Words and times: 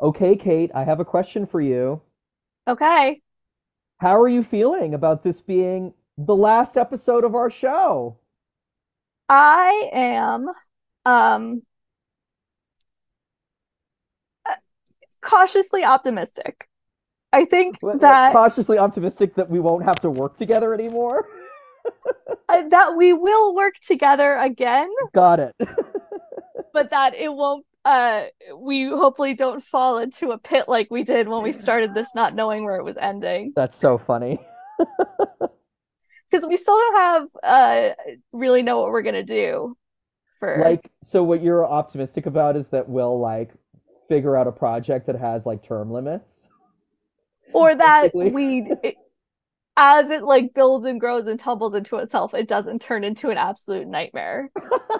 Okay, 0.00 0.36
Kate, 0.36 0.70
I 0.74 0.84
have 0.84 1.00
a 1.00 1.04
question 1.04 1.46
for 1.46 1.60
you. 1.60 2.02
Okay. 2.68 3.20
How 3.98 4.20
are 4.20 4.28
you 4.28 4.42
feeling 4.42 4.92
about 4.92 5.22
this 5.22 5.40
being 5.40 5.94
the 6.18 6.36
last 6.36 6.76
episode 6.76 7.24
of 7.24 7.34
our 7.34 7.50
show? 7.50 8.18
I 9.28 9.88
am 9.92 10.48
um 11.04 11.62
cautiously 15.22 15.82
optimistic. 15.84 16.68
I 17.32 17.44
think 17.44 17.78
uh, 17.82 17.96
that 17.98 18.32
Cautiously 18.32 18.78
optimistic 18.78 19.34
that 19.34 19.50
we 19.50 19.60
won't 19.60 19.84
have 19.84 20.00
to 20.00 20.10
work 20.10 20.36
together 20.36 20.74
anymore? 20.74 21.26
uh, 22.48 22.68
that 22.68 22.96
we 22.96 23.12
will 23.12 23.54
work 23.54 23.74
together 23.86 24.36
again, 24.36 24.88
Got 25.14 25.40
it. 25.40 25.54
but 26.72 26.90
that 26.90 27.14
it 27.14 27.32
won't 27.32 27.66
uh 27.86 28.24
we 28.58 28.84
hopefully 28.86 29.32
don't 29.32 29.62
fall 29.62 29.98
into 29.98 30.32
a 30.32 30.38
pit 30.38 30.68
like 30.68 30.88
we 30.90 31.04
did 31.04 31.28
when 31.28 31.42
we 31.42 31.52
started 31.52 31.94
this 31.94 32.08
not 32.14 32.34
knowing 32.34 32.64
where 32.64 32.76
it 32.76 32.84
was 32.84 32.96
ending. 32.96 33.52
That's 33.56 33.76
so 33.76 33.96
funny. 33.96 34.38
Because 36.28 36.44
we 36.48 36.56
still 36.56 36.76
don't 36.76 36.96
have 36.96 37.28
uh 37.44 37.94
really 38.32 38.62
know 38.62 38.80
what 38.80 38.90
we're 38.90 39.02
gonna 39.02 39.22
do 39.22 39.76
for 40.40 40.60
Like, 40.62 40.90
so 41.04 41.22
what 41.22 41.40
you're 41.40 41.64
optimistic 41.64 42.26
about 42.26 42.56
is 42.56 42.66
that 42.68 42.88
we'll 42.88 43.20
like 43.20 43.52
figure 44.08 44.36
out 44.36 44.48
a 44.48 44.52
project 44.52 45.06
that 45.06 45.16
has 45.16 45.46
like 45.46 45.62
term 45.62 45.90
limits, 45.90 46.48
or 47.52 47.76
that 47.76 48.10
we 48.12 48.66
as 49.76 50.10
it 50.10 50.24
like 50.24 50.52
builds 50.54 50.86
and 50.86 50.98
grows 51.00 51.26
and 51.26 51.38
tumbles 51.38 51.74
into 51.74 51.96
itself, 51.96 52.34
it 52.34 52.48
doesn't 52.48 52.80
turn 52.82 53.04
into 53.04 53.30
an 53.30 53.36
absolute 53.36 53.86
nightmare 53.86 54.50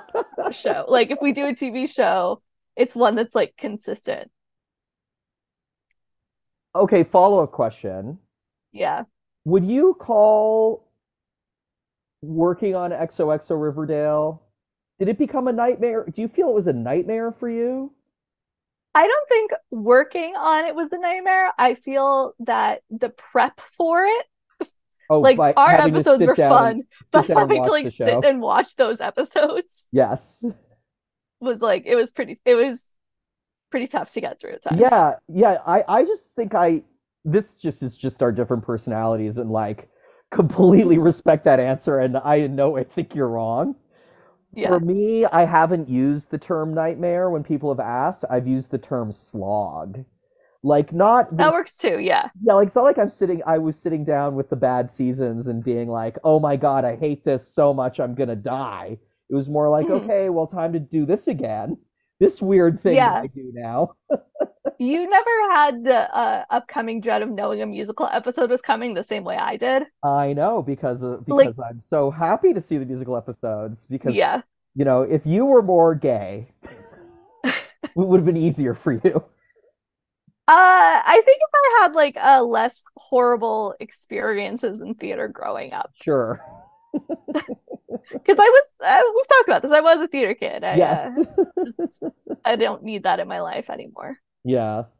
show. 0.52 0.84
Like 0.86 1.10
if 1.10 1.18
we 1.20 1.32
do 1.32 1.46
a 1.46 1.52
TV 1.52 1.92
show, 1.92 2.40
it's 2.76 2.94
one 2.94 3.14
that's 3.14 3.34
like 3.34 3.54
consistent. 3.56 4.30
Okay, 6.74 7.04
follow-up 7.04 7.52
question. 7.52 8.18
Yeah. 8.72 9.04
Would 9.44 9.64
you 9.64 9.96
call 9.98 10.86
working 12.22 12.74
on 12.74 12.90
XOXO 12.90 13.60
Riverdale, 13.60 14.42
did 14.98 15.08
it 15.08 15.18
become 15.18 15.48
a 15.48 15.52
nightmare? 15.52 16.04
Do 16.04 16.20
you 16.20 16.28
feel 16.28 16.48
it 16.48 16.54
was 16.54 16.66
a 16.66 16.72
nightmare 16.72 17.32
for 17.38 17.48
you? 17.48 17.92
I 18.94 19.06
don't 19.06 19.28
think 19.28 19.52
working 19.70 20.34
on 20.36 20.64
it 20.64 20.74
was 20.74 20.88
the 20.88 20.98
nightmare. 20.98 21.52
I 21.58 21.74
feel 21.74 22.34
that 22.40 22.82
the 22.90 23.10
prep 23.10 23.60
for 23.76 24.04
it, 24.04 24.26
Oh, 25.08 25.20
like 25.20 25.38
our 25.38 25.74
episodes 25.74 26.24
were 26.24 26.34
down 26.34 26.50
fun, 26.50 26.82
but 27.12 27.28
having 27.28 27.62
to 27.62 27.70
like 27.70 27.88
sit 27.92 28.24
and 28.24 28.40
watch 28.40 28.74
those 28.74 29.00
episodes 29.00 29.86
Yes. 29.92 30.44
Was 31.40 31.60
like 31.60 31.84
it 31.86 31.96
was 31.96 32.10
pretty 32.10 32.40
it 32.44 32.54
was 32.54 32.80
pretty 33.70 33.86
tough 33.86 34.12
to 34.12 34.20
get 34.20 34.40
through 34.40 34.52
at 34.52 34.62
times. 34.62 34.80
Yeah, 34.80 35.14
yeah. 35.28 35.58
I 35.66 35.84
I 35.88 36.04
just 36.04 36.34
think 36.34 36.54
I 36.54 36.82
this 37.24 37.54
just 37.56 37.82
is 37.82 37.96
just 37.96 38.22
our 38.22 38.32
different 38.32 38.64
personalities 38.64 39.38
and 39.38 39.50
like 39.50 39.88
completely 40.30 40.98
respect 40.98 41.44
that 41.44 41.60
answer 41.60 41.98
and 41.98 42.16
I 42.18 42.46
know 42.46 42.76
I 42.76 42.84
think 42.84 43.14
you're 43.14 43.28
wrong. 43.28 43.76
Yeah. 44.54 44.68
For 44.68 44.80
me, 44.80 45.24
I 45.26 45.44
haven't 45.44 45.88
used 45.88 46.30
the 46.30 46.38
term 46.38 46.72
nightmare 46.74 47.28
when 47.30 47.44
people 47.44 47.70
have 47.70 47.80
asked. 47.80 48.24
I've 48.30 48.46
used 48.46 48.70
the 48.70 48.78
term 48.78 49.12
slog. 49.12 50.04
Like 50.62 50.92
not 50.92 51.36
That 51.36 51.52
works 51.52 51.76
too. 51.76 51.98
Yeah. 52.00 52.30
Yeah, 52.42 52.54
like 52.54 52.68
it's 52.68 52.76
not 52.76 52.84
like 52.84 52.98
I'm 52.98 53.08
sitting 53.08 53.42
I 53.46 53.58
was 53.58 53.78
sitting 53.78 54.04
down 54.04 54.34
with 54.34 54.48
the 54.48 54.56
bad 54.56 54.88
seasons 54.90 55.46
and 55.48 55.62
being 55.62 55.88
like, 55.88 56.16
"Oh 56.24 56.40
my 56.40 56.56
God, 56.56 56.84
I 56.84 56.96
hate 56.96 57.24
this 57.24 57.46
so 57.46 57.72
much, 57.74 58.00
I'm 58.00 58.14
gonna 58.14 58.36
die." 58.36 58.98
It 59.30 59.34
was 59.34 59.48
more 59.48 59.68
like, 59.68 59.86
Mhm. 59.86 60.02
"Okay, 60.04 60.28
well, 60.30 60.46
time 60.46 60.72
to 60.74 60.78
do 60.80 61.04
this 61.06 61.28
again. 61.28 61.78
This 62.20 62.40
weird 62.40 62.82
thing 62.82 62.94
that 62.96 63.00
Yeah. 63.14 63.20
I 63.22 63.26
do 63.26 63.50
now." 63.54 63.94
You 64.78 65.08
never 65.08 65.30
had 65.52 65.84
the 65.84 66.14
uh, 66.14 66.44
upcoming 66.50 67.00
dread 67.00 67.22
of 67.22 67.30
knowing 67.30 67.62
a 67.62 67.66
musical 67.66 68.06
episode 68.12 68.50
was 68.50 68.60
coming 68.60 68.92
the 68.92 69.02
same 69.02 69.24
way 69.24 69.36
I 69.36 69.56
did. 69.56 69.84
I 70.02 70.34
know 70.34 70.60
because 70.60 71.02
of, 71.02 71.26
Like, 71.28 71.46
because 71.46 71.58
I'm 71.60 71.80
so 71.80 72.10
happy 72.10 72.52
to 72.52 72.60
see 72.60 72.76
the 72.76 72.84
musical 72.84 73.16
episodes 73.16 73.86
because 73.86 74.14
yeah. 74.14 74.42
you 74.74 74.84
know, 74.84 75.00
if 75.02 75.24
you 75.24 75.46
were 75.46 75.62
more 75.62 75.94
gay, 75.94 76.48
it 77.44 77.54
would 77.94 78.18
have 78.18 78.26
been 78.26 78.36
easier 78.36 78.74
for 78.74 78.92
you. 78.92 79.24
Uh, 80.48 81.02
I 81.04 81.22
think 81.24 81.38
if 81.42 81.50
I 81.54 81.82
had 81.82 81.92
like 81.94 82.16
a 82.20 82.42
less 82.42 82.80
horrible 82.96 83.74
experiences 83.80 84.80
in 84.80 84.94
theater 84.94 85.26
growing 85.26 85.72
up, 85.72 85.90
Sure. 86.02 86.40
because 86.92 88.36
I 88.38 88.50
was, 88.50 88.62
uh, 88.86 89.02
we've 89.14 89.28
talked 89.28 89.48
about 89.48 89.62
this. 89.62 89.72
I 89.72 89.80
was 89.80 90.00
a 90.00 90.08
theater 90.08 90.34
kid. 90.34 90.64
I, 90.64 90.76
Yes. 90.76 91.18
uh, 91.18 91.44
just, 91.78 92.02
I 92.44 92.56
don't 92.56 92.82
need 92.82 93.02
that 93.04 93.20
in 93.20 93.28
my 93.28 93.40
life 93.40 93.68
anymore. 93.70 94.18
Yeah. 94.44 94.84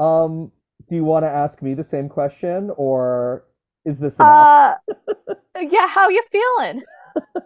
Um, 0.00 0.50
do 0.88 0.96
you 0.96 1.04
want 1.04 1.24
to 1.24 1.30
ask 1.30 1.62
me 1.62 1.74
the 1.74 1.84
same 1.84 2.08
question 2.08 2.70
or 2.76 3.44
is 3.84 3.98
this 3.98 4.16
enough? 4.18 4.48
Uh, 4.48 4.74
yeah. 5.60 5.86
How 5.86 6.08
you 6.08 6.22
feeling? 6.30 6.82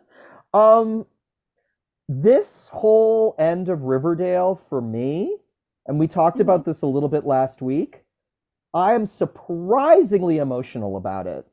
Um, 0.54 1.04
this 2.08 2.68
whole 2.72 3.34
end 3.38 3.68
of 3.68 3.82
Riverdale 3.82 4.58
for 4.70 4.80
me, 4.80 5.36
and 5.86 5.98
we 5.98 6.08
talked 6.08 6.38
Mhm. 6.38 6.40
about 6.40 6.64
this 6.64 6.80
a 6.80 6.86
little 6.86 7.10
bit 7.10 7.26
last 7.26 7.60
week, 7.60 8.02
I 8.72 8.94
am 8.94 9.04
surprisingly 9.04 10.38
emotional 10.38 10.96
about 10.96 11.26
it. 11.26 11.46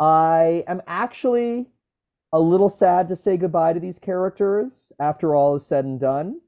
I 0.00 0.64
am 0.66 0.82
actually 0.86 1.68
a 2.32 2.40
little 2.40 2.68
sad 2.70 3.08
to 3.08 3.16
say 3.16 3.36
goodbye 3.36 3.74
to 3.74 3.80
these 3.80 3.98
characters 3.98 4.92
after 5.00 5.34
all 5.34 5.56
is 5.56 5.66
said 5.66 5.84
and 5.84 6.00
done. 6.00 6.40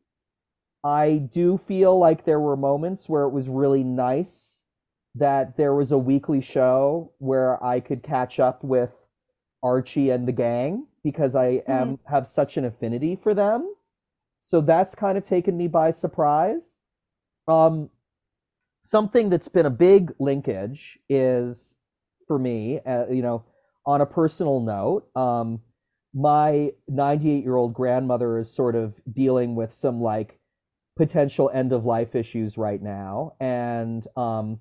I 0.84 1.18
do 1.32 1.58
feel 1.58 1.98
like 1.98 2.24
there 2.24 2.40
were 2.40 2.56
moments 2.56 3.08
where 3.08 3.24
it 3.24 3.30
was 3.30 3.48
really 3.48 3.84
nice 3.84 4.62
that 5.14 5.56
there 5.56 5.74
was 5.74 5.92
a 5.92 5.98
weekly 5.98 6.40
show 6.40 7.12
where 7.18 7.62
I 7.62 7.80
could 7.80 8.02
catch 8.02 8.40
up 8.40 8.64
with 8.64 8.92
Archie 9.62 10.10
and 10.10 10.26
the 10.26 10.32
gang 10.32 10.86
because 11.04 11.36
I 11.36 11.62
Mhm. 11.68 11.68
am 11.68 11.98
have 12.06 12.26
such 12.26 12.56
an 12.56 12.64
affinity 12.64 13.16
for 13.16 13.34
them. 13.34 13.74
So 14.40 14.60
that's 14.60 14.94
kind 14.94 15.18
of 15.18 15.24
taken 15.24 15.56
me 15.56 15.68
by 15.68 15.90
surprise. 15.92 16.78
Um, 17.48 17.90
something 18.84 19.30
that's 19.30 19.48
been 19.48 19.66
a 19.66 19.70
big 19.70 20.14
linkage 20.18 20.98
is 21.08 21.76
for 22.26 22.38
me, 22.38 22.80
uh, 22.86 23.06
you 23.08 23.22
know, 23.22 23.44
on 23.86 24.00
a 24.00 24.06
personal 24.06 24.60
note, 24.60 25.08
um, 25.16 25.60
my 26.14 26.72
98 26.88 27.42
year 27.42 27.56
old 27.56 27.74
grandmother 27.74 28.38
is 28.38 28.52
sort 28.52 28.76
of 28.76 28.94
dealing 29.12 29.54
with 29.54 29.72
some 29.72 30.00
like 30.00 30.38
potential 30.96 31.50
end 31.52 31.72
of 31.72 31.84
life 31.84 32.14
issues 32.14 32.58
right 32.58 32.82
now, 32.82 33.34
and 33.40 34.06
um, 34.16 34.60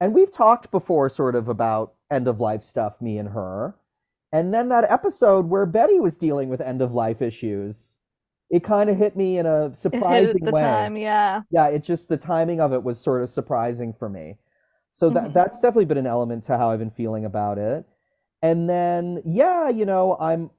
and 0.00 0.14
we've 0.14 0.32
talked 0.32 0.70
before, 0.70 1.08
sort 1.08 1.34
of 1.34 1.48
about 1.48 1.94
end 2.10 2.26
of 2.26 2.40
life 2.40 2.64
stuff, 2.64 3.00
me 3.00 3.18
and 3.18 3.28
her. 3.28 3.74
And 4.32 4.54
then 4.54 4.68
that 4.68 4.90
episode 4.90 5.48
where 5.48 5.66
Betty 5.66 6.00
was 6.00 6.16
dealing 6.16 6.48
with 6.48 6.60
end 6.60 6.82
of 6.82 6.92
life 6.92 7.20
issues, 7.20 7.96
it 8.48 8.64
kind 8.64 8.90
of 8.90 8.96
hit 8.96 9.16
me 9.16 9.38
in 9.38 9.46
a 9.46 9.74
surprising 9.76 10.44
the 10.44 10.52
way 10.52 10.60
time. 10.60 10.96
Yeah. 10.96 11.42
yeah, 11.50 11.66
it 11.66 11.84
just 11.84 12.08
the 12.08 12.16
timing 12.16 12.60
of 12.60 12.72
it 12.72 12.82
was 12.82 13.00
sort 13.00 13.22
of 13.22 13.28
surprising 13.28 13.92
for 13.92 14.08
me. 14.08 14.38
So 14.92 15.10
that 15.10 15.32
Mhm. 15.32 15.34
that's 15.34 15.60
definitely 15.60 15.84
been 15.86 15.98
an 15.98 16.06
element 16.06 16.44
to 16.44 16.58
how 16.58 16.70
I've 16.70 16.78
been 16.78 16.90
feeling 16.90 17.24
about 17.24 17.58
it. 17.58 17.84
And 18.42 18.68
then 18.68 19.22
yeah, 19.24 19.68
you 19.68 19.84
know, 19.84 20.16
I'm 20.20 20.50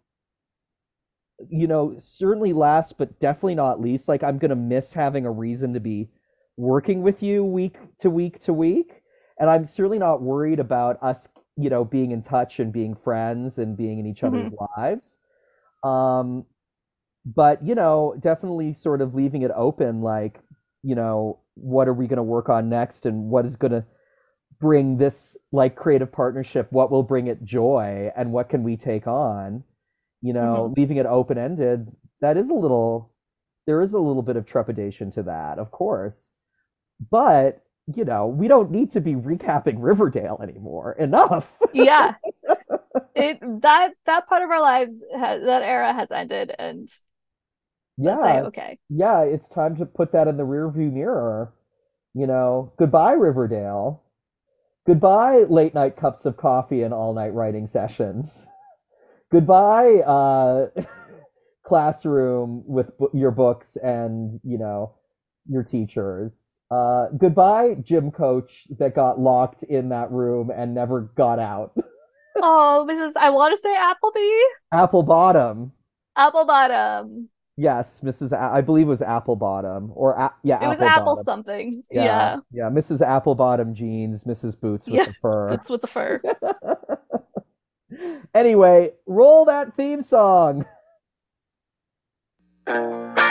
you 1.49 1.67
know, 1.67 1.95
certainly 1.97 2.53
last 2.53 2.97
but 2.97 3.19
definitely 3.19 3.55
not 3.55 3.81
least, 3.81 4.07
like 4.07 4.23
I'm 4.23 4.37
gonna 4.37 4.55
miss 4.55 4.93
having 4.93 5.25
a 5.25 5.31
reason 5.31 5.73
to 5.73 5.79
be 5.79 6.09
working 6.57 7.01
with 7.01 7.23
you 7.23 7.43
week 7.43 7.77
to 7.99 8.09
week 8.09 8.39
to 8.41 8.53
week. 8.53 9.01
And 9.39 9.49
I'm 9.49 9.65
certainly 9.65 9.97
not 9.97 10.21
worried 10.21 10.59
about 10.59 11.01
us, 11.01 11.27
you 11.57 11.69
know, 11.69 11.83
being 11.83 12.11
in 12.11 12.21
touch 12.21 12.59
and 12.59 12.71
being 12.71 12.93
friends 12.95 13.57
and 13.57 13.75
being 13.75 13.97
in 13.99 14.05
each 14.05 14.23
other's 14.23 14.49
Mhm. 14.49 14.57
lives. 14.77 15.17
Um, 15.83 16.45
but 17.25 17.65
you 17.65 17.75
know, 17.75 18.15
definitely 18.19 18.73
sort 18.73 19.01
of 19.01 19.15
leaving 19.15 19.43
it 19.43 19.51
open, 19.55 20.01
like, 20.01 20.41
you 20.83 20.95
know, 20.95 21.39
what 21.55 21.87
are 21.87 21.93
we 21.93 22.07
going 22.07 22.17
to 22.17 22.23
work 22.23 22.49
on 22.49 22.69
next, 22.69 23.05
and 23.05 23.29
what 23.29 23.45
is 23.45 23.55
going 23.57 23.71
to 23.73 23.85
bring 24.61 24.97
this 24.97 25.37
like 25.51 25.75
creative 25.75 26.11
partnership? 26.13 26.71
What 26.71 26.91
will 26.91 27.03
bring 27.03 27.27
it 27.27 27.43
joy, 27.45 28.11
and 28.15 28.33
what 28.33 28.49
can 28.49 28.63
we 28.63 28.77
take 28.77 29.07
on? 29.07 29.63
You 30.21 30.33
know, 30.33 30.73
Mhm. 30.73 30.77
leaving 30.77 30.97
it 30.97 31.07
open 31.07 31.37
ended. 31.39 31.91
That 32.21 32.37
is 32.37 32.49
a 32.51 32.55
little. 32.55 33.11
There 33.67 33.81
is 33.81 33.93
a 33.93 33.99
little 33.99 34.23
bit 34.23 34.37
of 34.37 34.45
trepidation 34.47 35.11
to 35.13 35.23
that, 35.23 35.59
of 35.59 35.71
course, 35.71 36.31
but 37.11 37.63
you 37.95 38.05
know, 38.05 38.27
we 38.27 38.47
don't 38.47 38.71
need 38.71 38.91
to 38.91 39.01
be 39.01 39.15
recapping 39.15 39.75
Riverdale 39.79 40.39
anymore. 40.43 40.93
Enough. 40.93 41.51
Yeah. 41.73 42.15
It 43.15 43.39
that 43.61 43.91
that 44.05 44.27
part 44.27 44.43
of 44.43 44.51
our 44.51 44.61
lives 44.61 45.03
has, 45.13 45.43
that 45.43 45.63
era 45.63 45.93
has 45.93 46.11
ended, 46.11 46.55
and 46.57 46.87
yeah, 47.97 48.43
okay. 48.47 48.79
yeah, 48.89 49.21
it's 49.21 49.47
time 49.49 49.75
to 49.77 49.85
put 49.85 50.11
that 50.13 50.27
in 50.27 50.37
the 50.37 50.43
rearview 50.45 50.91
mirror. 50.91 51.53
You 52.13 52.27
know, 52.27 52.73
goodbye, 52.77 53.13
Riverdale. 53.13 54.03
Goodbye, 54.85 55.43
late 55.49 55.73
night 55.73 55.95
cups 55.95 56.25
of 56.25 56.37
coffee 56.37 56.81
and 56.81 56.93
all 56.93 57.13
night 57.13 57.33
writing 57.33 57.67
sessions. 57.67 58.43
Goodbye, 59.31 59.99
uh, 59.99 60.67
classroom 61.65 62.63
with 62.65 62.97
b- 62.97 63.05
your 63.13 63.31
books 63.31 63.77
and 63.81 64.39
you 64.43 64.57
know 64.57 64.95
your 65.47 65.63
teachers. 65.63 66.51
Uh, 66.71 67.07
goodbye, 67.17 67.75
gym 67.83 68.11
coach 68.11 68.65
that 68.79 68.95
got 68.95 69.19
locked 69.19 69.63
in 69.63 69.89
that 69.89 70.09
room 70.11 70.49
and 70.55 70.73
never 70.73 71.01
got 71.15 71.39
out. 71.39 71.73
Oh, 72.37 72.87
Mrs. 72.89 73.11
I 73.19 73.29
want 73.29 73.53
to 73.53 73.61
say 73.61 73.75
Appleby. 73.75 74.29
Apple 74.71 75.03
Bottom. 75.03 75.73
Apple 76.15 76.45
Bottom. 76.45 77.27
Yes, 77.61 78.01
Mrs. 78.03 78.31
A- 78.31 78.41
I 78.55 78.61
believe 78.61 78.87
it 78.87 78.89
was 78.89 79.03
Apple 79.03 79.35
Bottom 79.35 79.91
or 79.93 80.13
a- 80.13 80.33
yeah, 80.41 80.65
It 80.65 80.67
was 80.67 80.79
Apple 80.79 80.87
apple 80.87 81.05
Bottom. 81.13 81.23
something. 81.25 81.83
Yeah, 81.91 82.03
Yeah. 82.03 82.37
yeah, 82.51 82.69
Mrs. 82.71 83.01
Apple 83.05 83.35
Bottom 83.35 83.75
jeans, 83.75 84.23
Mrs. 84.23 84.59
Boots 84.59 84.87
with 84.87 84.95
Yeah, 84.95 85.05
the 85.05 85.13
fur. 85.21 85.49
Boots 85.49 85.69
with 85.69 85.81
the 85.81 85.87
fur. 85.87 86.19
anyway, 88.33 88.93
roll 89.05 89.45
that 89.45 89.75
theme 89.75 90.01
song. 90.01 90.65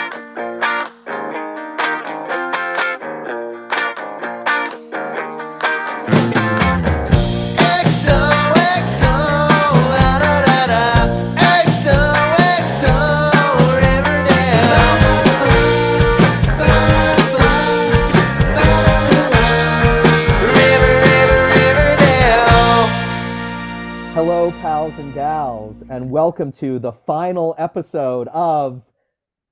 and 26.01 26.09
welcome 26.09 26.51
to 26.51 26.79
the 26.79 26.91
final 26.91 27.53
episode 27.59 28.27
of 28.29 28.81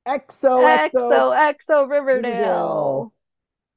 XOXO. 0.07 0.89
XO 0.91 1.53
XO 1.53 1.87
Riverdale. 1.87 1.93
Riverdale. 2.01 3.13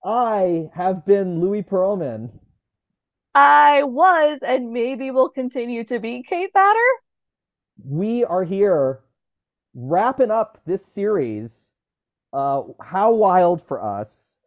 I 0.03 0.71
have 0.75 1.05
been 1.05 1.39
Louis 1.39 1.63
Perlman. 1.63 2.31
I 3.35 3.83
was 3.83 4.39
and 4.41 4.73
maybe 4.73 5.11
will 5.11 5.29
continue 5.29 5.85
to 5.85 5.99
be 5.99 6.23
Kate 6.23 6.51
Batter. 6.55 6.79
We 7.85 8.25
are 8.25 8.43
here 8.43 9.01
wrapping 9.75 10.31
up 10.31 10.59
this 10.65 10.83
series. 10.83 11.73
Uh, 12.33 12.63
how 12.81 13.13
wild 13.13 13.61
for 13.61 13.85
us. 13.85 14.39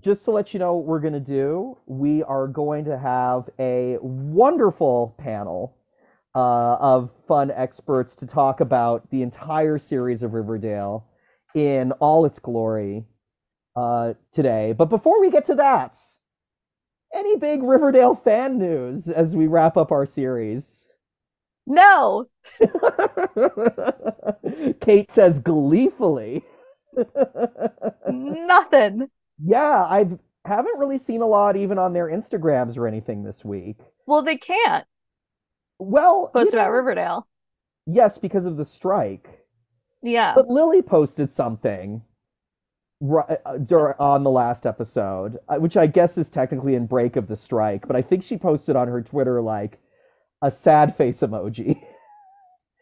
Just 0.00 0.24
to 0.26 0.30
let 0.30 0.54
you 0.54 0.60
know 0.60 0.76
what 0.76 0.86
we're 0.86 1.00
going 1.00 1.14
to 1.14 1.20
do, 1.20 1.78
we 1.86 2.22
are 2.22 2.46
going 2.46 2.84
to 2.84 2.96
have 2.96 3.50
a 3.58 3.98
wonderful 4.00 5.16
panel 5.18 5.75
uh, 6.36 6.76
of 6.80 7.10
fun 7.26 7.50
experts 7.50 8.12
to 8.12 8.26
talk 8.26 8.60
about 8.60 9.08
the 9.10 9.22
entire 9.22 9.78
series 9.78 10.22
of 10.22 10.34
Riverdale 10.34 11.06
in 11.54 11.92
all 11.92 12.26
its 12.26 12.38
glory 12.38 13.06
uh, 13.74 14.12
today. 14.32 14.74
But 14.76 14.90
before 14.90 15.18
we 15.18 15.30
get 15.30 15.46
to 15.46 15.54
that, 15.54 15.96
any 17.14 17.38
big 17.38 17.62
Riverdale 17.62 18.14
fan 18.14 18.58
news 18.58 19.08
as 19.08 19.34
we 19.34 19.46
wrap 19.46 19.78
up 19.78 19.90
our 19.90 20.04
series? 20.04 20.84
No. 21.66 22.26
Kate 24.82 25.10
says 25.10 25.40
gleefully. 25.40 26.44
Nothing. 28.10 29.08
yeah, 29.42 29.84
I 29.84 30.06
haven't 30.44 30.78
really 30.78 30.98
seen 30.98 31.22
a 31.22 31.26
lot 31.26 31.56
even 31.56 31.78
on 31.78 31.94
their 31.94 32.08
Instagrams 32.08 32.76
or 32.76 32.86
anything 32.86 33.24
this 33.24 33.42
week. 33.42 33.78
Well, 34.06 34.22
they 34.22 34.36
can't 34.36 34.84
Well, 35.78 36.28
post 36.32 36.52
about 36.52 36.66
know, 36.68 36.72
Riverdale. 36.76 37.26
yes, 37.86 38.18
because 38.18 38.46
of 38.46 38.56
the 38.56 38.64
strike. 38.64 39.28
Yeah. 40.02 40.32
But 40.34 40.48
Lily 40.48 40.82
posted 40.82 41.30
something 41.30 42.02
uh, 43.02 43.36
on 43.98 44.22
the 44.24 44.30
last 44.30 44.66
episode, 44.66 45.38
uh, 45.48 45.56
which 45.56 45.76
I 45.76 45.86
guess 45.86 46.16
is 46.16 46.28
technically 46.28 46.74
in 46.76 46.86
break 46.86 47.16
of 47.16 47.28
the 47.28 47.36
strike, 47.36 47.86
but 47.86 47.96
I 47.96 48.02
think 48.02 48.22
she 48.22 48.36
posted 48.38 48.76
on 48.76 48.88
her 48.88 49.02
Twitter 49.02 49.42
like 49.42 49.78
a 50.42 50.50
sad 50.50 50.96
face 50.96 51.20
emoji, 51.20 51.80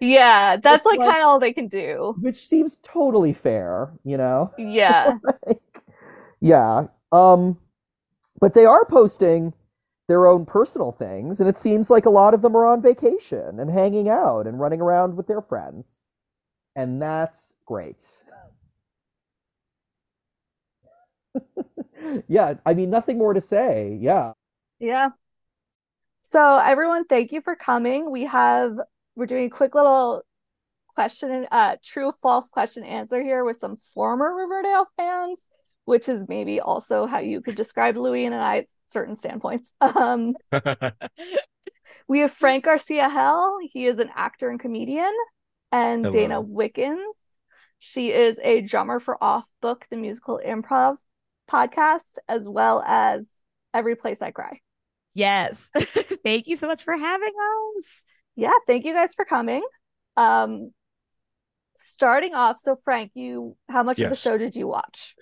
Yeah, 0.01 0.57
that's 0.57 0.85
like 0.85 0.99
like- 0.99 1.09
kind 1.09 1.23
of 1.23 1.29
all 1.29 1.41
they 1.41 1.53
can 1.53 1.69
do. 1.69 2.15
which 2.21 2.47
seems 2.47 2.81
totally 2.81 3.33
fair, 3.33 3.93
you 4.05 4.17
know? 4.17 4.53
Yeah. 4.59 5.15
yeah. 6.41 6.87
Um 7.13 7.59
but 8.41 8.53
they 8.55 8.67
are 8.67 8.85
posting 8.85 9.55
their 10.07 10.27
own 10.27 10.45
personal 10.45 10.93
things 10.93 11.41
and 11.41 11.49
it 11.49 11.57
seems 11.57 11.91
like 11.91 12.05
a 12.05 12.11
lot 12.11 12.35
of 12.35 12.43
them 12.43 12.57
are 12.57 12.67
on 12.67 12.83
vacation 12.83 13.59
and 13.59 13.71
hanging 13.71 14.09
out 14.09 14.47
and 14.47 14.61
running 14.61 14.81
around 14.81 15.17
with 15.17 15.27
their 15.27 15.41
friends. 15.41 16.03
And 16.77 17.01
that's 17.01 17.53
great. 17.65 18.05
yeah, 22.29 22.55
I 22.67 22.75
mean 22.75 22.91
nothing 22.91 23.19
more 23.19 23.33
to 23.33 23.41
say. 23.41 23.97
Yeah. 24.01 24.33
Yeah. 24.79 25.11
So 26.23 26.59
everyone, 26.59 27.05
thank 27.05 27.33
you 27.33 27.41
for 27.41 27.55
coming. 27.55 28.11
We 28.11 28.25
have 28.25 28.79
we're 29.17 29.27
doing 29.27 29.47
a 29.47 29.51
quick 29.51 29.75
little 29.75 30.23
question 30.95 31.47
uh 31.51 31.77
true 31.83 32.13
false 32.23 32.49
question 32.51 32.85
answer 32.85 33.21
here 33.21 33.45
with 33.45 33.57
some 33.57 33.77
former 33.77 34.35
Riverdale 34.35 34.87
fans, 34.97 35.41
which 35.85 36.09
is 36.09 36.29
maybe 36.29 36.61
also 36.61 37.07
how 37.07 37.19
you 37.19 37.41
could 37.41 37.55
describe 37.55 37.97
Louis 37.97 38.25
and 38.25 38.35
I 38.35 38.59
at 38.59 38.67
certain 38.89 39.17
standpoints. 39.17 39.73
Um 39.81 40.35
we 42.09 42.21
have 42.21 42.33
Frank 42.33 42.65
Garcia 42.65 43.09
Hejl. 43.09 43.59
He 43.73 43.87
is 43.87 43.99
an 43.99 44.11
actor 44.15 44.51
and 44.51 44.61
comedian, 44.61 45.13
and 45.73 46.05
Hello. 46.05 46.13
Dana 46.13 46.41
Wickens. 46.41 47.17
She 47.79 48.13
is 48.13 48.39
a 48.43 48.63
drummer 48.63 48.99
for 48.99 49.23
Off 49.23 49.45
Book, 49.61 49.85
the 49.91 49.97
musical 49.97 50.41
improv 50.45 50.97
podcast, 51.51 52.17
as 52.29 52.49
well 52.49 52.83
as 52.87 53.29
Every 53.75 53.95
Place 53.95 54.23
I 54.23 54.31
Cry. 54.31 54.61
Yes. 55.13 55.71
Thank 56.25 56.47
you 56.47 56.57
so 56.57 56.67
much 56.67 56.83
for 56.83 56.97
having 56.97 57.33
us. 57.77 58.05
Yeah, 58.37 58.53
thank 58.67 58.85
you 58.85 58.95
guys 58.95 59.15
for 59.15 59.25
coming. 59.25 59.63
Um 60.17 60.73
starting 61.77 62.35
off, 62.35 62.59
so 62.59 62.77
Frank, 62.85 63.13
you 63.15 63.57
how 63.69 63.83
much 63.83 63.99
of 64.01 64.11
the 64.11 64.17
show 64.17 64.37
did 64.37 64.57
you 64.57 64.67
watch? 64.67 65.15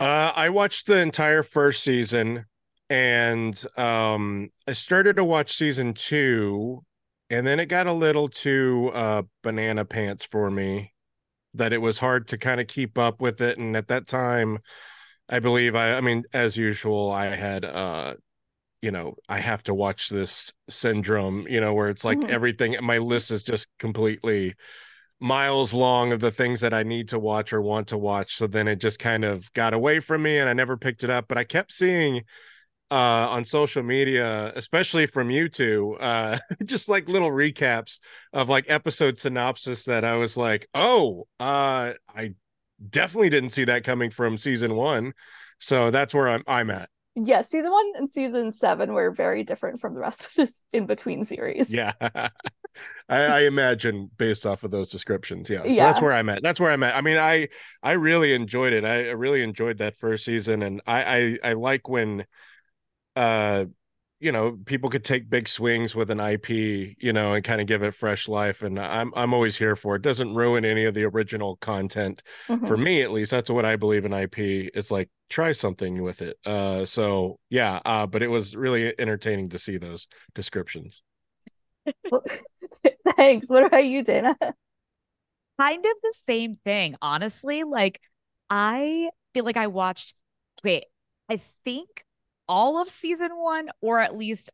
Uh, 0.00 0.32
I 0.34 0.48
watched 0.48 0.86
the 0.86 0.98
entire 0.98 1.42
first 1.42 1.82
season, 1.84 2.46
and 2.88 3.62
um, 3.78 4.50
I 4.66 4.72
started 4.72 5.16
to 5.16 5.24
watch 5.24 5.54
season 5.56 5.94
two, 5.94 6.84
and 7.28 7.46
then 7.46 7.60
it 7.60 7.66
got 7.66 7.86
a 7.86 7.92
little 7.92 8.28
too 8.28 8.90
uh, 8.94 9.22
banana 9.42 9.84
pants 9.84 10.24
for 10.24 10.50
me. 10.50 10.94
That 11.54 11.72
it 11.72 11.78
was 11.78 11.98
hard 11.98 12.28
to 12.28 12.38
kind 12.38 12.60
of 12.60 12.68
keep 12.68 12.98
up 12.98 13.20
with 13.20 13.40
it, 13.40 13.58
and 13.58 13.76
at 13.76 13.88
that 13.88 14.06
time, 14.06 14.58
I 15.28 15.40
believe 15.40 15.76
I, 15.76 15.94
I 15.96 16.02
mean, 16.02 16.24
as 16.32 16.56
usual, 16.56 17.10
I 17.10 17.26
had 17.26 17.64
uh, 17.64 18.14
you 18.82 18.90
know, 18.92 19.16
I 19.28 19.40
have 19.40 19.62
to 19.64 19.74
watch 19.74 20.08
this 20.08 20.52
syndrome, 20.70 21.46
you 21.48 21.60
know, 21.60 21.74
where 21.74 21.90
it's 21.90 22.04
like 22.04 22.18
Mhm. 22.18 22.30
everything. 22.30 22.76
My 22.82 22.98
list 22.98 23.30
is 23.30 23.42
just 23.42 23.68
completely 23.78 24.54
miles 25.20 25.74
long 25.74 26.12
of 26.12 26.20
the 26.20 26.30
things 26.30 26.60
that 26.62 26.72
I 26.72 26.82
need 26.82 27.10
to 27.10 27.18
watch 27.18 27.52
or 27.52 27.60
want 27.60 27.88
to 27.88 27.98
watch. 27.98 28.36
So 28.36 28.46
then 28.46 28.66
it 28.66 28.76
just 28.76 28.98
kind 28.98 29.24
of 29.24 29.52
got 29.52 29.74
away 29.74 30.00
from 30.00 30.22
me 30.22 30.38
and 30.38 30.48
I 30.48 30.54
never 30.54 30.76
picked 30.76 31.04
it 31.04 31.10
up. 31.10 31.26
But 31.28 31.38
I 31.38 31.44
kept 31.44 31.72
seeing 31.72 32.22
uh 32.90 33.28
on 33.30 33.44
social 33.44 33.82
media, 33.82 34.52
especially 34.56 35.06
from 35.06 35.30
you 35.30 35.48
two, 35.48 35.96
uh 36.00 36.38
just 36.64 36.88
like 36.88 37.08
little 37.08 37.30
recaps 37.30 38.00
of 38.32 38.48
like 38.48 38.64
episode 38.68 39.18
synopsis 39.18 39.84
that 39.84 40.04
I 40.04 40.16
was 40.16 40.36
like, 40.36 40.68
oh, 40.74 41.26
uh 41.38 41.92
I 42.14 42.34
definitely 42.88 43.30
didn't 43.30 43.50
see 43.50 43.64
that 43.64 43.84
coming 43.84 44.10
from 44.10 44.38
season 44.38 44.74
one. 44.74 45.12
So 45.58 45.90
that's 45.90 46.14
where 46.14 46.28
I'm 46.28 46.42
I'm 46.46 46.70
at. 46.70 46.88
Yes, 47.14 47.50
season 47.50 47.70
one 47.70 47.92
and 47.96 48.10
season 48.10 48.52
seven 48.52 48.94
were 48.94 49.10
very 49.10 49.44
different 49.44 49.80
from 49.80 49.94
the 49.94 50.00
rest 50.00 50.24
of 50.24 50.32
this 50.34 50.60
in 50.72 50.86
between 50.86 51.24
series. 51.24 51.70
Yeah. 51.70 51.92
I, 53.08 53.18
I 53.24 53.40
imagine 53.40 54.10
based 54.16 54.46
off 54.46 54.62
of 54.64 54.70
those 54.70 54.88
descriptions. 54.88 55.50
Yeah. 55.50 55.62
So 55.62 55.68
Yeah. 55.68 55.86
that's 55.90 56.02
where 56.02 56.12
I'm 56.12 56.28
at. 56.28 56.42
That's 56.42 56.60
where 56.60 56.70
I'm 56.70 56.82
at. 56.82 56.94
I 56.96 57.00
mean, 57.00 57.18
I 57.18 57.48
I 57.82 57.92
really 57.92 58.32
enjoyed 58.34 58.72
it. 58.72 58.84
I, 58.84 59.10
really 59.10 59.42
enjoyed 59.42 59.78
that 59.78 59.96
first 59.96 60.24
season. 60.24 60.62
And 60.62 60.80
I, 60.86 61.38
I 61.42 61.50
I 61.50 61.52
like 61.54 61.88
when 61.88 62.24
uh 63.16 63.64
you 64.22 64.32
know 64.32 64.58
people 64.66 64.90
could 64.90 65.02
take 65.04 65.30
big 65.30 65.48
swings 65.48 65.94
with 65.94 66.10
an 66.10 66.20
IP, 66.20 66.50
you 67.00 67.12
know, 67.12 67.32
and 67.32 67.42
kind 67.42 67.60
of 67.60 67.66
give 67.66 67.82
it 67.82 67.94
fresh 67.94 68.28
life. 68.28 68.62
And 68.62 68.78
I'm 68.78 69.12
I'm 69.16 69.32
always 69.32 69.56
here 69.56 69.76
for 69.76 69.96
it. 69.96 70.02
Doesn't 70.02 70.34
ruin 70.34 70.64
any 70.66 70.84
of 70.84 70.92
the 70.94 71.04
original 71.04 71.56
content 71.56 72.22
Mhm. 72.48 72.68
for 72.68 72.76
me 72.76 73.00
at 73.02 73.10
least 73.12 73.30
that's 73.30 73.48
what 73.50 73.64
i 73.64 73.76
believe 73.76 74.04
in 74.04 74.12
ip 74.12 74.36
it's 74.38 74.90
like 74.90 75.08
try 75.30 75.52
something 75.52 76.02
with 76.02 76.20
it 76.22 76.36
uh 76.44 76.84
so 76.84 77.38
yeah 77.48 77.80
uh 77.84 78.06
but 78.06 78.22
it 78.22 78.28
was 78.28 78.56
really 78.56 78.92
entertaining 79.00 79.48
to 79.50 79.58
see 79.58 79.78
those 79.78 80.08
descriptions 80.34 81.02
Thanks. 83.16 83.48
What 83.48 83.64
about 83.64 83.84
you, 83.84 84.02
Dana? 84.02 84.36
Kind 85.58 85.84
of 85.84 85.92
the 86.02 86.14
same 86.14 86.56
thing, 86.64 86.96
honestly. 87.02 87.64
Like, 87.64 88.00
I 88.48 89.10
feel 89.34 89.44
like 89.44 89.58
I 89.58 89.66
watched, 89.66 90.14
wait, 90.64 90.86
I 91.28 91.36
think 91.64 92.04
all 92.48 92.80
of 92.80 92.88
season 92.88 93.30
one, 93.36 93.68
or 93.82 94.00
at 94.00 94.16
least 94.16 94.50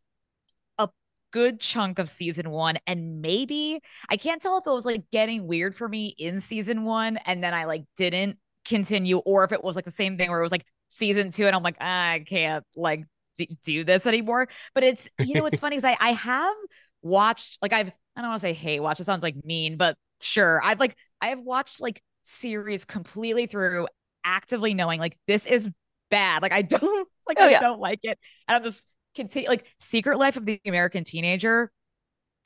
a 0.78 0.88
good 1.32 1.60
chunk 1.60 1.98
of 1.98 2.08
season 2.08 2.50
one. 2.50 2.78
And 2.86 3.22
maybe 3.22 3.80
I 4.10 4.16
can't 4.16 4.42
tell 4.42 4.58
if 4.58 4.66
it 4.66 4.70
was 4.70 4.86
like 4.86 5.04
getting 5.12 5.46
weird 5.46 5.76
for 5.76 5.88
me 5.88 6.14
in 6.18 6.40
season 6.40 6.84
one 6.84 7.18
and 7.18 7.44
then 7.44 7.54
I 7.54 7.64
like 7.66 7.84
didn't 7.96 8.38
continue, 8.64 9.18
or 9.18 9.44
if 9.44 9.52
it 9.52 9.64
was 9.64 9.76
like 9.76 9.86
the 9.86 9.90
same 9.92 10.18
thing 10.18 10.30
where 10.30 10.40
it 10.40 10.44
was 10.44 10.52
like 10.52 10.66
season 10.88 11.30
two 11.30 11.46
and 11.46 11.56
I'm 11.56 11.62
like, 11.62 11.76
"Ah, 11.80 12.10
I 12.12 12.20
can't 12.20 12.64
like 12.76 13.04
d- 13.36 13.58
do 13.64 13.84
this 13.84 14.06
anymore. 14.06 14.48
But 14.74 14.84
it's, 14.84 15.08
you 15.18 15.34
know, 15.36 15.42
what's 15.44 15.58
funny 15.60 15.76
is 15.76 15.84
I, 15.84 15.96
I 16.00 16.12
have 16.12 16.54
watched, 17.02 17.58
like, 17.62 17.72
I've, 17.72 17.88
I 18.16 18.20
don't 18.22 18.30
want 18.30 18.40
to 18.40 18.46
say 18.46 18.52
hate 18.52 18.80
watch, 18.80 19.00
it 19.00 19.04
sounds 19.04 19.22
like 19.22 19.36
mean, 19.44 19.76
but 19.76 19.96
sure. 20.20 20.60
I've 20.62 20.80
like, 20.80 20.96
I 21.20 21.28
have 21.28 21.40
watched 21.40 21.80
like 21.80 22.02
series 22.22 22.84
completely 22.84 23.46
through 23.46 23.88
actively 24.24 24.74
knowing 24.74 25.00
like 25.00 25.16
this 25.26 25.46
is 25.46 25.68
bad. 26.10 26.42
Like, 26.42 26.52
I 26.52 26.62
don't, 26.62 27.08
like, 27.28 27.38
Oh, 27.38 27.46
I 27.46 27.48
yeah. 27.48 27.60
don't 27.60 27.80
like 27.80 28.00
it. 28.02 28.18
And 28.48 28.56
I'm 28.56 28.64
just 28.64 28.86
continue, 29.14 29.48
like, 29.48 29.66
Secret 29.80 30.18
Life 30.18 30.36
of 30.36 30.46
the 30.46 30.60
American 30.66 31.04
Teenager. 31.04 31.70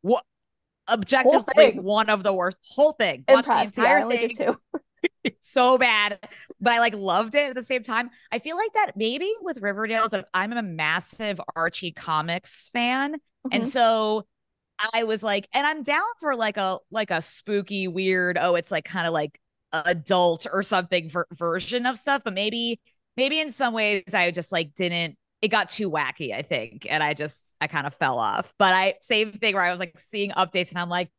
What? 0.02 0.24
Objectively, 0.88 1.70
one 1.70 2.10
of 2.10 2.22
the 2.24 2.32
worst 2.32 2.58
whole 2.64 2.92
thing. 2.92 3.24
And 3.28 3.42
Watched 3.42 3.52
the 3.52 3.62
Press, 3.62 3.72
yeah, 3.76 3.94
entire 3.94 4.02
thing 4.02 4.30
two. 4.30 4.56
so 5.40 5.78
bad, 5.78 6.18
but 6.60 6.72
I 6.72 6.78
like 6.80 6.94
loved 6.94 7.34
it 7.34 7.50
at 7.50 7.54
the 7.54 7.62
same 7.62 7.82
time. 7.82 8.10
I 8.30 8.38
feel 8.38 8.56
like 8.56 8.72
that 8.74 8.92
maybe 8.96 9.32
with 9.42 9.60
Riverdale 9.60 10.04
is 10.04 10.10
that 10.12 10.28
I'm 10.34 10.52
a 10.52 10.62
massive 10.62 11.40
Archie 11.56 11.92
comics 11.92 12.68
fan. 12.72 13.16
And 13.50 13.66
Mhm. 13.66 13.66
so 13.66 14.26
I 14.94 15.04
was 15.04 15.22
like, 15.22 15.48
and 15.54 15.66
I'm 15.66 15.82
down 15.82 16.02
for 16.20 16.36
like 16.36 16.56
a 16.56 16.78
like 16.90 17.10
a 17.10 17.22
spooky, 17.22 17.88
weird, 17.88 18.38
oh, 18.40 18.54
it's 18.54 18.70
like 18.70 18.84
kind 18.84 19.06
of 19.06 19.12
like 19.12 19.40
adult 19.72 20.46
or 20.52 20.62
something 20.62 21.10
ver- 21.10 21.26
version 21.32 21.86
of 21.86 21.96
stuff. 21.96 22.22
But 22.24 22.34
maybe, 22.34 22.80
maybe 23.16 23.40
in 23.40 23.50
some 23.50 23.74
ways 23.74 24.14
I 24.14 24.30
just 24.30 24.52
like 24.52 24.74
didn't 24.74 25.16
it 25.42 25.48
got 25.48 25.68
too 25.70 25.90
wacky, 25.90 26.34
I 26.34 26.42
think. 26.42 26.86
And 26.88 27.02
I 27.02 27.14
just 27.14 27.56
I 27.60 27.66
kind 27.66 27.86
of 27.86 27.94
fell 27.94 28.18
off. 28.18 28.52
But 28.58 28.74
I 28.74 28.94
same 29.02 29.32
thing 29.32 29.54
where 29.54 29.64
I 29.64 29.70
was 29.70 29.80
like 29.80 29.98
seeing 29.98 30.30
updates 30.32 30.70
and 30.70 30.78
I'm 30.78 30.88
like, 30.90 31.10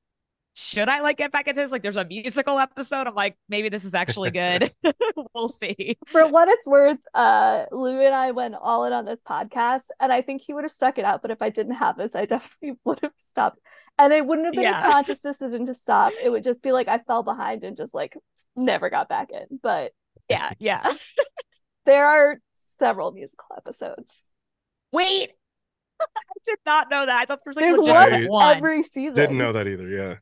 should 0.54 0.90
I 0.90 1.00
like 1.00 1.18
get 1.18 1.32
back 1.32 1.48
into 1.48 1.62
this? 1.62 1.72
Like 1.72 1.82
there's 1.82 1.96
a 1.98 2.04
musical 2.06 2.60
episode. 2.60 3.08
I'm 3.08 3.16
like, 3.16 3.38
maybe 3.48 3.70
this 3.70 3.86
is 3.86 3.94
actually 3.94 4.32
good. 4.42 4.72
we'll 5.34 5.48
see. 5.48 5.98
For 6.08 6.28
what 6.28 6.50
it's 6.50 6.68
worth, 6.68 6.98
uh, 7.14 7.66
Lou 7.72 8.02
and 8.02 8.14
I 8.14 8.32
went 8.32 8.56
all 8.62 8.84
in 8.86 8.92
on 8.94 9.06
this 9.06 9.20
podcast, 9.28 9.86
and 10.00 10.12
I 10.12 10.22
think 10.22 10.42
he 10.42 10.54
would 10.54 10.64
have 10.64 10.72
stuck 10.72 10.98
it 10.98 11.06
out. 11.06 11.22
But 11.22 11.32
if 11.32 11.42
I 11.42 11.50
didn't 11.50 11.76
have 11.76 11.98
this, 11.98 12.16
I 12.16 12.26
definitely 12.26 12.78
would 12.86 13.00
have 13.02 13.14
stopped. 13.18 13.60
And 13.98 14.12
it 14.12 14.26
wouldn't 14.26 14.46
have 14.48 14.54
been 14.54 14.64
Yeah. 14.64 14.88
a 14.88 14.92
conscious 14.92 15.20
decision 15.20 15.66
to 15.68 15.74
stop. 15.74 16.12
It 16.22 16.30
would 16.30 16.44
just 16.44 16.62
be 16.62 16.72
like 16.72 16.88
I 16.88 16.98
fell 17.00 17.24
behind 17.24 17.64
and 17.64 17.78
just 17.78 17.94
like 17.94 18.18
never 18.56 18.90
got 18.90 19.08
back 19.10 19.30
in. 19.32 19.60
But 19.64 19.94
Yeah, 20.30 20.52
yeah. 20.60 20.86
there 21.86 22.06
are 22.08 22.40
several 22.78 23.12
musical 23.12 23.48
episodes. 23.56 24.12
Wait. 24.92 25.32
I 26.02 26.06
did 26.46 26.58
not 26.66 26.90
know 26.90 27.06
that. 27.06 27.16
I 27.22 27.26
thought 27.26 27.40
there 27.46 27.52
was 27.52 27.56
like 27.56 27.66
There's 27.66 27.78
one 27.78 28.10
just 28.22 28.30
one. 28.30 28.58
every 28.58 28.82
season. 28.84 29.16
Didn't 29.16 29.38
know 29.38 29.54
that 29.54 29.68
either. 29.68 29.88
Yeah. 29.88 30.16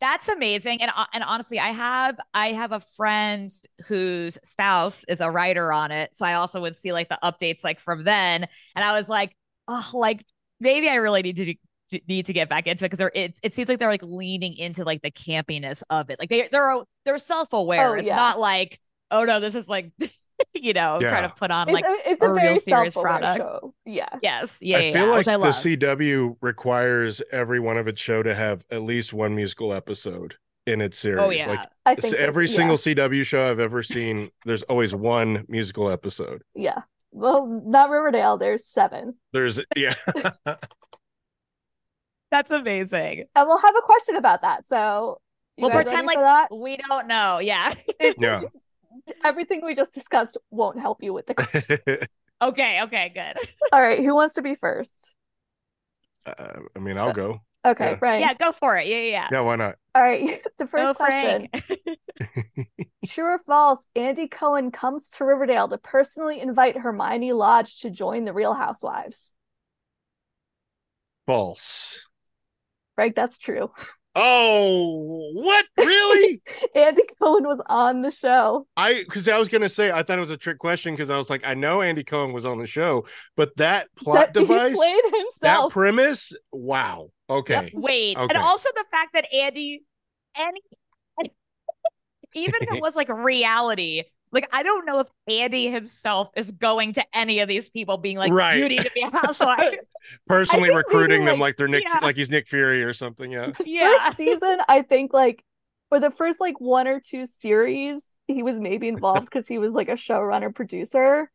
That's 0.00 0.28
amazing. 0.28 0.80
And 0.80 0.90
uh, 0.96 1.06
and 1.12 1.22
honestly, 1.22 1.58
I 1.58 1.68
have 1.68 2.18
I 2.32 2.48
have 2.48 2.72
a 2.72 2.80
friend 2.80 3.52
whose 3.86 4.38
spouse 4.42 5.04
is 5.04 5.20
a 5.20 5.30
writer 5.30 5.72
on 5.72 5.90
it. 5.90 6.16
So 6.16 6.24
I 6.24 6.34
also 6.34 6.60
would 6.62 6.76
see 6.76 6.92
like 6.92 7.08
the 7.08 7.18
updates 7.22 7.62
like 7.64 7.80
from 7.80 8.04
then. 8.04 8.46
And 8.74 8.84
I 8.84 8.92
was 8.92 9.08
like, 9.08 9.36
oh, 9.68 9.90
like 9.92 10.24
maybe 10.58 10.88
I 10.88 10.96
really 10.96 11.22
need 11.22 11.36
to 11.36 11.44
do- 11.90 12.00
need 12.08 12.26
to 12.26 12.32
get 12.32 12.48
back 12.48 12.66
into 12.66 12.84
it 12.84 12.86
because 12.86 12.98
they're 12.98 13.12
it, 13.14 13.38
it 13.42 13.52
seems 13.52 13.68
like 13.68 13.78
they're 13.78 13.88
like 13.90 14.02
leaning 14.02 14.56
into 14.56 14.84
like 14.84 15.02
the 15.02 15.10
campiness 15.10 15.82
of 15.90 16.08
it. 16.08 16.18
Like 16.18 16.30
they 16.30 16.48
they're 16.50 16.76
they're 17.04 17.18
self-aware. 17.18 17.90
Oh, 17.90 17.94
it's 17.94 18.08
yeah. 18.08 18.16
not 18.16 18.38
like, 18.38 18.80
oh 19.10 19.24
no, 19.24 19.38
this 19.38 19.54
is 19.54 19.68
like 19.68 19.92
you 20.54 20.72
know, 20.72 20.98
trying 21.00 21.28
to 21.28 21.34
put 21.34 21.50
on 21.50 21.68
It's 21.68 21.74
like 21.74 21.84
a, 21.84 21.96
it's 22.10 22.22
a, 22.22 22.30
a 22.30 22.34
very 22.34 22.48
real 22.50 22.58
serious 22.58 22.94
product. 22.94 23.38
show. 23.38 23.74
Yeah. 23.84 24.08
yes, 24.22 24.58
yeah, 24.60 24.78
I 24.78 24.80
yeah, 24.80 24.92
feel 24.92 25.02
yeah, 25.02 25.10
like 25.10 25.18
which 25.18 25.28
I 25.28 25.32
the 25.32 25.38
love. 25.38 25.54
CW 25.54 26.36
requires 26.40 27.22
every 27.32 27.60
one 27.60 27.76
of 27.76 27.88
its 27.88 28.00
show 28.00 28.22
to 28.22 28.34
have 28.34 28.64
at 28.70 28.82
least 28.82 29.12
one 29.12 29.34
musical 29.34 29.72
episode 29.72 30.36
in 30.66 30.80
its 30.80 30.98
oh, 30.98 31.02
series. 31.02 31.20
oh 31.20 31.30
yeah. 31.30 31.48
Like 31.48 31.68
I 31.86 31.94
think 31.94 32.14
so, 32.14 32.20
every 32.20 32.46
too. 32.46 32.54
single 32.54 32.76
CW 32.76 33.24
show 33.24 33.48
I've 33.48 33.60
ever 33.60 33.82
seen, 33.82 34.30
there's 34.44 34.62
always 34.64 34.94
one 34.94 35.44
musical 35.48 35.90
episode. 35.90 36.42
yeah. 36.54 36.82
Well, 37.12 37.44
not 37.66 37.90
Riverdale. 37.90 38.36
There's 38.36 38.64
seven. 38.64 39.16
There's 39.32 39.58
yeah. 39.74 39.94
That's 42.30 42.52
amazing. 42.52 43.24
And 43.34 43.48
we'll 43.48 43.58
have 43.58 43.74
a 43.76 43.80
question 43.82 44.14
about 44.14 44.42
that. 44.42 44.64
So 44.64 45.18
We'll 45.60 45.70
pretend 45.70 46.06
like 46.06 46.18
that? 46.18 46.48
We 46.54 46.76
don't 46.76 47.06
know. 47.06 47.38
Yeah. 47.38 47.74
yeah. 48.18 48.42
Everything 49.24 49.62
we 49.64 49.74
just 49.74 49.94
discussed 49.94 50.36
won't 50.50 50.78
help 50.78 51.02
you 51.02 51.12
with 51.12 51.26
the 51.26 51.34
question. 51.34 51.78
okay, 52.42 52.82
okay, 52.82 53.12
good. 53.14 53.36
All 53.72 53.80
right, 53.82 53.98
who 53.98 54.14
wants 54.14 54.34
to 54.34 54.42
be 54.42 54.54
first? 54.54 55.14
Uh, 56.26 56.60
I 56.76 56.78
mean, 56.78 56.98
I'll 56.98 57.12
go. 57.12 57.40
Okay, 57.66 57.90
Yeah. 57.90 57.96
Frank. 57.96 58.20
Yeah, 58.22 58.34
go 58.34 58.52
for 58.52 58.78
it. 58.78 58.86
Yeah, 58.86 58.98
yeah, 58.98 59.10
yeah. 59.10 59.28
Yeah, 59.32 59.40
why 59.40 59.56
not? 59.56 59.76
All 59.94 60.02
right, 60.02 60.42
the 60.58 60.64
Go, 60.64 60.68
first 60.68 60.96
question: 60.96 61.48
Frank. 61.52 61.98
True 63.06 63.24
or 63.34 63.38
false? 63.38 63.86
Andy 63.96 64.28
Cohen 64.28 64.70
comes 64.70 65.10
to 65.10 65.24
Riverdale 65.24 65.68
to 65.68 65.78
personally 65.78 66.40
invite 66.40 66.76
Hermione 66.76 67.32
Lodge 67.32 67.80
to 67.80 67.90
join 67.90 68.24
the 68.24 68.32
Real 68.32 68.54
Housewives. 68.54 69.34
False. 71.26 72.04
Frank, 72.94 73.14
that's 73.16 73.38
true. 73.38 73.70
Oh, 74.16 75.30
what? 75.34 75.66
Really? 75.78 76.42
Andy 76.74 77.02
Cohen 77.22 77.44
was 77.46 77.60
on 77.66 78.02
the 78.02 78.10
show. 78.10 78.66
I 78.76 78.94
because 79.04 79.28
I 79.28 79.38
was 79.38 79.48
gonna 79.48 79.68
say 79.68 79.90
I 79.90 80.02
thought 80.02 80.18
it 80.18 80.20
was 80.22 80.30
a 80.32 80.36
trick 80.36 80.58
question 80.58 80.94
because 80.94 81.10
I 81.10 81.16
was 81.16 81.30
like, 81.30 81.46
I 81.46 81.54
know 81.54 81.80
Andy 81.80 82.02
Cohen 82.02 82.32
was 82.32 82.44
on 82.44 82.58
the 82.58 82.66
show, 82.66 83.06
but 83.36 83.56
that 83.56 83.88
plot 83.96 84.16
that 84.16 84.34
device, 84.34 84.74
played 84.76 85.02
that 85.04 85.18
himself. 85.18 85.72
premise, 85.72 86.32
wow. 86.52 87.10
Okay. 87.28 87.70
Wait, 87.74 88.16
Okay. 88.16 88.34
and 88.34 88.42
also 88.44 88.68
the 88.74 88.84
fact 88.90 89.12
that 89.14 89.26
Andy, 89.32 89.84
Andy, 90.36 90.60
even 92.34 92.54
if 92.62 92.74
it 92.74 92.82
was 92.82 92.96
like 92.96 93.08
reality, 93.08 94.04
like 94.32 94.48
I 94.52 94.62
don't 94.62 94.86
know 94.86 95.00
if 95.00 95.08
Andy 95.28 95.70
himself 95.70 96.30
is 96.36 96.50
going 96.52 96.92
to 96.94 97.04
any 97.12 97.40
of 97.40 97.48
these 97.48 97.68
people 97.68 97.96
being 97.98 98.16
like, 98.16 98.32
Right. 98.32 98.58
"You 98.58 98.68
need 98.68 98.82
to 98.84 98.90
be 98.94 99.02
a 99.02 99.10
housewife." 99.18 99.78
Personally 100.26 100.74
recruiting 100.74 101.20
maybe, 101.24 101.32
them 101.32 101.40
like- 101.40 101.50
like 101.50 101.56
they're 101.56 101.68
Nick 101.68 101.84
yeah. 101.84 101.98
like 102.02 102.16
he's 102.16 102.30
Nick 102.30 102.48
Fury 102.48 102.82
or 102.82 102.92
something. 102.92 103.30
Yeah. 103.30 103.52
yeah, 103.64 104.04
First 104.04 104.16
season, 104.18 104.58
I 104.68 104.82
think 104.82 105.12
like 105.12 105.44
for 105.88 105.98
the 106.00 106.10
first 106.10 106.40
like 106.40 106.60
one 106.60 106.86
or 106.86 107.00
two 107.00 107.26
series, 107.26 108.00
he 108.28 108.42
was 108.42 108.58
maybe 108.60 108.88
involved 108.88 109.24
because 109.24 109.48
he 109.48 109.58
was 109.58 109.72
like 109.72 109.88
a 109.88 109.92
showrunner 109.92 110.54
producer. 110.54 111.30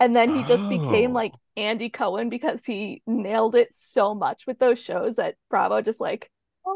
And 0.00 0.16
then 0.16 0.34
he 0.34 0.42
just 0.44 0.66
became 0.68 1.10
Oh. 1.10 1.14
like 1.14 1.34
Andy 1.58 1.90
Cohen 1.90 2.30
because 2.30 2.64
he 2.64 3.02
nailed 3.06 3.54
it 3.54 3.74
so 3.74 4.14
much 4.14 4.46
with 4.46 4.58
those 4.58 4.80
shows 4.82 5.16
that 5.16 5.34
Bravo 5.50 5.82
just 5.82 6.00
like 6.00 6.30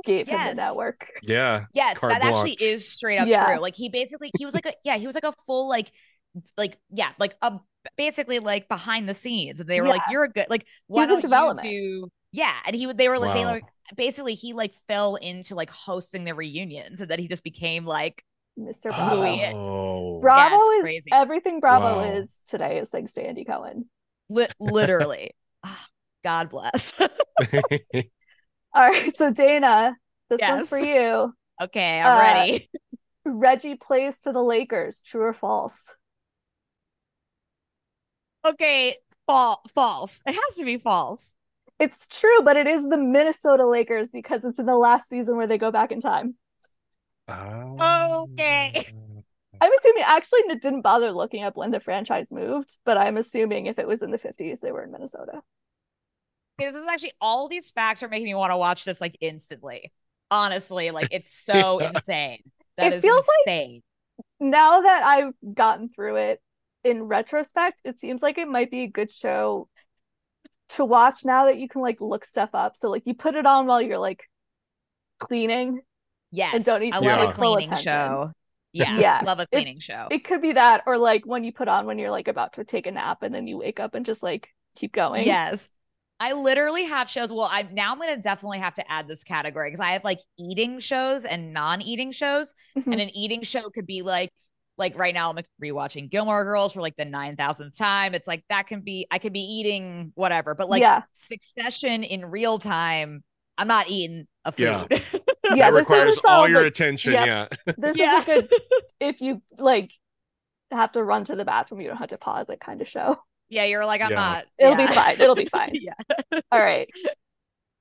gave 0.05 0.29
him 0.29 0.39
yes. 0.39 0.57
the 0.57 0.63
network. 0.63 1.07
Yeah. 1.23 1.67
yes, 1.75 1.99
Carte 1.99 2.13
that 2.15 2.23
actually 2.23 2.53
is 2.61 2.89
straight 2.89 3.19
up 3.19 3.29
Yeah. 3.29 3.45
true. 3.55 3.61
Like 3.61 3.77
he 3.77 3.89
basically, 3.89 4.31
he 4.39 4.45
was 4.45 4.55
like 4.55 4.67
a 4.67 4.73
yeah, 4.85 4.97
he 4.97 5.07
was 5.07 5.15
like 5.15 5.25
a 5.25 5.33
full 5.47 5.69
like, 5.69 5.93
like 6.57 6.79
yeah, 6.91 7.11
like 7.19 7.35
a 7.43 7.59
basically 7.97 8.39
like 8.39 8.69
behind 8.69 9.09
the 9.09 9.15
scenes. 9.15 9.61
And 9.61 9.69
they 9.69 9.81
were 9.81 9.89
like, 9.89 10.03
"You're 10.11 10.25
a 10.25 10.29
good 10.31 10.47
like 10.51 10.67
why 10.87 11.03
was 11.03 11.09
in 11.09 11.15
don't 11.17 11.23
development. 11.23 11.69
you 11.71 12.03
do?" 12.07 12.13
Yeah, 12.33 12.55
and 12.67 12.75
he 12.75 12.87
would. 12.87 12.99
They 12.99 13.09
were 13.09 13.19
like 13.19 13.35
they 13.35 13.45
Wow. 13.45 13.53
were 13.55 13.61
basically 13.97 14.35
he 14.35 14.53
like 14.55 14.75
fell 14.89 15.15
into 15.17 15.55
like 15.55 15.71
hosting 15.71 16.25
the 16.25 16.35
reunions, 16.35 17.01
and 17.01 17.09
then 17.11 17.19
he 17.21 17.29
just 17.29 17.45
became 17.45 17.85
like 17.85 18.25
Mr. 18.59 18.85
Bravo. 18.85 19.23
is. 19.23 19.53
Oh. 19.55 20.21
Bravo 20.21 20.57
it's 20.57 20.77
is 20.79 20.83
crazy. 20.83 21.11
everything 21.13 21.61
Bravo 21.61 21.99
Wow. 22.01 22.13
is 22.13 22.41
today 22.47 22.79
is 22.79 22.91
thanks 22.91 23.13
to 23.13 23.23
Andy 23.23 23.45
Cohen. 23.45 23.89
li- 24.29 24.49
literally. 24.59 25.33
Ah, 25.65 25.87
God 26.25 26.51
bless. 26.51 26.95
All 28.75 28.83
right, 28.89 29.17
so 29.17 29.33
Dana, 29.33 29.97
this 30.29 30.41
one's 30.41 30.69
for 30.69 30.79
you. 30.79 31.33
okay, 31.63 32.01
I'm 32.01 32.17
Uh, 32.17 32.19
ready. 32.19 32.69
Reggie 33.25 33.77
plays 33.77 34.19
for 34.19 34.33
the 34.33 34.43
Lakers. 34.43 35.01
True 35.03 35.23
or 35.23 35.33
false? 35.33 35.95
Okay, 38.45 38.97
fall 39.27 39.63
false. 39.75 40.23
It 40.27 40.35
has 40.35 40.57
to 40.57 40.65
be 40.65 40.79
false. 40.79 41.37
It's 41.79 42.07
true, 42.07 42.43
but 42.43 42.57
it 42.57 42.67
is 42.67 42.89
the 42.89 42.99
Minnesota 42.99 43.67
Lakers 43.67 44.11
because 44.11 44.45
it's 44.45 44.59
in 44.59 44.67
the 44.67 44.77
last 44.77 45.09
season 45.09 45.37
where 45.37 45.47
they 45.47 45.59
go 45.59 45.71
back 45.71 45.91
in 45.93 46.01
time. 46.01 46.37
Oh. 47.29 48.29
Okay. 48.33 48.87
I'm 49.61 49.73
assuming 49.79 50.03
actually 50.05 50.41
it 50.41 50.61
didn't 50.61 50.83
bother 50.83 51.11
looking 51.13 51.43
up 51.43 51.57
when 51.57 51.71
the 51.71 51.81
franchise 51.81 52.31
moved, 52.31 52.77
but 52.85 52.99
I'm 52.99 53.17
assuming 53.17 53.67
if 53.67 53.79
it 53.79 53.89
was 53.89 54.03
in 54.03 54.11
the 54.11 54.19
50s, 54.19 54.61
they 54.61 54.73
were 54.73 54.83
in 54.83 54.93
Minnesota. 54.93 55.43
Okay, 56.61 56.71
this 56.71 56.81
is 56.83 56.87
actually 56.87 57.13
all 57.21 57.49
these 57.49 57.71
facts 57.71 58.03
are 58.03 58.09
making 58.09 58.27
me 58.27 58.35
want 58.35 58.53
to 58.53 58.57
watch 58.57 58.85
this 58.85 59.01
like 59.01 59.17
instantly. 59.21 59.93
Honestly, 60.31 60.91
like 60.91 61.09
it's 61.11 61.31
so 61.45 61.81
Yeah. 61.81 61.91
insane. 61.95 62.43
That 62.77 62.93
It 62.93 62.97
is 62.97 63.03
feels 63.03 63.27
like- 63.27 63.37
insane. 63.47 63.83
Now 64.41 64.83
that 64.83 65.03
I've 65.05 65.33
gotten 65.55 65.89
through 65.89 66.17
it 66.17 66.41
in 66.85 67.03
retrospect, 67.05 67.81
it 67.85 67.99
seems 67.99 68.21
like 68.23 68.37
it 68.39 68.47
might 68.49 68.71
be 68.71 68.83
a 68.83 68.87
good 68.89 69.11
show 69.11 69.69
to 70.71 70.85
watch 70.85 71.25
now 71.25 71.47
that 71.47 71.57
you 71.57 71.69
can 71.69 71.81
like 71.83 72.01
look 72.01 72.25
stuff 72.25 72.51
up. 72.53 72.77
So 72.77 72.91
like 72.91 73.03
you 73.07 73.15
put 73.15 73.35
it 73.35 73.47
on 73.47 73.67
while 73.67 73.81
you're 73.83 73.99
like 73.99 74.23
cleaning. 75.19 75.81
yes, 76.31 76.55
And 76.55 76.65
don't 76.65 76.81
need 76.81 76.95
I 76.95 76.99
to 77.01 77.05
love 77.05 77.29
a 77.31 77.33
cleaning 77.33 77.57
attention. 77.73 77.83
show. 77.85 78.33
Yeah, 78.73 78.99
Yeah, 78.99 79.21
love 79.25 79.39
a 79.39 79.43
it- 79.43 79.51
cleaning 79.53 79.79
show. 79.79 80.09
It 80.11 80.25
could 80.25 80.43
be 80.43 80.53
that, 80.53 80.83
or 80.87 80.99
like 80.99 81.25
when 81.25 81.45
you 81.45 81.53
put 81.53 81.69
on 81.69 81.87
when 81.87 81.99
you're 81.99 82.11
like 82.11 82.29
about 82.29 82.55
to 82.55 82.65
take 82.65 82.87
a 82.87 82.91
nap 82.93 83.23
and 83.23 83.35
then 83.35 83.47
you 83.47 83.57
wake 83.59 83.79
up 83.81 83.95
and 83.95 84.05
just 84.05 84.23
like 84.23 84.49
keep 84.77 84.93
going. 84.93 85.27
Yes. 85.27 85.69
I 86.25 86.33
literally 86.33 86.85
have 86.85 87.09
shows. 87.11 87.31
Well, 87.31 87.49
I 87.51 87.69
now 87.71 87.93
I'm 87.93 87.99
gonna 87.99 88.17
definitely 88.17 88.61
have 88.61 88.75
to 88.75 88.91
add 88.91 89.07
this 89.09 89.23
category 89.23 89.69
because 89.69 89.81
I 89.81 89.93
have 89.93 90.05
like 90.05 90.21
eating 90.39 90.79
shows 90.79 91.25
and 91.27 91.53
non-eating 91.53 92.13
shows. 92.13 92.55
Mhm. 92.77 92.93
And 92.93 93.01
an 93.01 93.11
eating 93.11 93.43
show 93.43 93.69
could 93.69 93.87
be 93.87 94.01
like, 94.03 94.31
like 94.79 94.97
right 94.99 95.13
now 95.13 95.31
I'm 95.31 95.39
rewatching 95.63 96.11
Gilmore 96.11 96.45
Girls 96.45 96.73
for 96.73 96.81
like 96.81 96.97
the 96.97 97.05
nine 97.05 97.37
thousandth 97.37 97.77
time. 97.77 98.15
It's 98.15 98.27
like 98.27 98.43
that 98.49 98.67
can 98.67 98.81
be 98.81 99.07
I 99.11 99.19
could 99.19 99.33
be 99.35 99.41
eating 99.43 100.13
whatever, 100.15 100.55
but 100.55 100.69
like 100.71 100.81
yeah, 100.81 101.03
Succession 101.13 102.03
in 102.05 102.25
real 102.25 102.57
time, 102.59 103.23
I'm 103.59 103.69
not 103.69 103.89
eating 103.91 104.27
a 104.47 104.53
food. 104.53 104.63
Yeah. 104.65 104.87
yeah. 105.55 105.71
that 105.71 105.71
This 105.73 105.81
requires 105.81 106.11
is 106.17 106.19
all 106.25 106.47
solid, 106.47 106.51
your 106.53 106.63
like, 106.63 106.69
attention. 106.69 107.13
yep. 107.13 107.27
Yeah. 107.67 107.73
This 107.79 107.97
Yeah. 107.99 108.17
is 108.17 108.23
a 108.23 108.25
good 108.25 108.49
if 109.01 109.21
you 109.21 109.43
like 109.59 109.91
have 110.71 110.93
to 110.93 111.05
run 111.05 111.25
to 111.27 111.37
the 111.37 111.45
bathroom, 111.45 111.81
you 111.83 111.89
don't 111.89 111.99
have 111.99 112.09
to 112.09 112.19
pause 112.19 112.49
it 112.51 112.61
kind 112.61 112.81
of 112.81 112.89
show. 112.89 113.19
Yeah, 113.55 113.65
you're 113.65 113.87
like 113.87 114.01
I'm 114.03 114.11
Yeah. 114.11 114.17
not. 114.17 114.45
It'll 114.59 114.77
yeah. 114.79 114.87
be 114.89 114.95
fine. 114.95 115.21
It'll 115.21 115.35
be 115.37 115.45
fine. 115.59 115.71
yeah, 115.75 115.95
All 116.51 116.61
right, 116.61 116.89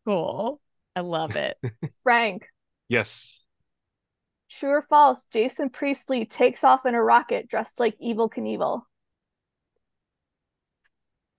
cool. 0.06 0.62
I 0.96 1.01
love 1.01 1.36
it. 1.36 1.58
Frank. 2.03 2.48
Yes. 2.89 3.44
True 4.50 4.70
or 4.70 4.82
false? 4.82 5.25
Jason 5.25 5.70
Priestley 5.70 6.25
takes 6.25 6.63
off 6.63 6.86
in 6.86 6.96
a 6.96 7.03
rocket 7.03 7.50
dressed 7.50 7.77
like 7.80 7.98
Evel 8.00 8.32
Knievel. 8.32 8.84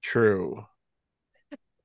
True. 0.03 0.67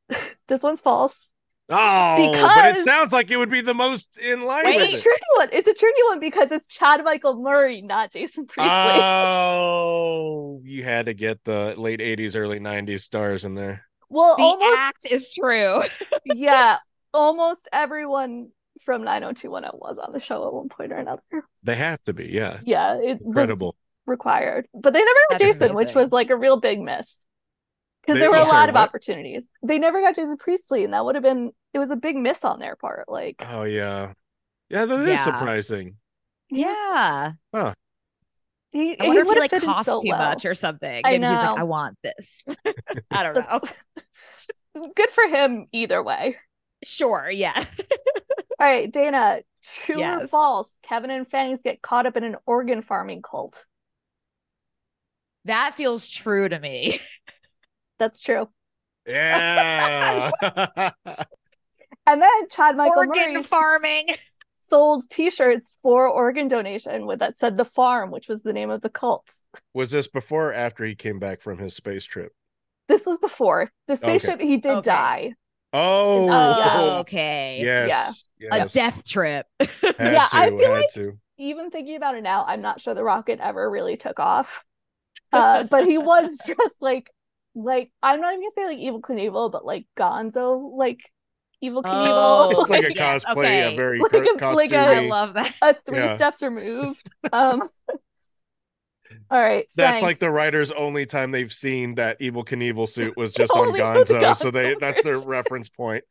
This 0.47 0.63
one's 0.63 0.81
false. 0.81 1.28
Oh, 1.71 2.31
but 2.55 2.65
it 2.65 2.79
sounds 2.79 3.13
like 3.13 3.29
it 3.29 3.37
would 3.37 3.51
be 3.51 3.61
the 3.61 3.75
most 3.75 4.17
in 4.17 4.41
line 4.43 4.65
with 4.65 4.81
It's 4.81 5.01
a 5.01 5.03
tricky 5.03 5.25
one. 5.37 5.49
It's 5.51 5.67
a 5.67 5.73
tricky 5.73 6.01
one 6.07 6.19
because 6.19 6.51
it's 6.51 6.65
Chad 6.67 7.03
Michael 7.03 7.39
Murray, 7.41 7.81
not 7.83 8.11
Jason 8.11 8.47
Priestley. 8.47 9.03
Oh, 9.03 10.61
you 10.63 10.83
had 10.83 11.05
to 11.05 11.13
get 11.13 11.43
the 11.43 11.75
late 11.77 11.99
80s, 11.99 12.35
early 12.35 12.59
90s 12.59 13.01
stars 13.01 13.45
in 13.45 13.53
there. 13.55 13.83
well, 14.09 14.35
The 14.37 14.43
almost 14.43 14.77
act 14.77 15.05
is 15.11 15.31
true. 15.33 15.83
yeah, 16.25 16.77
almost 17.13 17.67
everyone 17.71 18.49
from 18.83 19.03
90210 19.03 19.79
was 19.79 19.97
on 19.99 20.11
the 20.13 20.19
show 20.19 20.47
at 20.47 20.53
one 20.53 20.69
point 20.69 20.91
or 20.91 20.97
another. 20.97 21.21
They 21.63 21.75
have 21.75 22.03
to 22.05 22.13
be, 22.13 22.29
yeah. 22.29 22.59
Yeah, 22.63 22.95
it 22.95 23.21
was 23.21 23.21
Incredible. 23.21 23.75
required. 24.07 24.67
But 24.73 24.93
they 24.93 24.99
never 25.03 25.19
got 25.29 25.39
That's 25.39 25.59
Jason, 25.59 25.75
which 25.75 25.93
was 25.93 26.11
like 26.11 26.29
a 26.29 26.35
real 26.35 26.59
big 26.59 26.81
miss. 26.81 27.13
Because 28.01 28.19
there 28.19 28.31
were 28.31 28.37
a 28.37 28.45
sorry, 28.45 28.57
lot 28.57 28.69
of 28.69 28.75
what? 28.75 28.81
opportunities. 28.87 29.43
They 29.61 29.77
never 29.77 30.01
got 30.01 30.15
Jason 30.15 30.37
Priestley, 30.37 30.83
and 30.83 30.93
that 30.93 31.05
would 31.05 31.15
have 31.15 31.23
been 31.23 31.51
it 31.73 31.79
was 31.79 31.91
a 31.91 31.95
big 31.95 32.15
miss 32.15 32.43
on 32.43 32.59
their 32.59 32.75
part. 32.75 33.07
Like 33.09 33.35
Oh, 33.47 33.63
yeah. 33.63 34.13
Yeah, 34.69 34.85
that 34.85 34.99
is 35.01 35.07
Yeah. 35.07 35.23
surprising. 35.23 35.95
Yeah. 36.49 37.33
he, 38.71 38.99
I 38.99 39.07
wonder 39.07 39.21
if 39.21 39.27
he 39.27 39.39
like 39.39 39.51
fit 39.51 39.63
cost 39.63 39.85
so 39.87 40.01
too 40.01 40.09
well. 40.09 40.17
much 40.17 40.45
or 40.45 40.53
something. 40.55 41.01
I 41.05 41.11
Maybe 41.17 41.25
he's 41.27 41.41
know. 41.41 41.51
like, 41.51 41.59
I 41.59 41.63
want 41.63 41.97
this. 42.03 42.45
I 43.11 43.23
don't 43.23 43.35
know. 43.35 43.61
Good 44.95 45.11
for 45.11 45.23
him 45.27 45.67
either 45.71 46.01
way. 46.03 46.37
Sure, 46.83 47.29
yeah. 47.29 47.53
All 48.59 48.65
right, 48.67 48.91
Dana, 48.91 49.41
true 49.63 50.01
or 50.03 50.27
false? 50.27 50.71
Kevin 50.83 51.09
and 51.11 51.27
Fangs 51.27 51.61
get 51.63 51.81
caught 51.81 52.05
up 52.05 52.15
in 52.17 52.23
an 52.23 52.35
organ 52.45 52.81
farming 52.81 53.21
cult. 53.21 53.65
That 55.45 55.73
feels 55.75 56.07
true 56.09 56.47
to 56.47 56.59
me. 56.59 56.99
That's 57.97 58.19
true. 58.19 58.49
Yeah. 59.07 60.31
And 62.11 62.21
then 62.21 62.49
Chad 62.49 62.75
Michael 62.75 62.99
Organ 63.07 63.33
Murray 63.33 63.43
farming. 63.43 64.07
sold 64.53 65.03
T-shirts 65.09 65.75
for 65.81 66.07
organ 66.07 66.47
donation 66.47 67.05
with 67.05 67.19
that 67.19 67.37
said 67.37 67.57
the 67.57 67.65
farm, 67.65 68.11
which 68.11 68.27
was 68.27 68.43
the 68.43 68.53
name 68.53 68.69
of 68.69 68.81
the 68.81 68.89
cult. 68.89 69.27
Was 69.73 69.91
this 69.91 70.07
before 70.07 70.49
or 70.49 70.53
after 70.53 70.83
he 70.85 70.95
came 70.95 71.19
back 71.19 71.41
from 71.41 71.57
his 71.57 71.75
space 71.75 72.03
trip? 72.05 72.33
This 72.87 73.05
was 73.05 73.19
before 73.19 73.69
the 73.87 73.93
Okay. 73.93 74.17
spaceship. 74.19 74.39
He 74.41 74.57
did 74.57 74.77
Okay. 74.77 74.85
die. 74.85 75.33
Oh, 75.73 76.25
yeah. 76.27 76.97
okay. 77.01 77.59
yes. 77.61 78.27
A 78.51 78.57
yes. 78.57 78.73
death 78.73 79.05
trip. 79.05 79.45
Had 79.59 79.69
Yeah, 79.99 80.25
to, 80.25 80.35
I 80.35 80.49
feel 80.49 80.59
had 80.61 80.69
like- 80.71 80.93
to. 80.95 81.19
Even 81.37 81.69
thinking 81.71 81.95
about 81.95 82.15
it 82.15 82.21
now, 82.23 82.43
I'm 82.45 82.61
not 82.61 82.81
sure 82.81 82.93
the 82.93 83.03
rocket 83.03 83.39
ever 83.41 83.69
really 83.69 83.95
took 83.95 84.19
off. 84.19 84.65
Uh, 85.31 85.63
but 85.65 85.85
he 85.85 85.97
was 85.97 86.37
just 86.47 86.81
like, 86.81 87.09
like 87.55 87.91
I'm 88.03 88.19
not 88.19 88.33
even 88.33 88.41
gonna 88.41 88.51
say 88.51 88.65
like 88.75 88.77
Evel 88.79 89.01
Knievel, 89.01 89.51
but 89.51 89.63
like 89.65 89.85
Gonzo, 89.97 90.75
like 90.75 90.99
Evel 91.63 91.83
Knievel. 91.83 92.47
Oh, 92.55 92.61
It's 92.61 92.69
like 92.69 92.83
a 92.83 92.91
Yes, 92.95 93.23
cosplay, 93.25 93.35
okay. 93.35 93.61
a 93.73 93.75
very 93.75 93.99
Like 93.99 94.11
co- 94.11 94.51
a- 94.51 94.55
like 94.55 94.71
a- 94.71 94.77
I 94.77 94.99
love 94.99 95.33
that. 95.35 95.53
a 95.61 95.73
three 95.85 95.97
Yeah. 95.99 96.15
steps 96.15 96.41
removed. 96.41 97.09
Um, 97.31 97.69
all 99.31 99.39
right, 99.39 99.65
That's 99.75 100.01
Frank. 100.01 100.03
like 100.03 100.19
the 100.19 100.29
writer's 100.31 100.71
only 100.71 101.05
time 101.05 101.31
they've 101.31 101.51
seen 101.53 101.95
that 101.95 102.19
Evel 102.19 102.45
Knievel 102.45 102.87
suit 102.87 103.15
was 103.17 103.33
just 103.33 103.55
on 103.55 103.67
Only 103.67 103.71
with 103.71 104.07
Gonzo, 104.09 104.35
so 104.35 104.51
they 104.51 104.75
that's 104.75 105.03
their 105.03 105.19
reference 105.19 105.69
point. 105.69 106.03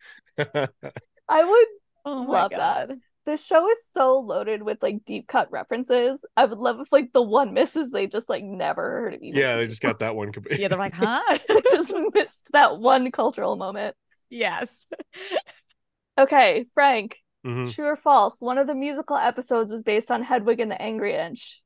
I 1.29 1.45
would 1.45 1.67
Oh 2.05 2.23
love 2.23 2.51
that. 2.53 2.91
This 3.27 3.45
show 3.45 3.69
is 3.69 3.85
so 3.93 4.19
loaded 4.21 4.63
with 4.63 4.83
like 4.83 5.05
deep 5.05 5.29
cut 5.29 5.51
references. 5.53 6.25
I 6.37 6.47
would 6.47 6.59
love 6.59 6.81
if 6.81 6.91
like 6.93 7.13
the 7.13 7.21
one 7.23 7.53
misses 7.53 7.91
they 7.91 8.07
just 8.07 8.29
like 8.29 8.43
never 8.43 8.83
heard 8.83 9.15
of 9.15 9.23
Evil 9.23 9.41
yeah, 9.41 9.57
they 9.57 9.67
just 9.67 9.83
got 9.83 9.99
that 9.99 10.17
one. 10.17 10.33
com- 10.33 10.45
Yeah, 10.51 10.69
they're 10.69 10.79
like, 10.79 10.95
huh? 10.95 11.21
They 11.49 11.61
just 11.71 11.93
missed 12.15 12.49
that 12.53 12.79
one 12.79 13.11
cultural 13.11 13.57
moment. 13.57 13.97
Yes. 14.31 14.87
Okay, 16.19 16.67
Frank, 16.75 17.17
Mhm. 17.47 17.73
true 17.73 17.87
or 17.87 17.97
false? 17.97 18.41
One 18.41 18.59
of 18.59 18.67
the 18.67 18.75
musical 18.75 19.17
episodes 19.17 19.71
was 19.71 19.83
based 19.83 20.11
on 20.11 20.23
Hedwig 20.23 20.59
and 20.61 20.71
the 20.71 20.81
Angry 20.81 21.15
Inch. 21.15 21.63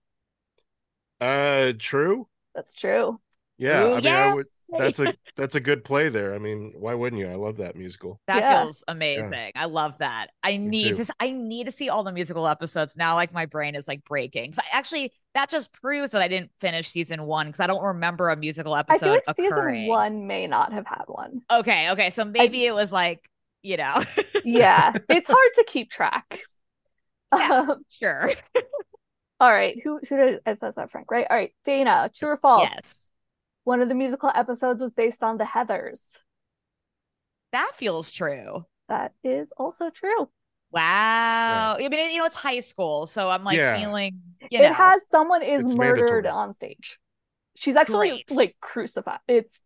Uh, 1.20 1.72
true. 1.79 2.29
That's 2.55 2.75
true. 2.75 3.20
Yeah, 3.64 3.85
Ooh, 3.85 3.94
I 3.94 4.01
mean, 4.01 4.12
I 4.12 4.35
would, 4.35 4.46
that's 4.79 4.98
a 4.98 5.14
that's 5.37 5.55
a 5.55 5.61
good 5.61 5.85
play 5.85 6.09
there. 6.09 6.35
I 6.35 6.38
mean, 6.38 6.72
why 6.77 6.94
wouldn't 6.94 7.20
you? 7.20 7.29
I 7.29 7.35
love 7.35 7.59
that 7.59 7.77
musical. 7.77 8.20
That 8.27 8.42
Yeah. 8.42 8.62
feels 8.62 8.85
amazing. 8.88 9.53
I 9.55 9.66
love 9.66 9.98
that. 9.98 10.29
I 10.42 10.57
Me 10.57 10.70
need 10.70 10.88
too. 10.88 10.96
to. 10.96 11.03
s- 11.03 11.11
I 11.20 11.33
need 11.33 11.64
to 11.64 11.70
see 11.72 11.88
all 11.88 12.03
the 12.05 12.12
musical 12.12 12.46
episodes 12.48 12.96
now. 12.96 13.14
Like 13.14 13.33
my 13.33 13.46
brain 13.46 13.75
is 13.75 13.87
like 13.87 14.05
breaking. 14.05 14.53
So 14.55 14.62
actually, 14.72 15.12
that 15.35 15.51
just 15.51 15.72
proves 15.72 16.12
that 16.12 16.22
I 16.22 16.29
didn't 16.29 16.51
finish 16.61 16.88
season 16.88 17.25
one 17.25 17.46
because 17.46 17.61
I 17.61 17.66
don't 17.66 17.83
remember 17.83 18.31
a 18.31 18.37
musical 18.37 18.75
I 18.75 18.81
episode 18.81 18.98
feel 18.98 19.12
like 19.12 19.25
occurring. 19.29 19.75
season 19.75 19.88
one 19.88 20.27
may 20.27 20.46
not 20.46 20.72
have 20.72 20.87
had 20.87 21.05
one. 21.07 21.42
Okay, 21.51 21.90
okay. 21.90 22.11
So 22.11 22.25
maybe 22.25 22.64
it 22.66 22.75
was 22.75 22.90
like 22.92 23.29
you 23.62 23.77
know, 23.77 24.03
Yeah, 24.44 24.92
it's 25.09 25.29
hard 25.29 25.51
to 25.57 25.64
keep 25.64 25.90
track. 25.90 26.40
Yeah. 27.35 27.64
Um, 27.70 27.85
sure. 27.88 28.33
all 29.40 29.51
right, 29.51 29.81
who 29.83 30.01
who 30.09 30.16
does, 30.16 30.40
I 30.46 30.53
says 30.55 30.75
that 30.77 30.90
Frank, 30.90 31.11
right? 31.11 31.27
All 31.29 31.37
right, 31.37 31.53
Dana, 31.64 32.11
true 32.14 32.31
or 32.31 32.37
false? 32.37 32.70
Yes, 32.75 33.11
One 33.64 33.81
of 33.83 33.88
the 33.88 33.94
musical 33.96 34.31
episodes 34.35 34.81
was 34.81 34.92
based 34.92 35.25
on 35.25 35.38
the 35.38 35.44
Heathers. 35.44 36.18
that 37.53 37.72
feels 37.77 38.11
true. 38.11 38.66
That 38.88 39.12
is 39.25 39.53
also 39.57 39.90
true. 39.90 40.29
Wow. 40.70 41.77
I 41.79 41.88
mean, 41.88 42.12
you 42.12 42.18
know, 42.18 42.25
it's 42.25 42.35
high 42.35 42.61
school, 42.61 43.07
so 43.07 43.29
I'm 43.31 43.44
like 43.44 43.57
Yeah. 43.57 43.77
feeling. 43.77 44.20
You 44.51 44.59
it 44.61 44.72
has 44.72 45.01
someone 45.11 45.42
is 45.42 45.61
It's 45.61 45.75
murdered 45.75 46.27
mandatory. 46.27 46.29
on 46.35 46.53
stage. 46.53 46.98
She's 47.57 47.77
actually 47.77 48.11
Great. 48.11 48.31
like 48.31 48.57
crucified. 48.61 49.20
It's 49.29 49.59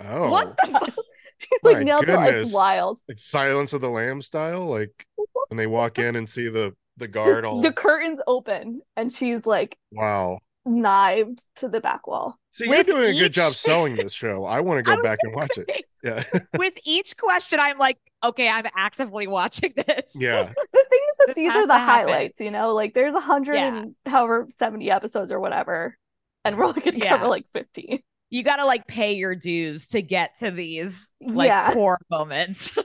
Oh, 0.00 0.30
what 0.30 0.56
the 0.58 0.66
fuck? 0.72 0.94
she's 1.38 1.60
like 1.64 1.78
My 1.78 1.84
nailed 1.84 2.06
to 2.06 2.18
it's 2.30 2.52
wild. 2.52 3.00
like 3.08 3.18
Silence 3.18 3.72
of 3.72 3.80
the 3.80 3.90
Lamb 3.90 4.22
style, 4.22 4.66
like 4.66 5.06
when 5.48 5.56
they 5.58 5.66
walk 5.66 5.98
in 5.98 6.16
and 6.16 6.28
see 6.28 6.48
the 6.48 6.74
the 6.96 7.08
guard 7.08 7.44
all. 7.44 7.62
The 7.62 7.72
curtains 7.72 8.20
open 8.26 8.82
and 8.96 9.12
she's 9.12 9.46
like 9.46 9.78
Wow. 9.92 10.40
knived 10.66 11.40
to 11.56 11.68
the 11.68 11.80
back 11.80 12.06
wall. 12.06 12.38
So 12.54 12.68
With 12.68 12.86
you're 12.86 12.96
doing 12.96 13.10
a 13.16 13.18
good 13.18 13.26
each- 13.30 13.32
job 13.32 13.54
selling 13.54 13.96
this 13.96 14.12
show. 14.22 14.44
I 14.44 14.60
want 14.60 14.78
to 14.78 14.82
go 14.82 15.02
back 15.02 15.18
and 15.22 15.32
gonna 15.32 15.46
watch 15.48 15.58
it. 15.58 15.84
Yeah, 16.04 16.22
With 16.58 16.74
each 16.84 17.16
question, 17.16 17.58
I'm 17.60 17.78
like, 17.78 17.96
okay, 18.22 18.48
I'm 18.48 18.66
actively 18.76 19.26
watching 19.26 19.72
this. 19.76 20.14
yeah. 20.18 20.52
The 20.72 20.84
thing 20.90 21.00
is 21.10 21.16
that 21.18 21.26
This 21.28 21.36
these 21.36 21.52
are 21.52 21.66
the 21.66 21.72
to 21.72 21.78
happen. 21.78 22.08
highlights, 22.08 22.40
you 22.40 22.50
know, 22.50 22.74
like 22.74 22.92
there's 22.92 23.14
a 23.14 23.20
hundred 23.20 23.54
Yeah. 23.54 23.74
and 23.76 23.94
however 24.04 24.46
70 24.50 24.90
episodes 24.90 25.32
or 25.32 25.40
whatever, 25.40 25.96
and 26.44 26.58
we're 26.58 26.64
only 26.66 26.80
gonna 26.82 26.98
Yeah. 26.98 27.10
cover 27.16 27.28
like 27.28 27.46
50. 27.52 28.04
You 28.30 28.42
got 28.42 28.56
to 28.56 28.64
like 28.64 28.86
pay 28.86 29.12
your 29.14 29.34
dues 29.34 29.88
to 29.88 30.00
get 30.02 30.36
to 30.36 30.50
these 30.50 31.12
like 31.20 31.48
Yeah. 31.48 31.72
core 31.74 31.98
moments. 32.10 32.76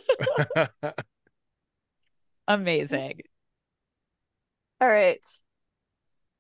Amazing. 2.48 3.22
All 4.82 4.88
right. 4.88 5.26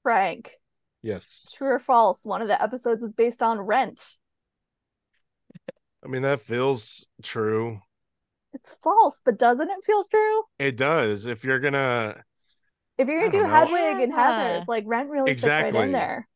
Frank, 0.04 0.54
yes. 1.08 1.46
true 1.54 1.70
or 1.70 1.80
false? 1.80 2.26
One 2.26 2.42
of 2.42 2.48
the 2.48 2.62
episodes 2.62 3.04
is 3.04 3.14
based 3.14 3.42
on 3.42 3.60
Rent. 3.60 4.18
I 6.04 6.08
mean, 6.08 6.22
that 6.22 6.42
feels 6.42 7.06
true. 7.24 7.80
It's 8.54 8.74
false, 8.82 9.22
but 9.24 9.38
doesn't 9.38 9.70
it 9.70 9.84
feel 9.86 10.04
true? 10.06 10.44
It 10.60 10.78
does. 10.78 11.26
If 11.26 11.44
you're 11.44 11.60
gonna, 11.60 12.24
If 12.98 13.08
you're 13.08 13.20
gonna 13.20 13.32
do 13.32 13.40
don't 13.40 13.50
know. 13.50 13.54
Hedwig 13.54 14.04
and 14.04 14.12
Yeah. 14.12 14.64
Like 14.68 14.84
Rent 14.88 15.10
really 15.10 15.32
fits 15.32 15.46
right 15.46 15.74
in 15.74 15.92
there. 15.92 16.28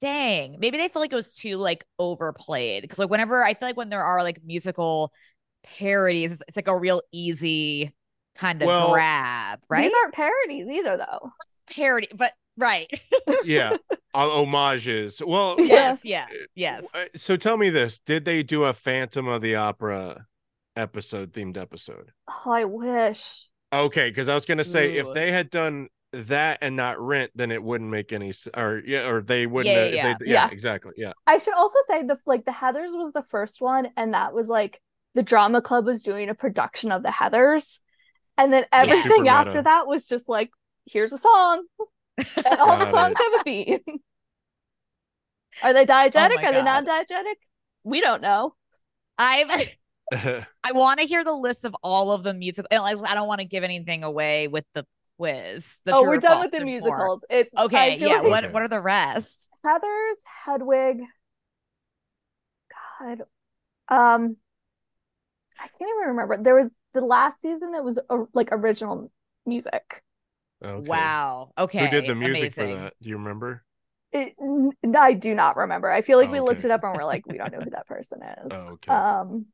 Dang. 0.00 0.56
Maybe 0.60 0.76
they 0.76 0.88
feel 0.88 1.00
like 1.00 1.12
it 1.12 1.16
was 1.16 1.32
too 1.32 1.56
like 1.56 1.84
overplayed. 1.98 2.82
Because 2.82 2.98
like 2.98 3.10
whenever 3.10 3.42
I 3.42 3.54
feel 3.54 3.68
like 3.68 3.76
when 3.76 3.88
there 3.88 4.04
are 4.04 4.22
like 4.22 4.40
musical 4.44 5.12
parodies, 5.64 6.32
it's, 6.32 6.42
it's 6.48 6.56
like 6.56 6.68
a 6.68 6.76
real 6.76 7.02
easy 7.12 7.94
kind 8.36 8.62
of 8.62 8.66
Well, 8.66 8.92
grab, 8.92 9.60
right? 9.68 9.84
These 9.84 9.94
aren't 10.02 10.14
parodies 10.14 10.66
either, 10.68 10.96
though. 10.98 11.30
Parody, 11.70 12.08
but 12.14 12.32
right. 12.56 12.88
yeah, 13.44 13.76
uh, 14.14 14.28
homages. 14.28 15.22
Well, 15.24 15.56
Yeah. 15.58 15.64
yes, 15.66 16.04
yeah, 16.04 16.26
yes. 16.54 16.88
uh, 16.94 17.04
So 17.16 17.36
tell 17.36 17.56
me 17.56 17.70
this: 17.70 17.98
Did 18.00 18.24
they 18.24 18.42
do 18.42 18.64
a 18.64 18.72
Phantom 18.72 19.28
of 19.28 19.42
the 19.42 19.56
Opera 19.56 20.26
episode 20.76 21.32
themed 21.32 21.56
episode. 21.56 22.12
Oh, 22.28 22.50
I 22.52 22.64
wish. 22.64 23.46
Okay, 23.72 24.10
because 24.10 24.28
I 24.28 24.34
was 24.34 24.44
gonna 24.46 24.64
say 24.64 24.96
if 24.96 25.06
they 25.14 25.32
had 25.32 25.50
done 25.50 25.88
that 26.12 26.58
and 26.62 26.76
not 26.76 27.00
rent, 27.00 27.30
then 27.34 27.50
it 27.50 27.62
wouldn't 27.62 27.90
make 27.90 28.12
any 28.12 28.32
or 28.56 28.82
yeah, 28.86 29.08
or 29.08 29.22
they 29.22 29.46
wouldn't. 29.46 29.74
Yeah, 29.74 29.82
have- 29.84 29.92
yeah, 29.94 30.16
they- 30.20 30.26
yeah. 30.26 30.46
yeah, 30.46 30.50
exactly. 30.50 30.92
Yeah. 30.96 31.12
I 31.26 31.38
should 31.38 31.54
also 31.54 31.78
say 31.86 32.02
the 32.04 32.18
like 32.26 32.44
the 32.44 32.52
Heathers 32.52 32.92
was 32.96 33.12
the 33.12 33.24
first 33.30 33.60
one, 33.60 33.88
and 33.96 34.14
that 34.14 34.32
was 34.34 34.48
like 34.48 34.80
the 35.14 35.22
drama 35.22 35.62
club 35.62 35.86
was 35.86 36.02
doing 36.02 36.28
a 36.28 36.34
production 36.34 36.92
of 36.92 37.02
the 37.02 37.08
Heathers, 37.08 37.78
and 38.38 38.52
then 38.52 38.66
everything 38.70 39.28
after 39.28 39.50
meta. 39.50 39.62
that 39.62 39.86
was 39.86 40.06
just 40.06 40.28
like, 40.28 40.50
here's 40.84 41.12
a 41.12 41.18
song, 41.18 41.64
and 42.18 42.60
all 42.60 42.78
the 42.78 42.90
songs 42.90 43.14
it. 43.18 43.18
have 43.18 43.40
a 43.40 43.44
beat. 43.44 43.82
Are 45.62 45.72
they 45.72 45.86
diegetic? 45.86 46.42
Oh 46.42 46.46
Are 46.46 46.52
they 46.52 46.62
non-diegetic? 46.62 47.34
We 47.84 48.00
don't 48.00 48.22
know. 48.22 48.54
I 49.18 49.74
I 50.12 50.72
want 50.72 51.00
to 51.00 51.06
hear 51.06 51.24
the 51.24 51.32
list 51.32 51.64
of 51.64 51.74
all 51.82 52.12
of 52.12 52.22
the 52.22 52.34
music. 52.34 52.66
Like, 52.70 52.98
I 53.04 53.14
don't 53.14 53.28
want 53.28 53.40
to 53.40 53.46
give 53.46 53.64
anything 53.64 54.04
away 54.04 54.48
with 54.48 54.64
the 54.74 54.86
quiz. 55.18 55.80
The 55.84 55.94
oh, 55.94 56.02
we're 56.02 56.18
done 56.18 56.40
with 56.40 56.50
the 56.50 56.58
there's 56.58 56.70
more. 56.78 56.90
musicals. 56.90 57.24
It's 57.30 57.54
Okay, 57.56 57.98
yeah. 57.98 58.20
like 58.20 58.22
What 58.22 58.44
Okay. 58.44 58.52
what 58.52 58.62
are 58.62 58.68
the 58.68 58.80
rest? 58.80 59.50
Heathers, 59.64 60.16
Hedwig. 60.44 60.98
God, 63.00 63.22
um, 63.88 64.36
I 65.58 65.68
can't 65.68 65.90
even 65.90 66.08
remember. 66.08 66.38
There 66.42 66.54
was 66.54 66.70
the 66.92 67.00
last 67.00 67.40
season 67.40 67.72
that 67.72 67.84
was 67.84 67.98
uh, 68.10 68.24
like 68.32 68.48
original 68.52 69.10
music. 69.44 70.02
Okay. 70.62 70.82
Wow. 70.86 71.52
Okay. 71.58 71.78
Who 71.80 71.88
did 71.88 72.06
the 72.06 72.14
music 72.14 72.50
amazing. 72.50 72.68
for 72.68 72.74
that? 72.76 72.94
Do 73.02 73.08
you 73.08 73.16
remember? 73.16 73.64
It, 74.12 74.34
n- 74.40 74.72
I 74.96 75.12
do 75.12 75.34
not 75.34 75.56
remember. 75.56 75.90
I 75.90 76.00
feel 76.00 76.18
like 76.18 76.28
Oh, 76.28 76.32
we 76.32 76.40
looked 76.40 76.64
it 76.64 76.70
up 76.70 76.82
and 76.84 76.92
we're 76.94 77.04
like, 77.04 77.26
we 77.26 77.36
don't 77.38 77.52
know 77.52 77.62
who 77.62 77.70
that 77.70 77.86
person 77.86 78.20
is. 78.22 78.52
Oh, 78.52 78.70
okay. 78.74 78.92
Um, 78.94 79.46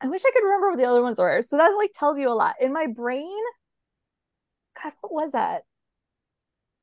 I 0.00 0.06
wish 0.08 0.24
I 0.24 0.30
could 0.30 0.44
remember 0.44 0.70
what 0.70 0.78
the 0.78 0.84
other 0.84 1.02
ones 1.02 1.18
were. 1.18 1.40
So 1.42 1.56
that 1.56 1.68
like 1.76 1.92
tells 1.94 2.18
you 2.18 2.28
a 2.30 2.34
lot. 2.34 2.56
In 2.60 2.72
my 2.72 2.86
brain, 2.86 3.42
God, 4.80 4.92
what 5.00 5.12
was 5.12 5.32
that? 5.32 5.64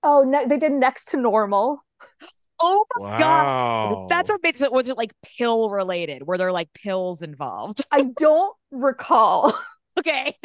Oh, 0.04 0.24
ne- 0.24 0.46
they 0.48 0.58
did 0.58 0.72
next 0.72 1.06
to 1.10 1.18
normal. 1.18 1.84
Oh 2.64 2.86
my 2.92 3.00
Wow. 3.00 3.16
god. 3.18 4.06
That's 4.08 4.30
amazing. 4.30 4.68
So 4.68 4.72
Was 4.72 4.88
it 4.88 4.96
like 4.98 5.14
pill 5.24 5.70
related? 5.72 6.28
Were 6.28 6.38
there 6.38 6.52
like 6.52 6.72
pills 6.74 7.24
involved? 7.24 7.82
I 7.92 8.04
don't 8.18 8.56
recall, 8.72 9.58
okay. 10.00 10.36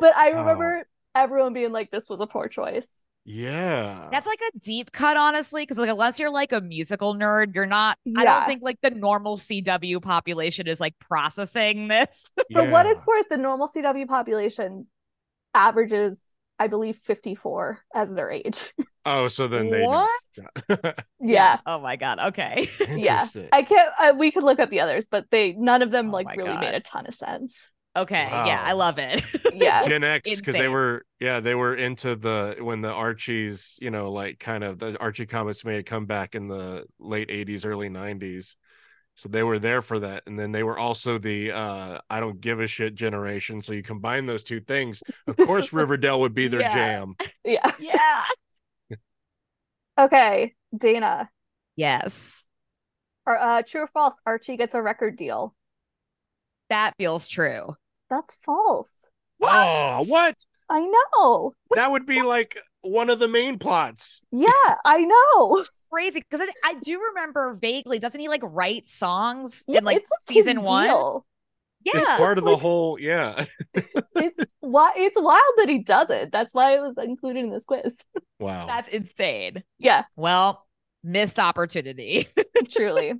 but 0.00 0.14
I 0.16 0.32
Wow. 0.32 0.74
Remember 1.14 1.34
everyone 1.34 1.52
being 1.54 1.72
like, 1.72 1.90
this 1.90 2.08
was 2.08 2.20
a 2.20 2.26
poor 2.26 2.48
choice. 2.48 2.86
Yeah. 3.24 4.08
That's 4.10 4.26
like 4.26 4.40
a 4.54 4.58
deep 4.58 4.92
cut, 4.92 5.16
honestly, 5.16 5.62
because 5.62 5.78
like 5.78 5.90
unless 5.90 6.18
you're 6.18 6.30
like 6.30 6.52
a 6.52 6.60
musical 6.60 7.14
nerd, 7.14 7.54
you're 7.54 7.66
not. 7.66 7.98
I 8.16 8.24
don't 8.24 8.46
think 8.46 8.62
like 8.62 8.78
the 8.82 8.90
normal 8.90 9.36
CW 9.36 10.00
population 10.02 10.66
is 10.66 10.80
like 10.80 10.98
processing 10.98 11.88
this. 11.88 12.30
For 12.52 12.64
what 12.70 12.86
Yeah. 12.86 12.92
it's 12.92 13.06
worth, 13.06 13.28
the 13.28 13.36
normal 13.36 13.68
CW 13.68 14.08
population 14.08 14.86
averages, 15.54 16.22
I 16.58 16.66
believe, 16.68 16.96
54 16.96 17.80
as 17.94 18.14
their 18.14 18.30
age. 18.30 18.72
Oh, 19.06 19.28
so 19.28 19.48
then 19.48 19.70
they 19.70 19.80
What? 19.82 20.10
just- 20.68 20.94
yeah. 21.22 21.56
Oh 21.64 21.80
my 21.80 21.96
god. 21.96 22.18
Okay. 22.18 22.68
Yeah. 22.80 23.22
Interesting. 23.22 23.48
I 23.50 23.62
can't, 23.62 23.90
I, 23.98 24.12
we 24.12 24.30
could 24.30 24.44
look 24.44 24.58
up 24.60 24.68
the 24.68 24.80
others, 24.80 25.06
but 25.10 25.24
they, 25.30 25.52
none 25.52 25.80
of 25.80 25.90
them 25.90 26.10
Oh 26.10 26.12
like 26.12 26.36
really 26.36 26.50
God. 26.50 26.60
made 26.60 26.74
a 26.74 26.80
ton 26.80 27.06
of 27.06 27.14
sense. 27.14 27.56
Okay. 27.96 28.28
Yeah, 28.30 28.62
I 28.64 28.72
love 28.72 28.98
it. 28.98 29.22
Yeah. 29.52 29.86
Gen 29.86 30.04
X 30.04 30.36
because 30.36 30.54
they 30.54 30.68
were 30.68 31.04
yeah 31.18 31.40
they 31.40 31.54
were 31.54 31.74
into 31.74 32.14
the 32.16 32.56
when 32.60 32.80
the 32.82 32.90
Archies 32.90 33.78
you 33.82 33.90
know 33.90 34.10
like 34.12 34.38
kind 34.38 34.62
of 34.64 34.78
the 34.78 34.96
Archie 34.98 35.26
comics 35.26 35.64
made 35.64 35.80
a 35.80 35.82
comeback 35.82 36.34
in 36.34 36.46
the 36.48 36.84
late 36.98 37.30
80s 37.30 37.64
early 37.66 37.88
90s 37.88 38.56
so 39.16 39.28
they 39.28 39.42
were 39.42 39.58
there 39.58 39.82
for 39.82 39.98
that 39.98 40.22
and 40.26 40.38
then 40.38 40.52
they 40.52 40.62
were 40.62 40.78
also 40.78 41.18
the 41.18 41.50
uh 41.50 41.98
I 42.08 42.20
don't 42.20 42.40
give 42.40 42.60
a 42.60 42.66
shit 42.68 42.94
generation 42.94 43.60
so 43.60 43.72
you 43.72 43.82
combine 43.82 44.24
those 44.26 44.44
two 44.44 44.60
things 44.60 45.02
of 45.26 45.36
course 45.36 45.72
Riverdale 45.72 46.20
would 46.20 46.32
be 46.34 46.48
their 46.48 46.60
Yeah. 46.60 46.72
jam 46.72 47.14
Yeah. 47.44 47.72
yeah. 47.80 48.24
Okay. 49.98 50.54
Dana, 50.76 51.28
Yes. 51.76 52.44
or 53.26 53.38
uh, 53.38 53.62
true 53.62 53.82
or 53.82 53.86
false? 53.88 54.14
Archie 54.24 54.56
gets 54.56 54.74
a 54.74 54.80
record 54.80 55.16
deal. 55.16 55.54
That 56.70 56.94
feels 56.98 57.28
true. 57.28 57.76
That's 58.10 58.34
false. 58.36 59.10
oh 59.42 60.04
what 60.08 60.36
I 60.68 60.80
know. 61.14 61.54
that 61.74 61.90
would 61.90 62.04
be 62.06 62.22
like 62.22 62.58
one 62.82 63.08
of 63.10 63.18
the 63.18 63.28
main 63.28 63.58
plots 63.58 64.22
Yeah, 64.32 64.50
I 64.84 64.98
know. 65.04 65.56
It's 65.58 65.70
crazy 65.90 66.20
because 66.20 66.40
I, 66.40 66.50
I 66.64 66.74
do 66.82 67.00
remember 67.14 67.54
vaguely. 67.54 67.98
Doesn't 67.98 68.20
he 68.20 68.28
like 68.28 68.42
write 68.44 68.86
songs 68.88 69.64
Yeah, 69.68 69.78
in 69.78 69.84
like 69.84 69.98
it's 69.98 70.10
his 70.28 70.36
season 70.36 70.62
one? 70.62 70.86
deal. 70.86 71.26
Yeah. 71.84 71.92
it's 71.96 72.18
part 72.18 72.36
of 72.38 72.44
the 72.44 72.50
like- 72.52 72.60
whole 72.60 72.98
yeah 73.00 73.46
It's 73.74 74.44
why 74.60 74.92
it's 74.96 75.18
wild 75.20 75.40
that 75.58 75.68
he 75.68 75.78
does 75.82 76.10
it. 76.10 76.30
That's 76.32 76.52
why 76.52 76.76
it 76.76 76.82
was 76.82 76.94
included 77.02 77.44
in 77.44 77.50
this 77.50 77.64
quiz. 77.64 77.96
wow 78.38 78.66
That's 78.66 78.88
insane. 78.88 79.62
Yeah, 79.78 80.04
Well, 80.16 80.66
missed 81.02 81.38
opportunity. 81.38 82.26
truly. 82.70 83.14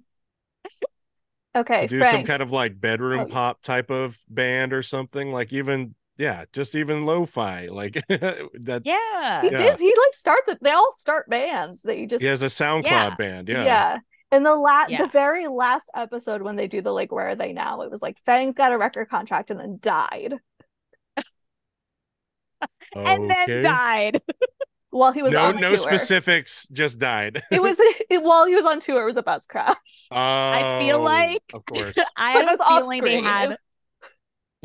Okay, 1.57 1.83
to 1.83 1.89
do 1.89 2.03
some 2.05 2.25
kind 2.25 2.43
of 2.43 2.51
like 2.53 2.81
bedroom 2.81 3.21
Oh. 3.21 3.27
pop 3.27 3.61
type 3.63 3.91
of 3.91 4.17
band 4.29 4.73
or 4.73 4.83
something 4.83 5.33
like 5.33 5.53
even 5.53 5.95
yeah 6.17 6.45
just 6.53 6.75
even 6.77 7.07
lo-fi 7.07 7.67
like 7.69 7.95
that's 8.09 8.87
yeah. 8.87 9.41
He 9.43 9.51
Yeah. 9.51 9.59
did. 9.59 9.79
He 9.81 9.89
like 9.89 10.15
starts 10.15 10.49
it. 10.49 10.59
They 10.63 10.71
all 10.71 10.93
start 10.93 11.29
bands 11.29 11.83
that 11.83 11.99
you 11.99 12.07
just 12.07 12.21
he 12.21 12.27
has 12.29 12.43
a 12.43 12.47
soundcloud 12.47 12.85
Yeah. 12.85 13.15
band 13.17 13.49
yeah 13.49 13.65
yeah. 13.65 13.99
And 14.33 14.47
the 14.47 14.55
la- 14.55 14.87
Yeah. 14.89 14.99
the 14.99 15.07
very 15.09 15.49
last 15.49 15.89
episode 15.95 16.43
when 16.43 16.55
they 16.57 16.69
do 16.69 16.83
the 16.83 16.93
like 16.93 17.11
where 17.11 17.31
are 17.31 17.35
they 17.37 17.53
now? 17.53 17.81
It 17.81 17.91
was 17.91 18.01
like 18.03 18.17
Fang's 18.27 18.55
got 18.55 18.71
a 18.73 18.79
record 18.79 19.09
contract 19.09 19.51
and 19.51 19.59
then 19.59 19.79
died 19.81 20.35
And 22.95 23.31
Okay. 23.31 23.45
then 23.47 23.63
died. 23.63 24.23
while 24.91 25.13
he 25.13 25.23
was 25.23 25.33
no 25.33 25.47
on 25.47 25.57
no 25.57 25.71
tour. 25.77 25.79
specifics 25.79 26.67
just 26.73 26.99
died 26.99 27.41
It 27.51 27.63
was 27.63 27.77
it, 28.11 28.23
while 28.23 28.47
he 28.47 28.55
was 28.55 28.65
on 28.67 28.81
tour. 28.81 29.03
It 29.03 29.07
was 29.07 29.17
a 29.17 29.23
bus 29.23 29.47
crash. 29.47 29.77
Oh, 30.11 30.17
I 30.17 30.81
feel 30.81 31.01
like- 31.01 31.43
of 31.55 31.65
course 31.65 31.95
I 32.17 32.35
But 32.35 32.41
have 32.49 32.51
was 32.51 32.61
a 32.61 32.65
off 32.65 32.81
feeling 32.83 33.05
they 33.05 33.21
had. 33.21 33.57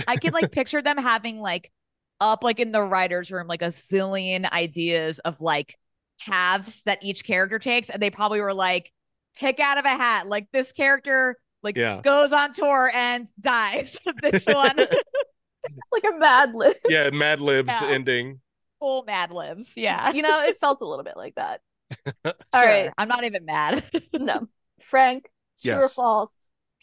I 0.08 0.18
could 0.18 0.34
like 0.34 0.52
picture 0.52 0.82
them 0.82 0.98
having 0.98 1.40
like 1.40 1.72
up 2.20 2.44
like 2.44 2.60
in 2.60 2.72
the 2.72 2.82
writers' 2.82 3.32
room 3.32 3.48
like 3.48 3.62
a 3.62 3.68
zillion 3.68 4.50
ideas 4.52 5.20
of 5.20 5.42
like 5.42 5.78
paths 6.22 6.84
that 6.84 7.00
each 7.04 7.24
character 7.26 7.60
takes, 7.60 7.90
and 7.90 8.02
they 8.02 8.10
probably 8.10 8.42
were 8.42 8.54
like, 8.54 8.92
pick 9.38 9.60
out 9.60 9.78
of 9.78 9.86
a 9.86 9.90
hat, 9.90 10.28
like 10.28 10.48
this 10.52 10.72
character 10.72 11.38
like 11.64 11.76
Yeah. 11.78 12.02
goes 12.02 12.32
on 12.34 12.52
tour 12.54 12.92
and 12.94 13.28
dies. 13.40 13.98
this 14.22 14.46
one 14.48 14.76
like 14.78 16.04
a 16.14 16.18
mad 16.18 16.54
lib. 16.54 16.74
yeah 16.90 17.10
mad 17.12 17.42
libs 17.42 17.70
Yeah. 17.70 17.88
ending 17.88 18.40
full 18.86 19.04
Mad 19.04 19.32
Libs. 19.32 19.74
Yeah. 19.76 20.14
you 20.14 20.22
know, 20.22 20.42
it 20.44 20.60
felt 20.60 20.82
a 20.82 20.86
little 20.86 21.04
bit 21.04 21.18
like 21.18 21.36
that. 21.36 21.62
All 22.54 22.62
Sure. 22.62 22.70
right, 22.70 22.94
I'm 22.98 23.08
not 23.08 23.24
even 23.24 23.46
mad. 23.46 23.84
no, 24.14 24.48
Frank, 24.82 25.30
true 25.62 25.84
or 25.86 25.90
Yes. 25.90 25.96
false? 25.96 26.34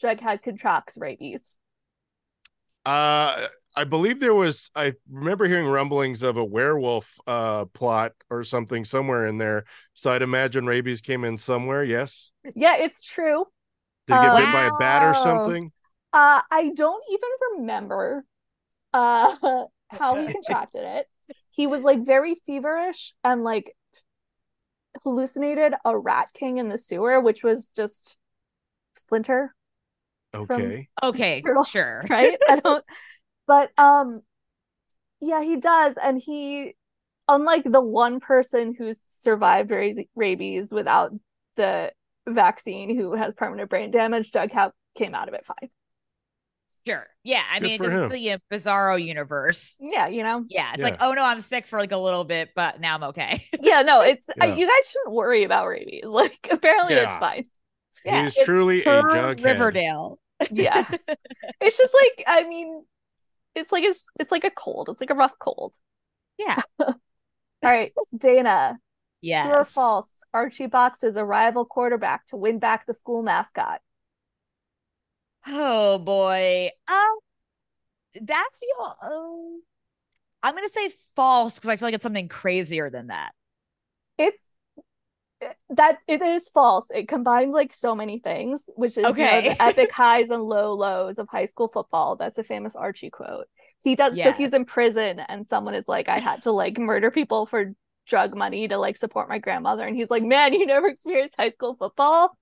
Jughead 0.02 0.42
contracts 0.42 0.98
rabies. 0.98 1.42
uh 2.84 3.46
i 3.76 3.84
believe 3.84 4.18
there 4.18 4.34
was 4.34 4.70
i 4.74 4.92
remember 5.10 5.46
hearing 5.46 5.66
rumblings 5.66 6.22
of 6.22 6.36
a 6.36 6.44
werewolf 6.44 7.18
uh 7.26 7.64
plot 7.66 8.12
or 8.28 8.42
something 8.42 8.84
somewhere 8.84 9.26
in 9.26 9.38
there 9.38 9.64
so 9.94 10.10
i'd 10.10 10.22
imagine 10.22 10.66
rabies 10.66 11.00
came 11.00 11.24
in 11.24 11.38
somewhere 11.38 11.84
yes 11.84 12.32
Yeah, 12.54 12.76
it's 12.76 13.02
true. 13.02 13.46
did 14.06 14.14
he 14.14 14.18
get 14.20 14.32
Uh, 14.32 14.36
bit 14.36 14.50
by 14.50 14.64
a 14.64 14.70
bat 14.70 15.02
or 15.02 15.14
something 15.14 15.72
Uh, 16.12 16.42
I 16.50 16.70
don't 16.74 17.04
even 17.10 17.30
remember 17.58 18.24
uh 18.94 19.36
how 19.90 20.16
he 20.16 20.30
contracted 20.30 20.84
it. 20.84 21.08
He 21.52 21.66
was 21.66 21.82
like 21.82 22.04
very 22.04 22.34
feverish 22.34 23.14
and 23.22 23.44
like 23.44 23.74
hallucinated 25.02 25.74
a 25.84 25.96
rat 25.96 26.28
king 26.34 26.58
in 26.58 26.68
the 26.68 26.78
sewer, 26.78 27.20
which 27.20 27.42
was 27.42 27.68
just 27.76 28.16
Splinter, 28.94 29.54
okay 30.34 30.88
okay, 31.02 31.42
Turtle. 31.46 31.64
sure. 31.64 32.04
right? 32.10 32.38
I 32.48 32.56
don't 32.56 32.84
but 33.46 33.70
um 33.78 34.22
yeah, 35.20 35.42
he 35.42 35.56
does 35.56 35.94
and 36.02 36.20
he 36.20 36.74
unlike 37.28 37.64
the 37.64 37.80
one 37.80 38.20
person 38.20 38.74
who's 38.76 38.98
survived 39.06 39.70
ra- 39.70 40.02
rabies 40.14 40.72
without 40.72 41.12
the 41.56 41.92
vaccine 42.28 42.96
who 42.96 43.14
has 43.14 43.34
permanent 43.34 43.70
brain 43.70 43.90
damage, 43.90 44.32
Jughead 44.32 44.72
came 44.96 45.14
out 45.14 45.28
of 45.28 45.34
it 45.34 45.44
fine. 45.46 45.70
Sure. 46.86 47.06
Yeah. 47.22 47.42
I 47.50 47.60
Good 47.60 47.64
mean, 47.68 47.78
for 47.78 47.84
it's 47.90 48.12
him. 48.12 48.22
the 48.22 48.40
bizarro 48.56 49.02
universe. 49.02 49.76
Yeah, 49.80 50.08
you 50.08 50.22
know. 50.22 50.44
Yeah. 50.48 50.72
It's 50.72 50.80
Yeah. 50.80 50.84
like, 50.84 50.96
oh 51.00 51.12
no, 51.12 51.22
I'm 51.22 51.40
sick 51.40 51.66
for 51.66 51.78
like 51.78 51.92
a 51.92 51.96
little 51.96 52.24
bit, 52.24 52.50
but 52.56 52.80
now 52.80 52.94
I'm 52.96 53.04
okay. 53.04 53.44
Yeah, 53.60 53.82
no, 53.82 54.00
it's 54.00 54.28
uh, 54.28 54.34
Yeah. 54.38 54.54
you 54.56 54.66
guys 54.66 54.90
shouldn't 54.90 55.14
worry 55.14 55.44
about 55.44 55.68
rabies. 55.68 56.02
Like 56.06 56.48
apparently 56.50 56.94
Yeah. 56.94 57.10
it's 57.12 57.20
fine. 57.20 57.44
Yeah, 58.04 58.24
he's 58.24 58.36
it's 58.36 58.44
truly 58.44 58.80
a 58.80 58.84
Per 58.84 59.34
Riverdale. 59.34 60.18
Yeah. 60.50 60.84
it's 61.60 61.76
just 61.78 61.94
like 61.94 62.24
I 62.26 62.42
mean 62.48 62.84
it's 63.54 63.70
like 63.70 63.84
it's 63.84 64.02
it's 64.18 64.32
like 64.32 64.44
a 64.44 64.50
cold. 64.50 64.88
It's 64.90 65.00
like 65.00 65.10
a 65.10 65.14
rough 65.14 65.38
cold. 65.38 65.74
Yeah. 66.38 66.60
All 66.80 66.96
right, 67.62 67.92
Dana. 68.16 68.78
Yes. 69.20 69.46
True 69.46 69.54
or 69.60 69.64
false? 69.64 70.24
Archie 70.34 70.66
Box 70.66 71.04
is 71.04 71.16
a 71.16 71.24
rival 71.24 71.64
quarterback 71.64 72.26
to 72.28 72.36
win 72.36 72.58
back 72.58 72.86
the 72.86 72.94
school 72.94 73.22
mascot. 73.22 73.80
Oh 75.46 75.98
boy. 75.98 76.70
Um 76.88 77.18
that 78.20 78.48
feel 78.60 78.96
um 79.02 79.62
I'm 80.42 80.54
gonna 80.54 80.68
say 80.68 80.90
false 81.16 81.56
because 81.56 81.68
I 81.70 81.76
feel 81.76 81.88
like 81.88 81.94
it's 81.94 82.02
something 82.02 82.28
crazier 82.28 82.90
than 82.90 83.08
that. 83.08 83.32
It's 84.18 84.42
that 85.70 85.98
it 86.06 86.22
is 86.22 86.48
false. 86.48 86.86
It 86.94 87.08
combines 87.08 87.52
like 87.54 87.72
so 87.72 87.94
many 87.94 88.18
things, 88.18 88.68
which 88.76 88.96
is 88.96 89.16
you 89.16 89.26
know, 89.26 89.40
Okay. 89.40 89.42
the 89.42 89.60
epic 89.60 89.90
highs 89.92 90.30
and 90.30 90.42
low 90.42 90.74
lows 90.74 91.18
of 91.18 91.28
high 91.28 91.46
school 91.46 91.68
football. 91.68 92.16
That's 92.16 92.38
a 92.38 92.44
famous 92.44 92.76
Archie 92.76 93.10
quote. 93.10 93.46
He 93.82 93.96
does 93.96 94.20
so 94.22 94.30
he's 94.32 94.52
in 94.52 94.64
prison 94.64 95.20
and 95.28 95.46
someone 95.48 95.74
is 95.74 95.88
like, 95.88 96.08
I 96.08 96.18
had 96.20 96.42
to 96.44 96.52
like 96.52 96.78
murder 96.78 97.10
people 97.10 97.46
for 97.46 97.72
drug 98.06 98.36
money 98.36 98.68
to 98.68 98.78
like 98.78 98.96
support 98.96 99.28
my 99.28 99.38
grandmother. 99.38 99.84
And 99.86 99.96
he's 99.96 100.10
like, 100.10 100.22
Man, 100.22 100.52
you 100.52 100.66
never 100.66 100.86
experienced 100.88 101.34
high 101.38 101.50
school 101.50 101.74
football. 101.74 102.36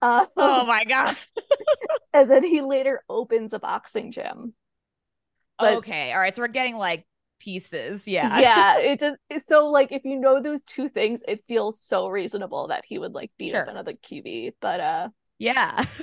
Uh, 0.00 0.26
Oh 0.36 0.64
my 0.66 0.84
god. 0.84 1.16
and 2.12 2.30
then 2.30 2.44
he 2.44 2.60
later 2.60 3.02
opens 3.08 3.52
a 3.52 3.58
boxing 3.58 4.12
gym. 4.12 4.54
But- 5.58 5.78
okay. 5.78 6.12
All 6.12 6.20
right. 6.20 6.34
So 6.34 6.42
we're 6.42 6.48
getting 6.48 6.76
like 6.76 7.04
pieces. 7.40 8.06
Yeah. 8.08 8.40
yeah 8.40 8.78
it 8.80 9.00
just 9.00 9.48
so 9.48 9.68
like 9.68 9.92
if 9.92 10.04
you 10.04 10.18
know 10.18 10.42
those 10.42 10.62
two 10.62 10.88
things 10.88 11.20
it 11.28 11.44
feels 11.44 11.80
so 11.80 12.08
reasonable 12.08 12.68
that 12.68 12.84
he 12.84 12.98
would 12.98 13.12
like 13.12 13.30
beat 13.38 13.54
up 13.54 13.64
Sure. 13.66 13.70
another 13.70 13.92
qb 13.92 14.52
but 14.60 14.80
uh 14.80 15.08
Yeah. 15.38 15.84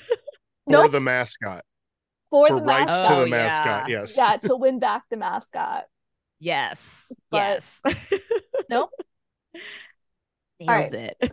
For 0.68 0.72
nope, 0.72 0.92
the 0.94 1.00
mascot. 1.02 1.64
for 2.30 2.48
For 2.48 2.56
the 2.56 2.62
rights 2.62 2.86
mascot 2.88 3.08
to 3.10 3.16
the 3.16 3.22
Oh, 3.22 3.26
mascot. 3.30 3.90
yeah. 3.90 4.00
Yes. 4.00 4.18
yeah 4.18 4.38
to 4.38 4.56
win 4.56 4.80
back 4.80 5.04
the 5.10 5.18
mascot 5.18 5.84
yes. 6.40 7.12
But- 7.30 7.38
yes. 7.38 7.82
Nope. 8.70 8.90
Nailed 10.60 10.70
right. 10.70 10.94
it. 10.94 11.32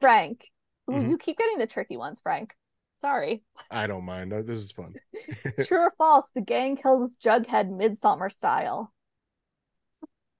frank 0.00 0.44
Ooh, 0.88 0.92
Mhm. 0.94 1.10
you 1.10 1.18
keep 1.18 1.38
getting 1.38 1.58
the 1.58 1.66
tricky 1.66 1.96
ones 1.96 2.20
frank 2.20 2.54
sorry 3.00 3.42
I 3.70 3.86
don't 3.86 4.04
mind. 4.04 4.32
Uh, 4.32 4.42
This 4.42 4.60
is 4.60 4.72
fun. 4.72 4.94
true 5.66 5.78
or 5.78 5.92
false 5.98 6.30
the 6.30 6.40
gang 6.40 6.76
kills 6.76 7.16
jughead 7.16 7.70
midsummer 7.70 8.30
style 8.30 8.92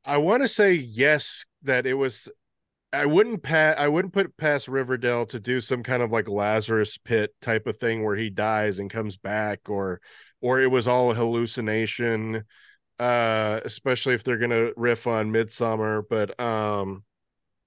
I 0.05 0.17
want 0.19 0.43
to 0.43 0.49
say 0.49 0.73
yes 0.73 1.45
that 1.63 1.87
it 1.87 1.95
was 1.95 2.29
I 2.93 3.07
wouldn't 3.07 3.43
pa- 3.43 3.75
I 3.79 3.89
wouldn't 3.89 4.15
put 4.15 4.37
past 4.37 4.69
Riverdale 4.69 5.27
to 5.27 5.41
do 5.41 5.61
some 5.61 5.83
kind 5.83 6.03
of 6.03 6.13
like 6.13 6.29
Lazarus 6.29 6.99
pit 6.99 7.35
type 7.43 7.67
of 7.67 7.79
thing 7.79 8.05
where 8.05 8.17
he 8.17 8.31
dies 8.31 8.79
and 8.79 8.91
comes 8.91 9.17
back 9.17 9.69
or 9.71 10.01
or 10.41 10.61
it 10.61 10.71
was 10.71 10.89
all 10.89 11.11
a 11.11 11.15
hallucination 11.15 12.45
uh 13.01 13.61
especially 13.65 14.15
if 14.15 14.25
they're 14.25 14.39
going 14.39 14.51
to 14.51 14.73
riff 14.77 15.07
on 15.07 15.33
midsummer 15.33 16.03
but 16.03 16.39
um 16.41 17.05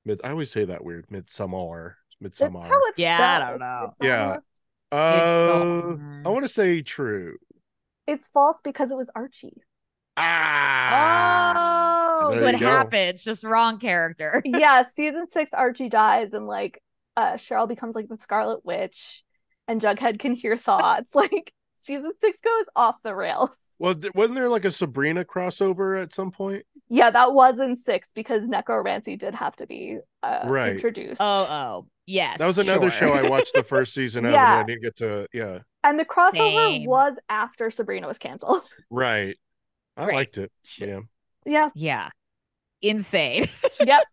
mid 0.06 0.22
I 0.24 0.32
always 0.32 0.52
say 0.52 0.66
that 0.66 0.84
weird 0.86 1.12
midsummer 1.12 1.98
midsummer 2.22 2.60
how 2.62 2.80
it's 2.88 2.98
Yeah, 2.98 3.40
I 3.42 3.50
don't 3.52 3.60
know. 3.60 3.94
Yeah. 4.02 4.38
Uh, 4.92 5.98
I 6.26 6.30
want 6.30 6.44
to 6.44 6.50
say 6.50 6.82
true 6.82 7.38
it's 8.08 8.28
false 8.28 8.62
because 8.64 8.92
it 8.92 8.98
was 8.98 9.10
archie 9.16 9.64
ah 10.18 11.78
Oh, 12.24 12.34
There 12.34 12.40
so 12.40 12.46
you 12.46 12.52
it 12.56 12.60
go. 12.60 12.68
happens, 12.68 13.24
just 13.24 13.44
wrong 13.44 13.80
character. 13.80 14.42
yeah, 14.46 14.84
season 14.84 15.28
six, 15.30 15.52
Archie 15.54 15.90
dies, 15.90 16.34
and 16.34 16.46
like 16.48 16.82
uh 17.18 17.34
Cheryl 17.34 17.68
becomes 17.68 17.96
like 17.96 18.08
the 18.08 18.18
Scarlet 18.18 18.64
Witch, 18.64 19.24
and 19.68 19.82
Jughead 19.82 20.20
can 20.20 20.34
hear 20.34 20.56
thoughts. 20.58 21.10
Like 21.16 21.52
season 21.84 22.12
six 22.22 22.40
goes 22.42 22.66
off 22.76 22.96
the 23.04 23.16
rails. 23.16 23.50
well 23.80 23.96
th- 23.96 24.14
wasn't 24.14 24.36
there 24.36 24.50
like 24.50 24.66
a 24.66 24.72
Sabrina 24.72 25.26
crossover 25.26 26.02
at 26.02 26.14
some 26.14 26.32
point 26.32 26.64
Yeah, 26.90 27.10
that 27.12 27.34
was 27.34 27.60
in 27.60 27.76
six 27.76 28.10
because 28.14 28.48
necromancy 28.48 29.16
did 29.16 29.34
have 29.36 29.56
to 29.58 29.68
be 29.68 29.98
uh 30.24 30.42
Right. 30.46 30.74
introduced. 30.74 31.22
Oh, 31.22 31.48
oh, 31.50 31.88
yes. 32.06 32.38
That 32.40 32.48
was 32.48 32.58
another 32.58 32.92
sure. 32.92 33.10
show 33.10 33.14
I 33.14 33.30
watched 33.36 33.54
the 33.54 33.64
first 33.64 33.94
season 33.94 34.26
of, 34.26 34.32
Yeah. 34.32 34.54
and 34.54 34.64
I 34.64 34.64
didn't 34.66 34.84
get 34.84 34.96
to. 34.98 35.28
Yeah, 35.34 35.60
and 35.84 36.00
the 36.00 36.06
crossover 36.06 36.32
Same. 36.34 36.86
was 36.90 37.18
after 37.30 37.72
Sabrina 37.72 38.08
was 38.08 38.18
canceled. 38.18 38.68
right. 38.92 39.38
I 39.98 40.06
Right. 40.06 40.16
liked 40.16 40.38
it. 40.38 40.52
Yeah. 40.78 41.00
yeah. 41.46 41.70
Yeah. 41.76 42.10
Insane. 42.82 43.50
Yep. 43.80 44.04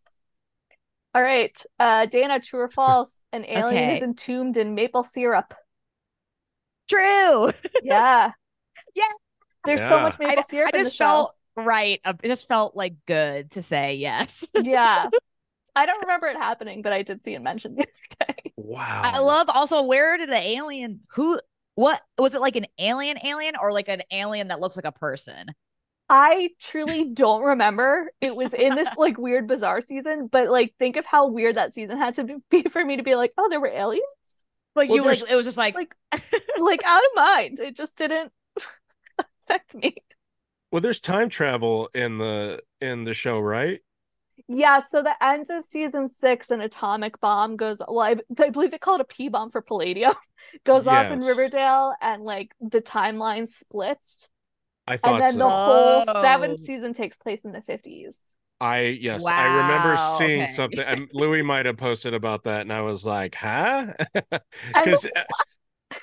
All 1.14 1.22
right. 1.22 1.56
Uh 1.78 2.06
Dana, 2.06 2.40
true 2.40 2.60
or 2.60 2.70
false? 2.70 3.10
An 3.32 3.44
alien 3.44 3.66
Okay. 3.84 3.96
is 3.98 4.02
entombed 4.02 4.56
in 4.56 4.74
maple 4.74 5.02
syrup. 5.04 5.52
True. 6.88 7.52
Yeah. 7.82 8.32
Yeah. 8.94 9.04
There's 9.64 9.80
so 9.80 10.00
much 10.00 10.14
I, 10.20 10.26
maple 10.28 10.44
syrup 10.50 10.70
I 10.72 10.78
in 10.78 10.82
the 10.82 10.88
just 10.88 10.96
show. 10.96 11.04
felt 11.04 11.34
right. 11.56 12.00
It 12.04 12.28
just 12.28 12.48
felt 12.48 12.74
like 12.74 12.94
good 13.06 13.50
to 13.52 13.62
say 13.62 13.96
yes. 13.96 14.46
yeah. 14.54 15.08
I 15.76 15.86
don't 15.86 16.00
remember 16.00 16.26
it 16.26 16.36
happening, 16.36 16.82
but 16.82 16.92
I 16.92 17.02
did 17.02 17.22
see 17.22 17.34
it 17.34 17.42
mentioned 17.42 17.76
the 17.76 17.82
other 17.82 18.32
day. 18.32 18.52
Wow. 18.56 19.02
I 19.04 19.18
love 19.18 19.48
also 19.50 19.82
where 19.82 20.16
did 20.16 20.30
the 20.30 20.40
alien 20.40 21.00
who 21.10 21.40
what 21.74 22.00
was 22.18 22.34
it 22.34 22.40
like 22.40 22.56
an 22.56 22.66
alien 22.78 23.18
alien 23.24 23.54
or 23.60 23.72
like 23.72 23.88
an 23.88 24.02
alien 24.10 24.48
that 24.48 24.60
looks 24.60 24.76
like 24.76 24.86
a 24.86 24.92
person? 24.92 25.46
I 26.08 26.50
truly 26.58 27.04
don't 27.04 27.42
remember. 27.42 28.10
It 28.20 28.34
was 28.34 28.54
in 28.54 28.74
this 28.74 28.88
like 28.96 29.18
weird 29.18 29.46
bizarre 29.46 29.80
season, 29.80 30.28
but 30.30 30.48
like 30.48 30.74
think 30.78 30.96
of 30.96 31.04
how 31.04 31.28
weird 31.28 31.56
that 31.56 31.74
season 31.74 31.98
had 31.98 32.14
to 32.16 32.40
be 32.50 32.62
for 32.64 32.84
me 32.84 32.96
to 32.96 33.02
be 33.02 33.14
like, 33.14 33.32
oh, 33.36 33.48
there 33.50 33.60
were 33.60 33.68
aliens. 33.68 34.04
Like 34.78 34.88
Well, 34.88 34.96
you 34.96 35.04
like 35.04 35.20
it 35.30 35.36
was 35.36 35.46
just 35.46 35.58
like, 35.58 35.74
Like 35.74 35.94
like 36.58 36.82
out 36.84 37.02
of 37.04 37.10
mind. 37.16 37.60
It 37.60 37.76
just 37.76 37.96
didn't 37.96 38.32
affect 39.44 39.74
me. 39.74 39.96
Well, 40.70 40.80
there's 40.80 41.00
time 41.00 41.28
travel 41.28 41.88
in 41.94 42.18
the 42.18 42.62
in 42.80 43.04
the 43.04 43.14
show, 43.14 43.38
right? 43.40 43.80
Yeah, 44.48 44.80
so 44.80 45.02
the 45.02 45.22
end 45.22 45.46
of 45.50 45.64
season 45.64 46.08
six, 46.08 46.50
an 46.50 46.60
atomic 46.60 47.20
bomb 47.20 47.56
goes. 47.56 47.80
Well, 47.86 48.00
I, 48.00 48.16
I 48.40 48.50
believe 48.50 48.70
they 48.70 48.78
call 48.78 48.94
it 48.94 49.00
a 49.00 49.04
P 49.04 49.28
bomb 49.28 49.50
for 49.50 49.60
palladium. 49.62 50.14
Goes 50.64 50.86
off 50.86 51.10
in 51.10 51.18
Riverdale, 51.22 51.94
and 52.00 52.22
like 52.22 52.52
the 52.60 52.80
timeline 52.80 53.50
splits, 53.50 54.28
I 54.86 54.96
thought 54.96 55.08
so. 55.08 55.14
and 55.16 55.20
then 55.22 55.32
so. 55.32 55.38
the 55.38 55.48
whole 55.50 56.04
Oh. 56.08 56.22
seventh 56.22 56.64
season 56.64 56.94
takes 56.94 57.18
place 57.18 57.44
in 57.44 57.52
the 57.52 57.62
fifties. 57.62 58.18
I 58.60 58.80
yes, 59.00 59.24
I 59.24 59.44
remember 59.46 59.96
seeing 60.18 60.42
okay. 60.42 60.52
something. 60.52 60.80
And 60.86 61.08
Louis 61.12 61.42
might 61.42 61.66
have 61.66 61.76
posted 61.76 62.14
about 62.14 62.44
that, 62.44 62.62
and 62.62 62.72
I 62.72 62.80
was 62.82 63.04
like, 63.06 63.34
"Huh?" 63.34 63.92
Because 64.74 65.06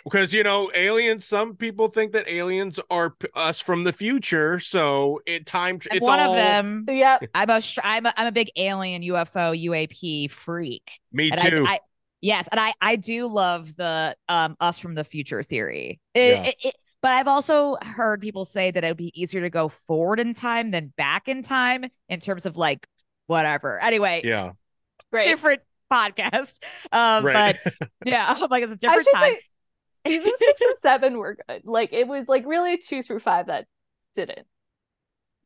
because 0.04 0.34
you 0.34 0.44
know, 0.44 0.72
aliens. 0.74 1.26
Some 1.26 1.56
people 1.56 1.88
think 1.88 2.14
that 2.14 2.28
aliens 2.28 2.80
are 2.90 3.12
p- 3.12 3.28
us 3.36 3.60
from 3.60 3.84
the 3.84 3.94
future. 3.94 4.60
So 4.60 5.22
it 5.26 5.46
time. 5.46 5.80
I'm 5.92 5.98
It's 5.98 6.02
one 6.02 6.20
all, 6.20 6.32
of 6.32 6.38
them. 6.38 6.86
Yep. 6.88 7.24
I'm 7.34 7.50
a 7.50 7.62
str- 7.62 7.82
I'm 7.84 8.06
a, 8.06 8.14
I'm 8.16 8.28
a 8.28 8.32
big 8.32 8.50
alien 8.56 9.02
UFO 9.04 9.52
UAP 9.52 10.28
freak. 10.30 11.00
Me 11.12 11.32
And 11.32 11.40
too. 11.40 11.66
I, 11.68 11.74
I 11.74 11.80
yes, 12.22 12.48
and 12.52 12.60
I 12.60 12.74
I 12.82 12.96
do 12.96 13.28
love 13.28 13.76
the 13.76 14.16
um 14.30 14.56
us 14.60 14.80
from 14.80 14.96
the 14.96 15.04
future 15.04 15.44
theory. 15.44 16.00
It, 16.14 16.34
Yeah. 16.34 16.44
it, 16.46 16.56
it- 16.64 16.76
but 17.02 17.12
I've 17.12 17.28
also 17.28 17.78
heard 17.82 18.22
people 18.22 18.46
say 18.46 18.72
that 18.72 18.84
it 18.84 18.88
would 18.88 18.98
be 18.98 19.12
easier 19.20 19.42
to 19.42 19.50
go 19.50 19.70
forward 19.70 20.20
in 20.20 20.34
time 20.34 20.72
than 20.72 20.94
back 20.98 21.28
in 21.28 21.44
time 21.44 21.86
in 22.10 22.20
terms 22.20 22.46
of 22.46 22.58
like 22.58 22.88
whatever. 23.28 23.80
Anyway, 23.80 24.22
yeah. 24.24 24.52
Great. 25.12 25.26
different 25.26 25.62
podcast. 25.92 26.64
Um, 26.92 27.24
Right. 27.26 27.56
but 27.64 27.90
yeah, 28.06 28.36
like 28.50 28.64
it's 28.64 28.74
a 28.74 28.78
different 28.78 29.04
should 29.06 29.14
time. 29.14 29.34
say 29.34 29.40
season 30.18 30.32
six 30.40 30.62
and 30.62 30.76
seven 30.82 31.18
were 31.18 31.38
good. 31.48 31.62
Like 31.66 31.94
it 31.94 32.08
was 32.08 32.28
like 32.28 32.46
really 32.46 32.78
two 32.78 33.04
through 33.04 33.20
five 33.20 33.48
that 33.48 33.66
didn't. 34.16 34.46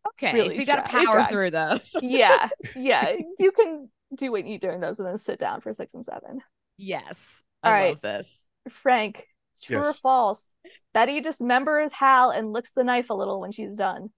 okay, 0.09 0.33
really 0.33 0.49
so 0.51 0.62
you 0.62 0.65
got 0.65 0.85
to 0.85 0.91
power 0.91 1.23
through 1.23 1.51
those. 1.51 1.95
Yeah, 2.01 2.49
yeah. 2.75 3.13
You 3.38 3.51
can 3.51 3.89
do 4.15 4.31
what 4.31 4.45
you 4.45 4.59
do 4.59 4.69
in 4.69 4.79
those 4.81 4.99
and 4.99 5.07
then 5.07 5.17
sit 5.17 5.39
down 5.39 5.62
for 5.62 5.71
six 5.73 5.93
and 5.93 6.05
seven. 6.05 6.39
yes, 6.77 7.43
All 7.63 7.71
I 7.71 7.73
right. 7.79 7.89
love 7.89 8.01
this. 8.01 8.47
Frank, 8.69 9.23
true 9.63 9.79
or 9.79 9.93
false? 9.93 10.41
Betty 10.93 11.21
dismembers 11.21 11.91
Hal 11.93 12.31
and 12.31 12.53
licks 12.53 12.71
the 12.73 12.83
knife 12.83 13.09
a 13.09 13.13
little 13.15 13.39
when 13.39 13.51
she's 13.51 13.77
done. 13.77 14.11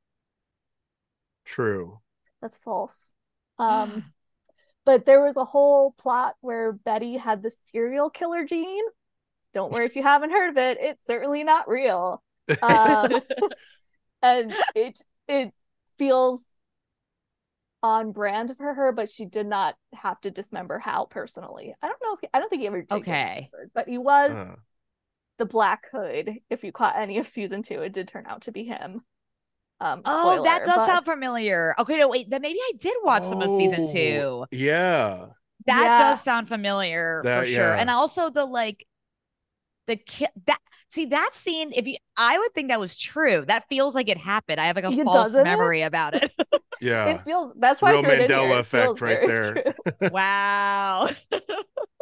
True. 1.45 2.01
That's 2.41 2.57
false. 2.57 3.09
Um, 3.59 4.03
but 4.85 5.05
there 5.05 5.23
was 5.23 5.37
a 5.37 5.45
whole 5.45 5.93
plot 5.93 6.35
where 6.41 6.73
Betty 6.73 7.17
had 7.17 7.43
the 7.43 7.51
serial 7.71 8.09
killer 8.09 8.45
gene. 8.45 8.85
Don't 9.53 9.71
worry 9.71 9.85
if 9.85 9.95
you 9.95 10.03
haven't 10.03 10.31
heard 10.31 10.51
of 10.51 10.57
it. 10.57 10.77
It's 10.81 11.05
certainly 11.07 11.43
not 11.43 11.69
real. 11.69 12.23
Um, 12.61 13.21
and 14.21 14.57
it 14.75 15.01
it 15.27 15.53
feels 15.97 16.45
on 17.83 18.11
brand 18.11 18.55
for 18.57 18.73
her, 18.73 18.91
but 18.91 19.09
she 19.09 19.25
did 19.25 19.47
not 19.47 19.75
have 19.93 20.19
to 20.21 20.31
dismember 20.31 20.77
Hal 20.79 21.07
personally. 21.07 21.75
I 21.81 21.87
don't 21.87 22.01
know 22.03 22.13
if 22.13 22.19
he, 22.21 22.27
I 22.33 22.39
don't 22.39 22.49
think 22.49 22.61
he 22.61 22.67
ever 22.67 22.81
did 22.81 22.89
Okay. 22.99 23.49
dismembered, 23.51 23.71
but 23.73 23.87
he 23.87 23.97
was 23.97 24.37
Uh, 24.37 24.55
the 25.41 25.45
Black 25.47 25.87
Hood. 25.91 26.37
If 26.51 26.63
you 26.63 26.71
caught 26.71 26.95
any 26.97 27.17
of 27.17 27.25
season 27.25 27.63
two, 27.63 27.81
it 27.81 27.93
did 27.93 28.07
turn 28.07 28.25
out 28.27 28.43
to 28.43 28.51
be 28.51 28.63
him. 28.63 29.01
Um, 29.79 30.03
Oh, 30.05 30.43
that 30.43 30.63
does 30.65 30.75
but- 30.77 30.85
sound 30.85 31.05
familiar. 31.05 31.73
Okay, 31.79 31.97
no, 31.97 32.07
wait, 32.07 32.29
then 32.29 32.43
maybe 32.43 32.59
I 32.59 32.73
did 32.77 32.93
watch 33.03 33.23
some 33.23 33.41
of 33.41 33.49
season 33.49 33.91
two 33.91 34.45
Yeah. 34.51 35.25
That 35.65 35.83
Yeah. 35.83 35.97
does 35.97 36.23
sound 36.23 36.47
familiar 36.47 37.21
That- 37.23 37.39
for 37.39 37.45
sure. 37.51 37.69
yeah. 37.69 37.77
And 37.79 37.89
also 37.89 38.29
the 38.29 38.45
like 38.45 38.85
the 39.87 39.95
ki- 39.95 40.27
that 40.45 40.59
see 40.91 41.05
that 41.05 41.31
scene, 41.33 41.71
if 41.75 41.87
you 41.87 41.95
I 42.15 42.37
would 42.37 42.53
think 42.53 42.69
that 42.69 42.79
was 42.79 42.95
true. 42.99 43.43
That 43.47 43.67
feels 43.67 43.95
like 43.95 44.07
it 44.09 44.19
happened. 44.19 44.59
I 44.61 44.65
have 44.67 44.75
like 44.75 44.85
a 44.85 44.91
It 44.91 45.03
false 45.03 45.15
doesn't 45.15 45.41
it? 45.41 45.49
memory 45.49 45.81
about 45.81 46.13
it. 46.13 46.31
Yeah. 46.83 47.09
It 47.09 47.23
feels 47.25 47.53
that's 47.57 47.79
why 47.81 47.91
Real 47.91 47.99
I 47.99 48.03
threw 48.03 48.11
it 48.13 48.21
in 48.21 48.31
Mandela 48.31 48.59
effect 48.59 49.01
right 49.01 49.27
there. 49.27 49.53
true. 49.53 50.09
wow. 50.11 51.09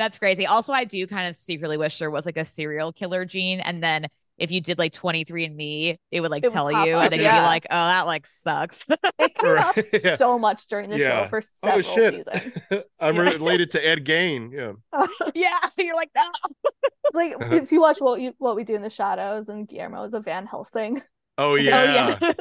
Yep. 0.00 0.04
That's 0.06 0.18
crazy. 0.18 0.46
Also, 0.46 0.72
I 0.72 0.84
do 0.84 1.06
kind 1.06 1.28
of 1.28 1.34
secretly 1.34 1.76
wish 1.76 1.98
there 1.98 2.10
was 2.10 2.24
like 2.26 2.36
a 2.36 2.44
serial 2.44 2.92
killer 2.92 3.24
gene, 3.24 3.60
and 3.60 3.82
then 3.82 4.06
if 4.38 4.50
you 4.50 4.62
did 4.62 4.78
like 4.78 4.94
23 4.94 5.44
and 5.44 5.54
Me, 5.54 5.98
it 6.10 6.22
would 6.22 6.30
like 6.30 6.42
It 6.44 6.50
tell 6.50 6.70
pop 6.70 6.86
you, 6.86 6.94
up, 6.94 7.04
and 7.04 7.12
then 7.12 7.20
you'd 7.20 7.26
be 7.30 7.36
like, 7.44 7.66
oh, 7.70 7.74
that 7.74 8.06
like 8.06 8.26
sucks. 8.26 8.86
It 9.18 9.34
came 9.34 9.58
up 9.58 9.76
yeah. 10.02 10.16
so 10.16 10.38
much 10.38 10.66
during 10.68 10.88
the 10.88 10.98
Yeah. 10.98 11.24
show 11.24 11.28
for 11.28 11.42
Oh 11.62 11.80
several 11.80 11.82
shit! 11.82 12.26
seasons. 12.26 12.58
I'm 13.00 13.16
Yeah. 13.16 13.22
related 13.22 13.70
to 13.72 13.86
Ed 13.86 14.06
Gein. 14.06 14.50
Yeah. 14.52 14.72
yeah, 15.34 15.58
you're 15.76 15.94
like, 15.94 16.10
no. 16.16 16.22
It's 16.64 17.14
like 17.14 17.34
uh-huh. 17.38 17.54
if 17.56 17.70
you 17.70 17.82
watch 17.82 18.00
what 18.00 18.18
you 18.20 18.32
what 18.38 18.56
we 18.56 18.64
do 18.64 18.74
in 18.74 18.80
the 18.82 18.88
shadows 18.90 19.50
and 19.50 19.68
Guillermo 19.68 20.02
is 20.04 20.14
a 20.14 20.20
Van 20.20 20.46
Helsing. 20.46 21.02
Oh 21.36 21.56
yeah. 21.56 22.16
Oh, 22.22 22.32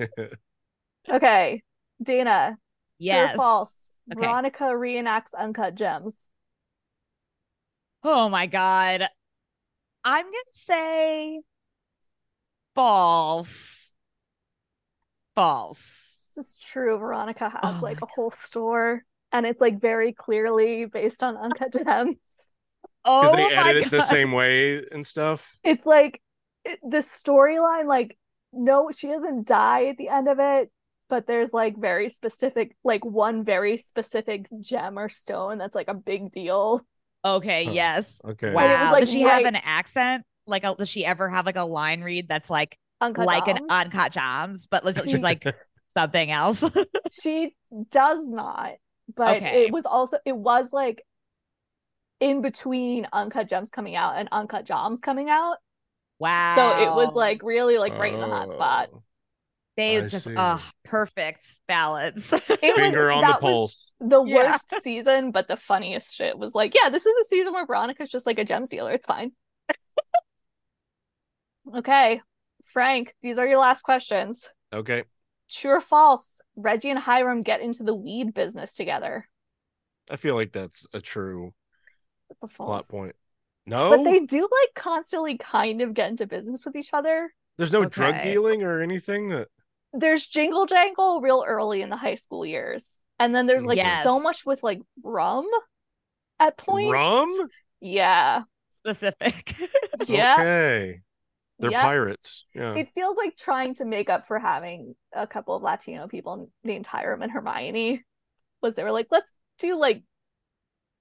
yeah. 0.00 0.28
Okay, 1.10 1.62
Dana. 2.02 2.50
True 2.50 3.06
yes. 3.06 3.34
or 3.34 3.36
false? 3.38 3.87
Okay. 4.12 4.20
Veronica 4.20 4.64
reenacts 4.64 5.34
Uncut 5.38 5.74
Gems. 5.74 6.28
Oh 8.02 8.28
my 8.28 8.46
god. 8.46 9.08
I'm 10.04 10.24
gonna 10.24 10.34
say 10.50 11.40
false. 12.74 13.92
False. 15.34 16.30
This 16.36 16.48
is 16.50 16.58
true. 16.58 16.96
Veronica 16.98 17.50
has 17.50 17.60
Oh 17.62 17.80
like 17.82 18.00
my 18.00 18.06
a 18.06 18.06
whole 18.06 18.30
store, 18.30 19.04
and 19.32 19.44
it's 19.44 19.60
like 19.60 19.80
very 19.80 20.12
clearly 20.12 20.84
based 20.86 21.22
on 21.22 21.36
Uncut 21.36 21.72
Gems. 21.84 22.16
Oh 23.04 23.20
Because 23.22 23.36
they 23.36 23.56
my 23.56 23.70
edit 23.70 23.86
it 23.86 23.90
the 23.90 24.02
same 24.02 24.32
way 24.32 24.84
and 24.92 25.06
stuff. 25.06 25.58
It's 25.64 25.86
like 25.86 26.22
it, 26.64 26.78
the 26.82 26.98
storyline, 26.98 27.86
like 27.86 28.16
no, 28.52 28.90
she 28.90 29.08
doesn't 29.08 29.46
die 29.46 29.86
at 29.86 29.96
the 29.98 30.08
end 30.08 30.28
of 30.28 30.38
it, 30.38 30.70
but 31.08 31.26
there's 31.26 31.52
like 31.52 31.76
very 31.76 32.10
specific, 32.10 32.76
like 32.84 33.04
one 33.04 33.44
very 33.44 33.76
specific 33.76 34.46
gem 34.60 34.98
or 34.98 35.08
stone 35.08 35.58
that's 35.58 35.74
like 35.74 35.88
a 35.88 35.94
big 35.94 36.30
deal. 36.30 36.82
Okay, 37.24 37.64
Huh. 37.64 37.72
yes. 37.72 38.20
Okay. 38.24 38.52
Wow. 38.52 38.64
It 38.64 38.82
was, 38.82 38.92
like, 38.92 39.00
does 39.00 39.12
she 39.12 39.22
have 39.22 39.44
an 39.44 39.56
accent? 39.56 40.24
Like, 40.46 40.64
a, 40.64 40.74
does 40.74 40.88
she 40.88 41.04
ever 41.04 41.28
have 41.28 41.46
like 41.46 41.56
a 41.56 41.64
line 41.64 42.02
read 42.02 42.28
that's 42.28 42.48
like 42.50 42.78
Uncut 43.00 43.26
like 43.26 43.46
an 43.48 43.58
uncut 43.68 44.12
jams, 44.12 44.66
but 44.66 44.84
it's 44.86 45.04
She- 45.04 45.12
just 45.12 45.22
like 45.22 45.44
something 45.88 46.30
else? 46.30 46.64
she 47.22 47.54
does 47.90 48.26
not 48.28 48.72
but 49.16 49.36
Okay. 49.38 49.64
it 49.64 49.72
was 49.72 49.86
also 49.86 50.18
it 50.26 50.36
was 50.36 50.70
like 50.72 51.02
in 52.20 52.42
between 52.42 53.06
uncut 53.12 53.48
gems 53.48 53.70
coming 53.70 53.94
out 53.96 54.16
and 54.16 54.28
uncut 54.32 54.64
joms 54.64 55.00
coming 55.00 55.30
out 55.30 55.56
wow. 56.18 56.54
so 56.56 56.82
it 56.82 56.94
was 56.94 57.14
like 57.14 57.42
really 57.42 57.78
like 57.78 57.94
right 57.94 58.12
in 58.12 58.20
the 58.20 58.26
hot 58.26 58.52
spot 58.52 58.88
Oh, 58.92 59.02
they 59.78 59.98
I 59.98 60.00
just 60.02 60.26
see. 60.26 60.34
uh 60.36 60.58
perfect 60.84 61.58
balance. 61.68 62.34
Finger 62.60 63.08
was, 63.08 63.16
on 63.16 63.26
the 63.26 63.32
pulse. 63.34 63.94
the 64.00 64.22
Yeah. 64.24 64.52
worst 64.52 64.84
season 64.84 65.30
but 65.30 65.48
the 65.48 65.56
funniest 65.56 66.14
shit 66.16 66.38
was 66.38 66.54
like 66.54 66.74
yeah 66.74 66.88
this 66.90 67.06
is 67.06 67.14
a 67.20 67.24
season 67.24 67.52
where 67.54 67.66
veronica's 67.66 68.10
just 68.10 68.26
like 68.26 68.38
a 68.38 68.44
gems 68.44 68.68
dealer 68.70 68.92
it's 68.92 69.06
fine 69.06 69.32
okay 71.76 72.20
frank 72.72 73.14
these 73.22 73.38
are 73.38 73.46
your 73.46 73.58
last 73.58 73.82
questions 73.82 74.46
Okay. 74.72 75.04
true 75.50 75.72
or 75.72 75.80
false 75.80 76.40
reggie 76.56 76.90
and 76.90 76.98
hiram 76.98 77.42
get 77.42 77.60
into 77.60 77.82
the 77.82 77.94
weed 77.94 78.34
business 78.34 78.72
together 78.74 79.26
I 80.10 80.16
feel 80.16 80.34
like 80.34 80.52
that's 80.52 80.86
a 80.94 81.00
true 81.00 81.52
That's 82.30 82.42
a 82.42 82.48
false. 82.48 82.86
plot 82.86 82.88
point. 82.88 83.16
No, 83.66 83.90
But 83.90 84.04
they 84.10 84.20
do 84.20 84.40
like 84.40 84.74
constantly 84.74 85.36
kind 85.36 85.82
of 85.82 85.92
get 85.92 86.08
into 86.08 86.26
business 86.26 86.64
with 86.64 86.76
each 86.76 86.94
other. 86.94 87.30
there's 87.58 87.72
no 87.72 87.84
drug 87.84 88.22
dealing 88.22 88.62
or 88.62 88.80
anything. 88.80 89.28
That 89.28 89.48
There's 89.92 90.26
jingle 90.26 90.66
jangle 90.66 91.20
real 91.20 91.44
early 91.46 91.82
in 91.82 91.90
the 91.90 91.96
high 91.96 92.14
school 92.16 92.44
years. 92.44 92.88
And 93.18 93.34
then 93.34 93.46
there's 93.46 93.64
like 93.66 93.84
so 94.02 94.20
much 94.20 94.46
with 94.46 94.62
like 94.62 94.80
rum 95.02 95.46
at 96.38 96.56
point. 96.56 96.90
rum. 96.90 97.32
Yeah. 97.80 98.42
Specific. 98.72 99.54
Yeah. 100.06 100.36
Okay. 100.38 101.00
They're 101.58 101.72
Yeah. 101.72 101.82
pirates. 101.82 102.44
Yeah. 102.54 102.74
It 102.76 102.90
feels 102.94 103.16
like 103.16 103.36
trying 103.36 103.74
to 103.76 103.84
make 103.84 104.08
up 104.08 104.28
for 104.28 104.38
having 104.38 104.94
a 105.12 105.26
couple 105.26 105.56
of 105.56 105.62
Latino 105.62 106.06
people 106.06 106.48
named 106.62 106.86
Hiram 106.86 107.20
and 107.22 107.32
Hermione. 107.32 108.04
Was 108.62 108.76
they 108.76 108.84
were 108.84 108.92
like, 108.92 109.08
let's 109.10 109.28
do 109.58 109.76
like 109.76 110.04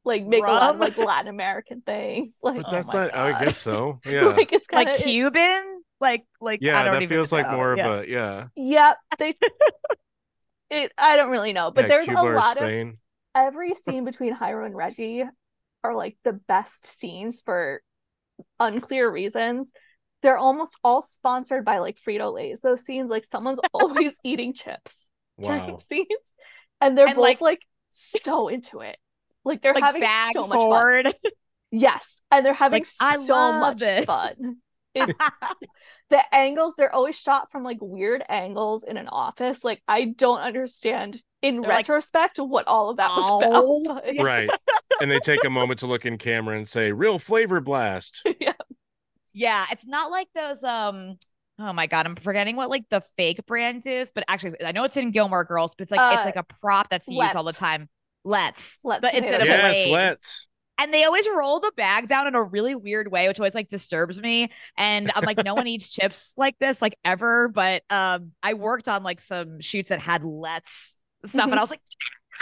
like 0.03 0.25
make 0.25 0.43
a 0.43 0.47
lot 0.47 0.73
of 0.73 0.79
like 0.79 0.97
Latin 0.97 1.27
American 1.27 1.81
things. 1.81 2.35
Like, 2.41 2.55
but 2.57 2.65
Oh 2.67 2.71
that's 2.71 2.87
my 2.87 2.93
not. 3.05 3.15
I 3.15 3.45
guess 3.45 3.57
so. 3.59 3.99
Yeah. 4.05 4.25
like 4.27 4.51
it's 4.51 4.65
kind 4.67 4.87
like 4.87 4.97
of 4.97 5.03
Cuban? 5.03 5.76
Like 5.99 6.25
like 6.39 6.59
I 6.61 6.65
yeah. 6.65 6.83
don't 6.83 6.93
That 6.93 7.01
even 7.03 7.15
feels 7.17 7.31
like 7.31 7.49
more 7.49 7.75
Yeah. 7.75 7.87
of 7.87 8.03
a 8.03 8.09
yeah. 8.09 8.47
yeah, 8.55 8.93
they 9.17 9.33
it 10.69 10.91
I 10.97 11.15
don't 11.17 11.31
really 11.31 11.53
know, 11.53 11.71
but 11.71 11.81
yeah, 11.81 11.87
there's 11.87 12.05
Cuba 12.05 12.21
a 12.21 12.25
or 12.25 12.35
lot 12.35 12.57
of 12.57 12.63
Spain. 12.63 12.97
every 13.35 13.73
scene 13.73 14.05
between 14.05 14.33
Hiram 14.33 14.65
and 14.67 14.75
Reggie 14.75 15.23
are 15.83 15.95
like 15.95 16.17
the 16.23 16.33
best 16.33 16.85
scenes 16.85 17.41
for 17.41 17.81
unclear 18.59 19.09
reasons. 19.09 19.71
They're 20.23 20.37
almost 20.37 20.75
all 20.83 21.01
sponsored 21.01 21.63
by 21.65 21.79
like 21.79 21.97
Frito 22.05 22.33
Lay's. 22.33 22.61
Those 22.61 22.83
scenes, 22.83 23.09
like 23.09 23.25
someone's 23.25 23.59
always 23.73 24.13
eating 24.23 24.53
chips 24.53 24.95
during 25.41 25.79
scenes, 25.89 26.07
and 26.81 26.97
they're 26.97 27.07
And, 27.07 27.15
both 27.15 27.23
like- 27.23 27.41
like, 27.41 27.61
so 27.89 28.47
into 28.49 28.81
it. 28.81 28.97
Like 29.45 29.61
they're 29.61 29.73
Like 29.73 29.83
having 29.83 30.03
so 30.33 30.47
much 30.47 30.57
fun. 31.03 31.13
Yes, 31.71 32.21
and 32.31 32.45
they're 32.45 32.53
having 32.53 32.81
Like, 32.81 32.87
I 32.99 33.17
so 33.17 33.33
love 33.35 33.59
much 33.61 33.79
this. 33.79 34.05
fun. 34.05 34.57
It's 34.95 35.13
the 36.09 36.21
angles 36.33 36.75
they're 36.77 36.93
always 36.93 37.17
shot 37.17 37.51
from 37.51 37.63
like 37.63 37.77
weird 37.81 38.23
angles 38.29 38.83
in 38.83 38.97
an 38.97 39.07
office. 39.07 39.63
Like 39.63 39.81
I 39.87 40.05
don't 40.05 40.39
understand 40.39 41.21
in 41.41 41.61
They're 41.61 41.69
like, 41.69 41.87
retrospect 41.89 42.37
what 42.39 42.65
all 42.67 42.89
of 42.89 42.97
that 42.97 43.09
was 43.09 43.83
about. 43.85 44.03
but- 44.05 44.15
Right. 44.23 44.49
and 45.01 45.11
they 45.11 45.19
take 45.19 45.43
a 45.43 45.49
moment 45.49 45.79
to 45.81 45.87
look 45.87 46.05
in 46.05 46.17
camera 46.17 46.55
and 46.57 46.67
say, 46.67 46.91
"Real 46.91 47.19
flavor 47.19 47.59
blast." 47.59 48.21
yeah. 48.39 48.53
Yeah, 49.33 49.65
it's 49.71 49.85
not 49.85 50.09
like 50.11 50.27
those 50.33 50.63
um 50.63 51.17
oh 51.59 51.73
my 51.73 51.87
god, 51.87 52.05
I'm 52.05 52.15
forgetting 52.15 52.55
what 52.55 52.69
like 52.69 52.85
the 52.89 53.01
fake 53.01 53.45
brand 53.45 53.85
is, 53.85 54.09
but 54.09 54.23
actually 54.27 54.53
I 54.65 54.71
know 54.71 54.83
it's 54.83 54.97
in 54.97 55.11
Gilmore 55.11 55.43
Girls, 55.43 55.75
but 55.75 55.83
it's 55.83 55.91
like 55.91 56.15
it's 56.15 56.23
Uh, 56.23 56.27
like 56.27 56.35
a 56.37 56.43
prop 56.43 56.89
that's 56.89 57.07
used 57.07 57.35
all 57.35 57.43
the 57.43 57.53
time. 57.53 57.89
Let's. 58.23 58.79
Let's 58.83 59.01
but 59.01 59.13
instead 59.13 59.41
of 59.41 59.47
yes, 59.47 59.87
let's. 59.87 60.46
And 60.79 60.93
they 60.93 61.03
always 61.03 61.27
roll 61.35 61.59
the 61.59 61.71
bag 61.75 62.07
down 62.07 62.27
in 62.27 62.35
a 62.35 62.43
really 62.43 62.75
weird 62.75 63.11
way, 63.11 63.27
which 63.27 63.39
always 63.39 63.55
like 63.55 63.69
disturbs 63.69 64.21
me. 64.21 64.49
And 64.77 65.11
I'm 65.15 65.23
like, 65.23 65.43
no 65.43 65.55
one 65.55 65.67
eats 65.67 65.89
chips 65.89 66.33
like 66.37 66.57
this, 66.59 66.81
like 66.81 66.95
ever. 67.03 67.47
But 67.47 67.83
um, 67.89 68.31
I 68.43 68.53
worked 68.53 68.87
on 68.87 69.03
like 69.03 69.19
some 69.19 69.59
shoots 69.59 69.89
that 69.89 69.99
had 69.99 70.23
let's 70.23 70.95
stuff, 71.25 71.45
and 71.45 71.55
I 71.55 71.61
was 71.61 71.69
like, 71.69 71.81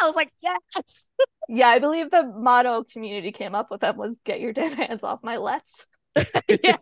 I 0.01 0.05
was 0.05 0.15
like, 0.15 0.31
yes. 0.41 1.09
Yeah, 1.47 1.69
I 1.69 1.79
believe 1.79 2.11
the 2.11 2.23
motto 2.23 2.83
community 2.83 3.31
came 3.31 3.55
up 3.55 3.71
with 3.71 3.81
them 3.81 3.97
was 3.97 4.17
"Get 4.25 4.39
your 4.39 4.51
damn 4.51 4.73
hands 4.73 5.03
off 5.03 5.19
my 5.23 5.37
let's." 5.37 5.87
Yeah. 6.61 6.77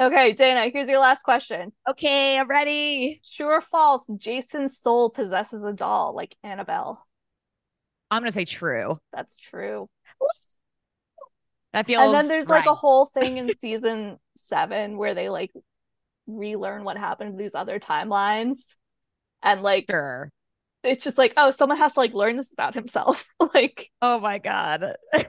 Okay, 0.00 0.32
Dana, 0.32 0.70
here's 0.70 0.88
your 0.88 0.98
last 0.98 1.22
question. 1.22 1.72
okay, 1.88 2.36
I'm 2.36 2.48
ready. 2.48 3.20
True 3.36 3.46
or 3.46 3.60
false? 3.60 4.04
Jason's 4.16 4.78
soul 4.80 5.08
possesses 5.08 5.62
a 5.62 5.72
doll 5.72 6.14
like 6.16 6.36
Annabelle. 6.42 7.06
I'm 8.14 8.22
gonna 8.22 8.32
say 8.32 8.44
true. 8.44 8.98
That's 9.12 9.36
true. 9.36 9.88
That 11.72 11.86
feels. 11.86 12.04
and 12.04 12.14
then 12.14 12.28
there's 12.28 12.46
like 12.46 12.66
a 12.66 12.74
whole 12.74 13.06
thing 13.06 13.36
in 13.38 13.50
season 13.60 14.18
seven 14.36 14.96
where 14.96 15.14
they 15.14 15.28
like 15.28 15.50
relearn 16.26 16.84
what 16.84 16.96
happened 16.96 17.36
to 17.36 17.42
these 17.42 17.54
other 17.54 17.80
timelines, 17.80 18.58
and 19.42 19.62
like 19.62 19.86
sure. 19.90 20.30
it's 20.84 21.02
just 21.02 21.18
like, 21.18 21.32
oh, 21.36 21.50
someone 21.50 21.78
has 21.78 21.94
to 21.94 22.00
like 22.00 22.14
learn 22.14 22.36
this 22.36 22.52
about 22.52 22.74
himself. 22.74 23.26
like, 23.54 23.90
Oh 24.00 24.20
my 24.20 24.38
god. 24.38 24.94
do 25.12 25.24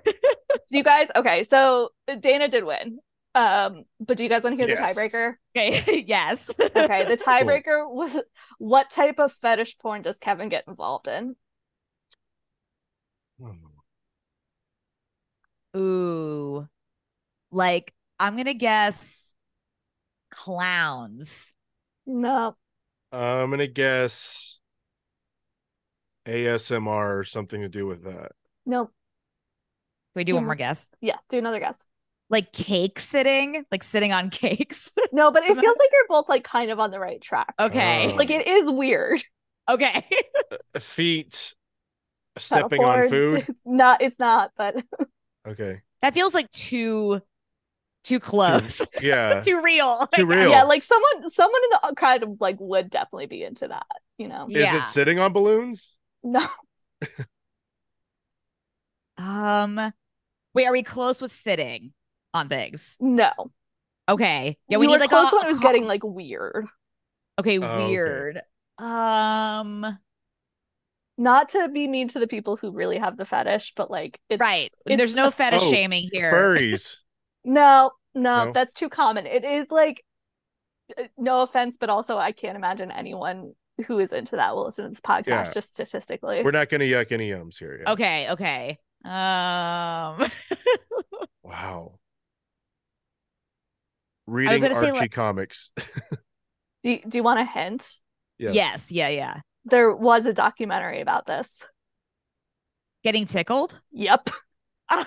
you 0.69 0.83
guys? 0.83 1.07
Okay, 1.15 1.41
so 1.43 1.89
Dana 2.19 2.47
did 2.47 2.63
win. 2.63 2.99
Um, 3.33 3.83
but 3.99 4.15
do 4.15 4.23
you 4.23 4.29
guys 4.29 4.43
want 4.43 4.57
to 4.57 4.65
hear 4.65 4.73
Yes. 4.73 4.95
the 4.95 5.01
tiebreaker? 5.01 5.33
okay. 5.57 6.05
yes. 6.07 6.51
Okay, 6.59 7.05
the 7.05 7.17
tiebreaker 7.17 7.89
was 7.89 8.15
what 8.59 8.91
type 8.91 9.19
of 9.19 9.33
fetish 9.41 9.77
porn 9.79 10.03
does 10.03 10.19
Kevin 10.19 10.47
get 10.47 10.63
involved 10.67 11.07
in? 11.07 11.35
Ooh. 15.75 16.67
Like 17.51 17.93
I'm 18.19 18.37
gonna 18.37 18.53
guess 18.53 19.33
clowns. 20.31 21.53
No, 22.05 22.55
I'm 23.11 23.49
gonna 23.49 23.67
guess 23.67 24.59
ASMR 26.27 27.19
or 27.19 27.23
something 27.23 27.61
to 27.61 27.69
do 27.69 27.85
with 27.85 28.03
that. 28.03 28.31
no, 28.65 28.85
Can 28.85 28.93
we 30.15 30.23
do 30.23 30.35
one 30.35 30.43
Mhm. 30.43 30.47
more 30.47 30.55
guess? 30.55 30.87
yeah, 31.01 31.17
do 31.29 31.37
another 31.37 31.59
guess. 31.59 31.85
Like 32.29 32.51
cake 32.53 32.99
sitting, 32.99 33.65
like 33.71 33.83
sitting 33.83 34.11
on 34.11 34.29
cakes. 34.31 34.91
No, 35.11 35.31
but 35.31 35.43
it 35.43 35.55
feels 35.55 35.77
like 35.77 35.89
you're 35.91 36.07
both 36.09 36.27
like 36.27 36.43
kind 36.43 36.71
of 36.71 36.79
on 36.79 36.89
the 36.91 36.99
right 36.99 37.21
track. 37.21 37.53
okay. 37.59 38.11
Oh. 38.11 38.15
Like 38.15 38.29
it 38.31 38.47
is 38.47 38.69
weird. 38.69 39.23
Okay. 39.67 40.05
Feet 40.79 41.55
stepping 42.37 42.83
on 42.83 43.09
food. 43.09 43.45
porn. 43.63 43.77
not 43.77 44.01
it's 44.03 44.19
not, 44.19 44.51
but 44.55 44.75
Okay. 45.47 45.81
that 46.01 46.13
feels 46.13 46.33
like 46.33 46.49
too 46.51 47.21
too 48.03 48.19
close. 48.19 48.85
Yeah. 49.01 49.41
too 49.45 49.61
real. 49.61 50.07
Too 50.13 50.25
real. 50.25 50.49
yeah, 50.49 50.63
like 50.63 50.83
someone 50.83 51.29
someone 51.31 51.61
in 51.63 51.89
the 51.89 51.95
crowd 51.95 52.37
like 52.39 52.57
would 52.59 52.89
definitely 52.89 53.25
be 53.27 53.43
into 53.43 53.67
that, 53.67 53.85
you 54.17 54.27
know. 54.27 54.47
Is 54.49 54.57
Yeah. 54.57 54.77
it 54.83 54.87
sitting 54.87 55.19
on 55.19 55.33
balloons? 55.33 55.95
No. 56.23 56.47
Um, 59.17 59.93
wait, 60.53 60.65
are 60.65 60.71
we 60.71 60.83
close 60.83 61.21
with 61.21 61.31
sitting 61.31 61.93
on 62.33 62.49
things? 62.49 62.97
No. 62.99 63.31
Okay. 64.07 64.57
Yeah, 64.67 64.75
you 64.75 64.79
we 64.79 64.87
were 64.87 64.93
need 64.93 65.01
like 65.01 65.09
close 65.09 65.31
a, 65.31 65.35
when 65.35 65.45
it 65.45 65.51
was 65.51 65.59
getting 65.59 65.85
like 65.85 66.03
weird. 66.03 66.67
okay, 67.39 67.59
Oh, 67.59 67.63
okay. 67.63 67.85
weird. 67.87 68.41
Um, 68.77 69.97
Not 71.17 71.49
to 71.49 71.69
be 71.69 71.87
mean 71.87 72.07
to 72.09 72.19
the 72.19 72.27
people 72.27 72.57
who 72.57 72.71
really 72.71 72.97
have 72.97 73.15
the 73.17 73.25
fetish, 73.25 73.73
but 73.75 73.89
like 73.89 74.19
it's 74.29 74.41
right. 74.41 74.71
it's 74.85 74.97
There's 74.97 75.15
no 75.15 75.27
a- 75.27 75.31
fetish 75.31 75.61
Oh, 75.63 75.71
shaming 75.71 76.09
here. 76.11 76.31
Furries. 76.33 76.97
No, 77.47 77.91
no, 78.15 78.45
No? 78.45 78.51
that's 78.51 78.73
too 78.73 78.89
common. 78.89 79.27
It 79.27 79.45
is 79.45 79.67
like 79.69 80.03
uh, 80.97 81.03
no 81.17 81.43
offense, 81.43 81.77
but 81.79 81.89
also 81.91 82.17
I 82.17 82.31
can't 82.31 82.55
imagine 82.57 82.89
anyone 82.89 83.53
who 83.87 83.99
is 83.99 84.11
into 84.11 84.35
that 84.37 84.55
will 84.55 84.65
listen 84.65 84.85
to 84.85 84.89
this 84.89 84.99
podcast 84.99 85.27
Yeah. 85.27 85.51
just 85.51 85.71
statistically. 85.71 86.41
We're 86.43 86.49
not 86.51 86.69
going 86.69 86.81
to 86.81 86.87
yuck 86.87 87.11
any 87.11 87.29
yums 87.29 87.57
here. 87.59 87.81
Yeah. 87.83 87.91
Okay, 87.91 88.29
okay. 88.31 88.79
Um, 89.05 90.27
Wow. 91.43 91.99
Reading 94.27 94.59
gonna 94.61 94.73
say, 94.73 94.87
Archie 94.87 94.99
like- 94.99 95.11
comics. 95.11 95.69
Do 96.83 96.91
you, 96.91 97.01
do 97.07 97.17
you 97.17 97.23
want 97.23 97.39
a 97.39 97.45
hint? 97.45 97.87
yes. 98.37 98.53
yes, 98.55 98.91
yeah, 98.91 99.09
yeah. 99.09 99.39
There 99.65 99.93
was 99.95 100.25
a 100.25 100.33
documentary 100.33 101.01
about 101.01 101.25
this. 101.25 101.49
Getting 103.03 103.25
tickled. 103.25 103.79
Yep. 103.91 104.29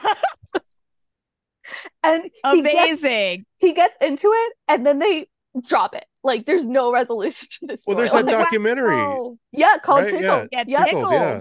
And 2.03 2.23
he 2.25 2.63
gets, 2.63 3.03
Amazing. 3.03 3.45
he 3.59 3.75
gets 3.75 3.95
into 4.01 4.31
it 4.33 4.53
and 4.69 4.87
then 4.87 4.99
they 5.01 5.29
drop 5.67 5.95
it. 5.95 6.07
Like 6.25 6.47
there's 6.47 6.65
no 6.65 6.91
resolution 6.93 7.47
to 7.61 7.67
this 7.67 7.83
Well, 7.87 7.95
story. 7.95 8.09
there's 8.09 8.13
that 8.13 8.25
Like, 8.39 8.45
documentary. 8.45 8.97
wow. 8.97 9.37
Yeah, 9.53 9.77
called 9.83 10.05
Right, 10.05 10.11
Tickled. 10.13 10.49
Yeah, 10.51 10.65
Yep. 10.67 10.85
Tickled, 10.87 11.13
yeah. 11.13 11.41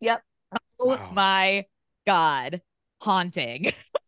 Yep. 0.00 0.22
Oh 0.78 0.86
Wow. 0.86 1.10
my 1.12 1.64
god, 2.06 2.60
haunting, 3.00 3.72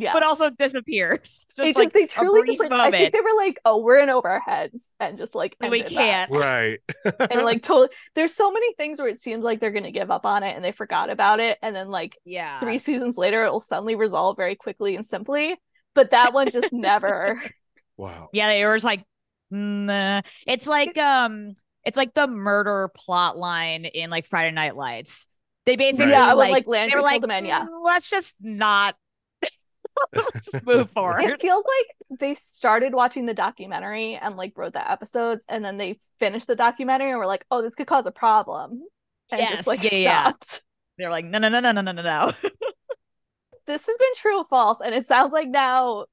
Yeah. 0.00 0.12
but 0.12 0.22
also 0.22 0.50
disappears. 0.50 1.46
Just 1.56 1.68
It 1.68 1.76
like 1.76 1.92
they 1.92 2.06
truly 2.06 2.42
just 2.46 2.58
like 2.58 2.72
I 2.72 2.90
think 2.90 3.12
they 3.12 3.20
were 3.20 3.36
like, 3.36 3.58
oh, 3.64 3.78
we're 3.78 3.98
in 3.98 4.10
over 4.10 4.28
our 4.28 4.40
heads 4.40 4.84
and 5.00 5.16
just 5.16 5.34
like 5.34 5.56
Like, 5.60 5.70
we 5.70 5.82
can't. 5.82 6.30
Right. 6.30 6.80
and 7.04 7.42
like 7.44 7.62
totally 7.64 7.88
there's 8.14 8.34
so 8.34 8.52
many 8.52 8.74
things 8.74 8.98
where 8.98 9.08
it 9.08 9.22
seems 9.22 9.42
like 9.42 9.60
they're 9.60 9.72
gonna 9.72 9.90
give 9.90 10.10
up 10.10 10.26
on 10.26 10.42
it 10.42 10.54
and 10.54 10.64
they 10.64 10.72
forgot 10.72 11.08
about 11.10 11.40
it 11.40 11.58
and 11.62 11.74
then 11.74 11.88
like 11.88 12.18
yeah. 12.24 12.60
three 12.60 12.78
seasons 12.78 13.16
later 13.16 13.44
it 13.44 13.50
will 13.50 13.60
suddenly 13.60 13.94
resolve 13.94 14.36
very 14.36 14.54
quickly 14.54 14.96
and 14.96 15.06
simply 15.06 15.56
but 15.94 16.10
that 16.10 16.32
one 16.34 16.50
just 16.50 16.68
never 16.72 17.40
wow. 17.96 18.28
Yeah, 18.32 18.48
they 18.48 18.64
were 18.64 18.76
just 18.76 18.84
like, 18.84 19.04
nah. 19.50 20.22
It's 20.46 20.66
like 20.66 20.96
um, 20.98 21.54
it's 21.84 21.96
like 21.96 22.14
the 22.14 22.26
murder 22.26 22.90
plot 22.94 23.36
line 23.36 23.84
in 23.84 24.10
like 24.10 24.26
Friday 24.26 24.52
Night 24.52 24.76
Lights. 24.76 25.28
They 25.64 25.76
basically 25.76 26.12
yeah 26.12 26.32
like, 26.32 26.36
when 26.36 26.50
like 26.50 26.64
they 26.66 26.70
Landry 26.70 26.96
were 26.96 27.02
like, 27.02 27.12
killed 27.14 27.22
the 27.24 27.28
man 27.28 27.44
yeah 27.44 27.64
"Mm, 27.64 27.84
let's 27.84 28.08
just 28.08 28.36
not 28.40 28.94
let's 28.94 29.00
just 30.42 30.64
move 30.64 30.90
forward. 30.90 31.22
It 31.22 31.40
feels 31.40 31.64
like 31.64 32.18
they 32.20 32.34
started 32.34 32.94
watching 32.94 33.26
the 33.26 33.34
documentary 33.34 34.14
and 34.14 34.36
like 34.36 34.52
wrote 34.56 34.72
the 34.72 34.90
episodes, 34.90 35.44
and 35.48 35.64
then 35.64 35.76
they 35.76 35.98
finished 36.18 36.46
the 36.46 36.56
documentary 36.56 37.10
and 37.10 37.18
were 37.18 37.26
like, 37.26 37.44
"Oh, 37.50 37.62
this 37.62 37.74
could 37.74 37.86
cause 37.86 38.06
a 38.06 38.12
problem." 38.12 38.82
And 39.30 39.40
yes, 39.40 39.56
just, 39.56 39.68
like, 39.68 39.82
yeah, 39.84 39.98
yeah. 39.98 40.32
They're 40.98 41.10
like, 41.10 41.24
"No, 41.24 41.38
no, 41.38 41.48
no, 41.48 41.60
no, 41.60 41.72
no, 41.72 41.80
no, 41.80 41.92
no, 41.92 42.32
this 43.66 43.86
has 43.86 43.96
been 43.98 44.14
true 44.16 44.38
or 44.38 44.46
false, 44.48 44.78
and 44.84 44.94
it 44.94 45.08
sounds 45.08 45.32
like 45.32 45.48
now 45.48 46.06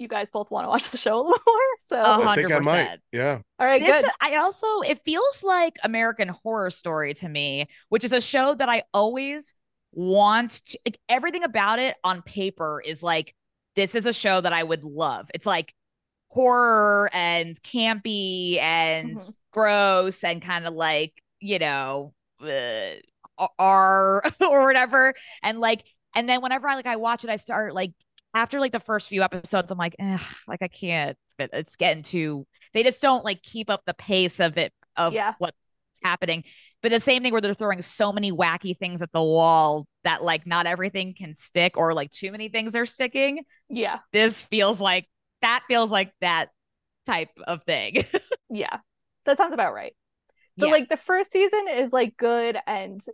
you 0.00 0.08
guys 0.08 0.28
both 0.32 0.50
want 0.50 0.64
to 0.64 0.68
watch 0.68 0.90
the 0.90 0.96
show 0.96 1.16
a 1.16 1.22
little 1.22 1.38
more. 1.46 1.56
So, 1.86 2.22
hundred 2.22 2.48
percent. 2.48 3.00
Yeah. 3.12 3.38
All 3.58 3.66
right. 3.66 3.80
This, 3.80 4.02
good. 4.02 4.10
I 4.20 4.36
also 4.36 4.66
it 4.80 5.00
feels 5.04 5.44
like 5.44 5.76
American 5.84 6.28
Horror 6.28 6.70
Story 6.70 7.14
to 7.14 7.28
me, 7.28 7.68
which 7.90 8.04
is 8.04 8.12
a 8.12 8.20
show 8.20 8.54
that 8.54 8.68
I 8.68 8.82
always 8.94 9.54
want 9.92 10.50
to, 10.66 10.78
like, 10.86 10.98
everything 11.08 11.44
about 11.44 11.78
it 11.78 11.96
on 12.04 12.22
paper 12.22 12.82
is 12.84 13.02
like, 13.02 13.34
this 13.76 13.94
is 13.94 14.06
a 14.06 14.12
show 14.12 14.40
that 14.40 14.52
I 14.52 14.62
would 14.62 14.84
love. 14.84 15.30
It's 15.34 15.46
like 15.46 15.74
horror 16.28 17.10
and 17.12 17.56
campy 17.62 18.58
and 18.58 19.18
Mhm. 19.18 19.34
gross 19.52 20.24
and 20.24 20.42
kind 20.42 20.66
of 20.66 20.74
like, 20.74 21.14
you 21.40 21.58
know, 21.58 22.14
uh, 22.42 22.92
R 23.58 24.22
or 24.40 24.66
whatever. 24.66 25.14
And 25.42 25.58
like, 25.58 25.84
and 26.14 26.28
then 26.28 26.42
whenever 26.42 26.68
I 26.68 26.74
like, 26.76 26.86
I 26.86 26.96
watch 26.96 27.24
it, 27.24 27.30
I 27.30 27.36
start 27.36 27.74
like, 27.74 27.92
after 28.34 28.60
like 28.60 28.72
the 28.72 28.80
first 28.80 29.08
few 29.08 29.22
episodes, 29.22 29.70
I'm 29.72 29.78
like, 29.78 29.96
like 30.46 30.62
I 30.62 30.68
can't, 30.68 31.16
but 31.38 31.50
it's 31.52 31.76
getting 31.76 32.02
too, 32.02 32.46
they 32.74 32.82
just 32.82 33.02
don't 33.02 33.24
like 33.24 33.42
keep 33.42 33.70
up 33.70 33.82
the 33.86 33.94
pace 33.94 34.40
of 34.40 34.56
it, 34.58 34.72
of 34.96 35.14
Yeah. 35.14 35.34
what's 35.38 35.56
happening. 36.02 36.44
But 36.82 36.90
the 36.92 37.00
same 37.00 37.22
thing 37.22 37.32
where 37.32 37.40
they're 37.42 37.54
throwing 37.54 37.82
so 37.82 38.12
many 38.12 38.32
wacky 38.32 38.76
things 38.78 39.02
at 39.02 39.12
the 39.12 39.22
wall 39.22 39.86
that 40.04 40.22
like 40.22 40.46
not 40.46 40.66
everything 40.66 41.14
can 41.14 41.34
stick 41.34 41.76
or 41.76 41.92
like 41.92 42.10
too 42.10 42.32
many 42.32 42.48
things 42.48 42.74
are 42.74 42.86
sticking. 42.86 43.44
yeah 43.68 43.98
This 44.12 44.44
feels 44.46 44.80
like 44.80 45.06
that 45.42 45.62
feels 45.68 45.90
like 45.92 46.12
that 46.20 46.48
type 47.06 47.30
of 47.46 47.62
thing. 47.64 48.04
Yeah, 48.48 48.78
that 49.26 49.36
sounds 49.36 49.54
about 49.54 49.74
right. 49.74 49.94
But 50.58 50.66
Yeah. 50.66 50.72
like 50.72 50.88
the 50.88 50.96
first 50.96 51.32
season 51.32 51.68
is 51.68 51.92
like 51.92 52.16
good 52.16 52.58
and 52.66 53.04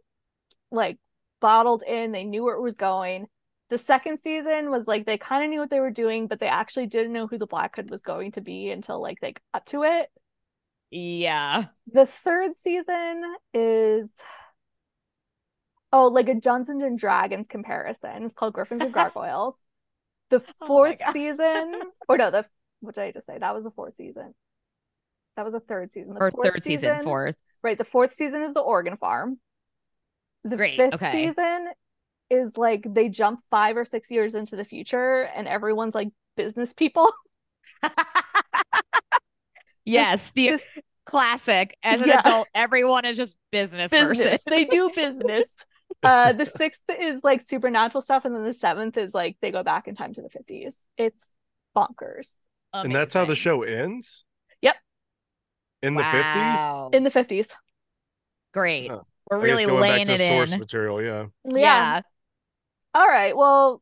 like 0.71 0.99
bottled 1.41 1.83
in. 1.85 2.13
They 2.13 2.25
knew 2.25 2.45
where 2.45 2.57
it 2.57 2.63
was 2.63 2.77
going. 2.77 3.27
The 3.71 3.79
second 3.79 4.21
season 4.21 4.71
was 4.71 4.87
like 4.87 5.07
they 5.07 5.19
kind 5.19 5.45
of 5.45 5.51
knew 5.51 5.61
what 5.61 5.71
they 5.71 5.81
were 5.81 5.91
doing, 5.91 6.29
but 6.29 6.41
they 6.41 6.49
actually 6.49 6.87
didn't 6.87 7.13
know 7.13 7.27
who 7.27 7.39
the 7.39 7.47
Black 7.47 7.77
Hood 7.77 7.91
was 7.91 8.03
going 8.03 8.33
to 8.33 8.41
be 8.41 8.71
until 8.71 9.01
like 9.03 9.21
they 9.21 9.35
got 9.55 9.67
to 9.69 9.85
it. 9.85 10.11
Yeah. 10.97 11.67
The 11.93 12.07
third 12.07 12.55
season 12.57 13.23
is 13.55 14.13
oh, 15.93 16.09
like 16.09 16.29
a 16.29 16.35
Dungeons 16.35 16.83
and 16.83 16.99
Dragons 16.99 17.47
comparison. 17.49 18.25
It's 18.25 18.35
called 18.35 18.55
Griffins 18.55 18.85
and 18.85 18.93
Gargoyles. 18.95 19.59
The 20.31 20.41
Oh 20.61 20.67
fourth 20.67 20.99
God. 20.99 21.13
season, 21.13 21.73
or 22.09 22.19
no, 22.19 22.31
the 22.31 22.47
what 22.81 22.95
did 22.95 23.03
I 23.05 23.13
just 23.13 23.27
say? 23.27 23.39
That 23.39 23.55
was 23.55 23.65
the 23.65 23.71
fourth 23.71 23.95
season. 23.97 24.35
That 25.37 25.45
was 25.45 25.53
the 25.53 25.61
third 25.61 25.93
season. 25.93 26.15
The 26.15 26.21
Or 26.21 26.31
third 26.31 26.65
season, 26.65 27.03
fourth. 27.03 27.37
Right, 27.63 27.79
the 27.79 27.85
fourth 27.85 28.13
season 28.13 28.43
is 28.43 28.55
the 28.55 28.61
Oregon 28.61 28.97
Farm. 28.97 29.39
The 30.45 30.57
Great, 30.57 30.77
fifth 30.77 30.95
okay. 30.95 31.13
season 31.13 31.69
is 32.31 32.57
like 32.57 32.83
they 32.93 33.09
jump 33.09 33.41
five 33.51 33.77
or 33.77 33.85
six 33.85 34.11
years 34.11 34.35
into 34.35 34.57
the 34.57 34.65
future, 34.65 35.23
and 35.23 35.47
everyone's 35.49 35.95
like 35.95 36.09
business 36.37 36.73
people. 36.73 37.13
yes, 39.85 40.31
the 40.31 40.61
classic. 41.07 41.77
As 41.83 42.01
an 42.03 42.09
Yeah. 42.09 42.21
adult, 42.21 42.49
everyone 42.55 43.05
is 43.05 43.17
just 43.17 43.37
business, 43.51 43.91
business. 43.91 44.23
person. 44.45 44.51
they 44.51 44.65
do 44.65 44.91
business. 44.95 45.45
Uh, 46.03 46.33
the 46.33 46.45
sixth 46.45 46.81
is 47.01 47.23
like 47.25 47.41
supernatural 47.41 48.01
stuff, 48.03 48.25
and 48.25 48.35
then 48.35 48.45
the 48.45 48.53
seventh 48.53 48.97
is 48.99 49.15
like 49.15 49.37
they 49.41 49.51
go 49.51 49.63
back 49.63 49.87
in 49.89 49.95
time 49.95 50.13
to 50.13 50.21
the 50.21 50.29
fifties. 50.29 50.75
It's 50.99 51.23
bonkers 51.77 52.29
And 52.75 52.95
that's 52.95 53.15
how 53.15 53.25
the 53.25 53.37
show 53.37 53.63
ends? 53.63 54.25
Yep. 54.63 54.77
In 55.83 55.95
the 55.95 56.03
50s? 56.03 56.95
In 56.95 57.05
the 57.05 57.11
fifties. 57.11 57.49
Great. 58.53 58.91
Huh. 58.91 59.01
We're 59.31 59.39
I 59.39 59.43
really 59.43 59.65
going 59.65 59.81
back 59.81 59.91
laying 59.91 60.07
to 60.07 60.13
it 60.15 60.29
source 60.37 60.53
in. 60.53 60.59
material, 60.59 61.03
yeah. 61.03 61.27
Yeah. 61.45 62.01
All 62.95 63.07
right. 63.07 63.37
Well, 63.37 63.81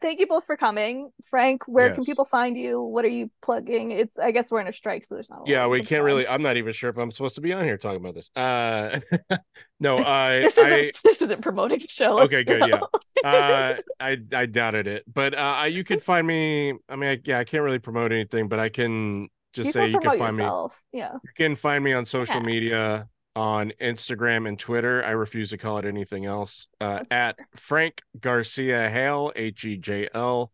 thank 0.00 0.20
you 0.20 0.26
both 0.26 0.44
for 0.44 0.56
coming. 0.56 1.10
Frank, 1.24 1.62
where 1.66 1.92
can 1.92 2.04
people 2.04 2.24
find 2.24 2.56
you? 2.56 2.80
What 2.80 3.04
are 3.04 3.08
you 3.08 3.30
plugging? 3.42 3.90
It's 3.92 4.18
I 4.18 4.30
guess 4.30 4.50
we're 4.50 4.60
in 4.60 4.66
a 4.66 4.72
strike, 4.72 5.04
so 5.04 5.14
there's 5.14 5.30
not. 5.30 5.36
A 5.36 5.40
lot 5.40 5.48
Yeah, 5.48 5.66
we 5.66 5.82
can't 5.82 6.04
really 6.04 6.26
I'm 6.26 6.42
not 6.42 6.56
even 6.56 6.72
sure 6.72 6.90
if 6.90 6.96
I'm 6.96 7.10
supposed 7.10 7.34
to 7.36 7.40
be 7.40 7.52
on 7.52 7.64
here 7.64 7.76
talking 7.76 7.98
about 7.98 8.14
this. 8.14 8.30
Uh 8.36 9.00
no, 9.80 9.98
I 10.04 10.40
This 10.40 10.58
isn't, 10.58 11.02
this 11.02 11.22
isn't 11.22 11.42
promoting 11.42 11.80
the 11.80 11.88
show. 11.88 12.20
Okay, 12.20 12.44
good, 12.44 12.68
yeah. 12.68 12.80
uh 13.24 13.76
I 14.00 14.18
I 14.32 14.46
doubted 14.46 14.86
it. 14.86 15.04
But 15.12 15.36
uh 15.36 15.64
you 15.68 15.84
can 15.84 16.00
find 16.00 16.26
me 16.26 16.74
I 16.88 16.96
mean 16.96 17.10
I, 17.10 17.20
yeah, 17.24 17.38
I 17.38 17.44
can't 17.44 17.62
really 17.62 17.78
promote 17.78 18.12
anything, 18.12 18.48
but 18.48 18.60
I 18.60 18.68
can 18.68 19.28
just 19.52 19.68
you 19.68 19.72
say 19.72 19.80
can 19.90 19.92
you 19.92 20.00
can 20.00 20.18
find 20.18 20.36
me. 20.36 20.44
Yeah. 20.92 21.12
You 21.14 21.30
can 21.36 21.56
find 21.56 21.82
me 21.84 21.92
on 21.92 22.04
social 22.04 22.36
Yeah. 22.36 22.46
media 22.46 23.08
on 23.36 23.72
Instagram 23.80 24.48
and 24.48 24.58
Twitter. 24.58 25.04
I 25.04 25.10
refuse 25.10 25.50
to 25.50 25.58
call 25.58 25.78
it 25.78 25.84
anything 25.84 26.26
else. 26.26 26.66
Uh, 26.80 27.04
at 27.10 27.36
Frank 27.56 28.02
Garcia 28.18 28.90
Hejl, 28.90 29.32
H 29.34 29.64
E 29.64 29.76
J 29.76 30.08
L. 30.14 30.52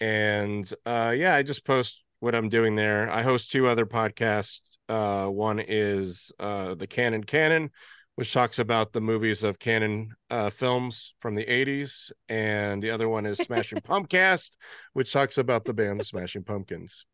And 0.00 0.70
uh, 0.86 1.14
yeah, 1.16 1.34
I 1.34 1.42
just 1.42 1.64
post 1.64 2.02
what 2.20 2.34
I'm 2.34 2.48
doing 2.48 2.76
there. 2.76 3.10
I 3.10 3.22
host 3.22 3.50
two 3.50 3.66
other 3.66 3.86
podcasts. 3.86 4.60
Uh, 4.88 5.26
one 5.26 5.60
is 5.60 6.32
uh, 6.40 6.74
the 6.74 6.86
Cannon 6.86 7.24
Canon, 7.24 7.70
which 8.16 8.32
talks 8.32 8.58
about 8.58 8.92
the 8.92 9.00
movies 9.00 9.44
of 9.44 9.58
Cannon 9.58 10.14
uh, 10.30 10.50
films 10.50 11.14
from 11.20 11.34
the 11.34 11.44
80s. 11.44 12.12
And 12.28 12.82
the 12.82 12.90
other 12.90 13.08
one 13.08 13.24
is 13.24 13.38
Smashing 13.38 13.80
Pumpcast, 13.82 14.50
which 14.94 15.12
talks 15.12 15.38
about 15.38 15.64
the 15.64 15.74
band 15.74 16.00
the 16.00 16.04
Smashing 16.04 16.44
Pumpkins. 16.44 17.06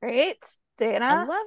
Great. 0.00 0.44
Dana. 0.78 1.04
I 1.04 1.24
love 1.24 1.46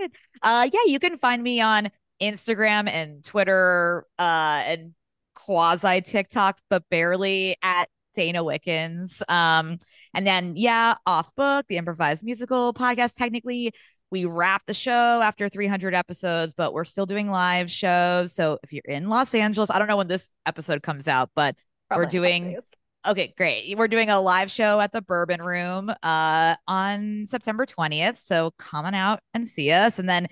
it. 0.00 0.12
Uh 0.42 0.68
yeah, 0.72 0.80
you 0.86 0.98
can 0.98 1.18
find 1.18 1.42
me 1.42 1.60
on 1.60 1.90
Instagram 2.20 2.88
and 2.88 3.24
Twitter 3.24 4.04
uh 4.18 4.62
and 4.66 4.94
quasi 5.34 6.00
TikTok, 6.02 6.58
but 6.68 6.84
barely 6.90 7.56
at 7.62 7.86
Dana 8.14 8.42
Wickens. 8.44 9.22
Um 9.28 9.78
and 10.14 10.26
then 10.26 10.54
yeah, 10.56 10.94
off 11.06 11.34
book, 11.34 11.66
the 11.68 11.76
improvised 11.76 12.24
musical 12.24 12.74
podcast, 12.74 13.16
technically 13.16 13.72
we 14.10 14.24
wrap 14.24 14.62
the 14.66 14.74
show 14.74 15.22
after 15.22 15.48
300 15.48 15.94
episodes, 15.94 16.52
but 16.52 16.72
we're 16.74 16.84
still 16.84 17.06
doing 17.06 17.30
live 17.30 17.70
shows. 17.70 18.34
So 18.34 18.58
if 18.64 18.72
you're 18.72 18.82
in 18.88 19.08
Los 19.08 19.34
Angeles, 19.34 19.70
I 19.70 19.78
don't 19.78 19.86
know 19.86 19.96
when 19.96 20.08
this 20.08 20.32
episode 20.46 20.82
comes 20.82 21.06
out, 21.06 21.30
but 21.36 21.54
Probably 21.88 22.18
we're 22.20 22.26
in 22.26 22.32
a 22.32 22.38
couple 22.38 22.50
doing- 22.50 22.58
Okay, 23.06 23.32
great. 23.34 23.78
We're 23.78 23.88
doing 23.88 24.10
a 24.10 24.20
live 24.20 24.50
show 24.50 24.78
at 24.78 24.92
the 24.92 25.00
Bourbon 25.00 25.40
Room 25.40 25.90
uh 26.02 26.56
on 26.68 27.24
September 27.26 27.64
20th. 27.64 28.18
So 28.18 28.50
come 28.58 28.84
on 28.84 28.94
out 28.94 29.20
and 29.32 29.48
see 29.48 29.70
us. 29.70 29.98
And 29.98 30.06
then 30.06 30.26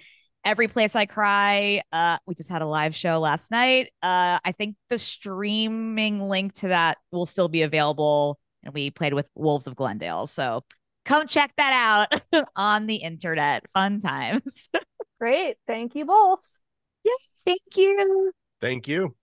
Every 0.49 0.67
Place 0.67 0.97
I 0.97 1.05
Cry, 1.05 1.83
uh 1.93 2.17
we 2.27 2.35
just 2.35 2.49
had 2.49 2.63
a 2.63 2.67
live 2.67 2.95
show 2.95 3.19
last 3.19 3.51
night. 3.51 3.89
Uh 4.03 4.39
I 4.43 4.53
think 4.57 4.77
the 4.89 4.97
streaming 4.97 6.23
link 6.23 6.55
to 6.61 6.69
that 6.69 6.97
will 7.13 7.27
still 7.27 7.49
be 7.49 7.61
available 7.61 8.39
and 8.65 8.73
we 8.73 8.91
played 8.91 9.13
with 9.13 9.29
Wolves 9.35 9.67
of 9.67 9.77
Glendale. 9.77 10.27
So 10.27 10.63
come 11.05 11.27
check 11.27 11.53
that 11.59 12.09
out 12.33 12.47
on 12.57 12.87
the 12.87 12.97
internet. 12.97 13.69
Fun 13.73 13.99
times. 14.01 14.71
Great. 15.21 15.59
Thank 15.67 15.95
you 15.95 16.07
both. 16.07 16.61
yes, 17.05 17.43
thank 17.45 17.61
you. 17.77 18.33
Thank 18.63 18.89
you. 18.89 19.15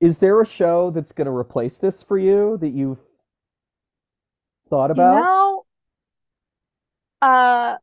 Is 0.00 0.18
there 0.18 0.40
a 0.40 0.46
show 0.46 0.90
that's 0.92 1.12
going 1.12 1.26
to 1.26 1.32
replace 1.32 1.76
this 1.76 2.02
for 2.02 2.16
you 2.18 2.56
that 2.62 2.70
you've 2.70 2.98
thought 4.68 4.90
about? 4.90 5.16
You 5.16 5.22
know, 5.22 5.64
uh, 7.22 7.76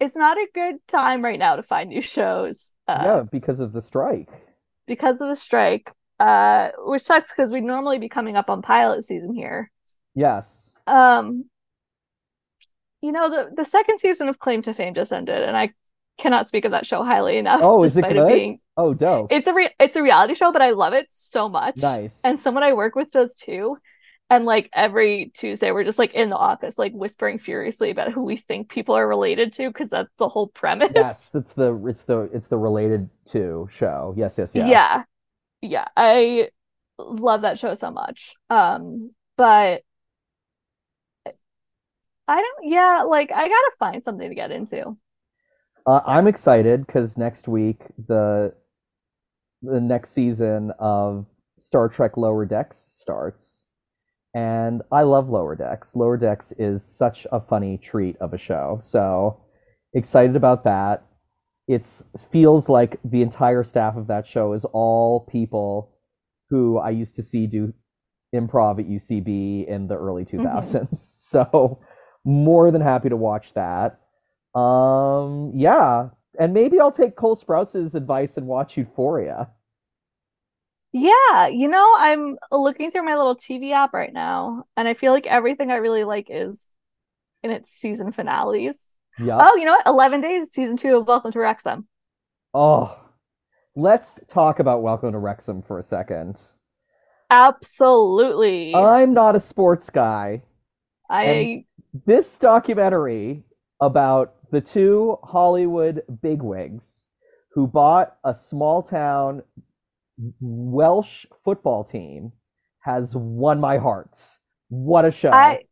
it's 0.00 0.16
not 0.16 0.38
a 0.38 0.48
good 0.54 0.76
time 0.88 1.22
right 1.22 1.38
now 1.38 1.56
to 1.56 1.62
find 1.62 1.88
new 1.90 2.00
shows. 2.02 2.70
Uh, 2.88 3.00
yeah, 3.04 3.22
because 3.30 3.60
of 3.60 3.72
the 3.72 3.80
strike. 3.80 4.28
because 4.86 5.20
of 5.20 5.28
the 5.28 5.36
strike, 5.36 5.92
uh, 6.18 6.70
which 6.78 7.02
sucks 7.02 7.30
because 7.32 7.50
we'd 7.50 7.62
normally 7.64 7.98
be 7.98 8.08
coming 8.08 8.36
up 8.36 8.50
on 8.50 8.62
pilot 8.62 9.04
season 9.04 9.32
here. 9.34 9.70
Yes. 10.14 10.72
Um, 10.86 11.44
you 13.00 13.12
know, 13.12 13.30
the 13.30 13.50
the 13.54 13.64
second 13.64 13.98
season 14.00 14.28
of 14.28 14.38
Claim 14.38 14.62
to 14.62 14.74
Fame 14.74 14.94
just 14.94 15.12
ended, 15.12 15.42
and 15.42 15.56
I 15.56 15.72
cannot 16.18 16.48
speak 16.48 16.64
of 16.64 16.72
that 16.72 16.86
show 16.86 17.02
highly 17.04 17.36
enough. 17.38 17.60
Oh, 17.62 17.82
is 17.84 17.96
it 17.96 18.02
good? 18.08 18.28
being 18.28 18.58
Oh, 18.76 18.94
dope. 18.94 19.32
it's 19.32 19.46
a 19.46 19.54
re- 19.54 19.74
it's 19.78 19.96
a 19.96 20.02
reality 20.02 20.34
show, 20.34 20.52
but 20.52 20.62
I 20.62 20.70
love 20.70 20.92
it 20.92 21.06
so 21.10 21.48
much. 21.48 21.76
Nice. 21.78 22.18
And 22.24 22.38
someone 22.40 22.62
I 22.64 22.72
work 22.72 22.94
with 22.96 23.10
does 23.10 23.34
too. 23.36 23.78
And 24.32 24.46
like 24.46 24.70
every 24.72 25.30
Tuesday, 25.34 25.72
we're 25.72 25.84
just 25.84 25.98
like 25.98 26.14
in 26.14 26.30
the 26.30 26.38
office, 26.38 26.78
like 26.78 26.92
whispering 26.94 27.38
furiously 27.38 27.90
about 27.90 28.12
who 28.12 28.22
we 28.22 28.38
think 28.38 28.70
people 28.70 28.94
are 28.94 29.06
related 29.06 29.52
to, 29.52 29.68
because 29.68 29.90
that's 29.90 30.08
the 30.16 30.26
whole 30.26 30.46
premise. 30.46 30.90
Yes, 30.94 31.28
it's 31.34 31.52
the 31.52 31.74
it's 31.86 32.04
the 32.04 32.30
it's 32.32 32.48
the 32.48 32.56
related 32.56 33.10
to 33.26 33.68
show. 33.70 34.14
Yes, 34.16 34.38
yes, 34.38 34.54
yes. 34.54 34.66
Yeah. 34.66 35.02
Yeah. 35.60 35.86
I 35.98 36.48
love 36.98 37.42
that 37.42 37.58
show 37.58 37.74
so 37.74 37.90
much. 37.90 38.34
Um, 38.48 39.10
but 39.36 39.82
I 41.26 42.40
don't, 42.40 42.70
yeah, 42.70 43.02
like 43.06 43.30
I 43.32 43.46
gotta 43.48 43.72
find 43.78 44.02
something 44.02 44.30
to 44.30 44.34
get 44.34 44.50
into. 44.50 44.96
Uh, 45.84 46.00
I'm 46.06 46.26
excited 46.26 46.86
because 46.86 47.18
next 47.18 47.48
week 47.48 47.82
the 48.06 48.54
the 49.60 49.78
next 49.78 50.12
season 50.12 50.72
of 50.78 51.26
Star 51.58 51.90
Trek 51.90 52.16
Lower 52.16 52.46
Decks 52.46 52.78
starts, 52.78 53.66
and 54.34 54.82
I 54.90 55.02
love 55.02 55.28
Lower 55.28 55.54
Decks. 55.54 55.94
Lower 55.96 56.16
Decks 56.16 56.52
is 56.58 56.82
such 56.82 57.26
a 57.32 57.40
funny 57.40 57.78
treat 57.78 58.16
of 58.16 58.32
a 58.32 58.38
show, 58.38 58.80
so 58.82 59.40
excited 59.94 60.36
about 60.36 60.64
that. 60.64 61.04
It 61.68 61.86
feels 62.30 62.68
like 62.68 62.98
the 63.04 63.22
entire 63.22 63.64
staff 63.64 63.96
of 63.96 64.08
that 64.08 64.26
show 64.26 64.52
is 64.52 64.64
all 64.72 65.20
people 65.20 65.92
who 66.50 66.78
I 66.78 66.90
used 66.90 67.14
to 67.16 67.22
see 67.22 67.46
do 67.46 67.72
improv 68.34 68.80
at 68.80 68.88
UCB 68.88 69.66
in 69.66 69.86
the 69.88 69.96
early 69.96 70.24
2000s. 70.24 71.18
So 71.32 71.78
more 72.26 72.70
than 72.70 72.82
happy 72.82 73.08
to 73.08 73.16
watch 73.16 73.54
that. 73.54 73.98
Um, 74.58 75.52
yeah, 75.54 76.10
and 76.38 76.52
maybe 76.52 76.78
I'll 76.78 76.92
take 76.92 77.16
Cole 77.16 77.36
Sprouse's 77.36 77.94
advice 77.94 78.36
and 78.36 78.46
watch 78.46 78.76
Euphoria. 78.76 79.48
Yeah, 80.92 81.46
you 81.46 81.68
know, 81.68 81.94
I'm 81.96 82.36
looking 82.50 82.90
through 82.90 83.04
my 83.04 83.16
little 83.16 83.36
TV 83.36 83.72
app 83.72 83.94
right 83.94 84.12
now, 84.12 84.64
and 84.76 84.86
I 84.86 84.92
feel 84.94 85.12
like 85.12 85.26
everything 85.26 85.70
I 85.70 85.76
really 85.76 86.04
like 86.04 86.26
is 86.28 86.62
in 87.42 87.50
its 87.50 87.70
season 87.70 88.12
finales. 88.12 88.78
Yeah. 89.18 89.38
Oh, 89.40 89.56
you 89.56 89.64
know 89.64 89.72
what? 89.72 89.86
11 89.86 90.20
days, 90.20 90.50
season 90.52 90.76
two 90.76 90.98
of 90.98 91.06
Welcome 91.06 91.32
to 91.32 91.38
Wrexham. 91.38 91.88
Oh, 92.52 92.98
let's 93.74 94.20
talk 94.28 94.58
about 94.58 94.82
Welcome 94.82 95.12
to 95.12 95.18
Wrexham 95.18 95.62
for 95.62 95.78
a 95.78 95.82
second. 95.82 96.40
Absolutely. 97.30 98.74
I'm 98.74 99.14
not 99.14 99.34
a 99.34 99.40
sports 99.40 99.88
guy. 99.88 100.42
I 101.08 101.64
This 102.06 102.36
documentary 102.36 103.44
about 103.80 104.34
the 104.50 104.60
two 104.60 105.18
Hollywood 105.24 106.02
bigwigs 106.20 107.06
who 107.54 107.66
bought 107.66 108.16
a 108.24 108.34
small 108.34 108.82
town 108.82 109.42
Welsh 110.40 111.26
football 111.44 111.84
team 111.84 112.32
has 112.80 113.14
won 113.14 113.60
my 113.60 113.78
heart. 113.78 114.18
What 114.68 115.04
a 115.04 115.10
show. 115.10 115.30
I 115.30 115.64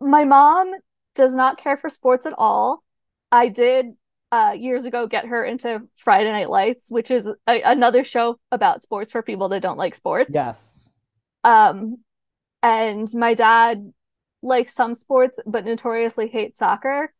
my 0.00 0.24
mom 0.24 0.72
does 1.14 1.32
not 1.32 1.58
care 1.58 1.76
for 1.76 1.88
sports 1.88 2.26
at 2.26 2.34
all. 2.36 2.82
I 3.30 3.48
did 3.48 3.86
uh 4.30 4.54
years 4.58 4.84
ago 4.84 5.06
get 5.06 5.26
her 5.26 5.44
into 5.44 5.82
Friday 5.96 6.30
Night 6.30 6.50
Lights, 6.50 6.86
which 6.88 7.10
is 7.10 7.26
a, 7.26 7.62
another 7.62 8.04
show 8.04 8.38
about 8.50 8.82
sports 8.82 9.12
for 9.12 9.22
people 9.22 9.48
that 9.50 9.62
don't 9.62 9.78
like 9.78 9.94
sports. 9.94 10.30
Yes. 10.34 10.88
Um 11.44 11.98
and 12.62 13.12
my 13.14 13.34
dad 13.34 13.92
likes 14.42 14.74
some 14.74 14.94
sports 14.94 15.38
but 15.46 15.64
notoriously 15.64 16.28
hates 16.28 16.58
soccer. 16.58 17.12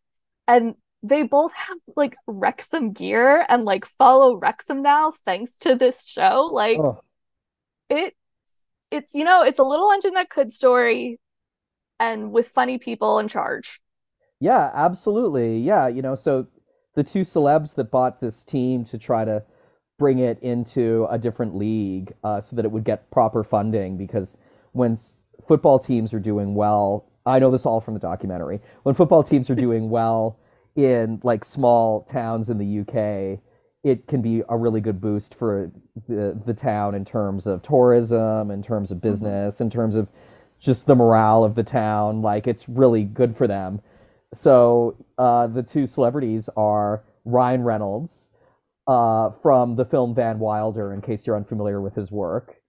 And 0.49 0.75
they 1.03 1.23
both 1.23 1.53
have 1.55 1.79
like 1.97 2.17
Wrexham 2.27 2.93
gear 2.93 3.45
and 3.49 3.65
like 3.65 3.85
follow 3.87 4.37
Wrexham 4.37 4.83
now 4.83 5.13
thanks 5.25 5.53
to 5.61 5.75
this 5.75 6.05
show. 6.07 6.51
Like 6.53 6.79
Oh, 6.79 7.03
it 7.89 8.15
it's 8.91 9.15
you 9.15 9.25
know, 9.25 9.43
it's 9.43 9.59
a 9.59 9.65
little 9.65 9.91
engine 9.93 10.15
that 10.15 10.31
could 10.31 10.53
story 10.53 11.21
and 12.01 12.33
with 12.33 12.49
funny 12.49 12.79
people 12.79 13.19
in 13.19 13.29
charge. 13.29 13.81
Yeah, 14.41 14.71
absolutely. 14.75 15.59
Yeah, 15.59 15.89
you 15.89 16.03
know, 16.03 16.15
so 16.15 16.47
the 16.95 17.05
two 17.05 17.21
celebs 17.21 17.75
that 17.77 17.91
bought 17.91 18.21
this 18.21 18.43
team 18.43 18.85
to 18.87 18.99
try 18.99 19.25
to 19.25 19.45
bring 19.99 20.19
it 20.19 20.39
into 20.43 21.07
a 21.11 21.19
different 21.19 21.55
league 21.57 22.13
uh, 22.25 22.41
so 22.41 22.57
that 22.57 22.65
it 22.65 22.71
would 22.73 22.85
get 22.85 23.11
proper 23.11 23.45
funding 23.45 23.97
because 23.97 24.37
when 24.73 24.95
s- 24.95 25.23
football 25.47 25.79
teams 25.79 26.13
are 26.13 26.19
doing 26.21 26.55
well, 26.55 27.07
I 27.25 27.39
know 27.39 27.51
this 27.51 27.67
all 27.67 27.81
from 27.81 27.95
the 27.95 28.01
documentary. 28.01 28.61
When 28.83 28.95
football 28.95 29.23
teams 29.23 29.49
are 29.49 29.55
doing 29.55 29.91
well 29.91 30.39
in 30.77 31.21
like 31.23 31.45
small 31.45 32.03
towns 32.03 32.51
in 32.51 32.59
the 32.59 32.81
UK, 32.81 33.41
it 33.85 34.07
can 34.07 34.23
be 34.23 34.43
a 34.49 34.57
really 34.57 34.81
good 34.81 35.01
boost 35.01 35.35
for 35.35 35.71
the 36.09 36.41
the 36.47 36.55
town 36.55 36.95
in 36.95 37.05
terms 37.05 37.47
of 37.47 37.63
tourism, 37.63 38.51
in 38.51 38.63
terms 38.63 38.91
of 38.91 39.01
business, 39.01 39.61
in 39.61 39.71
terms 39.71 39.97
of 39.97 40.09
just 40.61 40.87
the 40.87 40.95
morale 40.95 41.45
of 41.45 41.55
the 41.55 41.65
town. 41.65 42.23
Like 42.23 42.47
it's 42.47 42.69
really 42.69 43.05
good 43.05 43.37
for 43.37 43.47
them. 43.47 43.81
So 44.35 44.97
uh, 45.19 45.49
the 45.49 45.63
two 45.63 45.87
celebrities 45.87 46.49
are 46.57 47.05
Ryan 47.25 47.63
Reynolds 47.63 48.29
uh, 48.87 49.31
from 49.43 49.77
the 49.77 49.85
film 49.85 50.15
Van 50.15 50.39
Wilder, 50.39 50.93
in 50.93 51.01
case 51.03 51.27
you're 51.27 51.37
unfamiliar 51.37 51.81
with 51.81 51.95
his 51.95 52.11
work. 52.11 52.62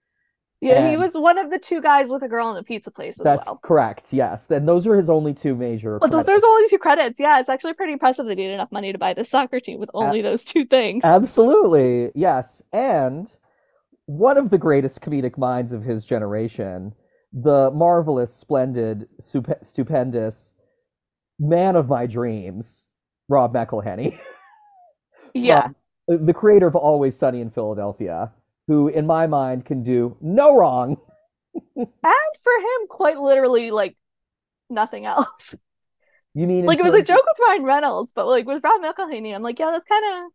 Yeah, 0.64 0.90
he 0.90 0.98
was 0.98 1.14
one 1.14 1.38
of 1.38 1.50
the 1.52 1.60
two 1.60 1.82
guys 1.82 2.10
with 2.10 2.24
a 2.24 2.28
girl 2.28 2.52
in 2.52 2.58
a 2.58 2.64
pizza 2.64 2.90
place 2.92 3.20
as 3.20 3.24
That's 3.24 3.48
well. 3.48 3.60
correct. 3.64 4.14
Yes, 4.14 4.50
and 4.50 4.68
those 4.68 4.88
are 4.88 4.96
his 4.96 5.10
only 5.10 5.34
two 5.34 5.56
major. 5.56 6.00
But 6.00 6.12
those 6.12 6.22
are 6.24 6.26
credits. 6.26 6.44
his 6.46 6.50
only 6.50 6.70
two 6.70 6.78
credits. 6.80 7.20
Yeah, 7.20 7.40
it's 7.40 7.50
actually 7.50 7.74
pretty 7.74 7.94
impressive 7.94 8.26
that 8.28 8.38
he 8.38 8.46
had 8.46 8.54
enough 8.54 8.72
money 8.72 8.92
to 8.92 8.98
buy 8.98 9.14
this 9.14 9.30
soccer 9.30 9.60
team 9.60 9.80
with 9.80 9.90
only 9.94 10.22
those 10.22 10.44
two 10.44 10.66
things. 10.66 11.04
Absolutely, 11.04 12.12
yes. 12.16 12.62
And 12.72 13.32
one 14.06 14.38
of 14.38 14.50
the 14.50 14.58
greatest 14.58 15.02
comedic 15.02 15.38
minds 15.38 15.74
of 15.74 15.84
his 15.84 16.06
generation, 16.06 16.94
the 17.32 17.72
marvelous, 17.72 18.34
splendid, 18.34 19.08
stup- 19.22 19.66
stupendous 19.66 20.54
man 21.40 21.76
of 21.76 21.88
my 21.90 22.06
dreams, 22.06 22.92
Rob 23.28 23.54
McElhenney, 23.54 24.18
yeah. 25.34 25.70
Rob- 26.08 26.26
the 26.26 26.34
creator 26.34 26.68
of 26.68 26.76
Always 26.76 27.16
Sunny 27.18 27.40
in 27.42 27.50
Philadelphia, 27.50 28.32
who, 28.68 28.88
in 28.88 29.06
my 29.06 29.28
mind, 29.28 29.66
can 29.66 29.84
do 29.84 30.18
no 30.22 30.56
wrong. 30.56 30.98
And 31.76 31.88
for 32.42 32.54
him, 32.54 32.88
quite 32.90 33.18
literally, 33.20 33.70
like 33.72 33.96
nothing 34.70 35.06
else. 35.06 35.54
You 36.34 36.48
mean 36.48 36.66
Like 36.66 36.80
it 36.80 36.84
was 36.84 36.96
a 36.96 37.04
joke 37.04 37.24
with 37.24 37.48
Ryan 37.48 37.64
Reynolds, 37.64 38.12
but 38.12 38.26
like 38.26 38.48
with 38.48 38.64
Rob 38.64 38.82
McElhenney, 38.82 39.36
I'm 39.36 39.44
like, 39.44 39.60
yeah, 39.60 39.70
that's 39.72 39.86
kind 39.86 40.04
of 40.26 40.32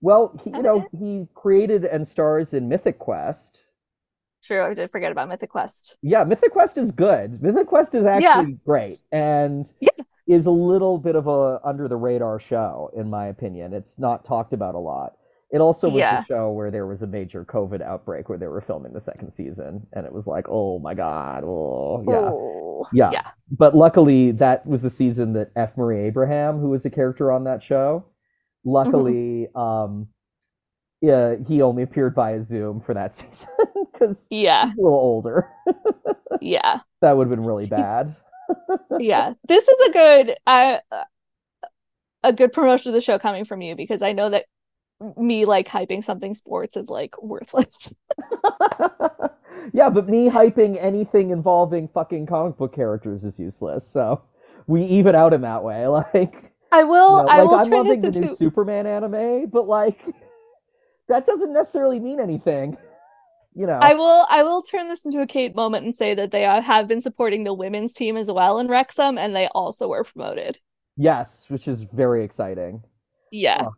Well, 0.00 0.40
he, 0.42 0.50
you 0.50 0.62
know, 0.62 0.88
he 0.98 1.26
created 1.34 1.84
and 1.84 2.08
stars 2.08 2.54
in 2.54 2.68
Mythic 2.70 2.98
Quest. 2.98 3.58
true. 4.44 4.62
I 4.64 4.72
did 4.74 4.90
forget 4.90 5.12
about 5.12 5.28
Mythic 5.28 5.50
Quest. 5.50 5.96
Yeah, 6.00 6.24
Mythic 6.24 6.52
Quest 6.52 6.78
is 6.78 6.90
good. 6.90 7.42
Mythic 7.42 7.66
Quest 7.66 7.94
is 7.94 8.06
actually 8.06 8.58
great 8.64 8.98
and 9.12 9.70
Yeah. 9.80 9.90
is 10.26 10.46
a 10.46 10.50
little 10.50 10.96
bit 10.98 11.16
of 11.16 11.26
a 11.26 11.60
under 11.64 11.86
the 11.86 11.96
radar 11.96 12.40
show 12.40 12.90
in 12.96 13.10
my 13.10 13.26
opinion. 13.26 13.74
It's 13.74 13.98
not 13.98 14.24
talked 14.24 14.52
about 14.54 14.74
a 14.74 14.78
lot. 14.78 15.16
It 15.54 15.60
also 15.60 15.88
was 15.88 16.00
Yeah. 16.00 16.20
the 16.22 16.26
show 16.26 16.50
where 16.50 16.72
there 16.72 16.84
was 16.84 17.02
a 17.02 17.06
major 17.06 17.44
COVID 17.44 17.80
outbreak 17.80 18.28
where 18.28 18.36
they 18.36 18.48
were 18.48 18.60
filming 18.60 18.92
the 18.92 19.00
second 19.00 19.30
season, 19.30 19.86
and 19.92 20.04
it 20.04 20.12
was 20.12 20.26
like, 20.26 20.46
oh 20.48 20.80
my 20.80 20.94
god, 20.94 21.44
oh 21.44 22.04
yeah. 22.08 22.28
Oh, 22.32 22.86
Yeah. 22.92 23.10
yeah. 23.12 23.28
But 23.56 23.76
luckily, 23.76 24.32
that 24.32 24.66
was 24.66 24.82
the 24.82 24.90
season 24.90 25.32
that 25.34 25.52
F. 25.54 25.76
Murray 25.76 26.06
Abraham, 26.06 26.58
who 26.58 26.70
was 26.70 26.84
a 26.84 26.90
character 26.90 27.30
on 27.30 27.44
that 27.44 27.62
show, 27.62 28.04
luckily, 28.64 29.46
um, 29.54 30.08
yeah, 31.00 31.36
he 31.46 31.62
only 31.62 31.84
appeared 31.84 32.16
via 32.16 32.40
Zoom 32.42 32.80
for 32.80 32.92
that 32.94 33.14
season 33.14 33.48
because 33.92 34.26
Yeah, 34.32 34.66
he's 34.70 34.78
a 34.78 34.82
little 34.82 34.98
older. 34.98 35.48
yeah, 36.40 36.80
that 37.00 37.16
would 37.16 37.28
have 37.28 37.36
been 37.36 37.46
really 37.46 37.66
bad. 37.82 38.16
yeah. 38.98 39.34
This 39.46 39.68
is 39.68 39.88
a 39.88 39.92
good, 39.92 40.36
uh, 40.48 40.78
a 42.24 42.32
good 42.32 42.52
promotion 42.52 42.88
of 42.90 42.94
the 42.94 43.00
show 43.00 43.18
coming 43.20 43.44
from 43.44 43.60
you 43.62 43.76
because 43.76 44.02
I 44.02 44.12
know 44.12 44.30
that 44.30 44.46
me 45.16 45.44
like 45.44 45.68
hyping 45.68 46.02
something 46.02 46.34
sports 46.34 46.76
is 46.76 46.88
like 46.88 47.20
worthless. 47.22 47.92
yeah, 49.72 49.90
but 49.90 50.08
me 50.08 50.28
hyping 50.28 50.78
anything 50.80 51.30
involving 51.30 51.88
fucking 51.88 52.26
comic 52.26 52.56
book 52.56 52.74
characters 52.74 53.24
is 53.24 53.38
useless. 53.38 53.86
So 53.88 54.22
we 54.66 54.84
even 54.84 55.14
out 55.14 55.32
in 55.32 55.42
that 55.42 55.62
way. 55.62 55.86
Like, 56.14 56.52
I 56.72 56.82
will, 56.82 57.20
you 57.20 57.26
know, 57.26 57.32
I 57.32 57.38
like 57.38 57.48
will 57.48 57.54
I'm 57.54 57.64
turn 57.64 57.72
loving 57.72 58.00
this 58.00 58.14
the 58.16 58.20
new. 58.22 58.34
Superman 58.34 58.86
anime, 58.86 59.46
but 59.46 59.68
like 59.68 60.00
that 61.08 61.24
doesn't 61.24 61.52
necessarily 61.52 62.00
mean 62.00 62.18
anything. 62.18 62.76
You 63.54 63.66
know. 63.66 63.78
I 63.80 63.94
will 63.94 64.26
I 64.28 64.42
will 64.42 64.62
turn 64.62 64.88
this 64.88 65.04
into 65.04 65.20
a 65.20 65.26
Kate 65.26 65.54
moment 65.54 65.84
and 65.84 65.96
say 65.96 66.14
that 66.14 66.32
they 66.32 66.42
have 66.42 66.88
been 66.88 67.00
supporting 67.00 67.44
the 67.44 67.54
women's 67.54 67.92
team 67.92 68.16
as 68.16 68.32
well 68.32 68.58
in 68.58 68.66
Wrexham 68.66 69.18
and 69.18 69.36
they 69.36 69.46
also 69.54 69.86
were 69.86 70.02
promoted. 70.02 70.58
Yes, 70.96 71.44
which 71.48 71.68
is 71.68 71.84
very 71.84 72.24
exciting. 72.24 72.82
Yeah. 73.30 73.62
Oh. 73.66 73.74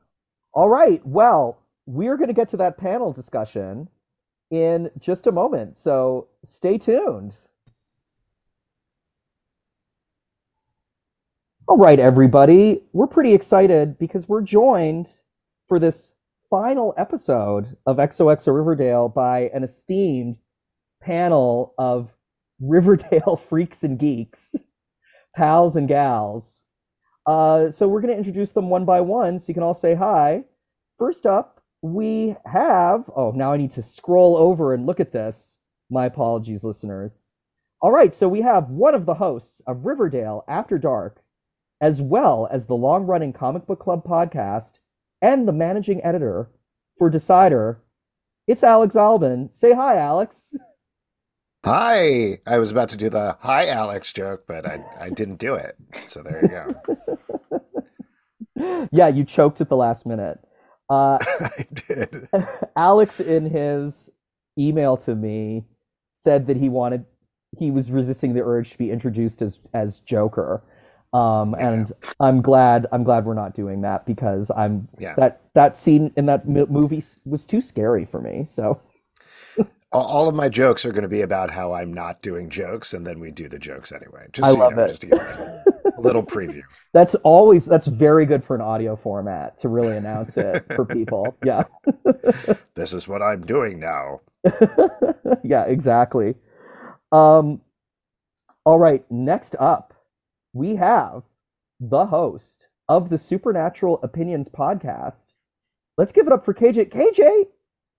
All 0.57 0.71
right. 0.71 1.07
Well, 1.07 1.59
we're 1.85 2.17
going 2.17 2.29
to 2.29 2.35
get 2.35 2.49
to 2.49 2.57
that 2.57 2.79
panel 2.79 3.13
discussion 3.13 3.91
in 4.51 4.91
just 4.99 5.27
a 5.27 5.33
moment. 5.33 5.77
So 5.77 6.29
stay 6.45 6.79
tuned. 6.79 7.35
All 11.69 11.77
right, 11.77 11.99
everybody. 11.99 12.83
We're 12.95 13.07
pretty 13.07 13.35
excited 13.35 13.99
because 13.99 14.31
we're 14.31 14.41
joined 14.41 15.13
for 15.69 15.79
this 15.79 16.13
final 16.49 16.95
episode 16.97 17.77
of 17.85 17.99
XOXO 17.99 18.55
Riverdale 18.55 19.11
by 19.11 19.51
an 19.53 19.63
esteemed 19.63 20.39
panel 21.03 21.75
of 21.77 22.15
Riverdale 22.61 23.39
freaks 23.51 23.85
and 23.85 23.99
geeks, 23.99 24.57
pals 25.37 25.77
and 25.77 25.87
gals. 25.87 26.65
Uh, 27.27 27.71
so 27.71 27.89
we're 27.89 28.01
going 28.01 28.13
to 28.13 28.19
introduce 28.19 28.53
them 28.53 28.71
one 28.71 28.85
by 28.85 29.01
one 29.01 29.39
so 29.39 29.47
you 29.49 29.55
can 29.55 29.63
all 29.63 29.75
say 29.75 29.95
hi. 29.95 30.45
First 30.99 31.27
up, 31.27 31.61
we 31.83 32.37
have. 32.47 33.11
Oh, 33.15 33.33
now 33.35 33.53
I 33.53 33.57
need 33.57 33.73
to 33.73 33.83
scroll 33.83 34.37
over 34.37 34.73
and 34.73 34.87
look 34.87 35.01
at 35.01 35.13
this. 35.13 35.59
My 35.91 36.07
apologies, 36.07 36.65
listeners. 36.65 37.23
All 37.81 37.93
right, 37.93 38.15
so 38.15 38.29
we 38.29 38.41
have 38.41 38.71
one 38.71 38.95
of 38.95 39.07
the 39.07 39.15
hosts 39.15 39.61
of 39.67 39.85
Riverdale 39.85 40.45
After 40.49 40.79
Dark, 40.79 41.23
as 41.81 42.01
well 42.01 42.49
as 42.51 42.67
the 42.67 42.75
long 42.75 43.05
running 43.05 43.33
Comic 43.33 43.67
Book 43.67 43.81
Club 43.81 44.05
podcast 44.05 44.79
and 45.21 45.47
the 45.47 45.53
managing 45.53 46.03
editor 46.03 46.51
for 46.99 47.11
Decider. 47.11 47.83
It's 48.47 48.63
Alex 48.63 48.95
Zalben. 48.95 49.53
Say 49.55 49.75
hi, 49.75 49.97
Alex. 49.97 50.55
Hi. 51.67 52.39
I 52.47 52.59
was 52.59 52.71
about 52.71 52.89
to 52.91 52.97
do 52.97 53.11
the 53.11 53.37
hi 53.41 53.67
Alex 53.69 54.13
joke, 54.13 54.45
but 54.47 54.65
I 54.65 54.85
I 55.01 55.11
didn't 55.11 55.41
do 55.41 55.55
it. 55.55 55.77
So 56.05 56.23
there 56.23 56.43
you 56.43 56.49
go. 56.49 56.73
yeah, 58.93 59.09
you 59.09 59.25
choked 59.25 59.61
at 59.61 59.69
the 59.69 59.75
last 59.77 60.07
minute. 60.07 60.39
Uh, 60.89 61.19
I 61.41 61.67
did. 61.75 62.29
Alex, 62.77 63.19
in 63.19 63.51
his 63.51 64.11
email 64.57 64.97
to 64.99 65.17
me, 65.17 65.65
said 66.15 66.47
that 66.47 66.57
he 66.57 66.69
wanted, 66.69 67.05
he 67.59 67.73
was 67.73 67.91
resisting 67.91 68.33
the 68.35 68.45
urge 68.45 68.71
to 68.71 68.79
be 68.79 68.93
introduced 68.93 69.43
as 69.43 69.59
as 69.75 69.99
Joker, 70.01 70.63
um, 71.15 71.57
Yeah. 71.59 71.69
and 71.73 71.93
I'm 72.21 72.43
glad 72.43 72.87
I'm 72.93 73.03
glad 73.03 73.25
we're 73.27 73.35
not 73.35 73.57
doing 73.57 73.81
that 73.81 74.07
because 74.07 74.53
I'm 74.57 74.87
Yeah. 75.01 75.15
that 75.17 75.41
that 75.55 75.77
scene 75.77 76.13
in 76.17 76.27
that 76.27 76.43
m- 76.47 76.69
movie 76.71 77.03
was 77.25 77.45
too 77.45 77.61
scary 77.61 78.05
for 78.05 78.21
me. 78.21 78.45
So 78.45 78.81
All, 79.97 80.29
of 80.29 80.35
my 80.35 80.49
jokes 80.49 80.85
are 80.85 80.93
going 80.93 81.03
to 81.03 81.09
be 81.09 81.23
about 81.23 81.51
how 81.51 81.73
I'm 81.73 81.93
not 81.93 82.23
doing 82.23 82.51
jokes, 82.51 82.93
and 82.93 83.07
then 83.07 83.19
we 83.19 83.31
do 83.31 83.49
the 83.49 83.59
jokes 83.59 83.93
anyway. 83.93 84.27
Just 84.33 84.47
I 84.47 84.53
so 84.53 84.59
love 84.59 84.73
you 84.73 84.77
know, 84.77 84.85
it. 84.85 84.89
just 84.89 85.01
to 85.03 85.07
give 85.07 85.19
a 85.19 86.01
little 86.01 86.23
preview. 86.27 86.63
that's 86.93 87.15
always 87.17 87.65
that's 87.65 87.87
very 87.87 88.27
good 88.27 88.45
for 88.45 88.55
an 88.55 88.61
audio 88.61 88.97
format 88.97 89.59
to 89.59 89.69
really 89.69 89.97
announce 89.97 90.37
it 90.37 90.65
for 90.75 90.85
people. 90.87 91.37
Yeah. 91.45 91.65
This 92.75 92.93
is 92.93 93.09
what 93.09 93.23
I'm 93.23 93.47
doing 93.47 93.81
now. 93.81 94.21
yeah, 95.43 95.65
exactly. 95.65 96.35
Um, 97.13 97.61
all 98.65 98.79
right, 98.79 99.05
next 99.11 99.57
up, 99.59 99.95
we 100.53 100.77
have 100.77 101.23
the 101.81 102.07
host 102.07 102.67
of 102.89 103.09
the 103.09 103.19
Supernatural 103.19 104.01
Opinions 104.03 104.49
podcast. 104.49 105.27
Let's 105.97 106.13
give 106.13 106.27
it 106.27 106.33
up 106.33 106.45
for 106.45 106.53
KJ. 106.53 106.91
KJ, 106.91 107.47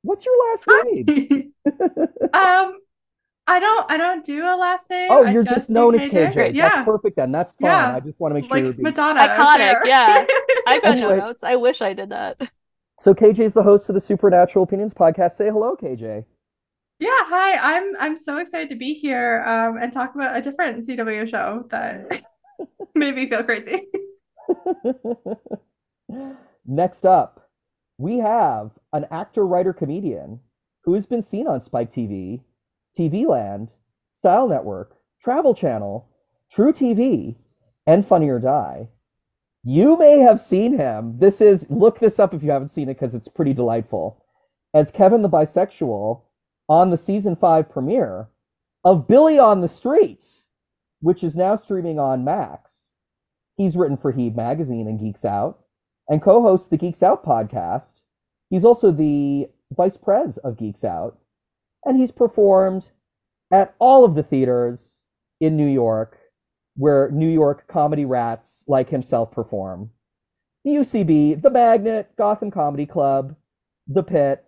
what's 0.01 0.25
your 0.25 0.35
last 0.49 0.67
name? 0.85 1.53
um, 2.33 2.79
I 3.49 3.59
don't. 3.59 3.89
I 3.89 3.97
don't 3.97 4.25
do 4.25 4.43
a 4.43 4.55
last 4.57 4.89
name. 4.89 5.07
oh, 5.09 5.23
you're 5.23 5.43
just 5.43 5.67
do 5.67 5.73
known 5.73 5.95
as 5.95 6.01
KJ. 6.01 6.33
Great, 6.33 6.55
That's 6.55 6.75
Yeah, 6.75 6.83
perfect 6.83 7.15
then. 7.15 7.31
That's 7.31 7.55
fine. 7.55 7.71
Yeah. 7.71 7.95
I 7.95 7.99
just 8.01 8.19
want 8.19 8.35
to 8.35 8.41
make 8.41 8.49
sure 8.49 8.57
you're 8.57 8.67
like 8.67 8.75
being... 8.75 8.83
Madonna. 8.83 9.21
Iconic, 9.21 9.71
sure. 9.71 9.87
yeah. 9.87 10.25
I've 10.67 10.81
got 10.81 10.97
no 10.97 11.15
notes. 11.15 11.43
I 11.43 11.55
wish 11.55 11.81
I 11.81 11.93
did 11.93 12.09
that. 12.09 12.41
So 12.99 13.13
KJ 13.13 13.39
is 13.39 13.53
the 13.53 13.63
host 13.63 13.87
of 13.89 13.95
the 13.95 14.01
Supernatural 14.01 14.63
Opinions 14.63 14.93
podcast. 14.93 15.37
Say 15.37 15.45
hello, 15.45 15.77
KJ. 15.81 16.25
Yeah, 16.99 17.09
hi. 17.11 17.75
I'm 17.75 17.95
I'm 17.99 18.17
so 18.17 18.37
excited 18.37 18.69
to 18.69 18.75
be 18.75 18.93
here 18.93 19.43
um 19.45 19.77
and 19.77 19.93
talk 19.93 20.15
about 20.15 20.35
a 20.35 20.41
different 20.41 20.85
CW 20.85 21.29
show 21.29 21.65
that 21.69 22.23
made 22.95 23.15
me 23.15 23.29
feel 23.29 23.43
crazy. 23.43 23.87
Next 26.65 27.05
up, 27.05 27.46
we 27.97 28.19
have 28.19 28.71
an 28.93 29.05
actor, 29.11 29.45
writer, 29.45 29.73
comedian 29.73 30.39
who 30.83 30.93
has 30.93 31.05
been 31.05 31.21
seen 31.21 31.47
on 31.47 31.61
Spike 31.61 31.91
TV, 31.91 32.41
TV 32.97 33.27
Land, 33.27 33.73
Style 34.11 34.47
Network, 34.47 34.97
Travel 35.21 35.53
Channel, 35.53 36.07
True 36.51 36.71
TV, 36.71 37.35
and 37.85 38.05
Funny 38.05 38.29
or 38.29 38.39
Die. 38.39 38.87
You 39.63 39.97
may 39.97 40.19
have 40.19 40.39
seen 40.39 40.77
him. 40.77 41.17
This 41.19 41.41
is, 41.41 41.65
look 41.69 41.99
this 41.99 42.19
up 42.19 42.33
if 42.33 42.43
you 42.43 42.51
haven't 42.51 42.69
seen 42.69 42.89
it 42.89 42.93
because 42.93 43.15
it's 43.15 43.27
pretty 43.27 43.53
delightful. 43.53 44.23
As 44.73 44.91
Kevin 44.91 45.23
the 45.23 45.29
Bisexual 45.29 46.21
on 46.69 46.89
the 46.89 46.97
season 46.97 47.35
five 47.35 47.69
premiere 47.69 48.29
of 48.83 49.07
Billy 49.07 49.39
on 49.39 49.61
the 49.61 49.67
Streets, 49.67 50.45
which 51.01 51.23
is 51.23 51.35
now 51.35 51.55
streaming 51.55 51.99
on 51.99 52.23
Max. 52.23 52.93
He's 53.55 53.75
written 53.75 53.97
for 53.97 54.11
Heave 54.11 54.35
Magazine 54.35 54.87
and 54.87 54.99
Geeks 54.99 55.25
Out 55.25 55.59
and 56.09 56.21
co-hosts 56.21 56.67
the 56.67 56.77
Geeks 56.77 57.03
Out 57.03 57.25
podcast. 57.25 58.01
He's 58.49 58.65
also 58.65 58.91
the 58.91 59.47
vice 59.75 59.97
pres 59.97 60.37
of 60.37 60.57
Geeks 60.57 60.83
Out, 60.83 61.17
and 61.85 61.97
he's 61.97 62.11
performed 62.11 62.89
at 63.51 63.75
all 63.79 64.05
of 64.05 64.15
the 64.15 64.23
theaters 64.23 65.03
in 65.39 65.55
New 65.55 65.67
York 65.67 66.17
where 66.77 67.09
New 67.11 67.27
York 67.27 67.67
comedy 67.67 68.05
rats 68.05 68.63
like 68.67 68.89
himself 68.89 69.31
perform. 69.31 69.89
The 70.63 70.75
UCB, 70.75 71.41
The 71.41 71.49
Magnet, 71.49 72.11
Gotham 72.17 72.51
Comedy 72.51 72.85
Club, 72.85 73.35
The 73.87 74.03
Pit, 74.03 74.45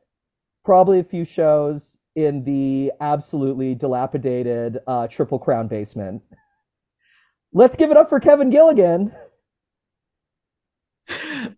probably 0.63 0.99
a 0.99 1.03
few 1.03 1.25
shows 1.25 1.97
in 2.15 2.43
the 2.43 2.91
absolutely 3.01 3.73
dilapidated 3.73 4.79
uh, 4.85 5.07
Triple 5.07 5.39
Crown 5.39 5.67
basement. 5.67 6.21
Let's 7.51 7.75
give 7.75 7.89
it 7.89 7.97
up 7.97 8.09
for 8.09 8.19
Kevin 8.19 8.51
Gillian. 8.51 9.11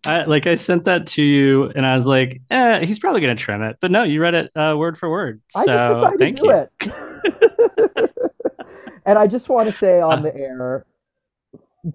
I, 0.04 0.24
like 0.26 0.46
I 0.46 0.54
sent 0.54 0.84
that 0.84 1.06
to 1.08 1.22
you, 1.22 1.70
and 1.74 1.84
I 1.86 1.94
was 1.94 2.06
like, 2.06 2.40
eh, 2.50 2.84
he's 2.84 2.98
probably 2.98 3.20
gonna 3.20 3.34
trim 3.34 3.62
it. 3.62 3.76
But 3.80 3.90
no, 3.90 4.02
you 4.04 4.20
read 4.20 4.34
it 4.34 4.50
uh, 4.56 4.74
word 4.78 4.96
for 4.98 5.10
word. 5.10 5.40
I 5.54 5.66
just 5.66 5.94
decided 5.94 6.18
thank 6.18 6.36
to 6.36 6.42
do 6.42 6.48
you. 6.48 8.02
it. 8.04 8.10
and 9.06 9.18
I 9.18 9.26
just 9.26 9.48
want 9.48 9.68
to 9.70 9.76
say 9.76 10.00
on 10.00 10.20
Uh. 10.20 10.22
the 10.22 10.36
air, 10.36 10.86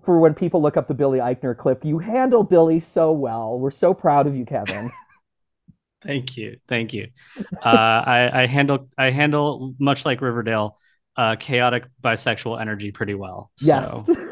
for 0.03 0.19
when 0.19 0.33
people 0.33 0.61
look 0.61 0.77
up 0.77 0.87
the 0.87 0.93
Billy 0.93 1.19
Eichner 1.19 1.57
clip, 1.57 1.83
you 1.85 1.97
handle 1.99 2.43
Billy 2.43 2.79
so 2.79 3.11
well. 3.11 3.57
We're 3.57 3.71
so 3.71 3.93
proud 3.93 4.27
of 4.27 4.35
you, 4.35 4.45
Kevin. 4.45 4.91
Thank 6.03 6.37
you, 6.37 6.57
thank 6.67 6.93
you. 6.93 7.07
Uh, 7.63 7.69
I, 8.05 8.43
I 8.43 8.45
handle 8.45 8.87
I 8.97 9.09
handle 9.09 9.73
much 9.79 10.05
like 10.05 10.21
Riverdale, 10.21 10.77
uh, 11.17 11.35
chaotic 11.37 11.85
bisexual 12.03 12.61
energy 12.61 12.91
pretty 12.91 13.15
well. 13.15 13.51
So 13.55 14.05
Yes. 14.07 14.27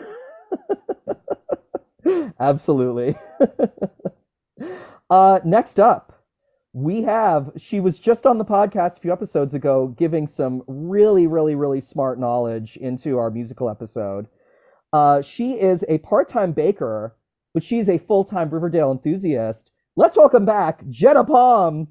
Absolutely. 2.40 3.16
uh, 5.10 5.40
next 5.44 5.80
up, 5.80 6.24
we 6.74 7.04
have, 7.04 7.52
she 7.58 7.80
was 7.80 8.00
just 8.00 8.26
on 8.26 8.38
the 8.38 8.46
podcast 8.46 8.98
a 8.98 9.00
few 9.00 9.14
episodes 9.14 9.54
ago 9.54 9.88
giving 9.98 10.28
some 10.28 10.64
really, 10.68 11.28
really, 11.28 11.56
really 11.56 11.82
smart 11.82 12.20
knowledge 12.20 12.78
into 12.78 13.18
our 13.18 13.32
musical 13.32 13.70
episode. 13.70 14.28
Uh, 14.94 15.22
she 15.22 15.54
is 15.54 15.84
a 15.88 15.98
part 16.00 16.28
time 16.28 16.52
baker, 16.52 17.16
but 17.54 17.64
she's 17.64 17.90
a 17.90 17.98
full 17.98 18.24
time 18.24 18.50
Riverdale 18.50 18.92
enthusiast 18.92 19.72
Let's 19.98 20.18
welcome 20.18 20.44
back 20.44 20.82
Jenna 20.90 21.24
Palme. 21.24 21.88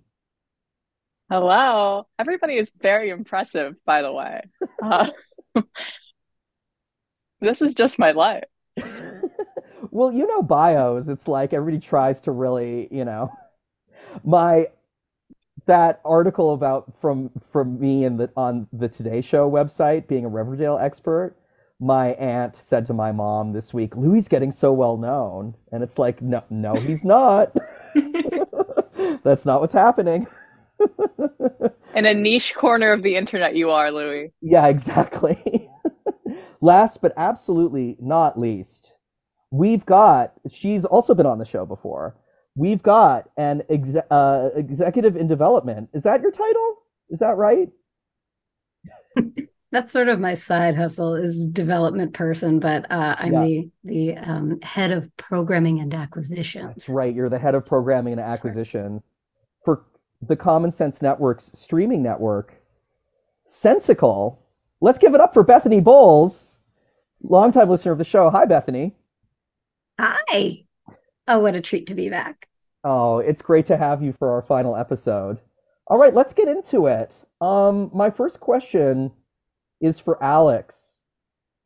Hello. 1.31 2.07
Everybody 2.19 2.59
is 2.59 2.71
very 2.83 3.09
impressive, 3.09 3.77
by 3.87 4.03
the 4.03 4.13
way. 4.13 4.43
Uh, 4.83 5.09
this 7.41 7.63
is 7.63 7.73
just 7.73 7.99
my 7.99 8.11
life. 8.11 8.45
well, 9.95 10.13
you 10.13 10.27
know 10.27 10.43
bios. 10.43 11.09
It's 11.09 11.29
like 11.29 11.53
everybody 11.53 11.81
tries 11.81 12.21
to 12.23 12.33
really, 12.33 12.89
you 12.91 13.05
know, 13.05 13.33
my 14.25 14.67
that 15.67 16.01
article 16.05 16.53
about 16.53 16.93
from 17.01 17.31
from 17.53 17.81
me 17.81 18.05
and 18.05 18.19
the 18.19 18.29
on 18.37 18.67
the 18.73 18.89
Today 18.89 19.21
Show 19.21 19.49
website 19.51 20.09
being 20.09 20.25
a 20.25 20.29
Riverdale 20.29 20.79
expert. 20.79 21.37
My 21.81 22.09
aunt 22.15 22.57
said 22.57 22.87
to 22.87 22.93
my 22.93 23.13
mom 23.13 23.53
this 23.53 23.73
week, 23.73 23.97
"Louis 23.97 24.27
getting 24.27 24.51
so 24.51 24.73
well 24.73 24.97
known," 24.97 25.55
and 25.71 25.83
it's 25.83 25.99
like, 25.99 26.21
no, 26.21 26.43
no, 26.51 26.75
he's 26.75 27.05
not. 27.05 27.57
That's 29.23 29.47
not 29.47 29.61
what's 29.61 29.73
happening. 29.73 30.27
In 31.95 32.05
a 32.05 32.15
niche 32.15 32.55
corner 32.57 32.93
of 32.93 33.05
the 33.05 33.15
internet, 33.15 33.55
you 33.55 33.71
are, 33.71 33.93
Louis. 33.93 34.33
Yeah, 34.43 34.67
exactly. 34.67 35.71
Last 36.61 37.01
but 37.01 37.13
absolutely 37.17 37.97
not 38.01 38.39
least, 38.39 38.94
we've 39.55 39.87
got, 39.87 40.33
she's 40.51 40.85
also 40.85 41.15
been 41.15 41.27
on 41.27 41.39
the 41.39 41.45
show 41.45 41.65
before. 41.65 42.17
We've 42.57 42.83
got 42.83 43.31
an 43.37 43.63
exe- 43.69 44.05
uh, 44.11 44.51
executive 44.57 45.17
in 45.17 45.27
development. 45.29 45.91
Is 45.95 46.03
that 46.03 46.21
your 46.23 46.33
title? 46.33 46.79
Is 47.11 47.21
that 47.21 47.37
right? 47.37 47.69
That's 49.71 49.93
sort 49.93 50.09
of 50.09 50.21
my 50.21 50.35
side 50.35 50.77
hustle 50.77 51.15
is 51.15 51.47
development 51.47 52.15
person, 52.15 52.59
but 52.61 52.91
uh, 52.91 53.17
I'm 53.19 53.33
Yeah. 53.33 53.41
the 53.45 53.71
the 53.85 54.17
um, 54.19 54.61
head 54.63 54.91
of 54.93 55.11
programming 55.17 55.81
and 55.81 55.93
acquisitions. 55.95 56.67
That's 56.69 56.89
right. 56.89 57.15
You're 57.15 57.29
the 57.29 57.39
head 57.39 57.55
of 57.55 57.65
programming 57.67 58.13
and 58.15 58.21
acquisitions 58.21 59.13
for 59.65 59.85
the 60.23 60.37
Common 60.37 60.71
Sense 60.71 61.03
Network's 61.03 61.51
streaming 61.55 62.03
network, 62.03 62.55
Sensical. 63.47 64.41
Let's 64.81 64.99
give 64.99 65.15
it 65.15 65.21
up 65.21 65.35
for 65.35 65.43
Bethany 65.43 65.81
Boles, 65.81 66.59
longtime 67.23 67.69
listener 67.69 67.93
of 67.93 67.99
the 67.99 68.05
show. 68.05 68.31
Hi, 68.31 68.45
Bethany. 68.45 68.95
Hi. 69.99 70.65
Oh, 71.29 71.39
what 71.39 71.57
a 71.57 71.61
treat 71.61 71.87
to 71.87 71.95
be 71.95 72.09
back. 72.09 72.49
Oh, 72.83 73.19
it's 73.19 73.43
great 73.43 73.67
to 73.67 73.77
have 73.77 74.03
you 74.03 74.13
for 74.13 74.31
our 74.33 74.43
final 74.43 74.77
episode. 74.77 75.39
All 75.87 75.99
right, 75.99 76.15
let's 76.15 76.33
get 76.33 76.49
into 76.49 76.87
it. 76.87 77.25
Um, 77.41 77.91
my 77.95 78.11
first 78.11 78.41
question 78.41 79.13
is 79.81 79.99
for 79.99 80.23
Alex. 80.23 80.99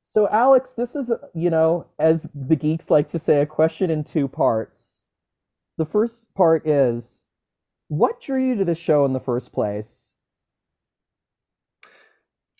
So, 0.02 0.28
Alex, 0.28 0.72
this 0.72 0.96
is, 0.96 1.12
you 1.34 1.50
know, 1.50 1.86
as 1.98 2.28
the 2.34 2.56
geeks 2.56 2.90
like 2.90 3.08
to 3.10 3.18
say, 3.18 3.40
a 3.40 3.46
question 3.46 3.90
in 3.90 4.04
two 4.04 4.26
parts. 4.26 5.04
The 5.76 5.84
first 5.84 6.32
part 6.34 6.66
is, 6.66 7.22
what 7.88 8.20
drew 8.20 8.44
you 8.44 8.54
to 8.56 8.64
the 8.64 8.74
show 8.74 9.04
in 9.04 9.12
the 9.12 9.20
first 9.20 9.52
place? 9.52 10.14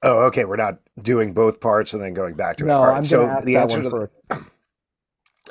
Oh, 0.02 0.24
okay. 0.26 0.44
We're 0.44 0.56
not 0.56 0.78
doing 1.00 1.32
both 1.32 1.60
parts 1.60 1.92
and 1.92 2.02
then 2.02 2.14
going 2.14 2.34
back 2.34 2.58
to 2.58 2.64
it. 2.64 2.68
No, 2.68 2.78
All 2.78 2.86
right. 2.86 2.96
I'm 2.98 3.02
so 3.02 3.18
going 3.18 3.28
to 3.28 3.34
ask 3.34 3.44
the 3.44 3.54
that 3.54 3.62
answer 3.62 3.76
one 3.76 3.84
to 3.84 3.90
the 3.90 3.96
first. 3.96 4.16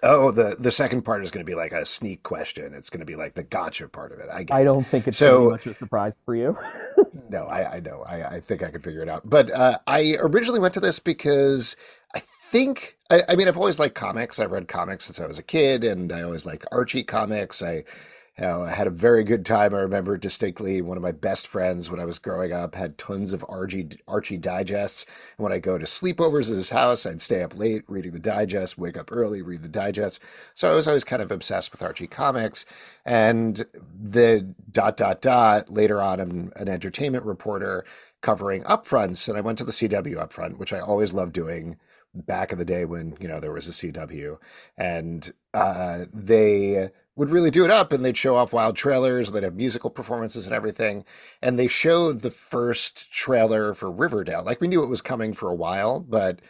oh 0.03 0.31
the 0.31 0.55
the 0.59 0.71
second 0.71 1.03
part 1.03 1.23
is 1.23 1.31
going 1.31 1.45
to 1.45 1.49
be 1.49 1.55
like 1.55 1.71
a 1.71 1.85
sneak 1.85 2.23
question. 2.23 2.73
It's 2.73 2.89
going 2.89 2.99
to 3.01 3.05
be 3.05 3.15
like 3.15 3.35
the 3.35 3.43
gotcha 3.43 3.87
part 3.87 4.11
of 4.11 4.19
it. 4.19 4.29
I 4.31 4.45
I 4.51 4.63
don't 4.63 4.85
think 4.85 5.07
it's 5.07 5.17
So 5.17 5.49
much 5.51 5.65
of 5.65 5.73
a 5.73 5.75
surprise 5.75 6.21
for 6.25 6.35
you. 6.35 6.57
no, 7.29 7.43
I 7.45 7.75
I 7.75 7.79
know. 7.79 8.03
I 8.07 8.35
I 8.35 8.39
think 8.41 8.63
I 8.63 8.71
can 8.71 8.81
figure 8.81 9.01
it 9.01 9.09
out. 9.09 9.29
But 9.29 9.51
uh, 9.51 9.79
I 9.87 10.17
originally 10.19 10.59
went 10.59 10.73
to 10.75 10.79
this 10.79 10.99
because 10.99 11.75
I 12.15 12.23
think 12.51 12.97
I, 13.09 13.23
I 13.29 13.35
mean 13.35 13.47
I've 13.47 13.57
always 13.57 13.79
liked 13.79 13.95
comics. 13.95 14.39
I've 14.39 14.51
read 14.51 14.67
comics 14.67 15.05
since 15.05 15.19
I 15.19 15.25
was 15.27 15.39
a 15.39 15.43
kid, 15.43 15.83
and 15.83 16.11
I 16.11 16.21
always 16.23 16.45
liked 16.45 16.65
Archie 16.71 17.03
comics. 17.03 17.61
I 17.61 17.83
know, 18.45 18.61
I 18.63 18.71
had 18.71 18.87
a 18.87 18.91
very 18.91 19.23
good 19.23 19.45
time. 19.45 19.73
I 19.73 19.79
remember 19.79 20.17
distinctly 20.17 20.81
one 20.81 20.97
of 20.97 21.03
my 21.03 21.11
best 21.11 21.47
friends 21.47 21.89
when 21.89 21.99
I 21.99 22.05
was 22.05 22.19
growing 22.19 22.53
up 22.53 22.75
had 22.75 22.97
tons 22.97 23.33
of 23.33 23.43
Archie 23.49 23.89
Archie 24.07 24.37
digests. 24.37 25.05
And 25.37 25.43
when 25.43 25.53
I 25.53 25.59
go 25.59 25.77
to 25.77 25.85
sleepovers 25.85 26.49
at 26.49 26.57
his 26.57 26.69
house, 26.69 27.05
I'd 27.05 27.21
stay 27.21 27.41
up 27.41 27.57
late 27.57 27.83
reading 27.87 28.11
the 28.11 28.19
digest, 28.19 28.77
wake 28.77 28.97
up 28.97 29.11
early, 29.11 29.41
read 29.41 29.63
the 29.63 29.69
digest. 29.69 30.21
So 30.53 30.71
I 30.71 30.75
was 30.75 30.87
always 30.87 31.03
kind 31.03 31.21
of 31.21 31.31
obsessed 31.31 31.71
with 31.71 31.81
Archie 31.81 32.07
comics. 32.07 32.65
And 33.05 33.65
the 33.93 34.53
dot 34.71 34.97
dot 34.97 35.21
dot 35.21 35.73
later 35.73 36.01
on, 36.01 36.19
I'm 36.19 36.51
an 36.55 36.67
entertainment 36.67 37.25
reporter 37.25 37.85
covering 38.21 38.63
upfronts, 38.63 39.27
and 39.27 39.37
I 39.37 39.41
went 39.41 39.57
to 39.59 39.63
the 39.63 39.71
CW 39.71 40.15
upfront, 40.15 40.57
which 40.57 40.73
I 40.73 40.79
always 40.79 41.13
loved 41.13 41.33
doing 41.33 41.77
back 42.13 42.51
in 42.51 42.57
the 42.57 42.65
day 42.65 42.85
when 42.85 43.15
you 43.19 43.27
know 43.27 43.39
there 43.39 43.51
was 43.51 43.67
a 43.67 43.71
CW, 43.71 44.37
and 44.77 45.31
uh, 45.53 46.05
they 46.13 46.89
would 47.17 47.31
really 47.31 47.51
do 47.51 47.65
it 47.65 47.71
up, 47.71 47.91
and 47.91 48.05
they'd 48.05 48.17
show 48.17 48.35
off 48.37 48.53
wild 48.53 48.77
trailers, 48.77 49.31
they'd 49.31 49.43
have 49.43 49.55
musical 49.55 49.89
performances 49.89 50.45
and 50.45 50.55
everything, 50.55 51.03
and 51.41 51.59
they 51.59 51.67
showed 51.67 52.21
the 52.21 52.31
first 52.31 53.11
trailer 53.11 53.73
for 53.73 53.91
Riverdale. 53.91 54.43
Like 54.45 54.61
we 54.61 54.67
knew 54.69 54.83
it 54.83 54.89
was 54.89 55.01
coming 55.01 55.33
for 55.33 55.49
a 55.49 55.55
while, 55.55 55.99
but. 55.99 56.41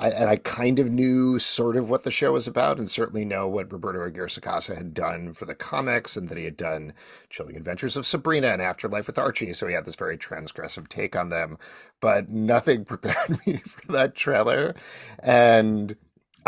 I, 0.00 0.10
and 0.10 0.30
I 0.30 0.36
kind 0.36 0.78
of 0.78 0.90
knew 0.92 1.40
sort 1.40 1.76
of 1.76 1.90
what 1.90 2.04
the 2.04 2.12
show 2.12 2.32
was 2.32 2.46
about, 2.46 2.78
and 2.78 2.88
certainly 2.88 3.24
know 3.24 3.48
what 3.48 3.72
Roberto 3.72 4.04
Aguirre 4.04 4.28
Sacasa 4.28 4.76
had 4.76 4.94
done 4.94 5.32
for 5.34 5.44
the 5.44 5.56
comics, 5.56 6.16
and 6.16 6.28
that 6.28 6.38
he 6.38 6.44
had 6.44 6.56
done 6.56 6.92
Chilling 7.30 7.56
Adventures 7.56 7.96
of 7.96 8.06
Sabrina 8.06 8.48
and 8.48 8.62
Afterlife 8.62 9.08
with 9.08 9.18
Archie. 9.18 9.52
So 9.52 9.66
he 9.66 9.74
had 9.74 9.86
this 9.86 9.96
very 9.96 10.16
transgressive 10.16 10.88
take 10.88 11.16
on 11.16 11.30
them, 11.30 11.58
but 12.00 12.28
nothing 12.28 12.84
prepared 12.86 13.44
me 13.46 13.56
for 13.58 13.90
that 13.92 14.14
trailer. 14.14 14.76
And 15.18 15.96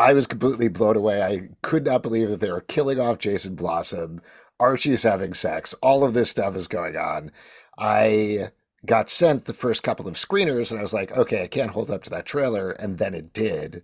I 0.00 0.14
was 0.14 0.26
completely 0.26 0.68
blown 0.68 0.96
away. 0.96 1.22
I 1.22 1.50
could 1.60 1.84
not 1.84 2.02
believe 2.02 2.30
that 2.30 2.40
they 2.40 2.50
were 2.50 2.62
killing 2.62 2.98
off 2.98 3.18
Jason 3.18 3.54
Blossom. 3.54 4.22
Archie's 4.58 5.02
having 5.02 5.34
sex. 5.34 5.74
All 5.82 6.02
of 6.02 6.14
this 6.14 6.30
stuff 6.30 6.56
is 6.56 6.68
going 6.68 6.96
on. 6.96 7.30
I 7.78 8.50
got 8.86 9.10
sent 9.10 9.44
the 9.44 9.52
first 9.52 9.82
couple 9.82 10.08
of 10.08 10.14
screeners, 10.14 10.70
and 10.70 10.80
I 10.80 10.82
was 10.82 10.94
like, 10.94 11.12
okay, 11.12 11.42
I 11.42 11.48
can't 11.48 11.72
hold 11.72 11.90
up 11.90 12.02
to 12.04 12.10
that 12.10 12.24
trailer. 12.24 12.70
And 12.70 12.96
then 12.96 13.14
it 13.14 13.34
did. 13.34 13.82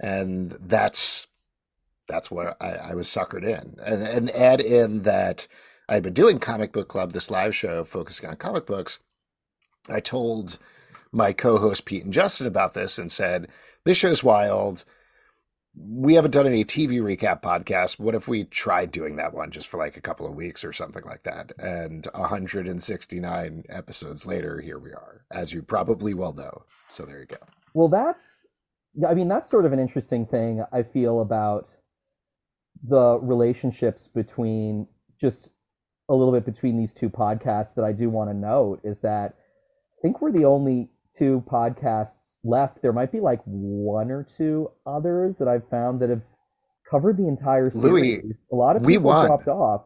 And 0.00 0.56
that's 0.60 1.28
that's 2.08 2.32
where 2.32 2.60
I, 2.60 2.90
I 2.90 2.94
was 2.94 3.06
suckered 3.06 3.44
in. 3.44 3.76
And, 3.80 4.02
and 4.02 4.30
add 4.32 4.60
in 4.60 5.02
that 5.02 5.46
I'd 5.88 6.02
been 6.02 6.14
doing 6.14 6.40
Comic 6.40 6.72
Book 6.72 6.88
Club, 6.88 7.12
this 7.12 7.30
live 7.30 7.54
show 7.54 7.84
focusing 7.84 8.28
on 8.28 8.36
comic 8.36 8.66
books. 8.66 8.98
I 9.88 10.00
told 10.00 10.58
my 11.12 11.32
co-host 11.32 11.84
Pete 11.84 12.02
and 12.02 12.12
Justin 12.12 12.48
about 12.48 12.74
this 12.74 12.98
and 12.98 13.12
said, 13.12 13.46
"This 13.84 13.98
show's 13.98 14.24
wild. 14.24 14.84
We 15.76 16.14
haven't 16.14 16.30
done 16.30 16.46
any 16.46 16.64
TV 16.64 17.00
recap 17.00 17.42
podcast. 17.42 17.98
What 17.98 18.14
if 18.14 18.28
we 18.28 18.44
tried 18.44 18.92
doing 18.92 19.16
that 19.16 19.34
one 19.34 19.50
just 19.50 19.66
for 19.66 19.78
like 19.78 19.96
a 19.96 20.00
couple 20.00 20.26
of 20.26 20.34
weeks 20.34 20.64
or 20.64 20.72
something 20.72 21.04
like 21.04 21.24
that?" 21.24 21.52
And 21.58 22.06
169 22.14 23.64
episodes 23.68 24.24
later, 24.26 24.60
here 24.60 24.78
we 24.78 24.92
are, 24.92 25.24
as 25.30 25.52
you 25.52 25.62
probably 25.62 26.14
well 26.14 26.32
know. 26.32 26.64
So 26.88 27.04
there 27.04 27.20
you 27.20 27.26
go. 27.26 27.38
Well, 27.74 27.88
that's, 27.88 28.46
I 29.06 29.14
mean, 29.14 29.26
that's 29.28 29.50
sort 29.50 29.66
of 29.66 29.72
an 29.72 29.80
interesting 29.80 30.26
thing 30.26 30.64
I 30.72 30.84
feel 30.84 31.20
about 31.20 31.68
the 32.82 33.18
relationships 33.20 34.08
between 34.08 34.86
just 35.20 35.48
a 36.08 36.14
little 36.14 36.32
bit 36.32 36.44
between 36.44 36.76
these 36.76 36.92
two 36.92 37.08
podcasts 37.08 37.74
that 37.74 37.84
I 37.84 37.92
do 37.92 38.10
want 38.10 38.30
to 38.30 38.34
note 38.34 38.80
is 38.84 39.00
that 39.00 39.34
I 39.98 40.02
think 40.02 40.20
we're 40.20 40.32
the 40.32 40.44
only 40.44 40.90
two 41.16 41.42
podcasts 41.46 42.38
left. 42.44 42.82
There 42.82 42.92
might 42.92 43.12
be 43.12 43.20
like 43.20 43.40
one 43.44 44.10
or 44.10 44.24
two 44.24 44.70
others 44.86 45.38
that 45.38 45.48
I've 45.48 45.68
found 45.68 46.00
that 46.00 46.10
have 46.10 46.22
covered 46.90 47.16
the 47.16 47.28
entire 47.28 47.70
Louis, 47.72 48.20
series. 48.20 48.48
a 48.52 48.56
lot 48.56 48.76
of 48.76 48.82
we 48.82 48.94
people 48.94 49.10
won. 49.10 49.26
dropped 49.26 49.48
off. 49.48 49.82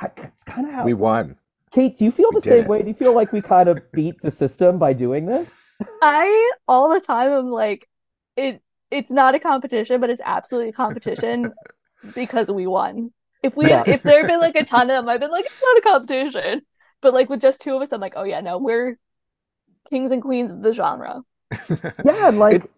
I, 0.00 0.08
it's 0.18 0.44
kind 0.44 0.66
of 0.66 0.74
how 0.74 0.84
We 0.84 0.94
won. 0.94 1.36
Kate, 1.72 1.96
do 1.96 2.04
you 2.04 2.10
feel 2.10 2.30
We 2.30 2.36
the 2.36 2.40
did 2.40 2.58
same 2.58 2.66
it. 2.66 2.68
way? 2.68 2.82
Do 2.82 2.88
you 2.88 2.94
feel 2.94 3.14
like 3.14 3.32
we 3.32 3.40
kind 3.40 3.68
of 3.68 3.92
beat 3.92 4.20
the 4.22 4.30
system 4.30 4.78
by 4.78 4.92
doing 4.92 5.26
this? 5.26 5.72
I 6.00 6.52
all 6.68 6.88
the 6.92 7.00
time 7.00 7.32
I'm 7.32 7.50
like 7.50 7.88
it 8.36 8.62
it's 8.90 9.10
not 9.10 9.34
a 9.34 9.40
competition, 9.40 10.00
but 10.00 10.10
it's 10.10 10.20
absolutely 10.24 10.70
a 10.70 10.72
competition 10.72 11.54
because 12.14 12.50
we 12.50 12.66
won. 12.66 13.12
If 13.42 13.56
we 13.56 13.68
Yeah. 13.68 13.84
if 13.86 14.04
there 14.04 14.18
had 14.18 14.26
been 14.26 14.40
like 14.40 14.56
a 14.56 14.64
ton 14.64 14.90
of 14.90 14.96
them, 15.04 15.08
I've 15.08 15.20
been 15.20 15.30
like, 15.30 15.46
it's 15.46 15.62
not 15.62 15.78
a 15.78 15.82
competition. 15.82 16.62
But 17.00 17.14
like 17.14 17.28
with 17.30 17.40
just 17.40 17.62
two 17.62 17.76
of 17.76 17.82
us, 17.82 17.92
I'm 17.92 18.00
like, 18.00 18.14
oh 18.16 18.24
yeah, 18.24 18.40
no, 18.40 18.58
we're 18.58 18.98
kings 19.92 20.12
and 20.12 20.22
queens 20.22 20.52
of 20.52 20.62
the 20.62 20.74
genre. 20.74 21.24
Yeah, 22.04 22.30
like 22.30 22.70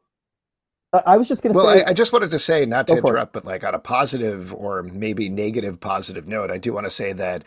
I 0.95 1.03
I 1.07 1.19
was 1.19 1.29
just 1.29 1.43
gonna 1.43 1.55
Well, 1.55 1.69
say, 1.69 1.83
I, 1.87 1.91
I 1.91 1.95
just 1.95 2.13
wanted 2.13 2.31
to 2.31 2.39
say, 2.41 2.67
not 2.67 2.89
to 2.89 2.97
Go 2.97 3.01
for 3.01 3.19
it. 3.19 3.23
interrupt, 3.23 3.33
but 3.33 3.45
like 3.47 3.65
on 3.65 3.75
a 3.75 3.79
positive 3.81 4.55
or 4.55 4.83
maybe 4.83 5.29
negative 5.31 5.81
positive 5.81 6.29
note, 6.29 6.51
I 6.51 6.59
do 6.59 6.73
want 6.75 6.87
to 6.87 6.91
say 6.91 7.13
that 7.15 7.45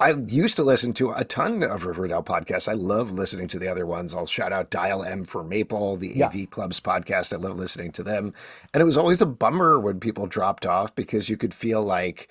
I 0.00 0.10
used 0.12 0.56
to 0.56 0.64
listen 0.64 0.92
to 0.94 1.12
a 1.12 1.24
ton 1.24 1.62
of 1.62 1.86
Riverdale 1.86 2.22
podcasts. 2.22 2.68
I 2.68 2.74
love 2.74 3.12
listening 3.12 3.48
to 3.48 3.58
the 3.60 3.68
other 3.68 3.86
ones. 3.86 4.14
I'll 4.14 4.26
shout 4.26 4.52
out 4.52 4.70
Dial 4.70 5.04
M 5.04 5.24
for 5.24 5.44
Maple, 5.44 5.96
the 5.96 6.12
Yeah. 6.14 6.32
AV 6.34 6.46
Clubs 6.50 6.80
podcast. 6.80 7.32
I 7.32 7.36
love 7.38 7.56
listening 7.58 7.92
to 7.92 8.02
them. 8.04 8.34
And 8.74 8.82
it 8.82 8.86
was 8.86 8.98
always 8.98 9.22
a 9.22 9.26
bummer 9.26 9.80
when 9.80 10.00
people 10.00 10.26
dropped 10.26 10.66
off 10.66 10.94
because 10.94 11.30
you 11.30 11.36
could 11.38 11.54
feel 11.54 11.82
like, 11.84 12.28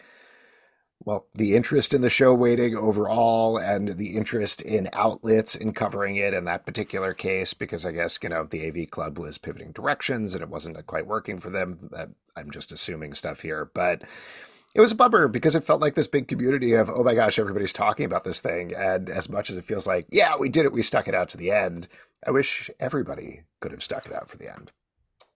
well, 1.06 1.28
the 1.36 1.56
interest 1.56 1.93
in 1.93 2.01
the 2.01 2.10
show 2.10 2.34
waiting 2.34 2.78
overall 2.78 3.58
and 3.58 3.97
the 3.97 4.18
interest 4.18 4.62
in 4.62 4.89
outlets 4.93 5.56
in 5.56 5.74
covering 5.74 6.18
it 6.18 6.34
in 6.34 6.45
that 6.45 6.66
particular 6.66 7.14
case, 7.14 7.53
because 7.53 7.86
I 7.86 7.93
guess, 7.93 8.20
you 8.24 8.30
know, 8.30 8.45
the 8.45 8.68
AV 8.68 8.89
Club 8.91 9.20
was 9.20 9.38
pivoting 9.38 9.72
directions 9.74 10.36
and 10.36 10.43
it 10.43 10.49
wasn't 10.49 10.86
quite 10.88 11.08
working 11.08 11.39
for 11.39 11.51
them. 11.51 11.89
Uh, 11.95 12.08
I'm 12.38 12.51
just 12.51 12.72
assuming 12.74 13.14
stuff 13.16 13.41
here. 13.41 13.72
But 13.74 14.03
it 14.76 14.82
was 14.82 14.91
a 14.93 14.95
bummer 14.95 15.28
because 15.30 15.56
it 15.56 15.64
felt 15.66 15.82
like 15.82 15.95
this 15.95 16.08
big 16.08 16.28
community 16.28 16.74
of 16.74 16.89
oh 16.89 17.03
my 17.03 17.16
gosh 17.16 17.39
everybody's 17.39 17.74
talking 17.74 18.06
about 18.06 18.26
this 18.26 18.41
thing 18.41 18.74
and 18.76 19.10
as 19.10 19.30
much 19.30 19.49
as 19.49 19.58
it 19.58 19.66
feels 19.66 19.88
like 19.88 20.08
yeah 20.12 20.36
we 20.38 20.49
did 20.49 20.66
it 20.66 20.74
we 20.74 20.84
stuck 20.84 21.08
it 21.08 21.16
out 21.16 21.30
to 21.30 21.38
the 21.38 21.51
end 21.51 21.88
i 22.28 22.32
wish 22.32 22.70
everybody 22.80 23.43
could 23.62 23.72
have 23.72 23.84
stuck 23.84 24.06
it 24.06 24.14
out 24.14 24.30
for 24.30 24.38
the 24.38 24.53
end 24.53 24.72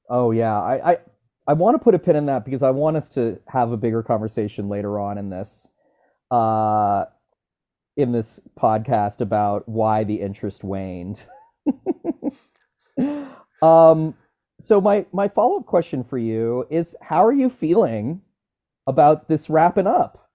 Oh 0.09 0.31
yeah, 0.31 0.59
I 0.59 0.91
I, 0.93 0.97
I 1.49 1.53
want 1.53 1.73
to 1.73 1.83
put 1.83 1.95
a 1.95 1.99
pin 1.99 2.15
in 2.15 2.27
that 2.27 2.45
because 2.45 2.61
I 2.61 2.69
want 2.69 2.95
us 2.95 3.09
to 3.15 3.39
have 3.47 3.71
a 3.71 3.77
bigger 3.77 4.03
conversation 4.03 4.69
later 4.69 4.99
on 4.99 5.17
in 5.17 5.31
this, 5.31 5.67
uh, 6.29 7.05
in 7.97 8.11
this 8.11 8.39
podcast 8.55 9.19
about 9.21 9.67
why 9.67 10.03
the 10.03 10.21
interest 10.21 10.63
waned. 10.63 11.25
um, 13.63 14.13
so 14.61 14.79
my 14.79 15.07
my 15.11 15.27
follow 15.27 15.57
up 15.57 15.65
question 15.65 16.03
for 16.03 16.19
you 16.19 16.67
is, 16.69 16.95
how 17.01 17.25
are 17.25 17.33
you 17.33 17.49
feeling 17.49 18.21
about 18.85 19.27
this 19.27 19.49
wrapping 19.49 19.87
up? 19.87 20.28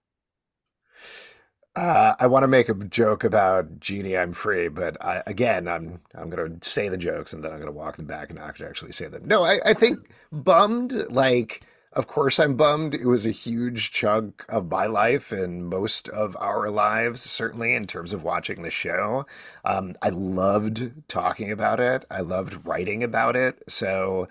Uh, 1.76 2.14
i 2.20 2.26
want 2.26 2.42
to 2.44 2.48
make 2.48 2.68
a 2.68 2.74
joke 2.74 3.24
about 3.24 3.80
genie 3.80 4.16
i'm 4.16 4.32
free 4.32 4.68
but 4.68 5.02
I, 5.04 5.22
again 5.26 5.68
i'm 5.68 6.00
i'm 6.14 6.30
going 6.30 6.60
to 6.60 6.68
say 6.68 6.88
the 6.88 6.96
jokes 6.98 7.32
and 7.32 7.42
then 7.42 7.52
i'm 7.52 7.58
going 7.58 7.72
to 7.72 7.76
walk 7.76 7.96
them 7.96 8.06
back 8.06 8.30
and 8.30 8.38
actually 8.38 8.92
say 8.92 9.08
them. 9.08 9.24
No 9.26 9.44
I, 9.44 9.58
I 9.64 9.74
think 9.74 10.08
bummed 10.32 10.92
like 11.10 11.66
of 11.92 12.06
course 12.06 12.38
i'm 12.40 12.56
bummed. 12.56 12.94
It 12.94 13.06
was 13.06 13.26
a 13.26 13.30
huge 13.30 13.92
chunk 13.92 14.44
of 14.48 14.70
my 14.70 14.86
life 14.86 15.32
and 15.32 15.66
most 15.68 16.08
of 16.10 16.36
our 16.40 16.70
lives 16.70 17.22
certainly 17.22 17.74
in 17.74 17.86
terms 17.86 18.12
of 18.12 18.24
watching 18.24 18.62
the 18.62 18.70
show. 18.70 19.26
Um, 19.64 19.96
i 20.02 20.10
loved 20.10 20.92
talking 21.08 21.50
about 21.52 21.80
it. 21.80 22.04
I 22.10 22.20
loved 22.20 22.66
writing 22.66 23.02
about 23.02 23.36
it. 23.36 23.62
So 23.68 24.28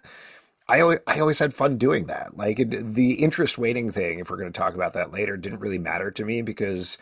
I 0.67 0.79
always, 0.81 0.99
I 1.07 1.19
always 1.19 1.39
had 1.39 1.53
fun 1.53 1.77
doing 1.77 2.05
that. 2.07 2.37
Like 2.37 2.59
it, 2.59 2.95
the 2.95 3.15
interest 3.15 3.57
waiting 3.57 3.91
thing, 3.91 4.19
if 4.19 4.29
we're 4.29 4.37
going 4.37 4.51
to 4.51 4.57
talk 4.57 4.75
about 4.75 4.93
that 4.93 5.11
later, 5.11 5.37
didn't 5.37 5.59
really 5.59 5.77
matter 5.77 6.09
to 6.11 6.25
me 6.25 6.41
because 6.41 6.97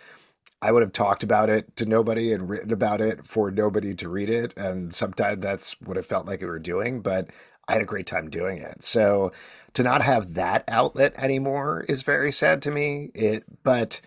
I 0.62 0.72
would 0.72 0.84
have 0.84 0.94
talked 0.94 1.24
about 1.24 1.50
it 1.50 1.76
to 1.78 1.86
nobody 1.86 2.32
and 2.32 2.48
written 2.48 2.72
about 2.72 3.02
it 3.02 3.26
for 3.26 3.50
nobody 3.50 3.96
to 3.96 4.10
read 4.10 4.30
it. 4.30 4.56
And 4.56 4.94
sometimes 4.94 5.42
that's 5.42 5.80
what 5.82 5.98
it 5.98 6.06
felt 6.06 6.28
like 6.28 6.42
we 6.42 6.48
were 6.48 6.60
doing, 6.60 7.02
but 7.02 7.30
I 7.68 7.74
had 7.74 7.82
a 7.82 7.86
great 7.86 8.06
time 8.06 8.30
doing 8.30 8.58
it. 8.58 8.84
So 8.84 9.32
to 9.74 9.84
not 9.84 10.02
have 10.02 10.36
that 10.36 10.64
outlet 10.68 11.14
anymore 11.18 11.86
is 11.90 12.04
very 12.04 12.32
sad 12.32 12.62
to 12.64 12.72
me. 12.72 13.10
It, 13.16 13.44
but 13.64 14.02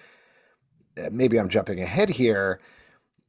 uh, 0.96 1.08
maybe 1.10 1.38
I'm 1.38 1.48
jumping 1.48 1.80
ahead 1.80 2.10
here. 2.10 2.60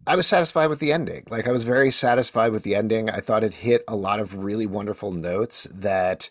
I 0.06 0.16
was 0.16 0.28
satisfied 0.28 0.68
with 0.68 0.80
the 0.80 0.92
ending. 0.92 1.24
Like 1.30 1.48
I 1.48 1.52
was 1.52 1.64
very 1.64 1.90
satisfied 1.90 2.52
with 2.52 2.62
the 2.62 2.76
ending. 2.76 3.10
I 3.10 3.22
thought 3.22 3.44
it 3.44 3.56
hit 3.56 3.84
a 3.88 3.96
lot 3.96 4.20
of 4.20 4.44
really 4.44 4.68
wonderful 4.68 5.12
notes 5.12 5.68
that 5.74 6.30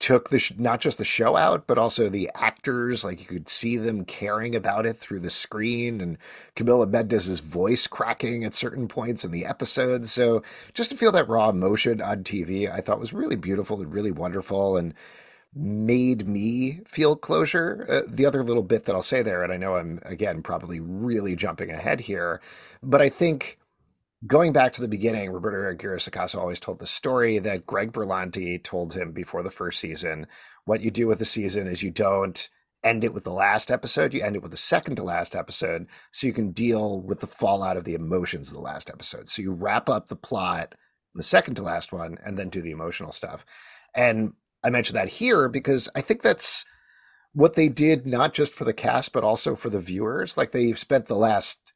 took 0.00 0.30
the 0.30 0.38
sh- 0.40 0.54
not 0.58 0.80
just 0.80 0.98
the 0.98 1.04
show 1.04 1.36
out, 1.36 1.66
but 1.66 1.78
also 1.78 2.08
the 2.08 2.30
actors. 2.34 3.04
Like 3.04 3.20
you 3.20 3.26
could 3.26 3.48
see 3.48 3.76
them 3.76 4.04
caring 4.04 4.56
about 4.56 4.86
it 4.86 4.98
through 4.98 5.20
the 5.20 5.30
screen, 5.30 6.00
and 6.00 6.18
Camila 6.56 6.88
Mendes's 6.90 7.40
voice 7.40 7.86
cracking 7.86 8.44
at 8.44 8.54
certain 8.54 8.88
points 8.88 9.24
in 9.24 9.30
the 9.30 9.46
episode. 9.46 10.08
So 10.08 10.42
just 10.74 10.90
to 10.90 10.96
feel 10.96 11.12
that 11.12 11.28
raw 11.28 11.50
emotion 11.50 12.00
on 12.00 12.24
TV, 12.24 12.72
I 12.72 12.80
thought 12.80 12.98
was 12.98 13.12
really 13.12 13.36
beautiful 13.36 13.80
and 13.80 13.92
really 13.92 14.10
wonderful, 14.10 14.76
and 14.76 14.94
made 15.54 16.28
me 16.28 16.80
feel 16.86 17.16
closure. 17.16 17.86
Uh, 17.88 18.02
the 18.08 18.26
other 18.26 18.42
little 18.42 18.62
bit 18.62 18.86
that 18.86 18.94
I'll 18.94 19.02
say 19.02 19.22
there, 19.22 19.42
and 19.44 19.52
I 19.52 19.56
know 19.56 19.76
I'm 19.76 20.00
again 20.04 20.42
probably 20.42 20.80
really 20.80 21.36
jumping 21.36 21.70
ahead 21.70 22.00
here, 22.00 22.40
but 22.82 23.02
I 23.02 23.08
think 23.10 23.59
going 24.26 24.52
back 24.52 24.72
to 24.74 24.80
the 24.80 24.88
beginning, 24.88 25.30
Roberto 25.30 25.70
Aguirre 25.70 25.98
Sacasa 25.98 26.38
always 26.38 26.60
told 26.60 26.78
the 26.78 26.86
story 26.86 27.38
that 27.38 27.66
Greg 27.66 27.92
Berlanti 27.92 28.62
told 28.62 28.94
him 28.94 29.12
before 29.12 29.42
the 29.42 29.50
first 29.50 29.80
season. 29.80 30.26
What 30.64 30.80
you 30.80 30.90
do 30.90 31.06
with 31.06 31.18
the 31.18 31.24
season 31.24 31.66
is 31.66 31.82
you 31.82 31.90
don't 31.90 32.48
end 32.82 33.04
it 33.04 33.12
with 33.12 33.24
the 33.24 33.32
last 33.32 33.70
episode, 33.70 34.14
you 34.14 34.22
end 34.22 34.36
it 34.36 34.42
with 34.42 34.50
the 34.50 34.56
second 34.56 34.96
to 34.96 35.02
last 35.02 35.34
episode, 35.34 35.86
so 36.10 36.26
you 36.26 36.32
can 36.32 36.50
deal 36.50 37.00
with 37.02 37.20
the 37.20 37.26
fallout 37.26 37.76
of 37.76 37.84
the 37.84 37.94
emotions 37.94 38.48
of 38.48 38.54
the 38.54 38.60
last 38.60 38.90
episode. 38.90 39.28
So 39.28 39.42
you 39.42 39.52
wrap 39.52 39.88
up 39.88 40.08
the 40.08 40.16
plot 40.16 40.74
in 41.14 41.18
the 41.18 41.22
second 41.22 41.56
to 41.56 41.62
last 41.62 41.92
one 41.92 42.18
and 42.24 42.38
then 42.38 42.48
do 42.48 42.62
the 42.62 42.70
emotional 42.70 43.12
stuff. 43.12 43.44
And 43.94 44.32
I 44.62 44.70
mentioned 44.70 44.96
that 44.96 45.08
here 45.08 45.48
because 45.48 45.88
I 45.94 46.00
think 46.00 46.22
that's 46.22 46.64
what 47.32 47.54
they 47.54 47.68
did 47.68 48.06
not 48.06 48.34
just 48.34 48.54
for 48.54 48.64
the 48.64 48.72
cast 48.72 49.12
but 49.12 49.24
also 49.24 49.54
for 49.54 49.70
the 49.70 49.80
viewers. 49.80 50.36
Like 50.36 50.52
they 50.52 50.72
spent 50.74 51.06
the 51.06 51.16
last 51.16 51.69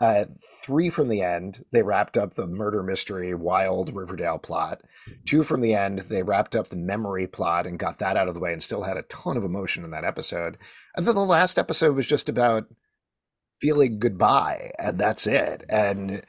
uh, 0.00 0.24
three 0.62 0.88
from 0.88 1.08
the 1.08 1.22
end, 1.22 1.64
they 1.72 1.82
wrapped 1.82 2.16
up 2.16 2.34
the 2.34 2.46
murder 2.46 2.82
mystery, 2.82 3.34
wild 3.34 3.94
Riverdale 3.94 4.38
plot. 4.38 4.80
Two 5.26 5.44
from 5.44 5.60
the 5.60 5.74
end, 5.74 6.00
they 6.08 6.22
wrapped 6.22 6.56
up 6.56 6.68
the 6.68 6.76
memory 6.76 7.26
plot 7.26 7.66
and 7.66 7.78
got 7.78 7.98
that 7.98 8.16
out 8.16 8.26
of 8.26 8.34
the 8.34 8.40
way 8.40 8.52
and 8.52 8.62
still 8.62 8.84
had 8.84 8.96
a 8.96 9.02
ton 9.02 9.36
of 9.36 9.44
emotion 9.44 9.84
in 9.84 9.90
that 9.90 10.04
episode. 10.04 10.56
And 10.96 11.06
then 11.06 11.14
the 11.14 11.24
last 11.24 11.58
episode 11.58 11.94
was 11.94 12.06
just 12.06 12.30
about 12.30 12.64
feeling 13.60 13.98
goodbye, 13.98 14.72
and 14.78 14.98
that's 14.98 15.26
it. 15.26 15.64
And 15.68 16.24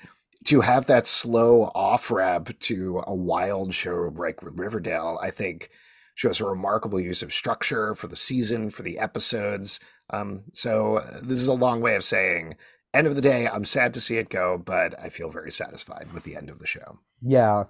to 0.45 0.61
have 0.61 0.87
that 0.87 1.05
slow 1.05 1.71
off 1.73 2.11
ramp 2.11 2.59
to 2.59 3.03
a 3.07 3.15
wild 3.15 3.73
show 3.73 4.11
like 4.13 4.39
Riverdale, 4.41 5.17
I 5.21 5.31
think 5.31 5.69
shows 6.15 6.41
a 6.41 6.45
remarkable 6.45 6.99
use 6.99 7.23
of 7.23 7.31
structure 7.31 7.95
for 7.95 8.07
the 8.07 8.17
season, 8.17 8.69
for 8.69 8.83
the 8.83 8.99
episodes. 8.99 9.79
Um, 10.09 10.43
so 10.51 10.97
uh, 10.97 11.21
this 11.23 11.37
is 11.37 11.47
a 11.47 11.53
long 11.53 11.79
way 11.79 11.95
of 11.95 12.03
saying 12.03 12.55
end 12.93 13.07
of 13.07 13.15
the 13.15 13.21
day, 13.21 13.47
I'm 13.47 13.65
sad 13.65 13.93
to 13.93 14.01
see 14.01 14.17
it 14.17 14.29
go, 14.29 14.57
but 14.57 14.99
I 14.99 15.09
feel 15.09 15.29
very 15.29 15.51
satisfied 15.51 16.09
with 16.13 16.23
the 16.23 16.35
end 16.35 16.49
of 16.49 16.59
the 16.59 16.67
show. 16.67 16.99
Yeah. 17.21 17.65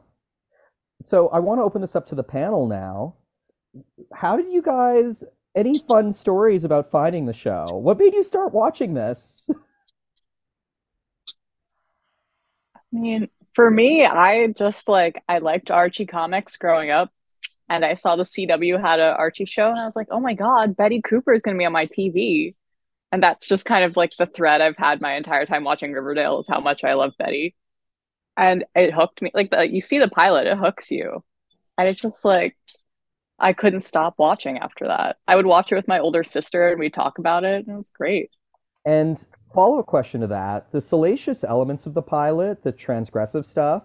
So 1.03 1.29
I 1.29 1.39
want 1.39 1.59
to 1.59 1.63
open 1.63 1.81
this 1.81 1.95
up 1.95 2.07
to 2.07 2.15
the 2.15 2.23
panel 2.23 2.67
now. 2.67 3.15
How 4.13 4.37
did 4.37 4.51
you 4.51 4.61
guys? 4.61 5.23
Any 5.53 5.79
fun 5.79 6.13
stories 6.13 6.63
about 6.63 6.91
finding 6.91 7.25
the 7.25 7.33
show? 7.33 7.65
What 7.71 7.97
made 7.99 8.13
you 8.13 8.23
start 8.23 8.53
watching 8.53 8.93
this? 8.93 9.45
I 12.73 12.79
mean, 12.91 13.27
for 13.53 13.69
me, 13.69 14.05
I 14.05 14.47
just 14.47 14.87
like 14.87 15.21
I 15.27 15.39
liked 15.39 15.71
Archie 15.71 16.05
comics 16.05 16.55
growing 16.55 16.89
up, 16.89 17.09
and 17.67 17.83
I 17.83 17.95
saw 17.95 18.15
the 18.15 18.23
CW 18.23 18.79
had 18.79 18.99
an 18.99 19.15
Archie 19.17 19.45
show, 19.45 19.69
and 19.69 19.79
I 19.79 19.85
was 19.85 19.95
like, 19.95 20.07
oh 20.09 20.19
my 20.19 20.33
god, 20.33 20.77
Betty 20.77 21.01
Cooper 21.01 21.33
is 21.33 21.41
going 21.41 21.55
to 21.55 21.59
be 21.59 21.65
on 21.65 21.73
my 21.73 21.85
TV, 21.85 22.53
and 23.11 23.21
that's 23.21 23.47
just 23.47 23.65
kind 23.65 23.83
of 23.83 23.97
like 23.97 24.15
the 24.17 24.25
thread 24.25 24.61
I've 24.61 24.77
had 24.77 25.01
my 25.01 25.15
entire 25.15 25.45
time 25.45 25.63
watching 25.63 25.91
Riverdale 25.91 26.39
is 26.39 26.47
how 26.47 26.59
much 26.59 26.83
I 26.83 26.93
love 26.93 27.13
Betty, 27.17 27.55
and 28.37 28.65
it 28.75 28.93
hooked 28.93 29.21
me. 29.21 29.31
Like 29.33 29.51
the, 29.51 29.67
you 29.67 29.81
see 29.81 29.99
the 29.99 30.07
pilot, 30.07 30.47
it 30.47 30.57
hooks 30.57 30.91
you, 30.91 31.23
and 31.77 31.87
it's 31.87 32.01
just 32.01 32.23
like 32.23 32.55
I 33.39 33.53
couldn't 33.53 33.81
stop 33.81 34.15
watching 34.17 34.59
after 34.59 34.87
that. 34.87 35.17
I 35.27 35.35
would 35.35 35.45
watch 35.45 35.71
it 35.71 35.75
with 35.75 35.87
my 35.87 35.99
older 35.99 36.23
sister, 36.23 36.69
and 36.69 36.79
we'd 36.79 36.93
talk 36.93 37.17
about 37.17 37.43
it, 37.43 37.65
and 37.65 37.75
it 37.75 37.77
was 37.77 37.91
great. 37.93 38.29
And 38.85 39.23
follow 39.53 39.79
up 39.79 39.87
question 39.87 40.21
to 40.21 40.27
that: 40.27 40.71
the 40.71 40.81
salacious 40.81 41.43
elements 41.43 41.85
of 41.85 41.93
the 41.93 42.01
pilot, 42.01 42.63
the 42.63 42.71
transgressive 42.73 43.45
stuff, 43.45 43.83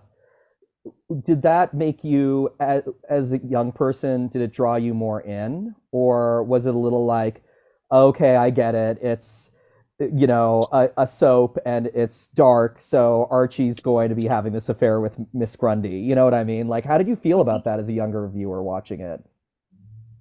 did 1.24 1.43
that 1.43 1.74
make 1.74 2.05
you, 2.05 2.51
as, 2.61 2.83
as 3.11 3.33
a 3.33 3.39
young 3.39 3.72
person, 3.72 4.29
did 4.29 4.43
it 4.43 4.53
draw 4.53 4.77
you 4.77 4.95
more 4.95 5.20
in, 5.20 5.74
or 5.91 6.43
was 6.45 6.66
it 6.66 6.74
a 6.74 6.79
little 6.79 7.05
like, 7.05 7.43
okay, 7.91 8.37
I 8.37 8.51
get 8.51 8.74
it, 8.74 8.99
it's 9.03 9.51
you 9.99 10.26
know 10.26 10.62
a, 10.72 10.91
a 10.99 11.07
soap 11.07 11.59
and 11.64 11.87
it's 11.89 12.28
dark, 12.28 12.80
so 12.80 13.26
Archie's 13.30 13.80
going 13.80 14.09
to 14.11 14.14
be 14.14 14.26
having 14.26 14.53
this 14.53 14.68
affair 14.68 15.01
with 15.01 15.14
Miss 15.32 15.57
Grundy. 15.57 15.99
You 15.99 16.14
know 16.14 16.24
what 16.24 16.34
I 16.34 16.45
mean? 16.45 16.68
Like, 16.68 16.84
how 16.84 16.99
did 16.99 17.09
you 17.09 17.16
feel 17.16 17.41
about 17.41 17.64
that 17.64 17.80
as 17.80 17.89
a 17.89 17.93
younger 17.93 18.26
viewer 18.28 18.62
watching 18.62 19.01
it? 19.01 19.24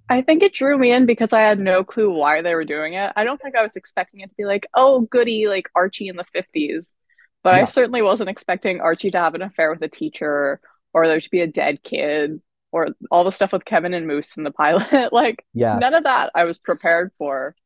I 0.08 0.22
think 0.22 0.42
it 0.42 0.54
drew 0.54 0.78
me 0.78 0.92
in 0.92 1.04
because 1.04 1.32
I 1.32 1.40
had 1.40 1.58
no 1.58 1.82
clue 1.82 2.12
why 2.12 2.40
they 2.40 2.54
were 2.54 2.64
doing 2.64 2.94
it. 2.94 3.12
I 3.16 3.24
don't 3.24 3.40
think 3.42 3.56
I 3.56 3.62
was 3.62 3.74
expecting 3.74 4.20
it 4.20 4.28
to 4.28 4.36
be 4.36 4.44
like, 4.44 4.66
oh, 4.74 5.00
goody, 5.00 5.48
like 5.48 5.68
Archie 5.74 6.08
in 6.08 6.16
the 6.16 6.24
50s. 6.34 6.94
But 7.42 7.54
I 7.54 7.64
certainly 7.64 8.02
wasn't 8.02 8.30
expecting 8.30 8.80
Archie 8.80 9.12
to 9.12 9.18
have 9.18 9.34
an 9.34 9.42
affair 9.42 9.70
with 9.70 9.82
a 9.82 9.88
teacher 9.88 10.60
or 10.92 11.06
there 11.06 11.20
to 11.20 11.30
be 11.30 11.42
a 11.42 11.46
dead 11.46 11.82
kid 11.82 12.40
or 12.76 12.88
all 13.10 13.24
the 13.24 13.30
stuff 13.32 13.52
with 13.52 13.64
Kevin 13.64 13.94
and 13.94 14.06
Moose 14.06 14.36
in 14.36 14.42
the 14.44 14.50
pilot. 14.50 15.10
like, 15.12 15.44
Yes. 15.54 15.80
none 15.80 15.94
of 15.94 16.02
that 16.04 16.30
I 16.34 16.44
was 16.44 16.58
prepared 16.58 17.10
for. 17.16 17.56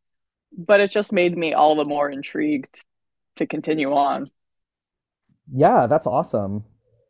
But 0.56 0.80
it 0.80 0.92
just 0.92 1.12
made 1.12 1.36
me 1.36 1.52
all 1.52 1.74
the 1.74 1.84
more 1.84 2.08
intrigued 2.08 2.84
to 3.36 3.46
continue 3.46 3.92
on. 3.92 4.30
Yeah, 5.52 5.86
that's 5.88 6.06
awesome. 6.06 6.64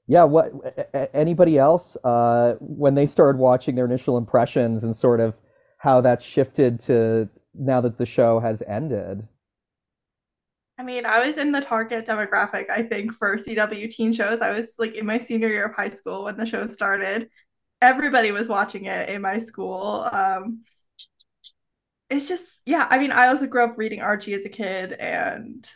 Yeah, 0.06 0.24
what 0.24 0.52
a- 0.64 0.86
a- 0.94 1.16
anybody 1.16 1.58
else 1.58 1.96
uh 2.04 2.54
when 2.60 2.94
they 2.94 3.06
started 3.06 3.38
watching 3.38 3.74
their 3.74 3.84
initial 3.84 4.16
impressions 4.16 4.82
and 4.84 4.96
sort 4.96 5.20
of 5.20 5.34
how 5.78 6.00
that 6.00 6.22
shifted 6.22 6.80
to 6.80 7.28
now 7.54 7.80
that 7.82 7.98
the 7.98 8.06
show 8.06 8.40
has 8.40 8.62
ended? 8.66 9.28
I 10.78 10.82
mean, 10.82 11.04
I 11.04 11.26
was 11.26 11.36
in 11.36 11.52
the 11.52 11.60
target 11.60 12.06
demographic, 12.06 12.70
I 12.70 12.82
think, 12.82 13.12
for 13.18 13.36
CW 13.36 13.90
teen 13.90 14.12
shows. 14.14 14.40
I 14.40 14.50
was 14.52 14.68
like 14.78 14.94
in 14.94 15.04
my 15.04 15.18
senior 15.18 15.48
year 15.48 15.66
of 15.66 15.74
high 15.74 15.90
school 15.90 16.24
when 16.24 16.36
the 16.38 16.46
show 16.46 16.66
started. 16.66 17.28
Everybody 17.82 18.30
was 18.32 18.48
watching 18.48 18.84
it 18.84 19.08
in 19.08 19.22
my 19.22 19.38
school. 19.38 20.08
Um, 20.12 20.64
it's 22.08 22.28
just, 22.28 22.44
yeah, 22.66 22.86
I 22.90 22.98
mean, 22.98 23.12
I 23.12 23.28
also 23.28 23.46
grew 23.46 23.64
up 23.64 23.78
reading 23.78 24.00
Archie 24.00 24.34
as 24.34 24.44
a 24.44 24.48
kid, 24.48 24.92
and 24.92 25.66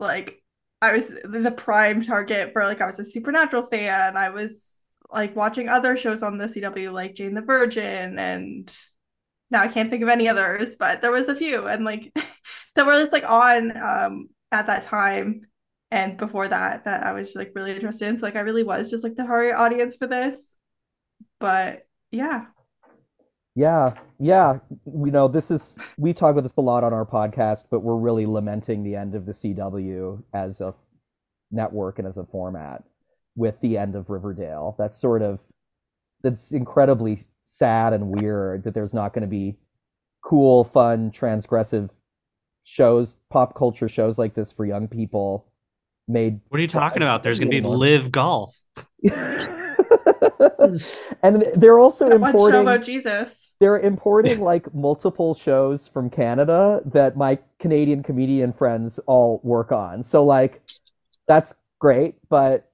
like 0.00 0.42
I 0.82 0.92
was 0.94 1.08
the 1.08 1.54
prime 1.56 2.02
target 2.04 2.52
for 2.54 2.64
like 2.64 2.80
I 2.82 2.86
was 2.86 3.00
a 3.00 3.06
Supernatural 3.06 3.66
fan. 3.66 4.16
I 4.16 4.30
was 4.30 4.68
like 5.12 5.36
watching 5.36 5.68
other 5.68 5.96
shows 5.96 6.22
on 6.22 6.38
the 6.38 6.48
CW, 6.48 6.92
like 6.92 7.16
Jane 7.16 7.34
the 7.34 7.42
Virgin 7.42 8.18
and 8.18 8.70
now 9.50 9.62
I 9.62 9.68
can't 9.68 9.90
think 9.90 10.02
of 10.02 10.10
any 10.10 10.28
others, 10.28 10.76
but 10.76 11.02
there 11.02 11.12
was 11.12 11.28
a 11.28 11.36
few 11.36 11.68
and 11.68 11.84
like 11.84 12.12
that 12.76 12.86
were 12.86 12.94
just 12.94 13.12
like 13.12 13.24
on 13.28 13.76
um 13.78 14.30
at 14.52 14.68
that 14.68 14.84
time 14.84 15.42
and 15.92 16.18
before 16.18 16.48
that 16.48 16.86
that 16.86 17.04
I 17.04 17.12
was 17.14 17.34
like 17.36 17.52
really 17.56 17.74
interested 17.74 18.08
in. 18.08 18.18
So 18.18 18.26
like 18.26 18.36
I 18.36 18.40
really 18.40 18.64
was 18.64 18.90
just 18.90 19.04
like 19.04 19.16
the 19.16 19.24
target 19.24 19.56
audience 19.56 19.96
for 19.96 20.08
this. 20.08 20.42
But 21.40 21.86
yeah. 22.10 22.46
Yeah, 23.54 23.94
yeah. 24.18 24.58
You 24.84 25.10
know, 25.10 25.28
this 25.28 25.50
is 25.50 25.78
we 25.96 26.12
talk 26.12 26.32
about 26.32 26.42
this 26.42 26.56
a 26.56 26.60
lot 26.60 26.84
on 26.84 26.92
our 26.92 27.06
podcast, 27.06 27.64
but 27.70 27.80
we're 27.80 27.96
really 27.96 28.26
lamenting 28.26 28.82
the 28.82 28.96
end 28.96 29.14
of 29.14 29.24
the 29.26 29.32
CW 29.32 30.22
as 30.34 30.60
a 30.60 30.74
network 31.50 31.98
and 31.98 32.06
as 32.06 32.18
a 32.18 32.24
format 32.24 32.84
with 33.34 33.60
the 33.60 33.78
end 33.78 33.94
of 33.94 34.10
Riverdale. 34.10 34.74
That's 34.78 34.98
sort 34.98 35.22
of 35.22 35.38
that's 36.22 36.52
incredibly 36.52 37.20
sad 37.42 37.92
and 37.92 38.08
weird 38.08 38.64
that 38.64 38.74
there's 38.74 38.94
not 38.94 39.14
going 39.14 39.22
to 39.22 39.28
be 39.28 39.56
cool, 40.22 40.64
fun, 40.64 41.10
transgressive 41.10 41.88
shows, 42.64 43.18
pop 43.30 43.54
culture 43.54 43.88
shows 43.88 44.18
like 44.18 44.34
this 44.34 44.50
for 44.52 44.66
young 44.66 44.88
people 44.88 45.46
made 46.08 46.40
What 46.48 46.58
are 46.58 46.62
you 46.62 46.68
talking 46.68 47.02
about? 47.02 47.22
There's 47.22 47.38
going 47.38 47.50
to 47.50 47.60
be 47.60 47.66
live 47.66 48.10
golf. 48.10 48.60
and 51.22 51.44
they're 51.56 51.78
also 51.78 52.08
That 52.08 52.20
one 52.20 52.32
show 52.32 52.38
importing 52.38 52.60
about 52.62 52.82
Jesus. 52.82 53.52
they're 53.60 53.78
importing 53.78 54.40
like 54.40 54.72
multiple 54.74 55.34
shows 55.34 55.88
from 55.88 56.10
Canada 56.10 56.80
that 56.86 57.16
my 57.16 57.38
Canadian 57.58 58.02
comedian 58.02 58.52
friends 58.52 58.98
all 59.06 59.40
work 59.42 59.72
on. 59.72 60.04
So 60.04 60.24
like 60.24 60.62
that's 61.28 61.54
great, 61.78 62.14
but 62.28 62.70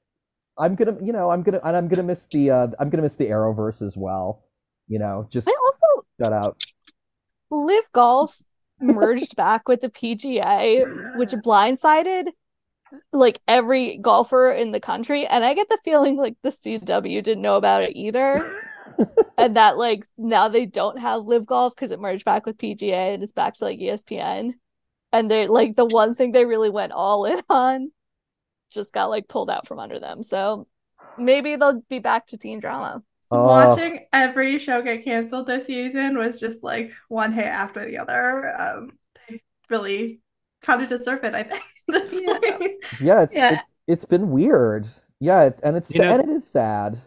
I'm 0.58 0.74
gonna 0.74 0.96
you 1.02 1.12
know, 1.12 1.30
I'm 1.30 1.42
gonna 1.42 1.60
and 1.64 1.76
I'm 1.76 1.88
gonna 1.88 2.02
miss 2.02 2.26
the 2.26 2.50
uh 2.50 2.66
I'm 2.78 2.90
gonna 2.90 3.02
miss 3.02 3.16
the 3.16 3.26
Arrowverse 3.26 3.82
as 3.82 3.96
well. 3.96 4.44
You 4.88 4.98
know, 4.98 5.26
just 5.30 5.48
I 5.48 5.54
also 5.64 5.86
shut 6.20 6.32
out. 6.32 6.62
LIV 7.50 7.84
Golf 7.92 8.38
merged 8.80 9.36
back 9.36 9.68
with 9.68 9.80
the 9.80 9.88
PGA, 9.88 11.16
which 11.16 11.30
blindsided 11.30 12.28
like 13.12 13.40
every 13.48 13.98
golfer 13.98 14.50
in 14.50 14.72
the 14.72 14.80
country. 14.80 15.26
And 15.26 15.44
I 15.44 15.54
get 15.54 15.68
the 15.68 15.78
feeling 15.84 16.16
like 16.16 16.36
the 16.42 16.50
CW 16.50 17.22
didn't 17.22 17.42
know 17.42 17.56
about 17.56 17.82
it 17.82 17.96
either. 17.96 18.60
and 19.38 19.56
that 19.56 19.78
like 19.78 20.04
now 20.18 20.48
they 20.48 20.66
don't 20.66 20.98
have 20.98 21.26
LIV 21.26 21.46
Golf 21.46 21.74
because 21.74 21.90
it 21.90 22.00
merged 22.00 22.24
back 22.24 22.46
with 22.46 22.58
PGA 22.58 23.14
and 23.14 23.22
it's 23.22 23.32
back 23.32 23.54
to 23.54 23.64
like 23.64 23.78
ESPN. 23.78 24.52
And 25.12 25.30
they 25.30 25.46
like 25.46 25.74
the 25.74 25.84
one 25.84 26.14
thing 26.14 26.32
they 26.32 26.44
really 26.44 26.70
went 26.70 26.92
all 26.92 27.24
in 27.24 27.40
on 27.48 27.92
just 28.70 28.92
got 28.92 29.10
like 29.10 29.28
pulled 29.28 29.50
out 29.50 29.66
from 29.66 29.78
under 29.78 30.00
them. 30.00 30.22
So 30.22 30.66
maybe 31.18 31.56
they'll 31.56 31.82
be 31.88 31.98
back 31.98 32.26
to 32.28 32.38
teen 32.38 32.60
drama. 32.60 33.02
Oh. 33.30 33.46
Watching 33.46 34.06
every 34.12 34.58
show 34.58 34.82
get 34.82 35.04
canceled 35.04 35.46
this 35.46 35.66
season 35.66 36.18
was 36.18 36.38
just 36.38 36.62
like 36.62 36.92
one 37.08 37.32
hit 37.32 37.46
after 37.46 37.84
the 37.84 37.98
other. 37.98 38.52
Um, 38.58 38.98
they 39.28 39.42
really 39.70 40.20
kind 40.62 40.82
of 40.82 40.88
deserve 40.88 41.24
it, 41.24 41.34
I 41.34 41.42
think, 41.44 41.62
this 41.88 42.14
Yeah. 42.14 42.38
point. 42.38 42.72
Yeah, 43.00 43.22
it's 43.22 43.36
Yeah. 43.36 43.52
it's 43.54 43.72
it's 43.86 44.04
been 44.04 44.30
weird. 44.30 44.86
Yeah, 45.20 45.44
it, 45.44 45.60
and 45.62 45.76
it's 45.76 45.94
You 45.94 46.02
know- 46.02 46.14
and 46.18 46.28
it 46.30 46.34
is 46.34 46.46
sad. 46.50 47.00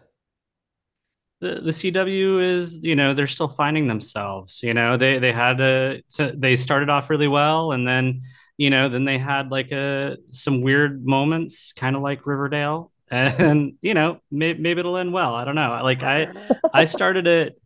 the 1.40 1.60
the 1.60 1.70
CW 1.72 2.40
is 2.42 2.78
you 2.82 2.96
know 2.96 3.12
they're 3.14 3.26
still 3.26 3.48
finding 3.48 3.86
themselves 3.88 4.62
you 4.62 4.72
know 4.72 4.96
they 4.96 5.18
they 5.18 5.32
had 5.32 5.60
a 5.60 6.02
so 6.08 6.32
they 6.34 6.56
started 6.56 6.88
off 6.88 7.10
really 7.10 7.28
well 7.28 7.72
and 7.72 7.86
then 7.86 8.22
you 8.56 8.70
know 8.70 8.88
then 8.88 9.04
they 9.04 9.18
had 9.18 9.50
like 9.50 9.70
a 9.70 10.16
some 10.28 10.62
weird 10.62 11.04
moments 11.04 11.72
kind 11.74 11.94
of 11.94 12.00
like 12.02 12.24
Riverdale 12.26 12.90
and 13.10 13.74
you 13.82 13.92
know 13.94 14.18
maybe, 14.30 14.60
maybe 14.60 14.80
it'll 14.80 14.96
end 14.96 15.12
well 15.12 15.34
I 15.34 15.44
don't 15.44 15.54
know 15.54 15.78
like 15.82 16.02
I 16.02 16.28
I 16.72 16.86
started 16.86 17.26
it 17.26 17.60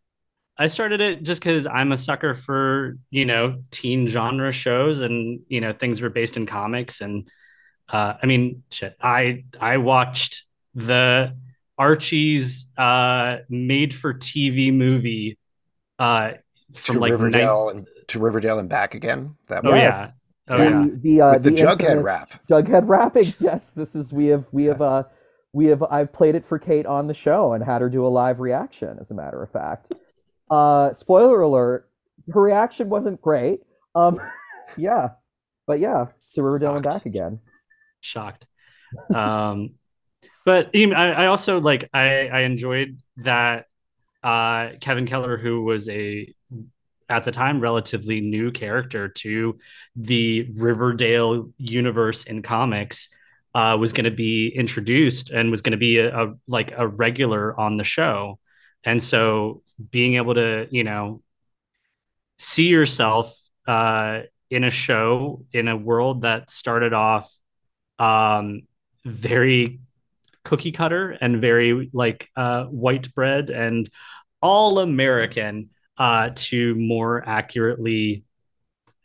I 0.60 0.66
started 0.66 1.00
it 1.00 1.22
just 1.22 1.40
because 1.40 1.66
I'm 1.66 1.90
a 1.90 1.96
sucker 1.96 2.34
for 2.34 2.98
you 3.10 3.24
know 3.24 3.62
teen 3.70 4.06
genre 4.06 4.52
shows 4.52 5.00
and 5.00 5.40
you 5.48 5.60
know 5.62 5.72
things 5.72 6.00
were 6.02 6.10
based 6.10 6.36
in 6.36 6.44
comics 6.44 7.00
and 7.00 7.28
uh, 7.88 8.14
I 8.22 8.26
mean 8.26 8.62
shit 8.70 8.94
I 9.00 9.44
I 9.58 9.78
watched 9.78 10.44
the 10.74 11.34
Archie's 11.78 12.66
uh, 12.76 13.38
made 13.48 13.94
for 13.94 14.12
TV 14.12 14.70
movie 14.72 15.38
uh, 15.98 16.32
from 16.74 16.96
to 16.96 17.00
like 17.00 17.12
Riverdale 17.12 17.66
nine- 17.68 17.76
and 17.78 17.86
to 18.08 18.18
Riverdale 18.18 18.58
and 18.58 18.68
back 18.68 18.94
again. 18.94 19.36
That 19.48 19.64
Oh, 19.64 19.70
one? 19.70 19.78
yeah. 19.78 20.10
Oh 20.48 20.58
the, 20.58 20.64
yeah. 20.64 20.86
the 20.94 21.20
uh 21.22 21.32
With 21.34 21.42
the 21.44 21.50
Jughead 21.52 22.02
rap. 22.04 22.30
Jughead 22.50 22.82
rapping. 22.86 23.32
Yes, 23.40 23.70
this 23.70 23.94
is 23.96 24.12
we 24.12 24.26
have 24.26 24.44
we 24.52 24.64
have 24.64 24.82
uh 24.82 25.04
we 25.54 25.66
have 25.66 25.82
I've 25.84 26.12
played 26.12 26.34
it 26.34 26.44
for 26.46 26.58
Kate 26.58 26.84
on 26.86 27.06
the 27.06 27.14
show 27.14 27.54
and 27.54 27.64
had 27.64 27.80
her 27.80 27.88
do 27.88 28.06
a 28.06 28.08
live 28.08 28.40
reaction. 28.40 28.98
As 29.00 29.10
a 29.10 29.14
matter 29.14 29.42
of 29.42 29.50
fact, 29.50 29.92
uh, 30.50 30.92
spoiler 30.94 31.40
alert: 31.42 31.88
her 32.32 32.40
reaction 32.40 32.88
wasn't 32.88 33.20
great. 33.20 33.60
Um, 33.94 34.20
yeah, 34.76 35.10
but 35.66 35.80
yeah, 35.80 36.06
to 36.34 36.42
Riverdale 36.42 36.76
and 36.76 36.84
Shocked. 36.84 36.94
back 36.94 37.06
again. 37.06 37.40
shocked. 38.00 38.46
Um, 39.14 39.72
but 40.44 40.70
I, 40.74 41.12
I 41.12 41.26
also 41.26 41.60
like 41.60 41.88
I, 41.92 42.28
I 42.28 42.40
enjoyed 42.40 42.98
that 43.18 43.66
uh, 44.22 44.70
Kevin 44.80 45.06
Keller, 45.06 45.36
who 45.36 45.62
was 45.62 45.88
a 45.88 46.34
at 47.08 47.24
the 47.24 47.32
time 47.32 47.60
relatively 47.60 48.20
new 48.20 48.50
character 48.52 49.08
to 49.08 49.58
the 49.96 50.48
Riverdale 50.54 51.52
universe 51.58 52.24
in 52.24 52.42
comics, 52.42 53.08
uh, 53.54 53.76
was 53.78 53.92
going 53.92 54.04
to 54.04 54.10
be 54.10 54.48
introduced 54.48 55.30
and 55.30 55.50
was 55.50 55.62
going 55.62 55.72
to 55.72 55.78
be 55.78 55.98
a, 55.98 56.16
a 56.16 56.34
like 56.46 56.72
a 56.76 56.86
regular 56.86 57.58
on 57.58 57.76
the 57.76 57.84
show, 57.84 58.38
and 58.84 59.02
so 59.02 59.62
being 59.90 60.16
able 60.16 60.34
to 60.34 60.66
you 60.70 60.84
know 60.84 61.22
see 62.38 62.68
yourself 62.68 63.38
uh, 63.66 64.20
in 64.50 64.64
a 64.64 64.70
show 64.70 65.44
in 65.52 65.68
a 65.68 65.76
world 65.76 66.22
that 66.22 66.50
started 66.50 66.92
off 66.92 67.32
um, 67.98 68.62
very 69.04 69.80
cookie 70.44 70.72
cutter 70.72 71.10
and 71.20 71.40
very 71.40 71.90
like 71.92 72.28
uh, 72.36 72.64
white 72.64 73.14
bread 73.14 73.50
and 73.50 73.90
all 74.42 74.78
American 74.78 75.70
uh, 75.98 76.30
to 76.34 76.74
more 76.74 77.22
accurately 77.28 78.24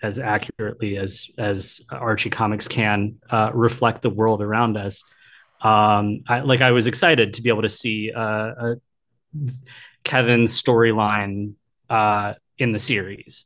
as 0.01 0.19
accurately 0.19 0.97
as 0.97 1.29
as 1.37 1.81
Archie 1.89 2.29
comics 2.29 2.67
can 2.67 3.15
uh, 3.29 3.51
reflect 3.53 4.01
the 4.01 4.09
world 4.09 4.41
around 4.41 4.77
us. 4.77 5.03
Um, 5.61 6.21
I, 6.27 6.41
like 6.41 6.61
I 6.61 6.71
was 6.71 6.87
excited 6.87 7.33
to 7.33 7.41
be 7.41 7.49
able 7.49 7.63
to 7.63 7.69
see 7.69 8.11
uh, 8.15 8.19
uh, 8.19 8.75
Kevin's 10.03 10.61
storyline 10.61 11.53
uh, 11.89 12.33
in 12.57 12.71
the 12.71 12.79
series 12.79 13.45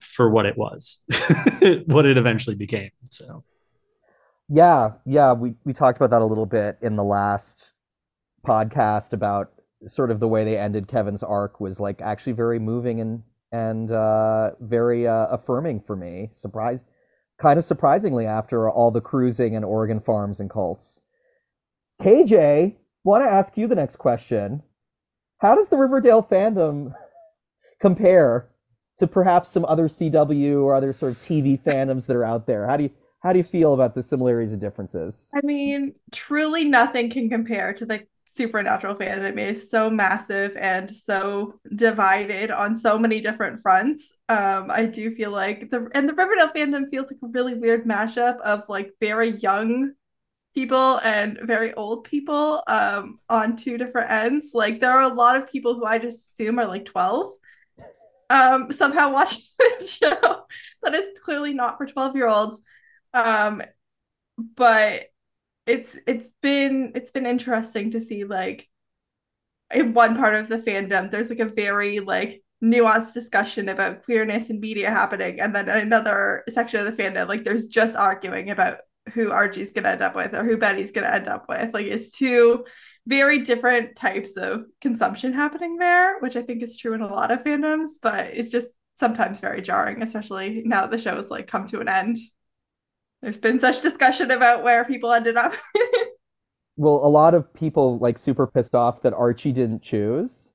for 0.00 0.30
what 0.30 0.46
it 0.46 0.56
was, 0.56 0.98
what 1.86 2.06
it 2.06 2.16
eventually 2.16 2.56
became. 2.56 2.90
So. 3.10 3.44
Yeah, 4.48 4.92
yeah, 5.04 5.32
we 5.34 5.54
we 5.64 5.72
talked 5.72 5.98
about 5.98 6.10
that 6.10 6.22
a 6.22 6.24
little 6.24 6.46
bit 6.46 6.78
in 6.80 6.96
the 6.96 7.04
last 7.04 7.72
podcast 8.46 9.12
about 9.12 9.52
sort 9.86 10.10
of 10.10 10.20
the 10.20 10.28
way 10.28 10.44
they 10.44 10.56
ended 10.56 10.88
Kevin's 10.88 11.22
arc 11.22 11.60
was 11.60 11.78
like 11.78 12.00
actually 12.00 12.32
very 12.32 12.58
moving 12.58 13.00
and 13.00 13.22
and 13.52 13.90
uh, 13.90 14.52
very 14.60 15.06
uh, 15.06 15.26
affirming 15.26 15.80
for 15.80 15.96
me. 15.96 16.28
Surprise, 16.32 16.84
kind 17.38 17.58
of 17.58 17.64
surprisingly 17.64 18.26
after 18.26 18.70
all 18.70 18.90
the 18.90 19.00
cruising 19.00 19.56
and 19.56 19.64
organ 19.64 20.00
farms 20.00 20.40
and 20.40 20.50
cults. 20.50 21.00
KJ, 22.02 22.76
want 23.04 23.24
to 23.24 23.30
ask 23.30 23.56
you 23.56 23.66
the 23.66 23.74
next 23.74 23.96
question. 23.96 24.62
How 25.38 25.54
does 25.54 25.68
the 25.68 25.76
Riverdale 25.76 26.22
fandom 26.22 26.94
compare 27.80 28.48
to 28.98 29.06
perhaps 29.06 29.50
some 29.50 29.64
other 29.64 29.88
CW 29.88 30.62
or 30.62 30.74
other 30.74 30.92
sort 30.92 31.12
of 31.12 31.18
TV 31.18 31.60
fandoms 31.60 32.06
that 32.06 32.16
are 32.16 32.24
out 32.24 32.46
there? 32.46 32.66
How 32.66 32.76
do 32.76 32.84
you 32.84 32.90
how 33.20 33.32
do 33.32 33.38
you 33.38 33.44
feel 33.44 33.74
about 33.74 33.94
the 33.94 34.02
similarities 34.02 34.52
and 34.52 34.60
differences? 34.60 35.28
I 35.34 35.40
mean, 35.42 35.94
truly 36.12 36.64
nothing 36.64 37.10
can 37.10 37.28
compare 37.28 37.72
to 37.74 37.84
the 37.84 38.04
supernatural 38.36 38.94
fandom. 38.94 39.38
It 39.38 39.56
is 39.56 39.70
so 39.70 39.90
massive 39.90 40.56
and 40.56 40.88
so 40.94 41.54
divided 41.74 42.52
on 42.52 42.76
so 42.76 42.96
many 42.96 43.20
different 43.20 43.60
fronts. 43.60 44.12
Um, 44.28 44.70
I 44.70 44.86
do 44.86 45.12
feel 45.12 45.32
like 45.32 45.70
the 45.70 45.88
and 45.94 46.08
the 46.08 46.14
Riverdale 46.14 46.48
fandom 46.48 46.88
feels 46.90 47.08
like 47.10 47.18
a 47.22 47.28
really 47.28 47.54
weird 47.54 47.84
mashup 47.84 48.38
of 48.40 48.68
like 48.68 48.94
very 49.00 49.36
young 49.38 49.92
people 50.58 50.98
and 51.04 51.38
very 51.44 51.72
old 51.74 52.02
people 52.02 52.64
um 52.66 53.20
on 53.28 53.56
two 53.56 53.78
different 53.78 54.10
ends. 54.10 54.46
Like 54.52 54.80
there 54.80 54.90
are 54.90 55.02
a 55.02 55.14
lot 55.14 55.36
of 55.36 55.48
people 55.48 55.74
who 55.74 55.84
I 55.84 55.98
just 55.98 56.32
assume 56.32 56.58
are 56.58 56.66
like 56.66 56.84
12 56.84 57.32
um 58.28 58.72
somehow 58.72 59.12
watching 59.12 59.44
this 59.58 59.88
show 59.88 60.42
that 60.82 60.94
is 60.94 61.16
clearly 61.20 61.54
not 61.54 61.78
for 61.78 61.86
12 61.86 62.16
year 62.16 62.26
olds. 62.26 62.60
Um 63.14 63.62
but 64.56 65.04
it's 65.66 65.90
it's 66.08 66.28
been 66.42 66.90
it's 66.96 67.12
been 67.12 67.26
interesting 67.26 67.92
to 67.92 68.00
see 68.00 68.24
like 68.24 68.68
in 69.72 69.94
one 69.94 70.16
part 70.16 70.34
of 70.34 70.48
the 70.48 70.58
fandom 70.58 71.08
there's 71.10 71.28
like 71.28 71.38
a 71.38 71.44
very 71.44 72.00
like 72.00 72.42
nuanced 72.64 73.12
discussion 73.14 73.68
about 73.68 74.02
queerness 74.04 74.50
and 74.50 74.60
media 74.60 74.90
happening 74.90 75.38
and 75.40 75.54
then 75.54 75.68
another 75.68 76.42
section 76.48 76.80
of 76.80 76.86
the 76.86 77.00
fandom 77.00 77.28
like 77.28 77.44
there's 77.44 77.68
just 77.68 77.94
arguing 77.94 78.50
about 78.50 78.78
who 79.10 79.30
Archie's 79.30 79.72
gonna 79.72 79.90
end 79.90 80.02
up 80.02 80.14
with 80.14 80.34
or 80.34 80.44
who 80.44 80.56
Betty's 80.56 80.90
gonna 80.90 81.08
end 81.08 81.28
up 81.28 81.46
with 81.48 81.74
like 81.74 81.86
it's 81.86 82.10
two 82.10 82.64
very 83.06 83.44
different 83.44 83.96
types 83.96 84.36
of 84.36 84.64
consumption 84.80 85.32
happening 85.32 85.76
there 85.76 86.18
which 86.20 86.36
I 86.36 86.42
think 86.42 86.62
is 86.62 86.76
true 86.76 86.94
in 86.94 87.00
a 87.00 87.06
lot 87.06 87.30
of 87.30 87.42
fandoms 87.42 87.90
but 88.02 88.26
it's 88.26 88.50
just 88.50 88.68
sometimes 88.98 89.40
very 89.40 89.62
jarring, 89.62 90.02
especially 90.02 90.62
now 90.64 90.82
that 90.82 90.90
the 90.90 90.98
show 90.98 91.14
show's 91.14 91.30
like 91.30 91.46
come 91.46 91.66
to 91.68 91.80
an 91.80 91.88
end. 91.88 92.18
There's 93.22 93.38
been 93.38 93.60
such 93.60 93.80
discussion 93.80 94.30
about 94.30 94.62
where 94.62 94.84
people 94.84 95.12
ended 95.12 95.36
up. 95.36 95.54
well, 96.76 97.00
a 97.04 97.08
lot 97.08 97.34
of 97.34 97.52
people 97.52 97.98
like 97.98 98.18
super 98.18 98.46
pissed 98.46 98.74
off 98.74 99.02
that 99.02 99.12
Archie 99.12 99.52
didn't 99.52 99.82
choose. 99.82 100.47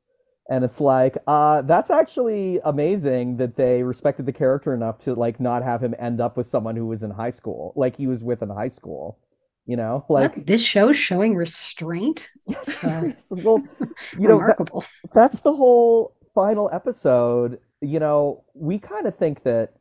And 0.49 0.63
it's 0.65 0.81
like, 0.81 1.17
uh, 1.25 1.61
that's 1.61 1.89
actually 1.89 2.59
amazing 2.65 3.37
that 3.37 3.55
they 3.55 3.81
respected 3.81 4.25
the 4.25 4.33
character 4.33 4.73
enough 4.73 4.99
to 4.99 5.13
like 5.15 5.39
not 5.39 5.63
have 5.63 5.81
him 5.81 5.95
end 5.97 6.19
up 6.19 6.35
with 6.35 6.47
someone 6.47 6.75
who 6.75 6.85
was 6.85 7.01
in 7.03 7.11
high 7.11 7.29
school, 7.29 7.73
like 7.77 7.95
he 7.95 8.07
was 8.07 8.21
with 8.23 8.41
in 8.41 8.49
high 8.49 8.67
school. 8.67 9.19
You 9.65 9.77
know, 9.77 10.05
like 10.09 10.35
What? 10.35 10.45
this 10.45 10.61
show's 10.61 10.97
showing 10.97 11.35
restraint. 11.35 12.29
It's, 12.47 12.83
uh, 12.83 13.11
well, 13.31 13.63
you 14.19 14.27
know, 14.27 14.37
that- 14.39 14.59
remarkable. 14.59 14.83
that's 15.13 15.39
the 15.39 15.53
whole 15.55 16.13
final 16.35 16.69
episode. 16.73 17.59
You 17.79 17.99
know, 17.99 18.43
we 18.53 18.79
kind 18.79 19.07
of 19.07 19.15
think 19.17 19.43
that 19.43 19.73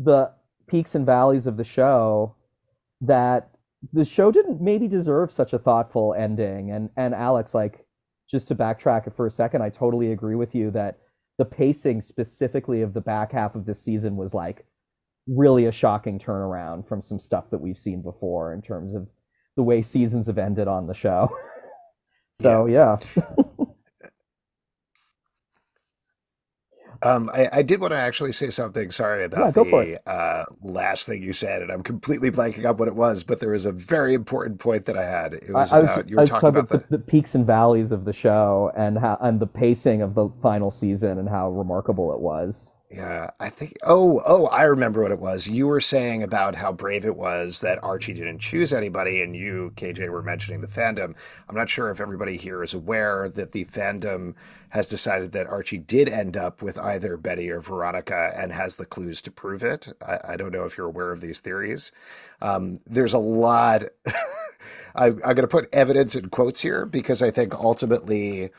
the 0.00 0.32
peaks 0.66 0.96
and 0.96 1.06
valleys 1.06 1.46
of 1.46 1.56
the 1.56 1.64
show 1.64 2.34
that 3.02 3.50
the 3.92 4.04
show 4.04 4.32
didn't 4.32 4.60
maybe 4.60 4.88
deserve 4.88 5.30
such 5.30 5.52
a 5.52 5.58
thoughtful 5.60 6.12
ending 6.18 6.72
and 6.72 6.90
and 6.96 7.14
Alex 7.14 7.54
like 7.54 7.85
just 8.30 8.48
to 8.48 8.54
backtrack 8.54 9.06
it 9.06 9.14
for 9.14 9.26
a 9.26 9.30
second 9.30 9.62
I 9.62 9.70
totally 9.70 10.12
agree 10.12 10.34
with 10.34 10.54
you 10.54 10.70
that 10.72 10.98
the 11.38 11.44
pacing 11.44 12.00
specifically 12.00 12.82
of 12.82 12.94
the 12.94 13.00
back 13.00 13.32
half 13.32 13.54
of 13.54 13.66
this 13.66 13.82
season 13.82 14.16
was 14.16 14.32
like 14.32 14.64
really 15.28 15.66
a 15.66 15.72
shocking 15.72 16.18
turnaround 16.18 16.86
from 16.88 17.02
some 17.02 17.18
stuff 17.18 17.50
that 17.50 17.60
we've 17.60 17.78
seen 17.78 18.02
before 18.02 18.52
in 18.52 18.62
terms 18.62 18.94
of 18.94 19.08
the 19.56 19.62
way 19.62 19.82
seasons 19.82 20.26
have 20.26 20.38
ended 20.38 20.68
on 20.68 20.86
the 20.86 20.94
show. 20.94 21.28
so 22.32 22.66
yeah. 22.66 22.96
Um, 27.02 27.30
I, 27.32 27.48
I 27.52 27.62
did 27.62 27.80
want 27.80 27.92
to 27.92 27.98
actually 27.98 28.32
say 28.32 28.50
something. 28.50 28.90
Sorry 28.90 29.24
about 29.24 29.54
for 29.54 29.64
the 29.64 30.00
uh, 30.10 30.44
last 30.62 31.06
thing 31.06 31.22
you 31.22 31.32
said, 31.32 31.62
and 31.62 31.70
I'm 31.70 31.82
completely 31.82 32.30
blanking 32.30 32.64
up 32.64 32.78
what 32.78 32.88
it 32.88 32.96
was. 32.96 33.22
But 33.22 33.40
there 33.40 33.50
was 33.50 33.64
a 33.64 33.72
very 33.72 34.14
important 34.14 34.60
point 34.60 34.86
that 34.86 34.96
I 34.96 35.04
had. 35.04 35.34
It 35.34 35.52
was 35.52 35.72
I, 35.72 35.78
I 35.78 35.80
about 35.80 35.96
was, 36.04 36.10
you 36.10 36.16
I 36.16 36.20
were 36.20 36.22
was 36.22 36.30
talking 36.30 36.48
about 36.48 36.68
the, 36.68 36.78
the, 36.78 36.96
the 36.96 36.98
peaks 36.98 37.34
and 37.34 37.46
valleys 37.46 37.92
of 37.92 38.04
the 38.04 38.12
show 38.12 38.72
and 38.76 38.98
how 38.98 39.18
and 39.20 39.40
the 39.40 39.46
pacing 39.46 40.02
of 40.02 40.14
the 40.14 40.28
final 40.42 40.70
season 40.70 41.18
and 41.18 41.28
how 41.28 41.50
remarkable 41.50 42.12
it 42.12 42.20
was. 42.20 42.72
Yeah, 42.90 43.30
I 43.40 43.50
think. 43.50 43.76
Oh, 43.82 44.22
oh, 44.24 44.46
I 44.46 44.62
remember 44.62 45.02
what 45.02 45.10
it 45.10 45.18
was. 45.18 45.48
You 45.48 45.66
were 45.66 45.80
saying 45.80 46.22
about 46.22 46.54
how 46.54 46.70
brave 46.70 47.04
it 47.04 47.16
was 47.16 47.60
that 47.60 47.82
Archie 47.82 48.14
didn't 48.14 48.38
choose 48.38 48.72
anybody, 48.72 49.22
and 49.22 49.34
you, 49.34 49.72
KJ, 49.76 50.08
were 50.08 50.22
mentioning 50.22 50.60
the 50.60 50.68
fandom. 50.68 51.14
I'm 51.48 51.56
not 51.56 51.68
sure 51.68 51.90
if 51.90 52.00
everybody 52.00 52.36
here 52.36 52.62
is 52.62 52.74
aware 52.74 53.28
that 53.28 53.50
the 53.50 53.64
fandom 53.64 54.34
has 54.68 54.88
decided 54.88 55.32
that 55.32 55.48
Archie 55.48 55.78
did 55.78 56.08
end 56.08 56.36
up 56.36 56.62
with 56.62 56.78
either 56.78 57.16
Betty 57.16 57.50
or 57.50 57.60
Veronica 57.60 58.32
and 58.36 58.52
has 58.52 58.76
the 58.76 58.86
clues 58.86 59.20
to 59.22 59.32
prove 59.32 59.64
it. 59.64 59.88
I, 60.06 60.34
I 60.34 60.36
don't 60.36 60.52
know 60.52 60.64
if 60.64 60.78
you're 60.78 60.86
aware 60.86 61.10
of 61.10 61.20
these 61.20 61.40
theories. 61.40 61.90
Um, 62.40 62.80
there's 62.86 63.14
a 63.14 63.18
lot. 63.18 63.82
I, 64.94 65.06
I'm 65.06 65.18
going 65.18 65.36
to 65.38 65.48
put 65.48 65.68
evidence 65.72 66.14
in 66.14 66.28
quotes 66.30 66.60
here 66.60 66.86
because 66.86 67.22
I 67.22 67.30
think 67.32 67.54
ultimately 67.54 68.50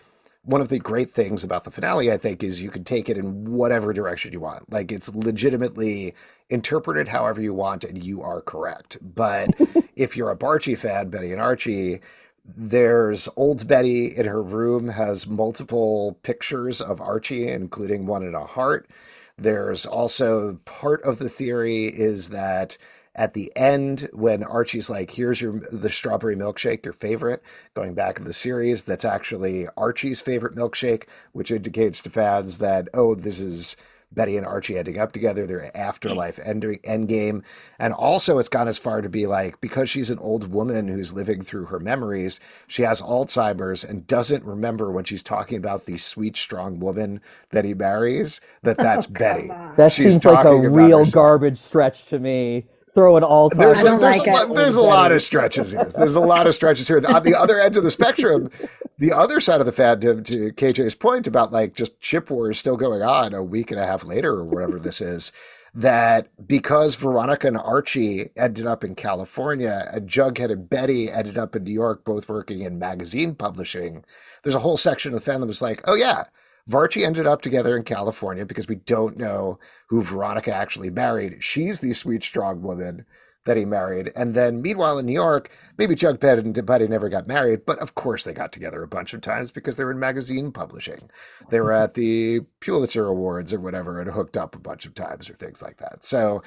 one 0.48 0.62
of 0.62 0.70
the 0.70 0.80
great 0.80 1.14
things 1.14 1.44
about 1.44 1.66
the 1.66 1.72
finale, 1.72 2.10
I 2.10 2.18
think, 2.18 2.42
is 2.42 2.62
you 2.62 2.72
can 2.72 2.86
take 2.86 3.10
it 3.10 3.18
in 3.18 3.52
whatever 3.52 3.92
direction 3.92 4.32
you 4.32 4.40
want. 4.40 4.72
Like 4.72 4.94
it's 4.94 5.14
legitimately 5.14 6.16
interpreted 6.50 7.10
however 7.10 7.42
you 7.42 7.54
want, 7.54 7.84
and 7.84 8.02
you 8.02 8.22
are 8.22 8.42
correct. 8.42 8.98
But 9.02 9.50
if 9.98 10.16
you're 10.16 10.32
a 10.32 10.38
Barchi 10.38 10.78
fan, 10.78 11.10
Betty 11.10 11.34
and 11.34 11.42
Archie, 11.42 12.00
there's 12.46 13.28
old 13.36 13.68
Betty 13.68 14.16
in 14.16 14.26
her 14.26 14.42
room 14.42 14.88
has 14.88 15.28
multiple 15.28 16.18
pictures 16.24 16.80
of 16.80 17.02
Archie, 17.02 17.50
including 17.50 18.06
one 18.06 18.24
in 18.24 18.34
a 18.34 18.46
heart. 18.46 18.90
There's 19.38 19.86
also 19.86 20.60
part 20.64 21.04
of 21.04 21.20
the 21.20 21.28
theory 21.30 21.88
is 21.88 22.30
that 22.30 22.78
at 23.18 23.36
the 23.36 23.52
end 23.58 24.10
when 24.14 24.44
Archie's 24.44 24.90
like, 24.90 25.12
"Here's 25.12 25.42
your 25.42 25.62
the 25.72 25.90
strawberry 25.90 26.38
milkshake, 26.38 26.86
your 26.86 26.94
favorite," 26.94 27.44
going 27.76 27.96
back 27.96 28.20
in 28.20 28.26
the 28.26 28.34
series, 28.34 28.84
that's 28.84 29.06
actually 29.06 29.68
Archie's 29.78 30.22
favorite 30.22 30.56
milkshake, 30.56 31.06
which 31.34 31.52
indicates 31.52 32.02
to 32.04 32.12
fans 32.12 32.60
that 32.60 32.90
oh, 32.96 33.16
this 33.16 33.42
is 33.42 33.78
Betty 34.14 34.38
and 34.38 34.46
Archie 34.48 34.78
ending 34.80 35.00
up 35.00 35.12
together, 35.14 35.48
their 35.48 35.76
afterlife 35.78 36.40
end 36.40 36.66
end 36.86 37.10
game, 37.10 37.44
and 37.80 37.94
also 37.94 38.40
it's 38.40 38.50
gone 38.50 38.70
as 38.70 38.80
far 38.80 39.02
to 39.02 39.10
be 39.10 39.28
like 39.28 39.62
because 39.62 39.90
she's 39.90 40.10
an 40.12 40.20
old 40.20 40.52
woman 40.54 40.88
who's 40.90 41.14
living 41.14 41.44
through 41.44 41.66
her 41.68 41.80
memories, 41.80 42.40
she 42.68 42.84
has 42.84 43.02
Alzheimer's 43.02 43.84
and 43.84 44.08
doesn't 44.08 44.46
remember 44.46 44.92
when 44.92 45.06
she's 45.06 45.24
talking 45.24 45.58
about 45.58 45.86
the 45.86 45.98
sweet, 45.98 46.38
strong 46.38 46.80
woman 46.80 47.22
that 47.52 47.66
he 47.66 47.76
marries. 47.76 48.42
That 48.64 48.80
that's 48.82 49.08
Oh, 49.18 49.18
Betty. 49.18 49.50
on. 49.50 49.78
That 49.78 49.96
She's 49.96 50.18
seems 50.18 50.26
like 50.26 50.44
a 50.46 50.56
real 50.56 51.06
herself. 51.06 51.08
garbage 51.08 51.58
stretch 51.60 52.06
to 52.08 52.20
me. 52.20 52.68
Throwing 52.98 53.24
all 53.24 53.50
There's, 53.50 53.78
I 53.78 53.82
a, 53.82 53.84
don't 53.84 54.02
there's, 54.02 54.18
like 54.18 54.28
a, 54.28 54.30
it. 54.32 54.34
lot, 54.34 54.56
there's 54.56 54.76
a 54.76 54.82
lot 54.82 55.12
of 55.12 55.22
stretches 55.22 55.70
here. 55.70 55.88
There's 55.96 56.16
a 56.16 56.20
lot 56.20 56.48
of 56.48 56.56
stretches 56.56 56.88
here. 56.88 56.98
On 56.98 57.18
uh, 57.18 57.20
the 57.20 57.36
other 57.36 57.60
end 57.60 57.78
of 57.78 57.84
the 57.84 57.92
spectrum, 57.92 58.50
the 58.98 59.14
other 59.14 59.40
side 59.40 59.60
of 59.60 59.68
the 59.68 59.72
fandom, 59.72 60.26
to 60.26 60.52
KJ's 60.54 60.96
point 60.96 61.28
about 61.28 61.52
like 61.52 61.76
just 61.76 62.00
chip 62.00 62.32
wars 62.32 62.58
still 62.58 62.76
going 62.76 63.04
on 63.04 63.36
a 63.36 63.44
week 63.44 63.70
and 63.70 63.80
a 63.80 63.86
half 63.86 64.04
later 64.04 64.32
or 64.32 64.46
whatever 64.46 64.80
this 64.80 65.00
is, 65.00 65.32
that 65.76 66.28
because 66.48 66.96
Veronica 66.96 67.48
and 67.48 67.58
Archie 67.58 68.32
ended 68.36 68.66
up 68.66 68.84
in 68.84 68.96
California 68.96 69.88
and 69.94 70.10
Jughead 70.10 70.52
and 70.52 70.68
Betty 70.68 71.12
ended 71.12 71.38
up 71.38 71.56
in 71.56 71.66
New 71.66 71.72
York, 71.72 72.04
both 72.04 72.28
working 72.28 72.62
in 72.62 72.80
magazine 72.80 73.36
publishing, 73.36 74.06
there's 74.42 74.56
a 74.56 74.60
whole 74.60 74.76
section 74.76 75.14
of 75.14 75.24
the 75.24 75.32
fandom 75.32 75.46
that's 75.46 75.62
like, 75.62 75.84
oh 75.86 75.94
yeah, 75.94 76.24
Varchi 76.70 77.06
ended 77.06 77.26
up 77.26 77.42
together 77.42 77.78
in 77.78 77.84
California 77.84 78.46
because 78.46 78.68
we 78.68 78.76
don't 78.76 79.18
know 79.18 79.60
who 79.90 80.04
Veronica 80.04 80.54
actually 80.54 80.90
married. 80.90 81.44
She's 81.44 81.80
the 81.80 81.94
sweet, 81.94 82.24
strong 82.24 82.62
woman 82.62 83.06
that 83.46 83.58
he 83.58 83.66
married. 83.66 84.12
And 84.16 84.36
then, 84.36 84.62
meanwhile, 84.62 85.00
in 85.00 85.06
New 85.06 85.14
York, 85.14 85.50
maybe 85.78 85.96
Jughead 85.96 86.38
and 86.38 86.66
Betty 86.66 86.88
never 86.88 87.10
got 87.10 87.28
married, 87.28 87.66
but 87.66 87.80
of 87.80 87.96
course 87.96 88.24
they 88.24 88.34
got 88.34 88.52
together 88.52 88.84
a 88.84 88.88
bunch 88.88 89.14
of 89.14 89.22
times 89.22 89.52
because 89.52 89.78
they 89.78 89.86
were 89.86 89.92
in 89.92 90.00
magazine 90.00 90.52
publishing. 90.52 91.10
They 91.50 91.62
were 91.62 91.72
at 91.72 91.96
the 91.96 92.42
Pulitzer 92.60 93.08
Awards 93.08 93.54
or 93.54 93.60
whatever 93.60 94.00
and 94.00 94.12
hooked 94.12 94.38
up 94.38 94.54
a 94.54 94.60
bunch 94.60 94.86
of 94.86 94.94
times 94.94 95.30
or 95.30 95.34
things 95.34 95.62
like 95.62 95.78
that. 95.78 96.04
So, 96.04 96.44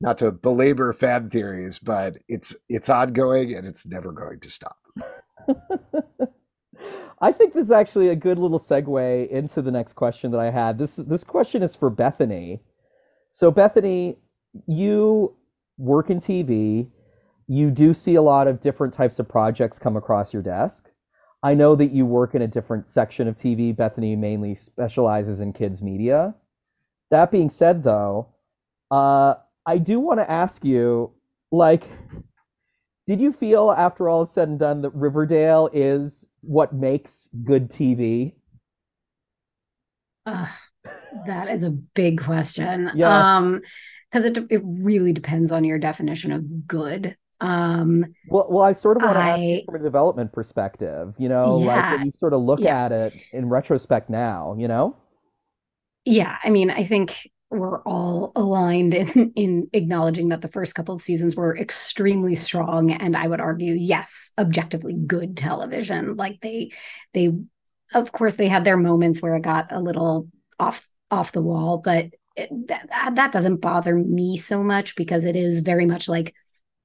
not 0.00 0.18
to 0.18 0.32
belabor 0.32 0.92
fan 0.92 1.30
theories, 1.30 1.78
but 1.78 2.18
it's 2.28 2.54
it's 2.68 2.88
ongoing 2.88 3.54
and 3.54 3.66
it's 3.66 3.86
never 3.86 4.12
going 4.12 4.40
to 4.40 4.50
stop. 4.50 4.76
I 7.20 7.32
think 7.32 7.54
this 7.54 7.66
is 7.66 7.72
actually 7.72 8.08
a 8.08 8.16
good 8.16 8.38
little 8.38 8.58
segue 8.58 9.28
into 9.28 9.62
the 9.62 9.70
next 9.70 9.94
question 9.94 10.30
that 10.32 10.40
I 10.40 10.50
had. 10.50 10.78
This 10.78 10.96
this 10.96 11.24
question 11.24 11.62
is 11.62 11.74
for 11.74 11.90
Bethany. 11.90 12.60
So 13.30 13.50
Bethany, 13.50 14.18
you 14.66 15.34
work 15.78 16.10
in 16.10 16.20
TV. 16.20 16.88
You 17.46 17.70
do 17.70 17.92
see 17.94 18.14
a 18.14 18.22
lot 18.22 18.48
of 18.48 18.60
different 18.60 18.94
types 18.94 19.18
of 19.18 19.28
projects 19.28 19.78
come 19.78 19.96
across 19.96 20.32
your 20.32 20.42
desk. 20.42 20.90
I 21.42 21.52
know 21.52 21.76
that 21.76 21.92
you 21.92 22.06
work 22.06 22.34
in 22.34 22.40
a 22.40 22.46
different 22.46 22.88
section 22.88 23.28
of 23.28 23.36
TV. 23.36 23.76
Bethany 23.76 24.16
mainly 24.16 24.54
specializes 24.54 25.40
in 25.40 25.52
kids 25.52 25.82
media. 25.82 26.34
That 27.10 27.30
being 27.30 27.50
said, 27.50 27.84
though, 27.84 28.28
uh, 28.90 29.34
I 29.66 29.76
do 29.76 30.00
want 30.00 30.20
to 30.20 30.30
ask 30.30 30.64
you, 30.64 31.10
like, 31.52 31.84
did 33.06 33.20
you 33.20 33.32
feel 33.32 33.70
after 33.70 34.08
all 34.08 34.22
is 34.22 34.30
said 34.30 34.48
and 34.48 34.58
done 34.58 34.82
that 34.82 34.94
Riverdale 34.94 35.68
is 35.72 36.26
what 36.40 36.72
makes 36.72 37.28
good 37.44 37.70
TV? 37.70 38.34
Ugh, 40.26 40.48
that 41.26 41.48
is 41.48 41.62
a 41.62 41.70
big 41.70 42.22
question. 42.22 42.90
Yeah. 42.94 43.36
Um, 43.36 43.60
because 44.10 44.26
it 44.26 44.46
it 44.48 44.62
really 44.64 45.12
depends 45.12 45.50
on 45.50 45.64
your 45.64 45.78
definition 45.78 46.30
of 46.30 46.68
good. 46.68 47.16
Um, 47.40 48.14
Well, 48.28 48.46
well, 48.48 48.64
I 48.64 48.72
sort 48.72 48.96
of 48.96 49.02
want 49.02 49.16
to 49.16 49.20
ask 49.20 49.40
you 49.40 49.62
from 49.66 49.74
a 49.74 49.78
development 49.80 50.32
perspective. 50.32 51.14
You 51.18 51.28
know, 51.28 51.56
like 51.58 51.98
when 51.98 52.06
you 52.06 52.12
sort 52.16 52.32
of 52.32 52.40
look 52.42 52.60
yeah. 52.60 52.84
at 52.84 52.92
it 52.92 53.12
in 53.32 53.48
retrospect 53.48 54.08
now. 54.08 54.54
You 54.56 54.68
know, 54.68 54.96
Yeah, 56.04 56.38
I 56.44 56.50
mean, 56.50 56.70
I 56.70 56.84
think 56.84 57.28
we're 57.54 57.82
all 57.82 58.32
aligned 58.36 58.94
in 58.94 59.32
in 59.36 59.68
acknowledging 59.72 60.28
that 60.30 60.42
the 60.42 60.48
first 60.48 60.74
couple 60.74 60.94
of 60.94 61.02
seasons 61.02 61.34
were 61.36 61.56
extremely 61.56 62.34
strong, 62.34 62.90
and 62.90 63.16
I 63.16 63.26
would 63.26 63.40
argue, 63.40 63.74
yes, 63.74 64.32
objectively 64.38 64.94
good 64.94 65.36
television. 65.36 66.16
Like 66.16 66.40
they 66.40 66.70
they 67.12 67.32
of 67.94 68.12
course 68.12 68.34
they 68.34 68.48
had 68.48 68.64
their 68.64 68.76
moments 68.76 69.22
where 69.22 69.34
it 69.34 69.42
got 69.42 69.72
a 69.72 69.80
little 69.80 70.28
off 70.58 70.88
off 71.10 71.32
the 71.32 71.42
wall, 71.42 71.78
but 71.78 72.10
it, 72.36 72.50
that 72.68 73.14
that 73.14 73.32
doesn't 73.32 73.60
bother 73.60 73.94
me 73.94 74.36
so 74.36 74.62
much 74.62 74.96
because 74.96 75.24
it 75.24 75.36
is 75.36 75.60
very 75.60 75.86
much 75.86 76.08
like 76.08 76.34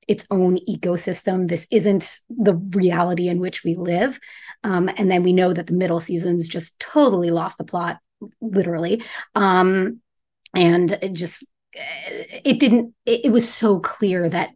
its 0.10 0.26
own 0.32 0.58
ecosystem. 0.68 1.48
This 1.48 1.68
isn't 1.70 2.20
the 2.30 2.56
reality 2.56 3.28
in 3.28 3.40
which 3.40 3.64
we 3.64 3.76
live. 3.76 4.20
Um, 4.64 4.90
and 4.98 5.10
then 5.10 5.22
we 5.22 5.34
know 5.34 5.54
that 5.54 5.68
the 5.68 5.74
middle 5.74 6.00
seasons 6.00 6.48
just 6.48 6.80
totally 6.80 7.30
lost 7.30 7.60
the 7.60 7.64
plot, 7.64 8.00
literally. 8.42 9.04
Um, 9.36 10.02
and 10.54 10.92
it 11.02 11.14
just, 11.14 11.46
it 11.74 12.60
didn't, 12.60 12.94
it, 13.06 13.26
it 13.26 13.32
was 13.32 13.52
so 13.52 13.80
clear 13.80 14.30
that, 14.30 14.50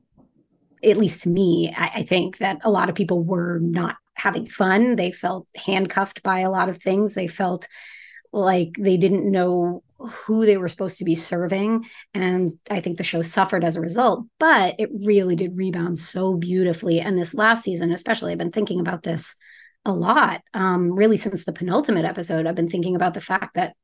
at 0.83 0.97
least 0.97 1.23
to 1.23 1.29
me, 1.29 1.73
I, 1.77 1.91
I 1.95 2.03
think 2.03 2.39
that 2.39 2.59
a 2.63 2.69
lot 2.69 2.89
of 2.89 2.95
people 2.95 3.23
were 3.23 3.59
not 3.59 3.95
having 4.15 4.45
fun. 4.45 4.95
They 4.97 5.11
felt 5.11 5.47
handcuffed 5.55 6.21
by 6.23 6.39
a 6.39 6.51
lot 6.51 6.67
of 6.69 6.81
things. 6.81 7.13
They 7.13 7.27
felt 7.27 7.67
like 8.33 8.75
they 8.77 8.97
didn't 8.97 9.31
know 9.31 9.83
who 9.97 10.45
they 10.45 10.57
were 10.57 10.67
supposed 10.67 10.97
to 10.97 11.05
be 11.05 11.15
serving. 11.15 11.85
And 12.13 12.49
I 12.69 12.81
think 12.81 12.97
the 12.97 13.03
show 13.03 13.21
suffered 13.21 13.63
as 13.63 13.77
a 13.77 13.81
result, 13.81 14.25
but 14.39 14.75
it 14.77 14.89
really 14.91 15.37
did 15.37 15.55
rebound 15.55 15.97
so 15.97 16.35
beautifully. 16.35 16.99
And 16.99 17.17
this 17.17 17.33
last 17.33 17.63
season, 17.63 17.93
especially, 17.93 18.33
I've 18.33 18.37
been 18.37 18.51
thinking 18.51 18.81
about 18.81 19.03
this 19.03 19.35
a 19.85 19.93
lot. 19.93 20.41
Um, 20.53 20.93
really, 20.93 21.15
since 21.15 21.45
the 21.45 21.53
penultimate 21.53 22.05
episode, 22.05 22.45
I've 22.45 22.55
been 22.55 22.69
thinking 22.69 22.97
about 22.97 23.13
the 23.13 23.21
fact 23.21 23.53
that, 23.53 23.75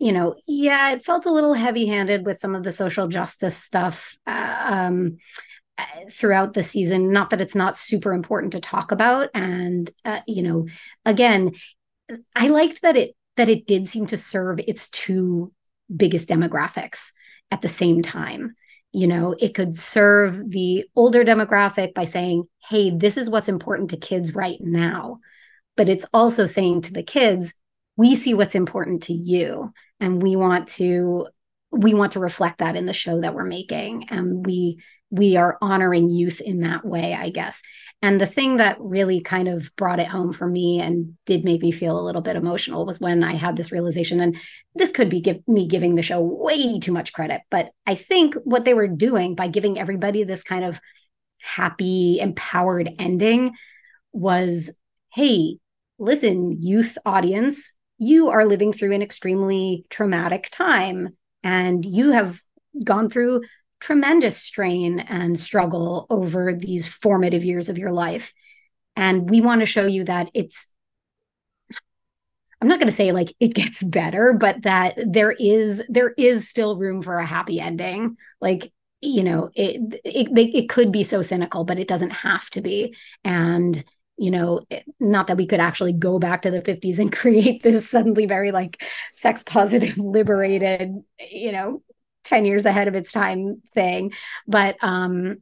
you 0.00 0.12
know, 0.12 0.34
yeah, 0.46 0.92
it 0.92 1.04
felt 1.04 1.26
a 1.26 1.32
little 1.32 1.54
heavy 1.54 1.86
handed 1.86 2.24
with 2.24 2.38
some 2.38 2.54
of 2.54 2.62
the 2.62 2.72
social 2.72 3.06
justice 3.06 3.56
stuff. 3.56 4.16
Uh, 4.26 4.56
um, 4.66 5.18
uh, 5.78 6.10
throughout 6.10 6.52
the 6.52 6.62
season. 6.62 7.10
Not 7.10 7.30
that 7.30 7.40
it's 7.40 7.54
not 7.54 7.78
super 7.78 8.12
important 8.12 8.52
to 8.52 8.60
talk 8.60 8.92
about 8.92 9.30
and 9.32 9.90
uh, 10.04 10.20
you 10.26 10.42
know 10.42 10.66
again 11.06 11.52
i 12.36 12.48
liked 12.48 12.82
that 12.82 12.96
it 12.96 13.16
that 13.36 13.48
it 13.48 13.66
did 13.66 13.88
seem 13.88 14.04
to 14.06 14.18
serve 14.18 14.60
its 14.66 14.90
two 14.90 15.52
biggest 15.94 16.28
demographics 16.28 17.12
at 17.50 17.62
the 17.62 17.68
same 17.68 18.02
time. 18.02 18.54
You 18.92 19.06
know 19.06 19.34
it 19.38 19.54
could 19.54 19.78
serve 19.78 20.50
the 20.50 20.84
older 20.94 21.24
demographic 21.24 21.94
by 21.94 22.04
saying 22.04 22.44
hey 22.68 22.90
this 22.90 23.16
is 23.16 23.30
what's 23.30 23.48
important 23.48 23.90
to 23.90 23.96
kids 23.96 24.34
right 24.34 24.58
now. 24.60 25.20
But 25.78 25.88
it's 25.88 26.04
also 26.12 26.44
saying 26.44 26.82
to 26.82 26.92
the 26.92 27.02
kids 27.02 27.54
we 27.96 28.14
see 28.14 28.34
what's 28.34 28.54
important 28.54 29.04
to 29.04 29.14
you 29.14 29.72
and 30.00 30.22
we 30.22 30.36
want 30.36 30.68
to 30.68 31.28
we 31.72 31.94
want 31.94 32.12
to 32.12 32.20
reflect 32.20 32.58
that 32.58 32.74
in 32.74 32.86
the 32.86 32.92
show 32.92 33.20
that 33.20 33.34
we're 33.34 33.44
making 33.44 34.08
and 34.10 34.44
we 34.44 34.78
we 35.10 35.36
are 35.36 35.58
honoring 35.60 36.08
youth 36.08 36.40
in 36.40 36.60
that 36.60 36.84
way, 36.84 37.14
I 37.14 37.30
guess. 37.30 37.62
And 38.00 38.20
the 38.20 38.26
thing 38.26 38.56
that 38.56 38.76
really 38.80 39.20
kind 39.20 39.48
of 39.48 39.74
brought 39.76 39.98
it 39.98 40.06
home 40.06 40.32
for 40.32 40.46
me 40.46 40.80
and 40.80 41.16
did 41.26 41.44
make 41.44 41.62
me 41.62 41.72
feel 41.72 41.98
a 41.98 42.02
little 42.02 42.22
bit 42.22 42.36
emotional 42.36 42.86
was 42.86 43.00
when 43.00 43.22
I 43.22 43.32
had 43.32 43.56
this 43.56 43.72
realization. 43.72 44.20
And 44.20 44.36
this 44.74 44.92
could 44.92 45.10
be 45.10 45.20
give, 45.20 45.46
me 45.46 45.66
giving 45.66 45.96
the 45.96 46.02
show 46.02 46.20
way 46.22 46.78
too 46.78 46.92
much 46.92 47.12
credit, 47.12 47.42
but 47.50 47.70
I 47.86 47.96
think 47.96 48.34
what 48.44 48.64
they 48.64 48.72
were 48.72 48.88
doing 48.88 49.34
by 49.34 49.48
giving 49.48 49.78
everybody 49.78 50.22
this 50.22 50.42
kind 50.42 50.64
of 50.64 50.80
happy, 51.40 52.18
empowered 52.20 52.90
ending 52.98 53.52
was 54.12 54.74
hey, 55.12 55.56
listen, 55.98 56.56
youth 56.60 56.96
audience, 57.04 57.76
you 58.00 58.30
are 58.30 58.46
living 58.46 58.72
through 58.72 58.92
an 58.92 59.02
extremely 59.02 59.84
traumatic 59.90 60.48
time 60.50 61.10
and 61.44 61.84
you 61.84 62.12
have 62.12 62.40
gone 62.82 63.10
through 63.10 63.42
tremendous 63.78 64.38
strain 64.38 65.00
and 65.00 65.38
struggle 65.38 66.06
over 66.08 66.54
these 66.54 66.86
formative 66.86 67.44
years 67.44 67.68
of 67.68 67.76
your 67.76 67.92
life. 67.92 68.32
And 68.96 69.28
we 69.28 69.42
want 69.42 69.60
to 69.60 69.66
show 69.66 69.84
you 69.84 70.04
that 70.04 70.30
it's, 70.32 70.72
I'm 72.62 72.68
not 72.68 72.78
going 72.78 72.88
to 72.88 72.94
say 72.94 73.12
like 73.12 73.34
it 73.38 73.54
gets 73.54 73.82
better, 73.82 74.32
but 74.32 74.62
that 74.62 74.94
there 74.96 75.32
is, 75.32 75.82
there 75.90 76.14
is 76.16 76.48
still 76.48 76.78
room 76.78 77.02
for 77.02 77.18
a 77.18 77.26
happy 77.26 77.60
ending. 77.60 78.16
Like, 78.40 78.72
you 79.02 79.24
know, 79.24 79.50
it, 79.54 80.00
it, 80.06 80.28
it 80.54 80.68
could 80.70 80.90
be 80.90 81.02
so 81.02 81.20
cynical, 81.20 81.64
but 81.64 81.78
it 81.78 81.88
doesn't 81.88 82.10
have 82.10 82.48
to 82.50 82.62
be. 82.62 82.96
And, 83.24 83.82
you 84.20 84.30
know, 84.30 84.60
not 85.00 85.26
that 85.28 85.36
we 85.36 85.46
could 85.46 85.60
actually 85.60 85.92
go 85.92 86.18
back 86.18 86.42
to 86.42 86.50
the 86.50 86.62
50s 86.62 86.98
and 86.98 87.12
create 87.14 87.62
this 87.62 87.88
suddenly 87.90 88.26
very 88.26 88.52
like 88.52 88.82
sex 89.12 89.42
positive, 89.44 89.98
liberated, 89.98 90.94
you 91.30 91.52
know, 91.52 91.82
10 92.24 92.44
years 92.44 92.66
ahead 92.66 92.86
of 92.88 92.94
its 92.94 93.12
time 93.12 93.62
thing 93.74 94.12
but 94.46 94.76
um 94.82 95.38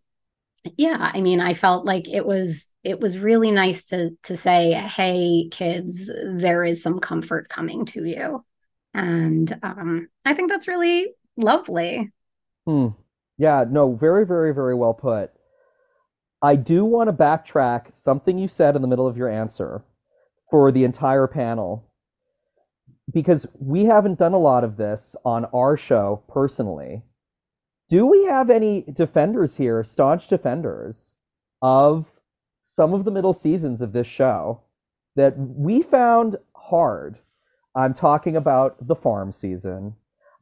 yeah 0.77 1.11
i 1.15 1.21
mean 1.21 1.41
i 1.41 1.55
felt 1.55 1.85
like 1.85 2.09
it 2.09 2.27
was 2.27 2.69
it 2.85 3.01
was 3.01 3.19
really 3.19 3.51
nice 3.51 3.87
to 3.87 4.11
to 4.23 4.37
say 4.37 4.73
hey 4.73 5.49
kids 5.51 6.11
there 6.37 6.65
is 6.65 6.83
some 6.83 6.99
comfort 6.99 7.49
coming 7.49 7.85
to 7.85 8.05
you 8.05 8.45
and 8.95 9.59
um 9.63 10.09
i 10.25 10.35
think 10.35 10.51
that's 10.51 10.69
really 10.69 11.07
lovely 11.37 12.11
Hmm. 12.67 12.89
Yeah, 13.37 13.65
no, 13.69 13.95
very, 13.95 14.25
very, 14.27 14.53
very 14.55 14.75
well 14.75 14.95
put. 14.95 15.33
I 16.40 16.55
do 16.56 16.85
want 16.85 17.09
to 17.09 17.12
backtrack 17.12 17.94
something 17.94 18.39
you 18.39 18.47
said 18.47 18.77
in 18.77 18.82
the 18.82 18.89
middle 18.89 19.06
of 19.06 19.16
your 19.16 19.28
answer 19.28 19.82
for 20.51 20.70
the 20.70 20.85
entire 20.85 21.27
panel 21.27 21.85
because 23.12 23.47
we 23.59 23.86
haven't 23.86 24.19
done 24.19 24.35
a 24.35 24.39
lot 24.39 24.65
of 24.65 24.77
this 24.77 25.16
on 25.24 25.47
our 25.47 25.77
show 25.77 26.23
personally. 26.28 27.02
Do 27.89 28.06
we 28.06 28.27
have 28.27 28.51
any 28.51 28.82
defenders 28.82 29.56
here, 29.56 29.82
staunch 29.82 30.28
defenders 30.28 31.12
of 31.62 32.06
some 32.65 32.93
of 32.93 33.05
the 33.05 33.10
middle 33.10 33.32
seasons 33.32 33.81
of 33.81 33.93
this 33.93 34.06
show 34.06 34.60
that 35.16 35.35
we 35.39 35.82
found 35.82 36.36
hard? 36.55 37.19
I'm 37.74 37.94
talking 37.94 38.36
about 38.36 38.86
the 38.86 38.94
farm 38.94 39.32
season. 39.32 39.94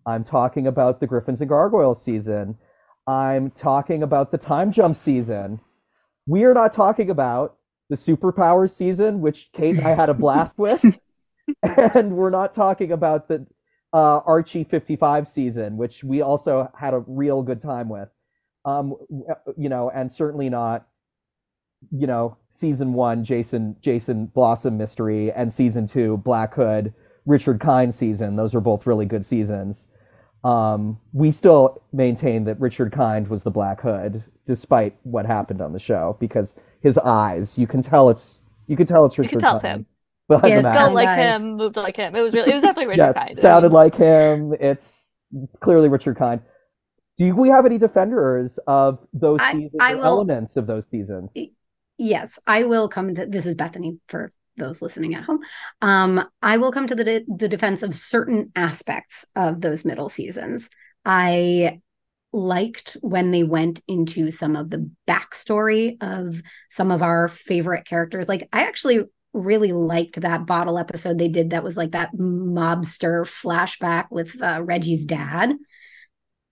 I'm 0.05 0.25
talking 0.25 0.67
about 0.67 1.01
the 1.01 1.07
Griffins 1.07 1.41
and 1.41 1.49
Gargoyles 1.49 2.03
season. 2.03 2.59
I'm 3.07 3.51
talking 3.51 4.03
about 4.03 4.33
the 4.33 4.39
time 4.39 4.73
jump 4.73 4.97
season. 4.97 5.61
We 6.27 6.45
are 6.45 6.55
not 6.55 6.73
talking 6.73 7.11
about 7.11 7.57
the 7.89 7.97
superpowers 7.97 8.71
season, 8.71 9.21
which 9.21 9.51
Kate 9.53 9.77
and 9.77 9.87
I 9.87 9.95
had 9.95 10.09
a 10.09 10.15
blast 10.15 10.59
with. 10.59 10.85
and 11.63 12.17
we're 12.17 12.31
not 12.31 12.53
talking 12.53 12.93
about 12.93 13.29
the 13.29 13.47
uh, 13.93 14.19
Archie 14.27 14.65
55 14.65 15.29
season, 15.29 15.77
which 15.77 16.03
we 16.03 16.21
also 16.21 16.71
had 16.77 16.95
a 16.95 17.05
real 17.07 17.43
good 17.43 17.61
time 17.61 17.89
with. 17.89 18.09
Um, 18.65 18.97
you 19.57 19.69
know, 19.69 19.91
and 19.91 20.13
certainly 20.13 20.51
not, 20.51 20.89
you 21.93 22.09
know, 22.09 22.37
season 22.51 22.93
one, 22.93 23.23
Jason 23.23 23.77
Jason 23.81 24.27
Blossom 24.27 24.77
mystery, 24.77 25.31
and 25.31 25.53
season 25.53 25.87
two, 25.87 26.17
Black 26.19 26.55
Hood, 26.55 26.93
Richard 27.27 27.61
Kind 27.61 27.95
season. 27.95 28.35
Those 28.35 28.55
are 28.57 28.61
both 28.61 28.87
really 28.87 29.07
good 29.07 29.25
seasons. 29.25 29.87
Um, 30.45 30.99
we 31.13 31.31
still 31.33 31.83
maintain 31.93 32.45
that 32.45 32.61
Richard 32.61 32.93
Kind 32.93 33.29
was 33.29 33.43
the 33.43 33.51
Black 33.51 33.81
Hood, 33.81 34.23
despite 34.47 34.97
what 35.03 35.27
happened 35.27 35.61
on 35.61 35.73
the 35.73 35.79
show, 35.81 36.17
because 36.21 36.55
his 36.81 36.99
eyes, 36.99 37.59
you 37.59 37.67
can 37.67 37.83
tell 37.83 38.11
it's 38.11 38.41
you 38.69 38.77
can 38.77 38.87
tell 38.87 39.05
it's 39.07 39.19
Richard. 39.19 39.33
You 39.33 39.37
Richard 39.37 39.41
can 39.41 39.49
tell 39.49 39.57
it's 39.57 39.63
Kind 39.63 39.81
him. 39.81 39.87
behind 40.29 40.53
Yeah, 40.53 40.59
it. 40.71 40.75
Felt 40.75 40.95
like 40.95 41.07
Guys. 41.09 41.43
him, 41.43 41.57
moved 41.57 41.77
like 41.77 41.97
him. 41.97 42.15
It 42.15 42.21
was 42.21 42.33
really, 42.35 42.51
it 42.51 42.55
was 42.55 42.63
definitely 42.63 42.87
Richard 42.89 43.03
yeah, 43.03 43.13
Kind. 43.13 43.31
it 43.33 43.37
sounded 43.39 43.73
like 43.73 43.95
him. 43.97 44.55
It's 44.61 45.27
it's 45.43 45.57
clearly 45.57 45.89
Richard 45.89 46.17
Kind. 46.17 46.41
Do 47.19 47.35
we 47.35 47.49
have 47.49 47.65
any 47.67 47.79
defenders 47.79 48.59
of 48.67 48.99
those 49.13 49.41
I- 49.41 49.53
seasons, 49.53 49.73
I 49.81 49.93
or 49.93 49.97
will- 49.97 50.05
elements 50.05 50.57
of 50.57 50.67
those 50.67 50.87
seasons? 50.87 51.37
yes 51.99 52.39
i 52.47 52.63
will 52.63 52.91
come 52.91 53.15
to 53.15 53.25
this 53.25 53.47
is 53.47 53.55
bethany 53.55 53.97
for 54.07 54.31
those 54.57 54.83
listening 54.83 55.15
at 55.15 55.25
home 55.25 55.39
um 55.83 56.25
i 56.43 56.57
will 56.57 56.73
come 56.73 56.87
to 56.87 56.95
the 56.95 57.05
de- 57.05 57.25
the 57.37 57.49
defense 57.49 57.83
of 57.83 57.95
certain 57.95 58.51
aspects 58.57 59.25
of 59.35 59.61
those 59.61 59.85
middle 59.85 60.09
seasons 60.09 60.71
i 61.05 61.81
liked 62.33 62.97
when 63.01 63.31
they 63.31 63.43
went 63.45 63.81
into 63.89 64.31
some 64.31 64.57
of 64.57 64.69
the 64.71 64.91
backstory 65.09 65.97
of 66.03 66.43
some 66.71 66.91
of 66.91 67.03
our 67.03 67.29
favorite 67.29 67.85
characters 67.87 68.29
like 68.29 68.49
i 68.53 68.63
actually 68.63 69.05
really 69.33 69.73
liked 69.73 70.21
that 70.21 70.47
bottle 70.47 70.79
episode 70.79 71.19
they 71.19 71.29
did 71.29 71.51
that 71.51 71.63
was 71.65 71.77
like 71.77 71.93
that 71.93 72.11
mobster 72.15 73.23
flashback 73.25 74.07
with 74.11 74.41
uh, 74.43 74.61
reggie's 74.63 75.05
dad 75.05 75.53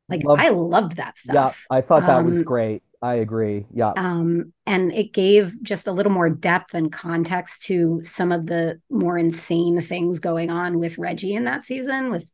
like 0.08 0.22
Love- 0.22 0.38
i 0.38 0.50
loved 0.50 0.96
that 0.96 1.16
stuff. 1.18 1.66
Yeah, 1.70 1.78
I 1.78 1.80
thought 1.80 2.06
that 2.06 2.24
was 2.24 2.36
Um, 2.36 2.42
great. 2.42 2.82
I 3.04 3.16
agree. 3.16 3.66
Yeah. 3.74 3.92
um, 3.98 4.54
and 4.64 4.90
it 4.90 5.12
gave 5.12 5.62
just 5.62 5.86
a 5.86 5.92
little 5.92 6.10
more 6.10 6.30
depth 6.30 6.72
and 6.72 6.90
context 6.90 7.64
to 7.64 8.02
some 8.02 8.32
of 8.32 8.46
the 8.46 8.80
more 8.88 9.18
insane 9.18 9.82
things 9.82 10.20
going 10.20 10.50
on 10.50 10.78
with 10.78 10.96
Reggie 10.96 11.34
in 11.34 11.44
that 11.44 11.66
season 11.66 12.10
with 12.10 12.30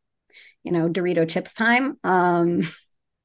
you 0.63 0.71
know 0.71 0.89
Dorito 0.89 1.29
chips 1.29 1.53
time 1.55 1.99
um 2.05 2.63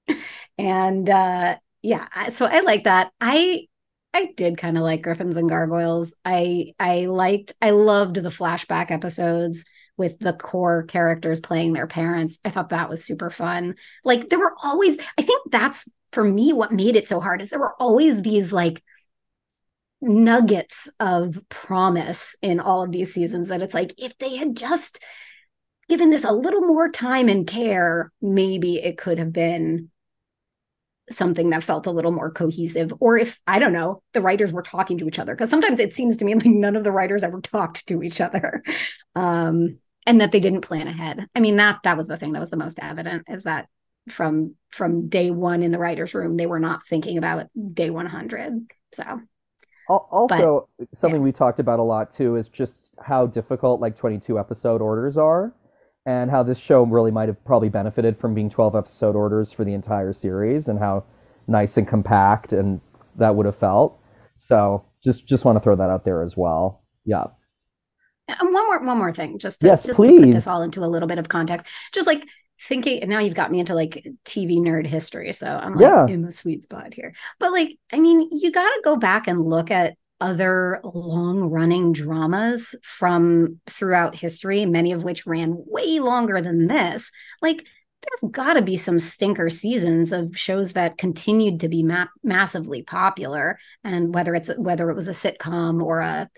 and 0.58 1.08
uh 1.08 1.58
yeah 1.84 2.30
so 2.30 2.48
I 2.48 2.62
like 2.62 2.86
that 2.86 3.12
I 3.22 3.68
I 4.12 4.32
did 4.36 4.58
kind 4.58 4.78
of 4.78 4.84
like 4.84 5.04
Griffins 5.04 5.38
and 5.38 5.48
Gargoyles 5.48 6.16
I 6.26 6.74
I 6.80 7.06
liked 7.06 7.54
I 7.62 7.70
loved 7.72 8.16
the 8.16 8.30
flashback 8.30 8.90
episodes 8.90 9.66
with 9.98 10.20
the 10.20 10.34
core 10.34 10.84
characters 10.84 11.40
playing 11.40 11.74
their 11.74 11.88
parents. 11.88 12.40
I 12.44 12.50
thought 12.50 12.70
that 12.70 12.90
was 12.90 13.04
super 13.04 13.30
fun. 13.30 13.76
Like 14.04 14.30
there 14.30 14.40
were 14.40 14.56
always 14.64 14.98
I 15.18 15.22
think 15.22 15.52
that's 15.52 15.90
for 16.12 16.24
me 16.24 16.54
what 16.54 16.72
made 16.72 16.96
it 16.96 17.08
so 17.08 17.20
hard 17.20 17.42
is 17.42 17.50
there 17.50 17.60
were 17.60 17.76
always 17.80 18.22
these 18.22 18.54
like 18.54 18.82
nuggets 20.02 20.90
of 21.00 21.40
promise 21.50 22.36
in 22.42 22.60
all 22.60 22.84
of 22.84 22.92
these 22.92 23.14
seasons 23.14 23.48
that 23.48 23.62
it's 23.62 23.74
like 23.74 23.94
if 23.98 24.18
they 24.18 24.36
had 24.36 24.56
just 24.56 25.00
given 25.90 26.10
this 26.10 26.24
a 26.24 26.32
little 26.32 26.62
more 26.62 26.90
time 26.90 27.28
and 27.28 27.48
care 27.48 28.12
maybe 28.22 28.76
it 28.76 28.98
could 28.98 29.18
have 29.18 29.34
been 29.34 29.90
something 31.10 31.52
that 31.52 31.64
felt 31.64 31.86
a 31.86 31.92
little 31.92 32.12
more 32.12 32.32
cohesive. 32.32 32.94
Or 33.00 33.18
if 33.18 33.40
i 33.46 33.60
don't 33.60 33.74
know 33.74 34.02
the 34.14 34.22
writers 34.22 34.52
were 34.52 34.64
talking 34.64 34.98
to 35.00 35.08
each 35.08 35.20
other 35.20 35.36
because 35.36 35.50
sometimes 35.50 35.80
it 35.80 35.94
seems 35.94 36.18
to 36.18 36.26
me 36.26 36.36
like 36.36 36.46
none 36.46 36.76
of 36.76 36.84
the 36.84 36.92
writers 36.92 37.24
ever 37.24 37.42
talked 37.42 37.86
to 37.88 38.04
each 38.04 38.22
other. 38.22 38.64
Um 39.18 39.78
and 40.06 40.22
that 40.22 40.32
they 40.32 40.40
didn't 40.40 40.62
plan 40.62 40.88
ahead 40.88 41.28
i 41.36 41.40
mean 41.40 41.56
that 41.58 41.80
that 41.84 41.98
was 41.98 42.08
the 42.08 42.18
thing 42.18 42.34
that 42.34 42.40
was 42.40 42.50
the 42.50 42.58
most 42.58 42.80
evident 42.82 43.24
is 43.28 43.44
that 43.44 43.68
from 44.10 44.56
from 44.70 45.08
day 45.10 45.32
one 45.32 45.64
in 45.64 45.72
the 45.72 45.80
writers 45.80 46.14
room 46.14 46.38
they 46.38 46.46
were 46.46 46.60
not 46.60 46.86
thinking 46.88 47.18
about 47.18 47.48
day 47.74 47.90
100 47.90 48.54
so 48.94 49.20
Al- 49.90 50.08
Also, 50.12 50.70
something 50.96 51.22
we 51.22 51.32
talked 51.32 51.60
about 51.60 51.80
a 51.80 51.84
lot 51.84 52.12
too 52.12 52.36
is 52.36 52.50
just 52.50 52.90
how 53.04 53.28
difficult 53.28 53.82
like 53.82 53.96
22 53.98 54.40
episode 54.40 54.82
orders 54.82 55.18
are. 55.18 55.54
and 56.08 56.30
how 56.32 56.44
this 56.44 56.58
show 56.60 56.84
really 56.84 57.12
might 57.12 57.30
have 57.30 57.44
probably 57.46 57.70
benefited 57.70 58.18
from 58.20 58.34
being 58.36 58.50
12 58.50 58.76
episode 58.76 59.16
orders 59.16 59.52
for 59.54 59.64
the 59.64 59.74
entire 59.74 60.14
series 60.14 60.68
and 60.68 60.80
how 60.80 61.04
nice 61.48 61.78
and 61.78 61.88
compact 61.88 62.54
and 62.54 62.82
that 63.18 63.36
would 63.36 63.46
have 63.48 63.56
felt. 63.58 64.00
So 64.40 64.86
just 65.04 65.28
just 65.28 65.46
want 65.46 65.56
to 65.58 65.60
throw 65.62 65.76
that 65.76 65.90
out 65.90 66.06
there 66.06 66.22
as 66.24 66.36
well. 66.38 66.84
Yeah. 67.06 67.26
And 68.28 68.54
one 68.54 68.66
more 68.66 68.86
one 68.86 68.98
more 68.98 69.12
thing, 69.12 69.38
just 69.38 69.62
to, 69.62 69.68
Yes, 69.68 69.84
just 69.86 70.00
to 70.00 70.06
put 70.08 70.32
this 70.32 70.48
all 70.48 70.62
into 70.64 70.84
a 70.84 70.88
little 70.88 71.08
bit 71.08 71.20
of 71.20 71.30
context. 71.30 71.68
Just 71.94 72.08
like 72.08 72.26
thinking 72.62 73.02
and 73.02 73.10
now 73.10 73.20
you've 73.20 73.36
got 73.36 73.52
me 73.52 73.60
into 73.60 73.76
like 73.76 74.08
TV 74.24 74.58
nerd 74.58 74.88
history. 74.88 75.32
So 75.34 75.48
I'm 75.48 75.76
like 75.76 75.82
Yeah. 75.82 76.08
in 76.08 76.22
the 76.22 76.32
sweet 76.32 76.64
spot 76.64 76.94
here. 76.94 77.14
But 77.40 77.52
like, 77.52 77.78
I 77.92 78.00
mean, 78.00 78.30
you 78.32 78.52
gotta 78.52 78.82
go 78.84 78.96
back 78.96 79.28
and 79.28 79.42
look 79.46 79.70
at 79.72 79.96
other 80.22 80.80
long 80.84 81.42
running 81.42 81.92
dramas 81.92 82.74
from 82.82 83.60
throughout 83.68 84.16
history, 84.16 84.66
many 84.66 84.94
of 84.94 85.04
which 85.04 85.28
ran 85.28 85.54
way 85.68 86.00
longer 86.00 86.40
than 86.42 86.68
this. 86.68 87.12
Like 87.42 87.68
there've 88.22 88.32
got 88.32 88.54
to 88.54 88.62
be 88.62 88.78
some 88.78 89.00
stinker 89.00 89.50
seasons 89.50 90.12
of 90.12 90.38
shows 90.38 90.74
that 90.74 90.98
continued 90.98 91.60
to 91.62 91.68
be 91.68 91.84
ma- 91.84 92.06
massively 92.24 92.84
popular 92.84 93.58
and 93.84 94.14
whether 94.14 94.34
it's 94.36 94.50
whether 94.58 94.90
it 94.90 94.96
was 94.96 95.08
a 95.08 95.12
sitcom 95.12 95.84
or 95.84 96.00
a 96.00 96.30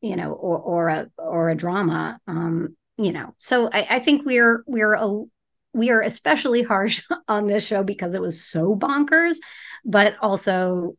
you 0.00 0.16
know 0.16 0.32
or 0.32 0.58
or 0.58 0.88
a 0.88 1.10
or 1.18 1.48
a 1.48 1.54
drama 1.54 2.18
um 2.26 2.76
you 2.96 3.12
know 3.12 3.34
so 3.38 3.68
i, 3.72 3.86
I 3.90 3.98
think 3.98 4.24
we're 4.24 4.62
we're 4.66 4.94
a 4.94 5.24
we 5.72 5.90
are 5.90 6.00
especially 6.00 6.62
harsh 6.62 7.02
on 7.28 7.46
this 7.46 7.66
show 7.66 7.82
because 7.82 8.14
it 8.14 8.20
was 8.20 8.42
so 8.42 8.76
bonkers 8.76 9.36
but 9.84 10.16
also 10.20 10.96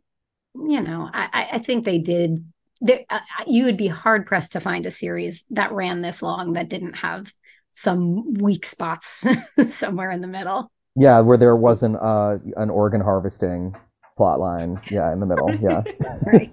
you 0.56 0.82
know 0.82 1.10
i 1.14 1.30
I- 1.34 1.50
i 1.54 1.58
think 1.60 1.86
they 1.86 1.98
did 2.00 2.44
there, 2.80 3.06
uh, 3.10 3.20
you 3.48 3.66
would 3.66 3.78
be 3.78 3.88
hard 3.88 4.28
pressed 4.28 4.52
to 4.52 4.60
find 4.60 4.86
a 4.86 4.92
series 4.92 5.44
that 5.50 5.72
ran 5.72 6.02
this 6.02 6.22
long 6.22 6.54
that 6.54 6.70
didn't 6.70 6.94
have 6.98 7.34
some 7.74 8.34
weak 8.36 8.66
spots 8.66 9.26
somewhere 9.68 10.12
in 10.12 10.22
the 10.22 10.28
middle 10.28 10.72
Yeah, 10.96 11.20
where 11.22 11.38
there 11.38 11.56
wasn't 11.56 11.96
uh, 11.98 12.38
an 12.56 12.70
organ 12.72 13.02
harvesting 13.02 13.76
plot 14.16 14.40
line. 14.40 14.80
Yeah, 14.90 15.12
in 15.14 15.20
the 15.20 15.26
middle. 15.28 15.56
Yeah. 15.62 15.84
right 16.26 16.52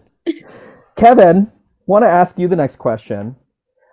Kevin, 0.96 1.50
want 1.86 2.04
to 2.04 2.08
ask 2.08 2.38
you 2.38 2.48
the 2.48 2.56
next 2.56 2.76
question. 2.76 3.36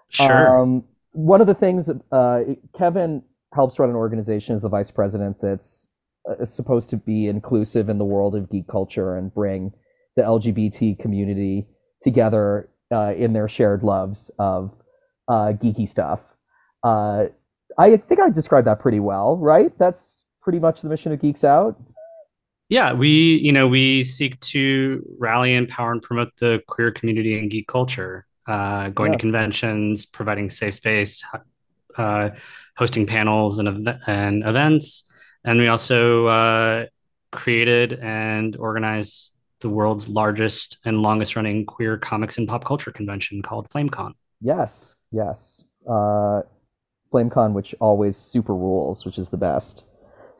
Sure. 0.10 0.62
Um, 0.62 0.84
one 1.14 1.42
of 1.42 1.48
the 1.48 1.54
things 1.54 1.90
uh, 2.12 2.40
Kevin 2.78 3.24
helps 3.54 3.80
run 3.80 3.90
an 3.90 3.96
organization 3.96 4.56
as 4.56 4.62
the 4.62 4.70
vice 4.70 4.92
president 4.92 5.38
that's 5.42 5.88
uh, 6.30 6.46
supposed 6.46 6.90
to 6.90 6.98
be 6.98 7.28
inclusive 7.28 7.90
in 7.90 7.98
the 7.98 8.06
world 8.06 8.36
of 8.36 8.50
geek 8.50 8.68
culture 8.68 9.18
and 9.18 9.34
bring 9.34 9.74
the 10.16 10.22
LGBT 10.22 11.00
community 11.00 11.68
together 12.02 12.70
uh, 12.92 13.14
in 13.14 13.34
their 13.34 13.48
shared 13.48 13.84
loves 13.84 14.32
of 14.40 14.74
uh, 15.28 15.54
geeky 15.54 15.88
stuff. 15.88 16.20
Uh, 16.84 17.26
I 17.78 17.98
think 17.98 18.20
I 18.20 18.30
described 18.30 18.68
that 18.68 18.80
pretty 18.80 19.00
well, 19.00 19.38
right? 19.38 19.78
That's 19.80 20.18
pretty 20.42 20.60
much 20.60 20.82
the 20.82 20.90
mission 20.90 21.12
of 21.12 21.22
Geeks 21.22 21.44
Out. 21.44 21.80
Yeah, 22.72 22.94
we, 22.94 23.10
you 23.36 23.52
know, 23.52 23.68
we 23.68 24.06
seek 24.06 24.40
to 24.40 25.06
rally, 25.20 25.54
empower, 25.56 25.92
and 25.92 26.02
promote 26.02 26.30
the 26.40 26.62
queer 26.68 26.90
community 26.90 27.38
and 27.38 27.52
geek 27.52 27.68
culture. 27.68 28.26
Uh, 28.48 28.88
going 28.90 29.12
Yeah. 29.12 29.18
to 29.18 29.22
conventions, 29.22 30.06
providing 30.06 30.50
safe 30.50 30.76
space, 30.76 31.22
uh, 31.98 32.30
hosting 32.78 33.06
panels 33.06 33.60
and 33.60 33.68
ev- 33.68 34.00
and 34.08 34.44
events, 34.44 35.04
and 35.44 35.60
we 35.60 35.68
also 35.68 36.28
uh, 36.28 36.86
created 37.32 38.00
and 38.02 38.56
organized 38.56 39.36
the 39.60 39.70
world's 39.70 40.08
largest 40.08 40.80
and 40.86 41.02
longest 41.02 41.36
running 41.36 41.66
queer 41.66 41.98
comics 41.98 42.38
and 42.38 42.48
pop 42.48 42.64
culture 42.66 42.92
convention 42.92 43.42
called 43.42 43.70
FlameCon. 43.70 44.14
Yes, 44.42 44.96
yes. 45.12 45.62
Uh, 45.88 46.42
FlameCon, 47.14 47.52
which 47.54 47.76
always 47.80 48.16
super 48.18 48.56
rules, 48.56 49.06
which 49.06 49.18
is 49.20 49.30
the 49.30 49.38
best. 49.38 49.84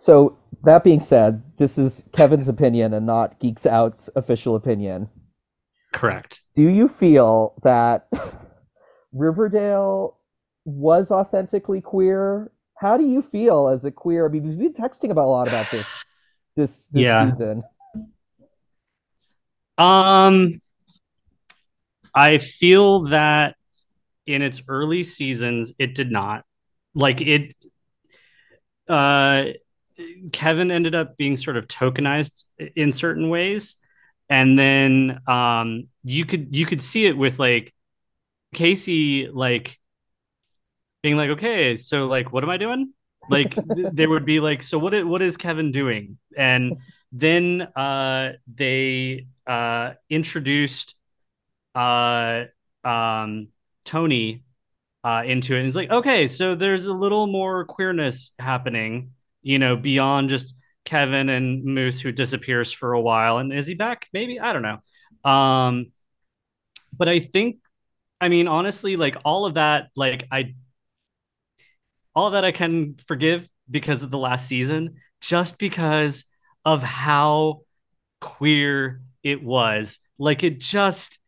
So 0.02 0.36
that 0.64 0.84
being 0.84 1.00
said, 1.00 1.44
this 1.58 1.78
is 1.78 2.04
Kevin's 2.12 2.50
opinion 2.50 2.92
and 2.96 3.06
not 3.06 3.40
Geeks 3.40 3.68
Out's 3.68 4.10
official 4.16 4.56
opinion. 4.56 5.10
Correct. 5.94 6.42
Do 6.56 6.64
you 6.64 6.88
feel 6.88 7.54
that 7.62 8.08
Riverdale 9.14 10.18
was 10.66 11.12
authentically 11.12 11.82
queer? 11.82 12.52
How 12.80 12.98
do 12.98 13.06
you 13.06 13.22
feel 13.22 13.68
as 13.68 13.86
a 13.86 13.92
queer? 13.92 14.26
I 14.26 14.30
mean, 14.30 14.48
we've 14.48 14.58
been 14.58 14.74
texting 14.74 15.12
about 15.12 15.26
a 15.26 15.30
lot 15.30 15.48
about 15.48 15.70
this 15.70 15.86
this 16.56 16.88
this 16.88 17.04
Yeah. 17.04 17.30
season. 17.30 17.64
Um, 19.78 20.62
I 22.16 22.40
feel 22.40 23.04
that 23.04 23.56
in 24.26 24.42
its 24.42 24.64
early 24.68 25.04
seasons, 25.04 25.76
it 25.78 25.94
did 25.94 26.12
not 26.12 26.44
like 26.96 27.22
it. 27.22 27.56
Uh, 28.88 29.44
Kevin 30.32 30.72
ended 30.72 30.96
up 30.96 31.18
being 31.18 31.38
sort 31.38 31.58
of 31.58 31.68
tokenized 31.68 32.46
in 32.76 32.92
certain 32.92 33.30
ways, 33.30 33.78
and 34.30 34.58
then 34.58 35.20
um, 35.28 35.88
you 36.04 36.26
could 36.26 36.56
you 36.56 36.66
could 36.66 36.82
see 36.82 37.06
it 37.06 37.18
with 37.18 37.40
like 37.40 37.74
Casey 38.54 39.28
like 39.30 39.80
being 41.02 41.18
like, 41.18 41.32
okay, 41.32 41.76
so 41.76 42.08
like, 42.08 42.32
what 42.32 42.44
am 42.44 42.50
I 42.50 42.58
doing? 42.58 42.94
Like, 43.28 43.60
th- 43.76 43.90
there 43.92 44.10
would 44.10 44.26
be 44.26 44.40
like, 44.40 44.64
so 44.64 44.78
what? 44.78 44.94
i- 44.94 45.04
What 45.04 45.22
is 45.22 45.38
Kevin 45.38 45.72
doing? 45.72 46.18
And 46.38 46.78
then 47.12 47.62
uh, 47.76 48.34
they 48.54 49.28
uh, 49.48 49.94
introduced 50.10 50.96
uh, 51.76 52.46
um, 52.84 53.50
Toni 53.86 54.44
uh, 55.04 55.24
into 55.26 55.56
it. 55.56 55.60
And 55.60 55.66
he's 55.66 55.76
like, 55.76 55.92
okay, 55.92 56.28
so 56.28 56.56
there's 56.56 56.88
a 56.88 56.94
little 56.94 57.28
more 57.28 57.66
queerness 57.66 58.32
happening, 58.40 59.14
you 59.42 59.60
know, 59.60 59.76
beyond 59.76 60.30
just 60.30 60.56
Kevin 60.86 61.30
and 61.30 61.64
Moose 61.64 62.00
who 62.00 62.12
disappears 62.12 62.72
for 62.72 62.94
a 62.94 63.02
while. 63.02 63.38
And 63.38 63.54
is 63.54 63.68
he 63.68 63.76
back? 63.76 64.08
Maybe 64.14 64.40
I 64.40 64.54
don't 64.54 64.64
know. 64.64 65.30
Um, 65.30 65.92
but 66.98 67.08
I 67.10 67.20
think, 67.20 67.58
I 68.20 68.30
mean, 68.30 68.48
honestly, 68.48 68.96
like 68.96 69.18
all 69.26 69.46
of 69.46 69.56
that, 69.56 69.90
like 69.96 70.28
I, 70.32 70.56
all 72.16 72.28
of 72.28 72.34
that 72.34 72.46
I 72.46 72.52
can 72.52 72.96
forgive 73.08 73.48
because 73.70 74.04
of 74.04 74.12
the 74.12 74.18
last 74.18 74.48
season, 74.48 74.98
just 75.22 75.58
because 75.60 76.26
of 76.66 76.84
how 76.84 77.62
queer 78.20 79.02
it 79.24 79.44
was. 79.44 80.00
Like 80.18 80.44
it 80.44 80.60
just 80.60 81.20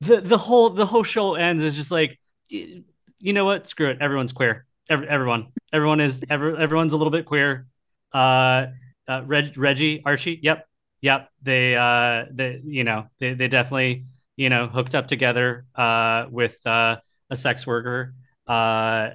the 0.00 0.20
the 0.20 0.38
whole 0.38 0.70
the 0.70 0.86
whole 0.86 1.04
show 1.04 1.34
ends 1.34 1.62
is 1.62 1.76
just 1.76 1.90
like 1.90 2.18
you 2.50 3.32
know 3.32 3.44
what? 3.44 3.66
Screw 3.66 3.90
it. 3.90 3.98
Everyone's 4.00 4.32
queer. 4.32 4.64
Every, 4.88 5.08
everyone. 5.08 5.48
Everyone 5.72 6.00
is 6.00 6.22
every, 6.30 6.56
everyone's 6.56 6.92
a 6.92 6.96
little 6.96 7.10
bit 7.10 7.26
queer. 7.26 7.66
Uh, 8.12 8.66
uh 9.06 9.22
Reg, 9.24 9.56
Reggie, 9.56 10.02
Archie, 10.04 10.38
yep. 10.42 10.66
Yep. 11.00 11.28
They 11.42 11.76
uh 11.76 12.24
they 12.32 12.60
you 12.64 12.84
know, 12.84 13.06
they 13.20 13.34
they 13.34 13.48
definitely, 13.48 14.06
you 14.36 14.48
know, 14.48 14.66
hooked 14.66 14.94
up 14.94 15.06
together 15.06 15.66
uh 15.74 16.26
with 16.30 16.64
uh 16.66 16.96
a 17.30 17.36
sex 17.36 17.66
worker. 17.66 18.14
Uh 18.48 18.50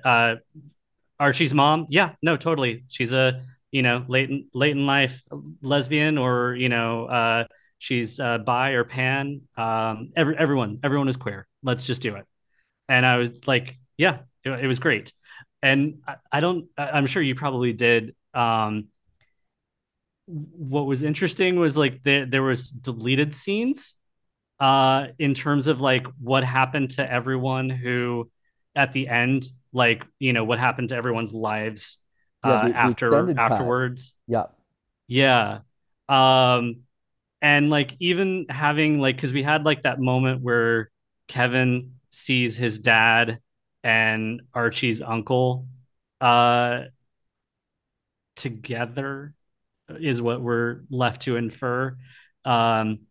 uh 0.06 0.36
Archie's 1.20 1.54
mom, 1.54 1.88
yeah, 1.90 2.14
no, 2.22 2.38
totally. 2.38 2.84
She's 2.90 3.14
a 3.14 3.42
you 3.74 3.82
know 3.82 4.06
late 4.08 4.30
in, 4.30 4.46
late 4.54 4.72
in 4.72 4.86
life 4.86 5.22
lesbian 5.62 6.18
or 6.18 6.56
you 6.56 6.70
know 6.70 7.06
uh 7.06 7.44
she's 7.80 8.20
uh 8.20 8.38
bi 8.38 8.70
or 8.70 8.86
pan 8.86 9.42
um 9.58 10.12
every, 10.16 10.38
everyone 10.38 10.80
everyone 10.84 11.10
is 11.10 11.18
queer 11.18 11.48
let's 11.64 11.86
just 11.86 12.02
do 12.02 12.16
it 12.16 12.26
and 12.88 13.04
i 13.06 13.18
was 13.18 13.46
like 13.48 13.76
yeah 13.98 14.20
it, 14.46 14.52
it 14.52 14.68
was 14.68 14.80
great 14.80 15.12
and 15.64 16.00
I, 16.08 16.16
I 16.32 16.40
don't 16.42 16.68
i'm 16.78 17.08
sure 17.08 17.22
you 17.24 17.36
probably 17.36 17.74
did 17.74 18.16
um 18.36 18.90
what 20.26 20.86
was 20.86 21.04
interesting 21.04 21.58
was 21.60 21.76
like 21.76 22.02
there 22.04 22.26
there 22.26 22.44
was 22.44 22.70
deleted 22.72 23.36
scenes 23.36 23.98
uh 24.60 25.08
in 25.20 25.34
terms 25.34 25.68
of 25.68 25.82
like 25.82 26.06
what 26.22 26.44
happened 26.44 26.92
to 26.92 27.12
everyone 27.12 27.70
who 27.70 28.30
at 28.76 28.94
the 28.94 29.08
end 29.08 29.48
like 29.74 30.04
you 30.20 30.32
know 30.32 30.44
what 30.46 30.60
happened 30.60 30.90
to 30.90 30.96
everyone's 30.96 31.34
lives 31.34 31.98
uh 32.44 32.62
the- 32.64 32.70
the 32.70 32.76
after 32.78 33.10
afterwards 33.40 34.16
Yeah. 34.28 34.46
yeah. 35.08 35.60
Um 36.10 36.84
and 37.42 37.70
like 37.70 37.92
even 38.00 38.46
having 38.50 39.00
like 39.02 39.18
cuz 39.18 39.34
we 39.34 39.44
had 39.44 39.66
like 39.66 39.84
that 39.84 40.00
moment 40.00 40.42
where 40.42 40.90
Kevin 41.28 41.96
sees 42.10 42.56
his 42.56 42.80
dad 42.80 43.40
and 43.84 44.42
Archie's 44.54 45.02
uncle 45.02 45.68
uh 46.22 46.84
together 48.36 49.34
is 49.90 50.22
what 50.22 50.42
we're 50.42 50.82
left 50.90 51.24
to 51.24 51.36
infer. 51.38 51.98
Um 52.46 53.02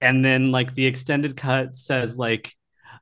and 0.00 0.24
then 0.24 0.50
like 0.50 0.74
the 0.74 0.86
extended 0.86 1.36
cut 1.36 1.76
says 1.76 2.16
like 2.16 2.52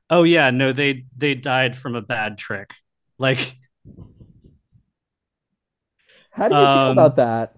oh 0.09 0.23
yeah, 0.23 0.51
no 0.51 0.73
they 0.73 1.05
they 1.17 1.35
died 1.35 1.77
from 1.77 1.95
a 1.95 2.01
bad 2.01 2.37
trick. 2.37 2.73
Like 3.17 3.55
How 6.31 6.47
do 6.49 6.55
you 6.55 6.67
feel 6.67 6.89
Um, 6.89 6.91
about 6.91 7.15
that? 7.17 7.55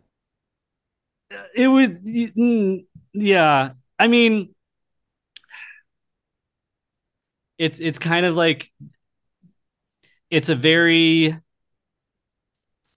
it 1.55 1.67
was 1.67 1.89
mm, 1.89 2.85
yeah 3.13 3.71
i 3.99 4.07
mean 4.07 4.53
it's 7.57 7.79
it's 7.79 7.99
kind 7.99 8.25
of 8.25 8.35
like 8.35 8.69
it's 10.33 10.49
a 10.49 10.55
very 10.55 11.37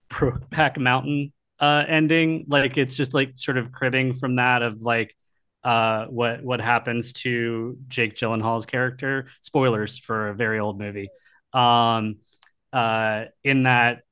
Brokeback 0.09 0.77
Mountain 0.77 1.33
uh 1.59 1.83
ending. 1.87 2.45
Like 2.47 2.77
it's 2.77 2.95
just 2.95 3.13
like 3.13 3.33
sort 3.35 3.57
of 3.57 3.71
cribbing 3.71 4.13
from 4.13 4.35
that 4.35 4.61
of 4.61 4.81
like 4.81 5.15
uh 5.63 6.05
what 6.05 6.43
what 6.43 6.61
happens 6.61 7.13
to 7.13 7.77
Jake 7.87 8.15
Gyllenhaal's 8.15 8.65
character. 8.65 9.27
Spoilers 9.41 9.97
for 9.97 10.29
a 10.29 10.35
very 10.35 10.59
old 10.59 10.79
movie. 10.79 11.09
Um 11.53 12.17
uh 12.73 13.25
in 13.43 13.63
that 13.63 14.03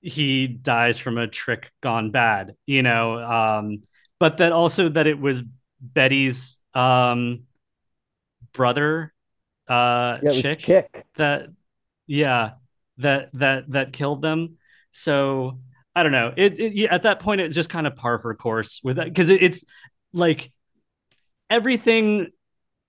he 0.00 0.46
dies 0.46 0.98
from 0.98 1.18
a 1.18 1.26
trick 1.26 1.70
gone 1.82 2.10
bad, 2.10 2.54
you 2.66 2.82
know, 2.82 3.18
um 3.22 3.82
but 4.18 4.38
that 4.38 4.52
also 4.52 4.88
that 4.90 5.06
it 5.06 5.18
was 5.18 5.42
Betty's 5.80 6.58
um 6.74 7.44
brother 8.52 9.12
uh 9.68 10.18
Yeah, 10.22 10.30
Chic 10.30 10.60
Chic. 10.60 11.04
that 11.16 11.48
yeah 12.06 12.52
that 12.98 13.30
that 13.34 13.70
that 13.70 13.92
killed 13.92 14.22
them. 14.22 14.56
So 14.92 15.58
i 15.94 16.02
don't 16.02 16.12
know. 16.12 16.32
It, 16.36 16.58
it 16.60 16.86
at 16.90 17.04
that 17.04 17.20
point 17.20 17.40
it's 17.40 17.54
just 17.54 17.70
kind 17.70 17.86
of 17.86 17.96
par 17.96 18.18
for 18.18 18.34
course 18.34 18.80
with 18.82 18.96
that 18.96 19.06
because 19.06 19.30
it, 19.30 19.42
it's 19.42 19.64
like 20.12 20.52
everything 21.50 22.28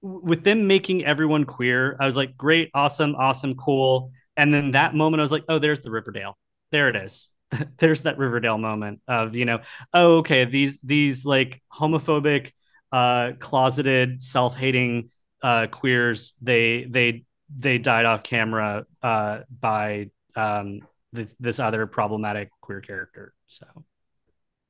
with 0.02 0.44
them 0.44 0.68
making 0.68 1.04
everyone 1.04 1.44
queer 1.44 1.98
i 2.00 2.06
was 2.06 2.16
like 2.16 2.38
great 2.38 2.70
awesome 2.74 3.16
awesome 3.16 3.56
cool. 3.56 4.12
And 4.36 4.54
then 4.54 4.72
that 4.72 4.94
moment 4.96 5.20
i 5.20 5.24
was 5.24 5.32
like 5.32 5.46
oh 5.50 5.60
there's 5.60 5.82
the 5.82 5.92
riverdale. 5.92 6.38
There 6.72 6.90
it 6.90 6.96
is. 6.96 7.32
There's 7.78 8.02
that 8.02 8.18
riverdale 8.18 8.58
moment 8.58 9.02
of 9.08 9.36
you 9.36 9.46
know 9.46 9.60
oh 9.94 10.18
okay 10.18 10.46
these 10.46 10.80
these 10.82 11.24
like 11.26 11.62
homophobic 11.74 12.52
uh 12.92 13.34
closeted 13.40 14.22
self-hating 14.22 15.10
uh 15.42 15.68
queers 15.68 16.36
they 16.42 16.86
they 16.90 17.24
they 17.56 17.78
died 17.78 18.06
off 18.06 18.24
camera 18.24 18.86
uh 19.04 19.40
by 19.62 20.10
um 20.36 20.80
th- 21.16 21.30
this 21.40 21.60
other 21.60 21.86
problematic 21.88 22.50
queer 22.62 22.82
character 22.82 23.34
so 23.48 23.66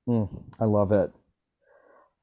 Mm, 0.07 0.43
I 0.57 0.63
love 0.63 0.93
it. 0.93 1.11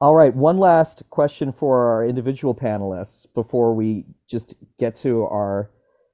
All 0.01 0.15
right, 0.15 0.33
one 0.35 0.57
last 0.57 1.03
question 1.11 1.53
for 1.53 1.85
our 1.93 2.03
individual 2.03 2.55
panelists 2.55 3.27
before 3.35 3.75
we 3.75 4.05
just 4.27 4.55
get 4.79 4.95
to 4.97 5.23
our 5.25 5.69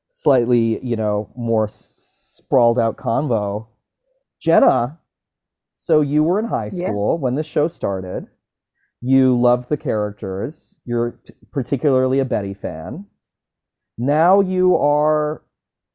slightly, 0.10 0.84
you 0.86 0.98
know, 0.98 1.30
more 1.36 1.68
s- 1.68 1.94
sprawled 2.38 2.78
out 2.78 2.98
convo. 2.98 3.68
Jenna, 4.42 5.00
so 5.78 6.02
you 6.02 6.24
were 6.24 6.40
in 6.40 6.46
high 6.46 6.70
Yeah. 6.74 6.88
school 6.90 7.18
when 7.18 7.36
the 7.36 7.44
show 7.44 7.70
started. 7.70 8.28
You 9.00 9.40
loved 9.40 9.70
the 9.70 9.78
characters. 9.78 10.82
You're 10.84 11.20
particularly 11.52 12.20
a 12.20 12.26
Betty 12.26 12.54
fan. 12.54 13.06
Now 14.02 14.42
you 14.42 14.78
are 14.78 15.44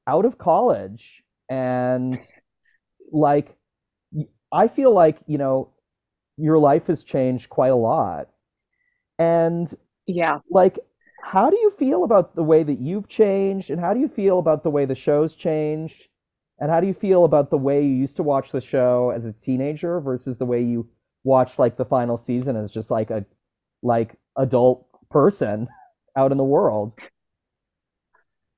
out 0.06 0.24
of 0.24 0.38
college 0.38 1.24
and 1.50 2.20
like 3.12 3.56
I 4.52 4.68
feel 4.68 4.92
like, 4.92 5.18
you 5.26 5.38
know, 5.38 5.70
your 6.36 6.58
life 6.58 6.86
has 6.86 7.02
changed 7.02 7.48
quite 7.50 7.72
a 7.72 7.76
lot. 7.76 8.28
And 9.18 9.72
Yeah. 10.06 10.40
like 10.50 10.78
how 11.22 11.50
do 11.50 11.56
you 11.56 11.72
feel 11.72 12.04
about 12.04 12.36
the 12.36 12.44
way 12.44 12.62
that 12.62 12.78
you've 12.78 13.08
changed 13.08 13.70
and 13.70 13.80
how 13.80 13.92
do 13.94 14.00
you 14.00 14.08
feel 14.08 14.38
about 14.38 14.62
the 14.62 14.70
way 14.70 14.84
the 14.84 14.94
show's 14.94 15.34
changed? 15.34 16.08
And 16.60 16.70
how 16.70 16.80
do 16.80 16.86
you 16.86 16.94
feel 16.94 17.24
about 17.24 17.50
the 17.50 17.58
way 17.58 17.82
you 17.82 17.94
used 17.94 18.16
to 18.16 18.22
watch 18.22 18.52
the 18.52 18.60
show 18.60 19.10
as 19.10 19.26
a 19.26 19.32
teenager 19.32 20.00
versus 20.00 20.38
the 20.38 20.46
way 20.46 20.62
you 20.62 20.88
watched 21.24 21.58
like 21.58 21.76
the 21.76 21.84
final 21.84 22.16
season 22.18 22.56
as 22.56 22.70
just 22.70 22.90
like 22.90 23.10
a 23.10 23.26
like 23.82 24.16
adult 24.36 24.86
person 25.10 25.68
out 26.16 26.32
in 26.32 26.38
the 26.38 26.44
world? 26.44 26.94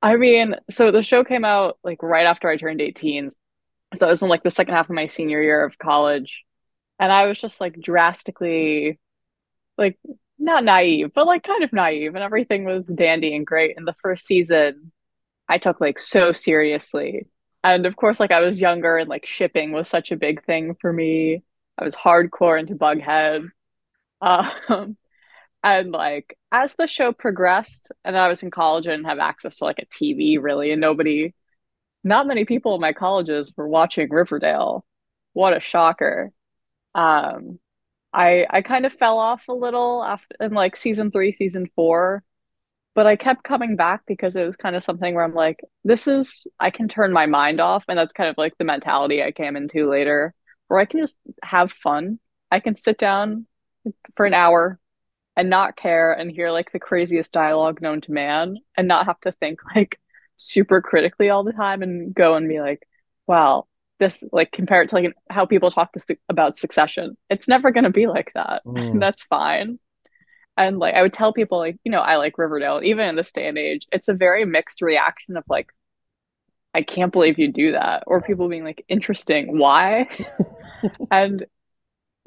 I 0.02 0.16
mean, 0.16 0.54
so 0.70 0.90
the 0.92 1.02
show 1.02 1.24
came 1.24 1.44
out 1.44 1.78
like 1.82 2.02
right 2.02 2.26
after 2.26 2.48
I 2.48 2.56
turned 2.56 2.80
18. 2.80 3.30
So 3.96 4.06
it 4.06 4.10
was 4.10 4.22
in 4.22 4.28
like 4.28 4.42
the 4.42 4.50
second 4.50 4.74
half 4.74 4.88
of 4.88 4.94
my 4.94 5.06
senior 5.06 5.42
year 5.42 5.64
of 5.64 5.78
college. 5.78 6.44
And 7.00 7.12
I 7.12 7.26
was 7.26 7.40
just 7.40 7.60
like 7.60 7.80
drastically 7.80 8.98
like 9.78 9.98
not 10.38 10.64
naive, 10.64 11.12
but 11.14 11.26
like 11.26 11.42
kind 11.44 11.64
of 11.64 11.72
naive, 11.72 12.14
and 12.14 12.24
everything 12.24 12.64
was 12.64 12.86
dandy 12.86 13.34
and 13.34 13.46
great. 13.46 13.76
In 13.76 13.84
the 13.84 13.94
first 14.02 14.26
season, 14.26 14.92
I 15.48 15.58
took 15.58 15.80
like 15.80 15.98
so 15.98 16.32
seriously. 16.32 17.26
And 17.64 17.86
of 17.86 17.96
course, 17.96 18.20
like 18.20 18.32
I 18.32 18.40
was 18.40 18.60
younger 18.60 18.98
and 18.98 19.08
like 19.08 19.26
shipping 19.26 19.72
was 19.72 19.88
such 19.88 20.12
a 20.12 20.16
big 20.16 20.44
thing 20.44 20.76
for 20.80 20.92
me. 20.92 21.42
I 21.78 21.84
was 21.84 21.94
hardcore 21.96 22.58
into 22.60 22.74
Bughead. 22.76 23.48
Um, 24.20 24.96
and 25.76 25.92
like 25.92 26.36
as 26.52 26.74
the 26.74 26.86
show 26.86 27.12
progressed, 27.12 27.90
and 28.04 28.16
I 28.16 28.28
was 28.28 28.42
in 28.42 28.50
college 28.50 28.86
and 28.86 28.94
didn't 28.94 29.08
have 29.08 29.18
access 29.18 29.56
to 29.56 29.64
like 29.64 29.78
a 29.78 29.86
TV 29.86 30.38
really, 30.40 30.72
and 30.72 30.80
nobody, 30.80 31.34
not 32.04 32.26
many 32.26 32.44
people 32.44 32.74
in 32.74 32.80
my 32.80 32.92
colleges 32.92 33.52
were 33.56 33.68
watching 33.68 34.08
Riverdale. 34.10 34.84
What 35.32 35.56
a 35.56 35.60
shocker. 35.60 36.32
Um, 36.94 37.58
I 38.12 38.46
I 38.50 38.62
kind 38.62 38.86
of 38.86 38.92
fell 38.92 39.18
off 39.18 39.48
a 39.48 39.52
little 39.54 40.02
after 40.04 40.36
in 40.40 40.52
like 40.52 40.76
season 40.76 41.10
three, 41.10 41.32
season 41.32 41.70
four, 41.76 42.22
but 42.94 43.06
I 43.06 43.16
kept 43.16 43.44
coming 43.44 43.76
back 43.76 44.02
because 44.06 44.36
it 44.36 44.46
was 44.46 44.56
kind 44.56 44.76
of 44.76 44.82
something 44.84 45.14
where 45.14 45.24
I'm 45.24 45.34
like, 45.34 45.60
this 45.84 46.08
is 46.08 46.46
I 46.60 46.70
can 46.70 46.88
turn 46.88 47.12
my 47.12 47.26
mind 47.26 47.60
off, 47.60 47.84
and 47.88 47.98
that's 47.98 48.12
kind 48.12 48.30
of 48.30 48.38
like 48.38 48.56
the 48.58 48.64
mentality 48.64 49.22
I 49.22 49.32
came 49.32 49.56
into 49.56 49.88
later, 49.90 50.34
where 50.68 50.80
I 50.80 50.86
can 50.86 51.00
just 51.00 51.18
have 51.42 51.72
fun. 51.72 52.18
I 52.50 52.60
can 52.60 52.76
sit 52.76 52.98
down 52.98 53.46
for 54.16 54.26
an 54.26 54.34
hour 54.34 54.78
and 55.38 55.48
not 55.48 55.76
care 55.76 56.12
and 56.12 56.32
hear 56.32 56.50
like 56.50 56.72
the 56.72 56.80
craziest 56.80 57.32
dialogue 57.32 57.80
known 57.80 58.00
to 58.00 58.10
man 58.10 58.56
and 58.76 58.88
not 58.88 59.06
have 59.06 59.20
to 59.20 59.30
think 59.30 59.60
like 59.72 59.98
super 60.36 60.82
critically 60.82 61.30
all 61.30 61.44
the 61.44 61.52
time 61.52 61.80
and 61.80 62.12
go 62.12 62.34
and 62.34 62.48
be 62.48 62.60
like, 62.60 62.82
wow, 63.28 63.64
this 64.00 64.22
like 64.32 64.50
compare 64.50 64.82
it 64.82 64.88
to 64.88 64.96
like 64.96 65.14
how 65.30 65.46
people 65.46 65.70
talk 65.70 65.92
to, 65.92 66.00
su- 66.00 66.16
about 66.28 66.58
succession. 66.58 67.16
It's 67.30 67.46
never 67.46 67.70
going 67.70 67.84
to 67.84 67.90
be 67.90 68.08
like 68.08 68.32
that. 68.34 68.62
Mm. 68.66 68.98
That's 68.98 69.22
fine. 69.22 69.78
And 70.56 70.80
like 70.80 70.96
I 70.96 71.02
would 71.02 71.12
tell 71.12 71.32
people 71.32 71.58
like, 71.58 71.76
you 71.84 71.92
know, 71.92 72.00
I 72.00 72.16
like 72.16 72.36
Riverdale. 72.36 72.80
Even 72.82 73.08
in 73.08 73.14
this 73.14 73.30
day 73.30 73.46
and 73.46 73.56
age, 73.56 73.86
it's 73.92 74.08
a 74.08 74.14
very 74.14 74.44
mixed 74.44 74.82
reaction 74.82 75.36
of 75.36 75.44
like, 75.48 75.68
I 76.74 76.82
can't 76.82 77.12
believe 77.12 77.38
you 77.38 77.52
do 77.52 77.72
that. 77.72 78.02
Or 78.08 78.20
people 78.22 78.48
being 78.48 78.64
like, 78.64 78.84
interesting, 78.88 79.56
why? 79.56 80.08
and 81.12 81.46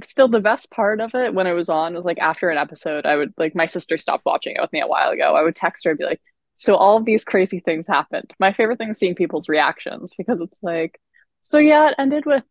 still 0.06 0.28
the 0.28 0.40
best 0.40 0.72
part 0.72 1.02
of 1.02 1.16
it 1.16 1.34
when 1.34 1.48
it 1.48 1.54
was 1.54 1.70
on 1.70 1.94
was 1.94 2.06
like 2.06 2.20
after 2.20 2.50
an 2.50 2.58
episode, 2.58 3.06
I 3.06 3.16
would 3.16 3.34
like 3.38 3.56
my 3.56 3.66
sister 3.66 3.98
stopped 3.98 4.26
watching 4.26 4.56
it 4.56 4.62
with 4.62 4.72
me 4.74 4.82
a 4.82 4.88
while 4.88 5.12
ago. 5.12 5.36
I 5.36 5.44
would 5.44 5.56
text 5.56 5.84
her 5.86 5.92
and 5.92 6.00
be 6.00 6.06
like, 6.06 6.22
so 6.54 6.76
all 6.76 6.98
of 6.98 7.06
these 7.06 7.24
crazy 7.26 7.60
things 7.60 7.88
happened. 7.88 8.32
My 8.40 8.54
favorite 8.54 8.78
thing 8.78 8.90
is 8.90 9.00
seeing 9.00 9.16
people's 9.16 9.50
reactions 9.50 10.14
because 10.18 10.42
it's 10.42 10.62
like, 10.64 11.00
so 11.42 11.58
yeah, 11.58 11.90
it 11.90 11.96
ended 11.98 12.26
with 12.26 12.44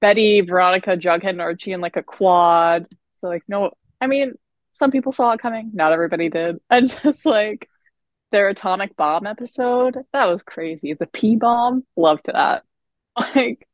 Betty, 0.00 0.40
Veronica, 0.40 0.96
Jughead, 0.96 1.30
and 1.30 1.40
Archie 1.40 1.72
in 1.72 1.80
like 1.80 1.96
a 1.96 2.02
quad. 2.02 2.86
So 3.14 3.28
like 3.28 3.42
no 3.48 3.72
I 4.00 4.06
mean, 4.06 4.34
some 4.72 4.90
people 4.90 5.12
saw 5.12 5.32
it 5.32 5.40
coming, 5.40 5.70
not 5.74 5.92
everybody 5.92 6.28
did. 6.28 6.58
And 6.70 6.96
just 7.02 7.26
like 7.26 7.68
their 8.32 8.48
atomic 8.48 8.96
bomb 8.96 9.26
episode, 9.26 9.98
that 10.12 10.26
was 10.26 10.42
crazy. 10.42 10.94
The 10.94 11.06
P 11.06 11.36
bomb, 11.36 11.84
loved 11.96 12.26
that. 12.26 12.64
Like 13.16 13.68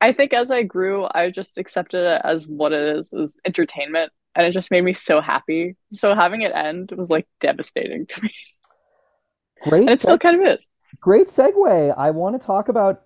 I 0.00 0.12
think 0.12 0.32
as 0.32 0.50
I 0.50 0.62
grew, 0.62 1.06
I 1.14 1.30
just 1.30 1.58
accepted 1.58 2.04
it 2.04 2.20
as 2.24 2.46
what 2.48 2.72
it 2.72 2.96
is, 2.96 3.12
is 3.12 3.38
entertainment. 3.44 4.12
And 4.34 4.46
it 4.46 4.52
just 4.52 4.70
made 4.70 4.84
me 4.84 4.94
so 4.94 5.20
happy. 5.20 5.76
So 5.92 6.14
having 6.14 6.42
it 6.42 6.52
end 6.54 6.92
was 6.96 7.10
like 7.10 7.26
devastating 7.40 8.06
to 8.06 8.22
me. 8.22 8.32
Great 9.62 9.82
And 9.82 9.90
it 9.90 10.00
still 10.00 10.18
kind 10.18 10.40
of 10.40 10.46
is. 10.58 10.68
great 11.00 11.26
segue. 11.28 11.94
I 11.96 12.10
want 12.10 12.40
to 12.40 12.46
talk 12.46 12.68
about 12.68 13.02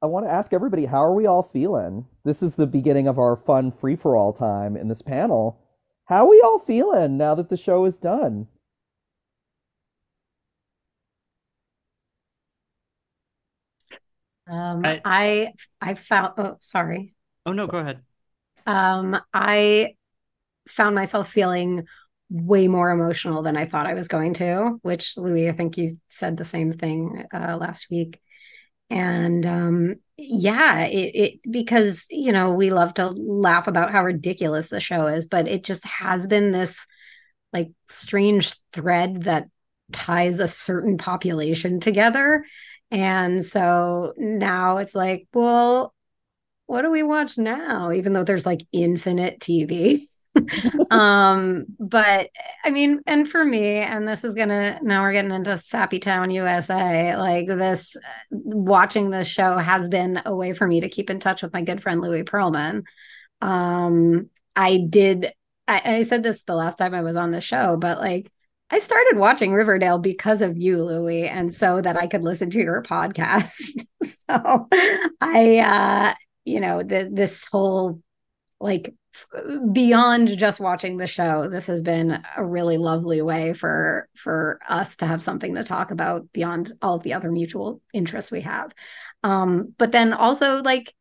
I 0.00 0.06
want 0.06 0.26
to 0.26 0.32
ask 0.32 0.52
everybody 0.52 0.86
how 0.86 1.02
are 1.04 1.12
we 1.12 1.26
all 1.26 1.42
feeling? 1.52 2.06
This 2.24 2.42
is 2.42 2.54
the 2.54 2.66
beginning 2.66 3.08
of 3.08 3.18
our 3.18 3.36
fun 3.36 3.72
free 3.72 3.96
for 3.96 4.16
all 4.16 4.32
time 4.32 4.76
in 4.76 4.88
this 4.88 5.02
panel. 5.02 5.58
How 6.04 6.24
are 6.24 6.30
we 6.30 6.40
all 6.40 6.60
feeling 6.60 7.18
now 7.18 7.34
that 7.34 7.48
the 7.48 7.56
show 7.56 7.84
is 7.84 7.98
done? 7.98 8.46
Um, 14.50 14.84
I- 14.84 15.00
I 15.04 15.52
I 15.80 15.94
found 15.94 16.34
oh 16.38 16.56
sorry. 16.60 17.14
oh 17.46 17.52
no 17.52 17.66
go 17.66 17.78
ahead 17.78 18.02
Um, 18.66 19.18
I 19.32 19.94
found 20.68 20.94
myself 20.94 21.30
feeling 21.30 21.86
way 22.30 22.68
more 22.68 22.90
emotional 22.90 23.42
than 23.42 23.56
I 23.56 23.64
thought 23.66 23.86
I 23.86 23.94
was 23.94 24.08
going 24.08 24.34
to, 24.34 24.78
which 24.82 25.16
Louie, 25.16 25.48
I 25.48 25.52
think 25.52 25.78
you 25.78 25.98
said 26.08 26.36
the 26.36 26.44
same 26.44 26.72
thing 26.72 27.24
uh, 27.32 27.56
last 27.58 27.88
week. 27.90 28.20
And 28.90 29.46
um, 29.46 29.96
yeah, 30.16 30.84
it, 30.84 31.14
it 31.14 31.40
because 31.50 32.06
you 32.10 32.32
know 32.32 32.52
we 32.52 32.70
love 32.70 32.94
to 32.94 33.08
laugh 33.08 33.66
about 33.66 33.92
how 33.92 34.04
ridiculous 34.04 34.68
the 34.68 34.80
show 34.80 35.06
is, 35.06 35.26
but 35.26 35.46
it 35.48 35.64
just 35.64 35.84
has 35.84 36.26
been 36.26 36.50
this 36.52 36.78
like 37.52 37.70
strange 37.88 38.54
thread 38.72 39.24
that 39.24 39.46
ties 39.92 40.38
a 40.38 40.48
certain 40.48 40.98
population 40.98 41.80
together. 41.80 42.44
And 42.90 43.44
so 43.44 44.14
now 44.16 44.78
it's 44.78 44.94
like, 44.94 45.26
well, 45.32 45.94
what 46.66 46.82
do 46.82 46.90
we 46.90 47.02
watch 47.02 47.38
now? 47.38 47.92
Even 47.92 48.12
though 48.12 48.24
there's 48.24 48.46
like 48.46 48.60
infinite 48.72 49.40
TV. 49.40 50.02
um, 50.90 51.66
but 51.78 52.30
I 52.64 52.70
mean, 52.70 53.00
and 53.06 53.28
for 53.28 53.44
me, 53.44 53.78
and 53.78 54.06
this 54.06 54.24
is 54.24 54.34
gonna 54.34 54.78
now 54.82 55.02
we're 55.02 55.12
getting 55.12 55.32
into 55.32 55.56
Sappy 55.58 55.98
Town, 55.98 56.30
USA. 56.30 57.16
Like 57.16 57.46
this, 57.46 57.96
watching 58.30 59.10
this 59.10 59.28
show 59.28 59.56
has 59.56 59.88
been 59.88 60.20
a 60.24 60.34
way 60.34 60.52
for 60.52 60.66
me 60.66 60.80
to 60.80 60.88
keep 60.88 61.10
in 61.10 61.20
touch 61.20 61.42
with 61.42 61.52
my 61.52 61.62
good 61.62 61.82
friend 61.82 62.00
Louis 62.00 62.24
Pearlman. 62.24 62.84
Um, 63.40 64.30
I 64.56 64.84
did. 64.88 65.32
I, 65.66 65.82
I 65.84 66.02
said 66.04 66.22
this 66.22 66.42
the 66.46 66.54
last 66.54 66.78
time 66.78 66.94
I 66.94 67.02
was 67.02 67.16
on 67.16 67.30
the 67.30 67.40
show, 67.40 67.76
but 67.76 67.98
like 67.98 68.30
I 68.70 68.78
started 68.80 69.16
watching 69.16 69.52
Riverdale 69.52 69.98
because 69.98 70.42
of 70.42 70.58
you, 70.58 70.84
Louie, 70.84 71.26
and 71.26 71.54
so 71.54 71.80
that 71.80 71.96
I 71.96 72.06
could 72.06 72.22
listen 72.22 72.50
to 72.50 72.58
your 72.58 72.82
podcast. 72.82 73.62
so 74.04 74.68
I 75.20 75.58
uh 75.58 76.14
you 76.44 76.60
know, 76.60 76.82
the, 76.82 77.08
this 77.12 77.44
whole 77.44 78.00
like 78.60 78.94
beyond 79.72 80.36
just 80.38 80.60
watching 80.60 80.96
the 80.96 81.06
show, 81.06 81.48
this 81.48 81.66
has 81.66 81.82
been 81.82 82.22
a 82.36 82.44
really 82.44 82.78
lovely 82.78 83.22
way 83.22 83.52
for 83.52 84.08
for 84.14 84.58
us 84.68 84.96
to 84.96 85.06
have 85.06 85.22
something 85.22 85.54
to 85.54 85.64
talk 85.64 85.90
about 85.90 86.32
beyond 86.32 86.72
all 86.82 86.98
the 86.98 87.14
other 87.14 87.30
mutual 87.30 87.80
interests 87.92 88.30
we 88.30 88.42
have. 88.42 88.72
Um, 89.22 89.74
but 89.78 89.92
then 89.92 90.12
also 90.12 90.62
like 90.62 90.92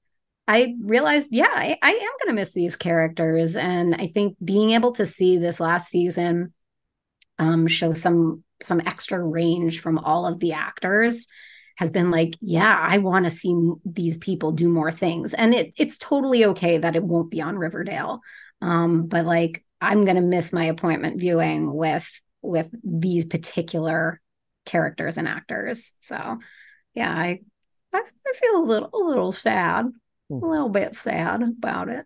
I 0.47 0.75
realized, 0.81 1.29
yeah, 1.31 1.51
I, 1.51 1.77
I 1.81 1.89
am 1.91 1.97
going 1.99 2.27
to 2.27 2.33
miss 2.33 2.53
these 2.53 2.77
characters. 2.77 3.57
And 3.57 3.95
I 3.95 4.07
think 4.07 4.37
being 4.43 4.71
able 4.71 4.93
to 4.93 5.05
see 5.05 5.37
this 5.37 5.59
last 5.59 5.89
season 5.89 6.53
um, 7.39 7.67
show 7.67 7.93
some 7.93 8.43
some 8.61 8.81
extra 8.85 9.21
range 9.23 9.81
from 9.81 9.99
all 9.99 10.25
of 10.25 10.39
the 10.39 10.53
actors 10.53 11.27
has 11.77 11.91
been 11.91 12.09
like, 12.09 12.35
yeah, 12.41 12.75
I 12.81 12.97
want 12.97 13.25
to 13.25 13.29
see 13.29 13.55
these 13.85 14.17
people 14.17 14.51
do 14.51 14.67
more 14.67 14.91
things. 14.91 15.33
And 15.35 15.53
it 15.53 15.73
it's 15.77 15.97
totally 15.97 16.45
okay 16.45 16.79
that 16.79 16.95
it 16.95 17.03
won't 17.03 17.29
be 17.31 17.41
on 17.41 17.57
Riverdale. 17.57 18.21
Um, 18.61 19.07
but 19.07 19.25
like 19.25 19.63
I'm 19.79 20.03
going 20.05 20.15
to 20.15 20.21
miss 20.21 20.51
my 20.51 20.65
appointment 20.65 21.19
viewing 21.19 21.71
with 21.73 22.09
with 22.41 22.73
these 22.83 23.25
particular 23.25 24.19
characters 24.65 25.17
and 25.17 25.27
actors. 25.27 25.93
So, 25.99 26.39
yeah, 26.93 27.13
I 27.13 27.41
I, 27.93 28.01
I 28.01 28.33
feel 28.33 28.63
a 28.63 28.65
little 28.65 28.89
a 28.91 28.97
little 28.97 29.31
sad, 29.31 29.85
a 30.31 30.33
little 30.33 30.69
bit 30.69 30.95
sad 30.95 31.43
about 31.43 31.89
it. 31.89 32.05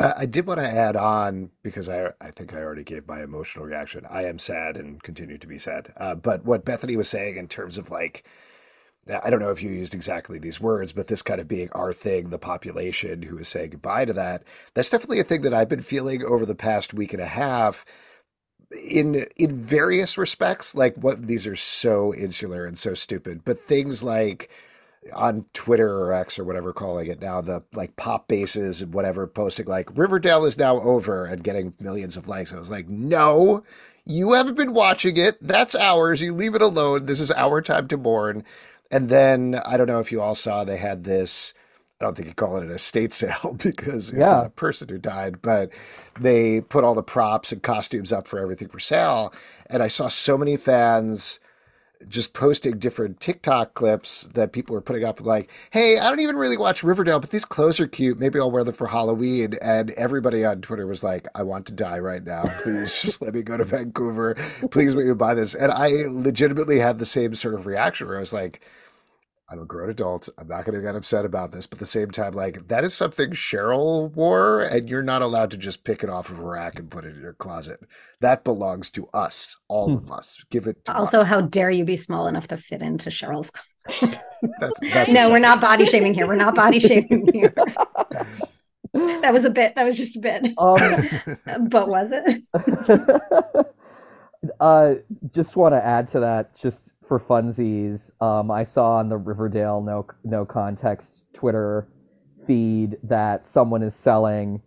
Uh, 0.00 0.12
I 0.16 0.26
did 0.26 0.46
want 0.46 0.60
to 0.60 0.66
add 0.66 0.96
on 0.96 1.50
because 1.62 1.88
I 1.88 2.12
I 2.20 2.30
think 2.32 2.52
I 2.54 2.58
already 2.58 2.84
gave 2.84 3.08
my 3.08 3.22
emotional 3.22 3.64
reaction. 3.64 4.06
I 4.10 4.24
am 4.26 4.38
sad 4.38 4.76
and 4.76 5.02
continue 5.02 5.38
to 5.38 5.46
be 5.46 5.58
sad. 5.58 5.92
Uh, 5.96 6.14
but 6.14 6.44
what 6.44 6.64
Bethany 6.64 6.96
was 6.96 7.08
saying 7.08 7.36
in 7.36 7.48
terms 7.48 7.78
of 7.78 7.90
like, 7.90 8.24
I 9.24 9.30
don't 9.30 9.40
know 9.40 9.50
if 9.50 9.62
you 9.62 9.70
used 9.70 9.94
exactly 9.94 10.38
these 10.38 10.60
words, 10.60 10.92
but 10.92 11.08
this 11.08 11.22
kind 11.22 11.40
of 11.40 11.48
being 11.48 11.70
our 11.72 11.92
thing, 11.92 12.30
the 12.30 12.38
population 12.38 13.22
who 13.22 13.38
is 13.38 13.48
saying 13.48 13.70
goodbye 13.70 14.06
to 14.06 14.12
that, 14.14 14.44
that's 14.74 14.90
definitely 14.90 15.20
a 15.20 15.24
thing 15.24 15.42
that 15.42 15.54
I've 15.54 15.68
been 15.70 15.82
feeling 15.82 16.24
over 16.24 16.46
the 16.46 16.54
past 16.56 16.94
week 16.94 17.12
and 17.14 17.22
a 17.22 17.26
half 17.26 17.84
in 18.90 19.26
in 19.36 19.56
various 19.56 20.18
respects. 20.18 20.74
Like 20.74 20.96
what 20.96 21.26
these 21.26 21.46
are 21.46 21.56
so 21.56 22.14
insular 22.14 22.66
and 22.66 22.78
so 22.78 22.94
stupid, 22.94 23.42
but 23.44 23.60
things 23.60 24.02
like 24.02 24.50
on 25.12 25.44
Twitter 25.52 25.98
or 25.98 26.12
X 26.12 26.38
or 26.38 26.44
whatever 26.44 26.72
calling 26.72 27.08
it 27.08 27.20
now, 27.20 27.40
the 27.40 27.62
like 27.74 27.96
pop 27.96 28.28
bases 28.28 28.80
and 28.82 28.92
whatever 28.94 29.26
posting 29.26 29.66
like 29.66 29.96
Riverdale 29.96 30.44
is 30.44 30.58
now 30.58 30.80
over 30.80 31.26
and 31.26 31.44
getting 31.44 31.74
millions 31.80 32.16
of 32.16 32.28
likes. 32.28 32.52
I 32.52 32.58
was 32.58 32.70
like, 32.70 32.88
no, 32.88 33.62
you 34.04 34.32
haven't 34.32 34.54
been 34.56 34.74
watching 34.74 35.16
it. 35.16 35.36
That's 35.46 35.74
ours. 35.74 36.20
You 36.22 36.32
leave 36.34 36.54
it 36.54 36.62
alone. 36.62 37.06
This 37.06 37.20
is 37.20 37.30
our 37.32 37.60
time 37.60 37.88
to 37.88 37.96
mourn. 37.96 38.44
And 38.90 39.08
then 39.08 39.60
I 39.64 39.76
don't 39.76 39.86
know 39.88 40.00
if 40.00 40.12
you 40.12 40.20
all 40.20 40.34
saw 40.34 40.64
they 40.64 40.76
had 40.76 41.04
this. 41.04 41.54
I 42.00 42.04
don't 42.04 42.16
think 42.16 42.28
you 42.28 42.34
call 42.34 42.56
it 42.56 42.64
an 42.64 42.70
estate 42.70 43.12
sale 43.14 43.56
because 43.62 44.10
it's 44.12 44.18
Yeah. 44.20 44.28
not 44.28 44.46
a 44.46 44.50
person 44.50 44.88
who 44.88 44.98
died, 44.98 45.42
but 45.42 45.70
they 46.18 46.60
put 46.60 46.84
all 46.84 46.94
the 46.94 47.02
props 47.02 47.52
and 47.52 47.62
costumes 47.62 48.12
up 48.12 48.26
for 48.28 48.38
everything 48.38 48.68
for 48.68 48.80
sale. 48.80 49.32
And 49.70 49.82
I 49.82 49.88
saw 49.88 50.08
so 50.08 50.36
many 50.38 50.56
fans 50.56 51.40
just 52.08 52.34
posting 52.34 52.78
different 52.78 53.20
TikTok 53.20 53.74
clips 53.74 54.24
that 54.34 54.52
people 54.52 54.76
are 54.76 54.80
putting 54.80 55.04
up 55.04 55.20
like, 55.20 55.50
hey, 55.70 55.98
I 55.98 56.08
don't 56.08 56.20
even 56.20 56.36
really 56.36 56.56
watch 56.56 56.82
Riverdale, 56.82 57.20
but 57.20 57.30
these 57.30 57.44
clothes 57.44 57.80
are 57.80 57.86
cute. 57.86 58.18
Maybe 58.18 58.38
I'll 58.38 58.50
wear 58.50 58.64
them 58.64 58.74
for 58.74 58.88
Halloween. 58.88 59.54
And 59.62 59.90
everybody 59.92 60.44
on 60.44 60.60
Twitter 60.60 60.86
was 60.86 61.02
like, 61.02 61.26
I 61.34 61.42
want 61.42 61.66
to 61.66 61.72
die 61.72 61.98
right 61.98 62.22
now. 62.22 62.42
Please 62.62 63.00
just 63.00 63.22
let 63.22 63.34
me 63.34 63.42
go 63.42 63.56
to 63.56 63.64
Vancouver. 63.64 64.34
Please 64.70 64.94
let 64.94 65.06
me 65.06 65.14
buy 65.14 65.34
this. 65.34 65.54
And 65.54 65.72
I 65.72 66.04
legitimately 66.08 66.78
had 66.78 66.98
the 66.98 67.06
same 67.06 67.34
sort 67.34 67.54
of 67.54 67.66
reaction 67.66 68.06
where 68.06 68.16
I 68.16 68.20
was 68.20 68.32
like, 68.32 68.60
I'm 69.50 69.60
a 69.60 69.66
grown 69.66 69.90
adult. 69.90 70.28
I'm 70.38 70.48
not 70.48 70.64
going 70.64 70.74
to 70.74 70.80
get 70.80 70.96
upset 70.96 71.24
about 71.26 71.52
this. 71.52 71.66
But 71.66 71.76
at 71.76 71.80
the 71.80 71.86
same 71.86 72.10
time, 72.10 72.32
like, 72.32 72.66
that 72.68 72.82
is 72.82 72.94
something 72.94 73.30
Cheryl 73.30 74.10
wore, 74.14 74.62
and 74.62 74.88
you're 74.88 75.02
not 75.02 75.20
allowed 75.20 75.50
to 75.50 75.58
just 75.58 75.84
pick 75.84 76.02
it 76.02 76.08
off 76.08 76.30
of 76.30 76.38
a 76.38 76.42
rack 76.42 76.78
and 76.78 76.90
put 76.90 77.04
it 77.04 77.14
in 77.14 77.20
your 77.20 77.34
closet. 77.34 77.80
That 78.20 78.42
belongs 78.42 78.90
to 78.92 79.06
us, 79.08 79.56
all 79.68 79.94
of 79.96 80.10
us. 80.10 80.42
Give 80.50 80.66
it 80.66 80.84
to 80.86 80.94
Also, 80.96 81.20
us. 81.20 81.26
how 81.26 81.42
dare 81.42 81.70
you 81.70 81.84
be 81.84 81.96
small 81.96 82.26
enough 82.26 82.48
to 82.48 82.56
fit 82.56 82.80
into 82.80 83.10
Cheryl's? 83.10 83.52
That's, 84.58 84.80
that's 84.94 85.12
no, 85.12 85.28
we're 85.30 85.38
not 85.40 85.60
body 85.60 85.84
shaming 85.92 86.14
here. 86.14 86.26
We're 86.26 86.36
not 86.36 86.54
body 86.54 86.78
shaming 86.80 87.28
here. 87.34 87.52
that 88.94 89.30
was 89.32 89.44
a 89.44 89.50
bit. 89.50 89.74
That 89.74 89.84
was 89.84 89.96
just 89.98 90.16
a 90.16 90.20
bit. 90.20 90.46
Um, 90.56 91.68
but 91.68 91.86
was 91.88 92.10
it? 92.12 92.42
uh, 94.60 94.94
just 95.32 95.54
want 95.56 95.74
to 95.74 95.84
add 95.84 96.08
to 96.08 96.20
that, 96.20 96.54
just 96.56 96.93
for 97.08 97.20
funsies. 97.20 98.10
Um, 98.22 98.50
I 98.50 98.64
saw 98.64 98.96
on 98.96 99.08
the 99.08 99.16
Riverdale 99.16 99.80
no 99.82 100.06
no 100.24 100.44
context 100.44 101.24
Twitter 101.32 101.88
feed 102.46 102.96
that 103.02 103.46
someone 103.46 103.82
is 103.82 103.94
selling 103.94 104.60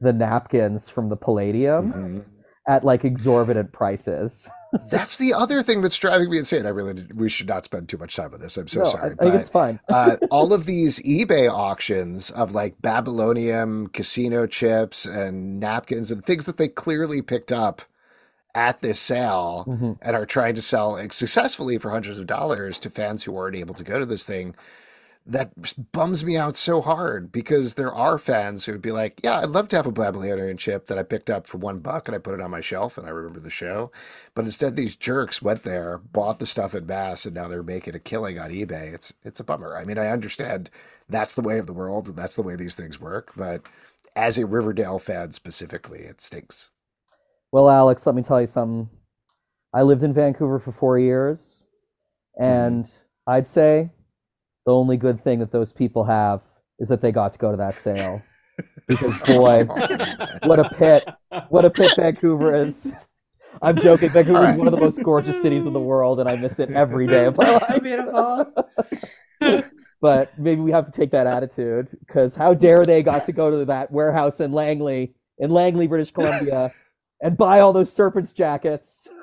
the 0.00 0.12
napkins 0.12 0.88
from 0.88 1.08
the 1.08 1.16
Palladium 1.16 1.92
Mhm. 1.92 2.24
at 2.68 2.84
like 2.84 3.04
exorbitant 3.04 3.72
prices. 3.72 4.48
That's 4.90 5.18
the 5.18 5.32
other 5.32 5.62
thing 5.62 5.82
that's 5.82 5.96
driving 5.96 6.28
me 6.30 6.38
insane. 6.38 6.66
I 6.66 6.70
really, 6.70 7.06
we 7.14 7.28
should 7.28 7.46
not 7.46 7.64
spend 7.64 7.88
too 7.88 7.96
much 7.96 8.16
time 8.16 8.34
on 8.34 8.40
this. 8.40 8.56
I'm 8.56 8.66
so 8.66 8.80
no, 8.80 8.84
sorry. 8.86 9.10
I, 9.10 9.12
I 9.12 9.30
think 9.30 9.34
it's 9.40 9.48
fine. 9.48 9.78
uh, 9.88 10.16
all 10.32 10.52
of 10.52 10.66
these 10.66 10.98
eBay 11.00 11.48
auctions 11.48 12.30
of 12.30 12.54
like 12.54 12.82
Babylonium 12.82 13.86
casino 13.88 14.48
chips 14.48 15.06
and 15.06 15.60
napkins 15.60 16.10
and 16.10 16.24
things 16.26 16.46
that 16.46 16.56
they 16.56 16.66
clearly 16.66 17.22
picked 17.22 17.52
up 17.52 17.82
at 18.54 18.80
this 18.82 19.00
sale 19.00 19.64
Mhm. 19.68 19.98
and 20.00 20.16
are 20.16 20.26
trying 20.26 20.54
to 20.54 20.62
sell 20.62 20.96
successfully 21.10 21.78
for 21.78 21.90
hundreds 21.90 22.18
of 22.20 22.26
dollars 22.26 22.78
to 22.80 22.90
fans 22.90 23.24
who 23.24 23.36
aren't 23.36 23.56
able 23.56 23.74
to 23.74 23.84
go 23.84 23.98
to 23.98 24.06
this 24.06 24.24
thing. 24.24 24.54
That 25.26 25.52
bums 25.92 26.22
me 26.22 26.36
out 26.36 26.54
so 26.54 26.82
hard 26.82 27.32
because 27.32 27.74
there 27.74 27.92
are 27.94 28.18
fans 28.18 28.66
who 28.66 28.72
would 28.72 28.82
be 28.82 28.92
like, 28.92 29.20
"Yeah, 29.24 29.38
I'd 29.40 29.48
love 29.48 29.68
to 29.70 29.76
have 29.76 29.86
a 29.86 29.90
Babylonium 29.90 30.58
chip 30.58 30.84
that 30.86 30.98
I 30.98 31.02
picked 31.02 31.30
up 31.30 31.46
for 31.46 31.56
one 31.56 31.78
buck 31.78 32.06
and 32.06 32.14
I 32.14 32.18
put 32.18 32.34
it 32.34 32.42
on 32.42 32.50
my 32.50 32.60
shelf 32.60 32.98
and 32.98 33.06
I 33.06 33.10
remember 33.10 33.40
the 33.40 33.48
show." 33.48 33.90
But 34.34 34.44
instead, 34.44 34.76
these 34.76 34.96
jerks 34.96 35.40
went 35.40 35.62
there, 35.62 35.96
bought 35.96 36.40
the 36.40 36.46
stuff 36.46 36.74
in 36.74 36.84
mass, 36.84 37.24
and 37.24 37.34
now 37.34 37.48
they're 37.48 37.62
making 37.62 37.94
a 37.94 38.00
killing 38.00 38.38
on 38.38 38.50
eBay. 38.50 38.92
It's 38.92 39.14
it's 39.24 39.40
a 39.40 39.44
bummer. 39.44 39.74
I 39.74 39.86
mean, 39.86 39.96
I 39.98 40.08
understand 40.08 40.68
that's 41.08 41.34
the 41.34 41.42
way 41.42 41.58
of 41.58 41.66
the 41.66 41.72
world 41.72 42.06
and 42.08 42.16
that's 42.16 42.36
the 42.36 42.42
way 42.42 42.54
these 42.54 42.74
things 42.74 43.00
work, 43.00 43.30
but 43.34 43.62
as 44.14 44.36
a 44.36 44.44
Riverdale 44.46 44.98
fan 44.98 45.32
specifically, 45.32 46.00
it 46.00 46.20
stinks. 46.20 46.70
Well, 47.54 47.70
Alex, 47.70 48.04
let 48.04 48.16
me 48.16 48.22
tell 48.24 48.40
you 48.40 48.48
something. 48.48 48.90
I 49.72 49.82
lived 49.82 50.02
in 50.02 50.12
Vancouver 50.12 50.58
for 50.58 50.72
four 50.72 50.98
years, 50.98 51.62
and 52.36 52.84
mm-hmm. 52.84 53.30
I'd 53.30 53.46
say 53.46 53.90
the 54.66 54.72
only 54.74 54.96
good 54.96 55.22
thing 55.22 55.38
that 55.38 55.52
those 55.52 55.72
people 55.72 56.02
have 56.02 56.40
is 56.80 56.88
that 56.88 57.00
they 57.00 57.12
got 57.12 57.32
to 57.34 57.38
go 57.38 57.52
to 57.52 57.56
that 57.58 57.78
sale. 57.78 58.20
Because 58.88 59.16
boy, 59.18 59.66
what 60.42 60.58
a 60.58 60.68
pit! 60.68 61.08
What 61.48 61.64
a 61.64 61.70
pit 61.70 61.92
Vancouver 61.94 62.56
is. 62.56 62.92
I'm 63.62 63.76
joking. 63.76 64.08
Vancouver 64.08 64.50
is 64.50 64.58
one 64.58 64.66
of 64.66 64.72
the 64.72 64.80
most 64.80 65.00
gorgeous 65.04 65.40
cities 65.40 65.64
in 65.64 65.72
the 65.72 65.78
world, 65.78 66.18
and 66.18 66.28
I 66.28 66.34
miss 66.34 66.58
it 66.58 66.72
every 66.72 67.06
day 67.06 67.26
of 67.26 67.36
my 67.36 67.50
life. 67.50 67.80
Beautiful. 67.80 68.52
But 70.00 70.38
maybe 70.38 70.60
we 70.60 70.72
have 70.72 70.84
to 70.84 70.92
take 70.92 71.12
that 71.12 71.26
attitude 71.26 71.96
because 72.00 72.34
how 72.34 72.52
dare 72.52 72.84
they 72.84 73.02
got 73.02 73.24
to 73.24 73.32
go 73.32 73.60
to 73.60 73.64
that 73.66 73.90
warehouse 73.90 74.40
in 74.40 74.52
Langley, 74.52 75.14
in 75.38 75.50
Langley, 75.50 75.86
British 75.86 76.10
Columbia, 76.10 76.74
and 77.20 77.36
buy 77.36 77.60
all 77.60 77.72
those 77.72 77.92
serpents 77.92 78.32
jackets. 78.32 79.08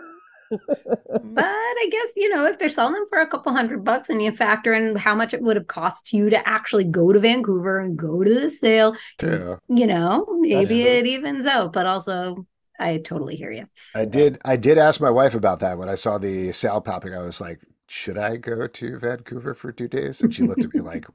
But 0.52 1.46
I 1.46 1.88
guess, 1.90 2.10
you 2.18 2.28
know, 2.30 2.46
if 2.46 2.60
they're 2.60 2.68
selling 2.68 2.94
them 2.94 3.06
for 3.10 3.20
a 3.20 3.28
couple 3.28 3.54
hundred 3.54 3.86
bucks 3.86 4.10
and 4.10 4.22
you 4.22 4.32
factor 4.36 4.74
in 4.74 4.98
how 4.98 5.16
much 5.16 5.34
it 5.34 5.42
would 5.42 5.56
have 5.56 5.68
cost 5.68 6.12
you 6.12 6.30
to 6.30 6.48
actually 6.48 6.84
go 6.84 7.14
to 7.14 7.20
Vancouver 7.22 7.80
and 7.80 7.96
go 7.98 8.22
to 8.24 8.34
the 8.40 8.50
sale, 8.50 8.96
Yeah. 9.22 9.58
you 9.70 9.88
know, 9.88 10.26
maybe 10.42 10.82
is 10.82 10.88
it. 10.88 10.98
it 10.98 11.08
evens 11.08 11.46
out. 11.46 11.72
But 11.72 11.86
also, 11.86 12.46
I 12.80 12.98
totally 12.98 13.36
hear 13.38 13.52
you. 13.52 13.68
I 13.96 14.04
did 14.04 14.40
I 14.44 14.58
did 14.58 14.78
ask 14.78 15.00
my 15.00 15.10
wife 15.10 15.36
about 15.36 15.60
that 15.62 15.78
when 15.78 15.88
I 15.88 15.96
saw 15.96 16.18
the 16.18 16.52
sale 16.52 16.82
popping. 16.82 17.14
I 17.14 17.20
was 17.20 17.40
like, 17.40 17.62
should 17.88 18.18
I 18.18 18.36
go 18.36 18.68
to 18.68 19.00
Vancouver 19.00 19.54
for 19.54 19.72
two 19.72 19.88
days? 19.88 20.22
And 20.22 20.34
she 20.36 20.44
looked 20.44 20.66
at 20.66 20.74
me 20.74 20.82
like, 20.82 21.06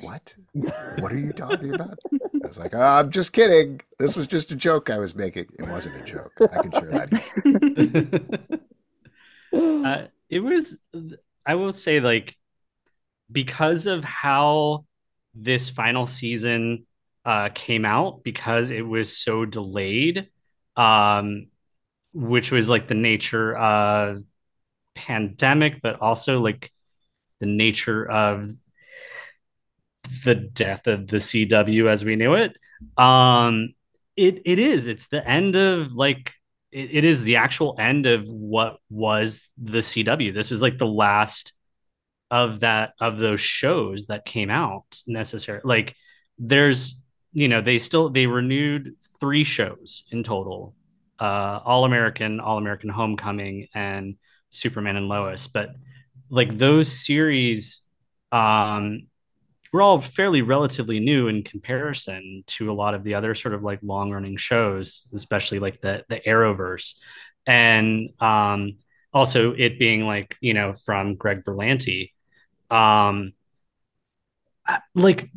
What? 0.00 0.34
What 0.52 1.12
are 1.12 1.18
you 1.18 1.32
talking 1.32 1.74
about? 1.74 1.98
I 2.46 2.48
was 2.48 2.58
like, 2.58 2.74
oh, 2.74 2.80
I'm 2.80 3.10
just 3.10 3.32
kidding. 3.32 3.80
This 3.98 4.14
was 4.14 4.28
just 4.28 4.52
a 4.52 4.56
joke 4.56 4.88
I 4.88 4.98
was 4.98 5.14
making. 5.16 5.46
It 5.58 5.68
wasn't 5.68 5.96
a 5.96 6.04
joke. 6.04 6.32
I 6.40 6.62
can 6.62 6.70
share 6.70 6.90
that. 6.92 8.60
uh, 9.52 10.06
it 10.28 10.40
was 10.40 10.78
i 11.46 11.54
will 11.54 11.72
say 11.72 12.00
like 12.00 12.36
because 13.30 13.86
of 13.86 14.02
how 14.02 14.84
this 15.34 15.70
final 15.70 16.06
season 16.06 16.86
uh, 17.24 17.48
came 17.52 17.84
out 17.84 18.22
because 18.22 18.70
it 18.70 18.86
was 18.86 19.16
so 19.16 19.44
delayed, 19.44 20.28
um, 20.76 21.48
which 22.12 22.52
was 22.52 22.68
like 22.68 22.86
the 22.86 22.94
nature 22.94 23.54
of 23.56 24.22
pandemic, 24.94 25.82
but 25.82 26.00
also 26.00 26.40
like 26.40 26.72
the 27.40 27.46
nature 27.46 28.08
of 28.08 28.50
the 30.24 30.34
death 30.34 30.86
of 30.86 31.06
the 31.06 31.18
CW 31.18 31.90
as 31.90 32.04
we 32.04 32.16
knew 32.16 32.34
it. 32.34 32.56
Um, 32.96 33.74
it 34.16 34.42
it 34.44 34.58
is. 34.58 34.86
It's 34.86 35.08
the 35.08 35.26
end 35.26 35.56
of 35.56 35.94
like 35.94 36.32
it, 36.72 36.90
it 36.92 37.04
is 37.04 37.22
the 37.22 37.36
actual 37.36 37.76
end 37.78 38.06
of 38.06 38.26
what 38.26 38.78
was 38.90 39.48
the 39.58 39.78
CW. 39.78 40.34
This 40.34 40.50
was 40.50 40.62
like 40.62 40.78
the 40.78 40.86
last 40.86 41.52
of 42.30 42.60
that 42.60 42.94
of 43.00 43.18
those 43.18 43.40
shows 43.40 44.06
that 44.06 44.24
came 44.24 44.50
out 44.50 44.84
necessary. 45.06 45.60
Like 45.64 45.94
there's 46.38 47.00
you 47.32 47.48
know 47.48 47.60
they 47.60 47.78
still 47.78 48.08
they 48.08 48.26
renewed 48.26 48.94
three 49.20 49.44
shows 49.44 50.04
in 50.10 50.22
total 50.22 50.74
uh 51.20 51.60
all 51.64 51.84
american 51.84 52.40
all 52.40 52.58
american 52.58 52.88
homecoming 52.90 53.68
and 53.74 54.16
superman 54.50 54.96
and 54.96 55.08
lois 55.08 55.46
but 55.46 55.70
like 56.30 56.56
those 56.56 56.90
series 56.90 57.82
um 58.32 59.06
were 59.72 59.82
all 59.82 60.00
fairly 60.00 60.42
relatively 60.42 61.00
new 61.00 61.28
in 61.28 61.42
comparison 61.42 62.44
to 62.46 62.70
a 62.70 62.74
lot 62.74 62.94
of 62.94 63.04
the 63.04 63.14
other 63.14 63.34
sort 63.34 63.54
of 63.54 63.62
like 63.62 63.78
long 63.82 64.10
running 64.10 64.36
shows 64.36 65.08
especially 65.14 65.58
like 65.58 65.80
the 65.80 66.04
the 66.08 66.20
arrowverse. 66.26 66.96
And 67.46 68.10
um 68.20 68.78
also 69.12 69.52
it 69.52 69.78
being 69.78 70.02
like 70.06 70.36
you 70.40 70.54
know 70.54 70.74
from 70.84 71.14
greg 71.16 71.44
berlanti 71.44 72.10
um 72.70 73.32
like 74.94 75.30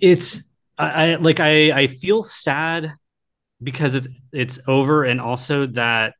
it's 0.00 0.42
I, 0.78 1.12
I 1.12 1.14
like 1.16 1.40
I 1.40 1.72
I 1.72 1.86
feel 1.86 2.22
sad 2.22 2.92
because 3.62 3.94
it's 3.94 4.08
it's 4.32 4.60
over 4.68 5.04
and 5.04 5.20
also 5.20 5.66
that 5.68 6.14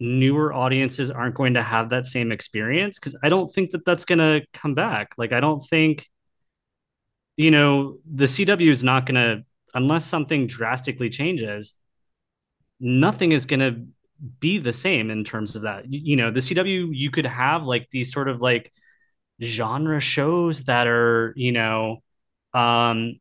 newer 0.00 0.52
audiences 0.52 1.10
aren't 1.10 1.34
going 1.34 1.54
to 1.54 1.62
have 1.62 1.90
that 1.90 2.06
same 2.06 2.32
experience 2.32 2.98
because 2.98 3.16
I 3.22 3.28
don't 3.28 3.52
think 3.52 3.70
that 3.70 3.84
that's 3.84 4.04
going 4.04 4.18
to 4.18 4.40
come 4.54 4.74
back. 4.74 5.12
Like 5.18 5.32
I 5.32 5.40
don't 5.40 5.60
think 5.60 6.08
you 7.36 7.50
know 7.50 7.98
the 8.10 8.28
CW 8.28 8.70
is 8.70 8.84
not 8.84 9.06
going 9.06 9.14
to 9.14 9.44
unless 9.74 10.04
something 10.04 10.46
drastically 10.46 11.10
changes 11.10 11.74
nothing 12.80 13.32
is 13.32 13.46
going 13.46 13.60
to 13.60 13.84
be 14.40 14.58
the 14.58 14.72
same 14.72 15.10
in 15.10 15.24
terms 15.24 15.56
of 15.56 15.62
that. 15.62 15.90
You, 15.90 16.00
you 16.02 16.16
know, 16.16 16.30
the 16.30 16.40
CW 16.40 16.88
you 16.92 17.10
could 17.10 17.26
have 17.26 17.64
like 17.64 17.88
these 17.90 18.12
sort 18.12 18.28
of 18.28 18.40
like 18.40 18.72
genre 19.42 20.00
shows 20.00 20.64
that 20.64 20.86
are, 20.86 21.32
you 21.36 21.52
know, 21.52 22.02
um 22.52 23.20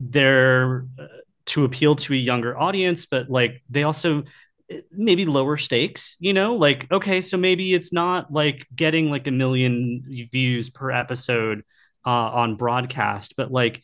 they're 0.00 0.86
uh, 0.98 1.06
to 1.46 1.64
appeal 1.64 1.94
to 1.94 2.12
a 2.12 2.16
younger 2.16 2.58
audience 2.58 3.06
but 3.06 3.30
like 3.30 3.62
they 3.70 3.84
also 3.84 4.24
maybe 4.92 5.24
lower 5.24 5.56
stakes 5.56 6.16
you 6.20 6.32
know 6.32 6.54
like 6.56 6.86
okay 6.90 7.20
so 7.20 7.36
maybe 7.36 7.74
it's 7.74 7.92
not 7.92 8.32
like 8.32 8.66
getting 8.74 9.10
like 9.10 9.26
a 9.26 9.30
million 9.30 10.02
views 10.32 10.70
per 10.70 10.90
episode 10.90 11.62
uh, 12.06 12.10
on 12.10 12.56
broadcast 12.56 13.34
but 13.36 13.50
like 13.50 13.82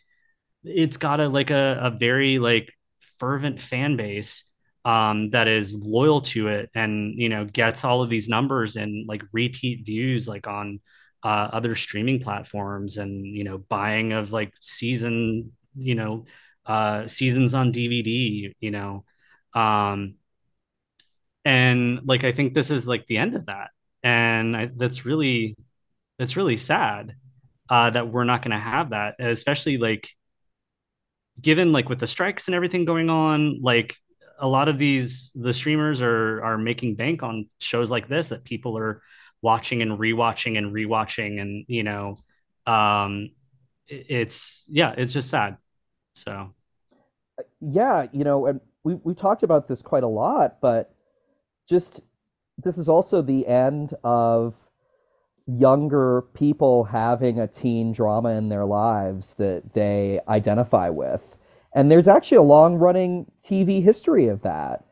it's 0.64 0.96
got 0.96 1.20
a 1.20 1.28
like 1.28 1.50
a, 1.50 1.78
a 1.82 1.90
very 1.90 2.38
like 2.38 2.72
fervent 3.18 3.60
fan 3.60 3.96
base 3.96 4.44
um 4.84 5.30
that 5.30 5.46
is 5.48 5.74
loyal 5.84 6.20
to 6.20 6.48
it 6.48 6.70
and 6.74 7.18
you 7.18 7.28
know 7.28 7.44
gets 7.44 7.84
all 7.84 8.02
of 8.02 8.10
these 8.10 8.28
numbers 8.28 8.76
and 8.76 9.06
like 9.06 9.22
repeat 9.32 9.84
views 9.84 10.26
like 10.26 10.46
on 10.46 10.80
uh, 11.22 11.48
other 11.52 11.74
streaming 11.74 12.18
platforms 12.18 12.96
and 12.96 13.26
you 13.26 13.44
know 13.44 13.58
buying 13.58 14.12
of 14.12 14.32
like 14.32 14.54
season 14.60 15.52
you 15.76 15.94
know 15.94 16.24
uh 16.64 17.06
seasons 17.06 17.52
on 17.52 17.72
dvd 17.72 18.54
you 18.60 18.70
know 18.70 19.04
um 19.54 20.14
and 21.44 22.00
like 22.04 22.24
i 22.24 22.32
think 22.32 22.54
this 22.54 22.70
is 22.70 22.86
like 22.88 23.06
the 23.06 23.18
end 23.18 23.34
of 23.34 23.46
that. 23.46 23.70
And 24.02 24.56
I, 24.56 24.70
that's 24.74 25.04
really 25.04 25.56
that's 26.18 26.36
really 26.36 26.56
sad 26.56 27.14
uh 27.68 27.90
that 27.90 28.08
we're 28.12 28.24
not 28.24 28.42
going 28.42 28.52
to 28.52 28.58
have 28.58 28.90
that 28.90 29.16
especially 29.20 29.78
like 29.78 30.10
given 31.40 31.72
like 31.72 31.88
with 31.88 31.98
the 31.98 32.06
strikes 32.06 32.48
and 32.48 32.54
everything 32.54 32.84
going 32.84 33.08
on 33.10 33.60
like 33.62 33.96
a 34.38 34.48
lot 34.48 34.68
of 34.68 34.78
these 34.78 35.30
the 35.34 35.52
streamers 35.52 36.02
are 36.02 36.42
are 36.42 36.58
making 36.58 36.94
bank 36.96 37.22
on 37.22 37.48
shows 37.58 37.90
like 37.90 38.08
this 38.08 38.28
that 38.28 38.44
people 38.44 38.76
are 38.78 39.02
watching 39.42 39.82
and 39.82 39.98
rewatching 39.98 40.58
and 40.58 40.72
rewatching 40.74 41.40
and 41.40 41.64
you 41.68 41.82
know 41.82 42.18
um 42.66 43.30
it- 43.88 44.06
it's 44.08 44.66
yeah 44.68 44.94
it's 44.96 45.12
just 45.12 45.30
sad. 45.30 45.56
So. 46.14 46.54
Yeah, 47.60 48.06
you 48.12 48.24
know, 48.24 48.46
and 48.46 48.60
we 48.84 48.94
we 48.96 49.14
talked 49.14 49.42
about 49.42 49.68
this 49.68 49.82
quite 49.82 50.02
a 50.02 50.08
lot, 50.08 50.60
but 50.60 50.94
just 51.70 52.00
this 52.58 52.76
is 52.76 52.88
also 52.88 53.22
the 53.22 53.46
end 53.46 53.94
of 54.04 54.54
younger 55.46 56.22
people 56.34 56.84
having 56.84 57.40
a 57.40 57.46
teen 57.46 57.92
drama 57.92 58.30
in 58.30 58.48
their 58.48 58.66
lives 58.66 59.34
that 59.34 59.72
they 59.72 60.20
identify 60.28 60.88
with. 60.90 61.22
And 61.74 61.90
there's 61.90 62.08
actually 62.08 62.38
a 62.38 62.42
long 62.42 62.74
running 62.74 63.30
TV 63.42 63.82
history 63.82 64.28
of 64.28 64.42
that. 64.42 64.84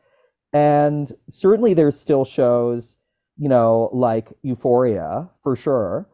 And 0.53 1.11
certainly 1.29 1.73
there's 1.73 1.99
still 1.99 2.25
shows, 2.25 2.95
you 3.37 3.49
know, 3.49 3.89
like 3.93 4.29
Euphoria 4.41 5.29
for 5.43 5.55
sure. 5.55 6.09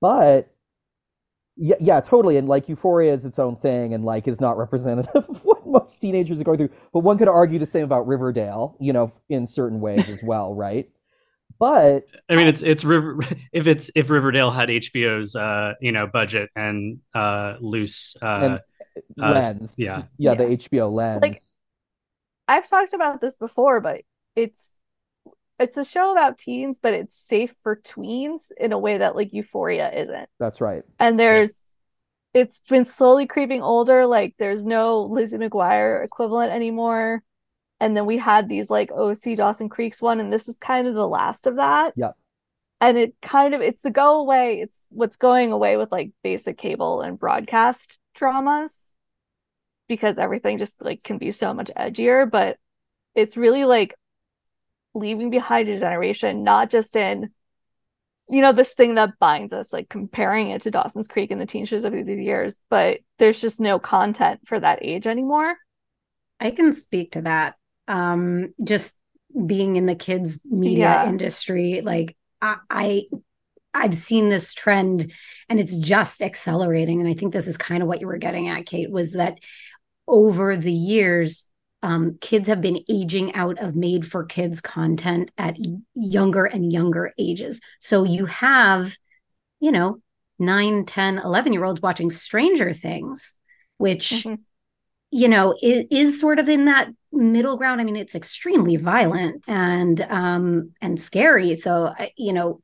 But 0.00 0.50
yeah, 1.56 1.76
yeah, 1.80 2.00
totally. 2.00 2.36
And 2.36 2.48
like 2.48 2.68
Euphoria 2.68 3.12
is 3.12 3.24
its 3.24 3.38
own 3.38 3.56
thing 3.56 3.94
and 3.94 4.04
like 4.04 4.28
is 4.28 4.40
not 4.40 4.58
representative 4.58 5.14
of 5.28 5.44
what 5.44 5.66
most 5.66 6.00
teenagers 6.00 6.40
are 6.40 6.44
going 6.44 6.58
through. 6.58 6.70
But 6.92 7.00
one 7.00 7.18
could 7.18 7.28
argue 7.28 7.58
the 7.58 7.66
same 7.66 7.84
about 7.84 8.06
Riverdale, 8.06 8.76
you 8.80 8.92
know, 8.92 9.12
in 9.28 9.46
certain 9.46 9.80
ways 9.80 10.08
as 10.08 10.22
well, 10.22 10.54
right? 10.54 10.88
But 11.58 12.06
i 12.28 12.36
mean 12.36 12.48
it's 12.48 12.60
it's 12.60 12.84
river 12.84 13.18
if 13.52 13.66
it's 13.66 13.90
if 13.94 14.10
riverdale 14.10 14.50
had 14.50 14.68
hbo's 14.68 15.34
uh 15.34 15.72
you 15.80 15.90
know 15.90 16.06
budget 16.06 16.50
and 16.54 16.98
uh 17.14 17.54
loose 17.60 18.14
uh, 18.20 18.26
and 18.26 18.60
uh 19.22 19.32
lens, 19.32 19.76
yeah 19.78 20.02
yeah, 20.18 20.34
the 20.34 20.44
HBO 20.44 20.92
lens. 20.92 21.22
Like- 21.22 21.38
I've 22.48 22.68
talked 22.68 22.92
about 22.92 23.20
this 23.20 23.34
before, 23.34 23.80
but 23.80 24.02
it's 24.34 24.75
it's 25.58 25.76
a 25.76 25.84
show 25.84 26.12
about 26.12 26.38
teens, 26.38 26.78
but 26.82 26.94
it's 26.94 27.16
safe 27.16 27.54
for 27.62 27.76
tweens 27.76 28.50
in 28.58 28.72
a 28.72 28.78
way 28.78 28.98
that 28.98 29.16
like 29.16 29.32
Euphoria 29.32 29.90
isn't. 29.92 30.28
That's 30.38 30.60
right. 30.60 30.82
And 30.98 31.18
there's 31.18 31.74
it's 32.34 32.60
been 32.68 32.84
slowly 32.84 33.26
creeping 33.26 33.62
older, 33.62 34.06
like 34.06 34.34
there's 34.38 34.64
no 34.64 35.02
Lizzie 35.02 35.38
McGuire 35.38 36.04
equivalent 36.04 36.52
anymore. 36.52 37.22
And 37.80 37.96
then 37.96 38.04
we 38.04 38.18
had 38.18 38.48
these 38.48 38.68
like 38.68 38.92
OC 38.92 39.36
Dawson 39.36 39.68
Creeks 39.68 40.02
one, 40.02 40.20
and 40.20 40.32
this 40.32 40.48
is 40.48 40.56
kind 40.58 40.86
of 40.86 40.94
the 40.94 41.08
last 41.08 41.46
of 41.46 41.56
that. 41.56 41.94
Yep. 41.96 42.16
And 42.82 42.98
it 42.98 43.14
kind 43.22 43.54
of 43.54 43.62
it's 43.62 43.80
the 43.80 43.90
go 43.90 44.20
away, 44.20 44.60
it's 44.60 44.86
what's 44.90 45.16
going 45.16 45.52
away 45.52 45.78
with 45.78 45.90
like 45.90 46.10
basic 46.22 46.58
cable 46.58 47.00
and 47.00 47.18
broadcast 47.18 47.98
dramas 48.14 48.92
because 49.88 50.18
everything 50.18 50.58
just 50.58 50.82
like 50.82 51.02
can 51.02 51.16
be 51.16 51.30
so 51.30 51.54
much 51.54 51.70
edgier, 51.76 52.30
but 52.30 52.58
it's 53.14 53.36
really 53.36 53.64
like 53.64 53.94
leaving 54.96 55.30
behind 55.30 55.68
a 55.68 55.78
generation, 55.78 56.42
not 56.42 56.70
just 56.70 56.96
in 56.96 57.30
you 58.28 58.42
know 58.42 58.52
this 58.52 58.74
thing 58.74 58.96
that 58.96 59.18
binds 59.20 59.52
us, 59.52 59.72
like 59.72 59.88
comparing 59.88 60.50
it 60.50 60.62
to 60.62 60.70
Dawson's 60.70 61.06
Creek 61.06 61.30
and 61.30 61.40
the 61.40 61.46
teen 61.46 61.64
shows 61.64 61.84
of 61.84 61.92
these 61.92 62.08
years, 62.08 62.56
but 62.68 62.98
there's 63.18 63.40
just 63.40 63.60
no 63.60 63.78
content 63.78 64.40
for 64.46 64.58
that 64.58 64.80
age 64.82 65.06
anymore. 65.06 65.54
I 66.40 66.50
can 66.50 66.72
speak 66.72 67.12
to 67.12 67.22
that. 67.22 67.54
Um, 67.88 68.52
just 68.64 68.96
being 69.46 69.76
in 69.76 69.86
the 69.86 69.94
kids 69.94 70.40
media 70.44 70.80
Yeah. 70.80 71.08
industry, 71.08 71.82
like 71.82 72.16
I, 72.42 72.56
I 72.68 73.02
I've 73.72 73.94
seen 73.94 74.28
this 74.28 74.54
trend 74.54 75.12
and 75.48 75.60
it's 75.60 75.76
just 75.76 76.22
accelerating. 76.22 77.00
And 77.00 77.08
I 77.08 77.14
think 77.14 77.32
this 77.32 77.46
is 77.46 77.56
kind 77.56 77.82
of 77.82 77.88
what 77.88 78.00
you 78.00 78.06
were 78.06 78.18
getting 78.18 78.48
at, 78.48 78.66
Kate, 78.66 78.90
was 78.90 79.12
that 79.12 79.38
over 80.08 80.56
the 80.56 80.72
years, 80.72 81.50
um, 81.86 82.18
kids 82.20 82.48
have 82.48 82.60
been 82.60 82.84
aging 82.88 83.34
out 83.34 83.58
of 83.62 83.76
made 83.76 84.06
for 84.06 84.24
kids 84.24 84.60
content 84.60 85.30
at 85.38 85.56
younger 85.94 86.44
and 86.44 86.72
younger 86.72 87.12
ages. 87.18 87.60
So 87.80 88.04
you 88.04 88.26
have, 88.26 88.96
you 89.60 89.72
know, 89.72 89.98
9, 90.38 90.86
10, 90.86 91.18
11 91.18 91.52
year 91.52 91.64
olds 91.64 91.82
watching 91.82 92.10
Stranger 92.10 92.72
Things, 92.72 93.34
which 93.78 94.26
Mhm. 94.26 94.44
you 95.10 95.28
know 95.28 95.54
is, 95.62 95.84
is 95.90 96.20
sort 96.20 96.38
of 96.38 96.48
in 96.48 96.64
that 96.66 96.88
middle 97.12 97.56
ground 97.56 97.80
i 97.80 97.84
mean 97.84 97.96
it's 97.96 98.14
extremely 98.14 98.76
violent 98.76 99.42
and 99.46 100.00
um 100.02 100.72
and 100.82 101.00
scary 101.00 101.54
so 101.54 101.94
you 102.16 102.32
know 102.32 102.60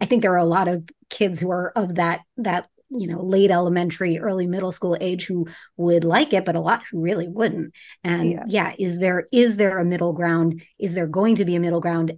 i 0.00 0.04
think 0.06 0.22
there 0.22 0.32
are 0.32 0.38
a 0.38 0.44
lot 0.44 0.68
of 0.68 0.84
kids 1.10 1.40
who 1.40 1.50
are 1.50 1.72
of 1.76 1.96
that 1.96 2.20
that 2.36 2.68
you 2.90 3.06
know 3.08 3.22
late 3.22 3.50
elementary 3.50 4.18
early 4.18 4.46
middle 4.46 4.70
school 4.70 4.96
age 5.00 5.26
who 5.26 5.46
would 5.76 6.04
like 6.04 6.32
it 6.32 6.44
but 6.44 6.56
a 6.56 6.60
lot 6.60 6.82
who 6.90 7.00
really 7.00 7.28
wouldn't 7.28 7.74
and 8.04 8.30
Yeah. 8.30 8.44
yeah, 8.46 8.74
is 8.78 8.98
there 8.98 9.26
is 9.32 9.56
there 9.56 9.78
a 9.78 9.84
middle 9.84 10.12
ground 10.12 10.62
is 10.78 10.94
there 10.94 11.06
going 11.08 11.36
to 11.36 11.44
be 11.44 11.56
a 11.56 11.60
middle 11.60 11.80
ground 11.80 12.12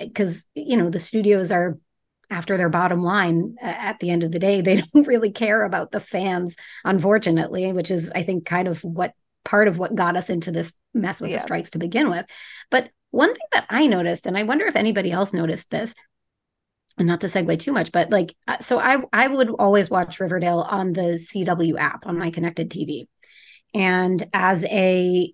because 0.00 0.46
you 0.54 0.76
know 0.76 0.88
the 0.90 1.00
studios 1.00 1.50
are 1.50 1.78
after 2.30 2.56
their 2.56 2.68
bottom 2.70 3.02
line 3.02 3.56
at 3.60 3.98
the 4.00 4.10
end 4.10 4.22
of 4.22 4.30
the 4.32 4.38
day 4.38 4.60
they 4.60 4.76
don't 4.94 5.06
really 5.06 5.30
care 5.32 5.64
about 5.64 5.90
the 5.90 6.00
fans 6.00 6.56
unfortunately 6.84 7.72
which 7.72 7.90
is 7.90 8.10
i 8.14 8.22
think 8.22 8.46
kind 8.46 8.68
of 8.68 8.80
what 8.84 9.12
part 9.44 9.68
of 9.68 9.78
what 9.78 9.94
got 9.94 10.16
us 10.16 10.30
into 10.30 10.50
this 10.50 10.72
mess 10.94 11.20
with 11.20 11.30
Yeah. 11.30 11.36
the 11.36 11.42
strikes 11.42 11.70
to 11.70 11.78
begin 11.78 12.08
with 12.08 12.24
but 12.70 12.88
one 13.10 13.34
thing 13.34 13.46
that 13.52 13.66
i 13.68 13.86
noticed 13.86 14.26
and 14.26 14.38
i 14.38 14.42
wonder 14.44 14.64
if 14.66 14.76
anybody 14.76 15.10
else 15.12 15.32
noticed 15.32 15.70
this 15.70 15.94
not 16.98 17.20
to 17.20 17.26
segue 17.26 17.58
too 17.58 17.72
much 17.72 17.90
but 17.92 18.10
like 18.10 18.34
uh, 18.46 18.58
so 18.60 18.78
i 18.78 18.98
i 19.12 19.26
would 19.26 19.50
always 19.50 19.90
watch 19.90 20.20
riverdale 20.20 20.60
on 20.60 20.92
the 20.92 21.18
cw 21.32 21.78
app 21.78 22.06
on 22.06 22.18
my 22.18 22.30
connected 22.30 22.70
tv 22.70 23.06
and 23.74 24.26
as 24.32 24.64
a 24.66 25.32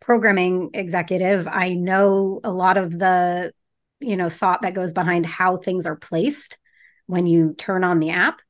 programming 0.00 0.70
executive 0.74 1.48
i 1.48 1.72
know 1.74 2.40
a 2.44 2.50
lot 2.50 2.76
of 2.76 2.98
the 2.98 3.52
you 4.00 4.16
know 4.16 4.28
thought 4.28 4.62
that 4.62 4.74
goes 4.74 4.92
behind 4.92 5.26
how 5.26 5.56
things 5.56 5.86
are 5.86 5.96
placed 5.96 6.58
when 7.06 7.26
you 7.26 7.54
turn 7.54 7.84
on 7.84 8.00
the 8.00 8.10
app. 8.10 8.40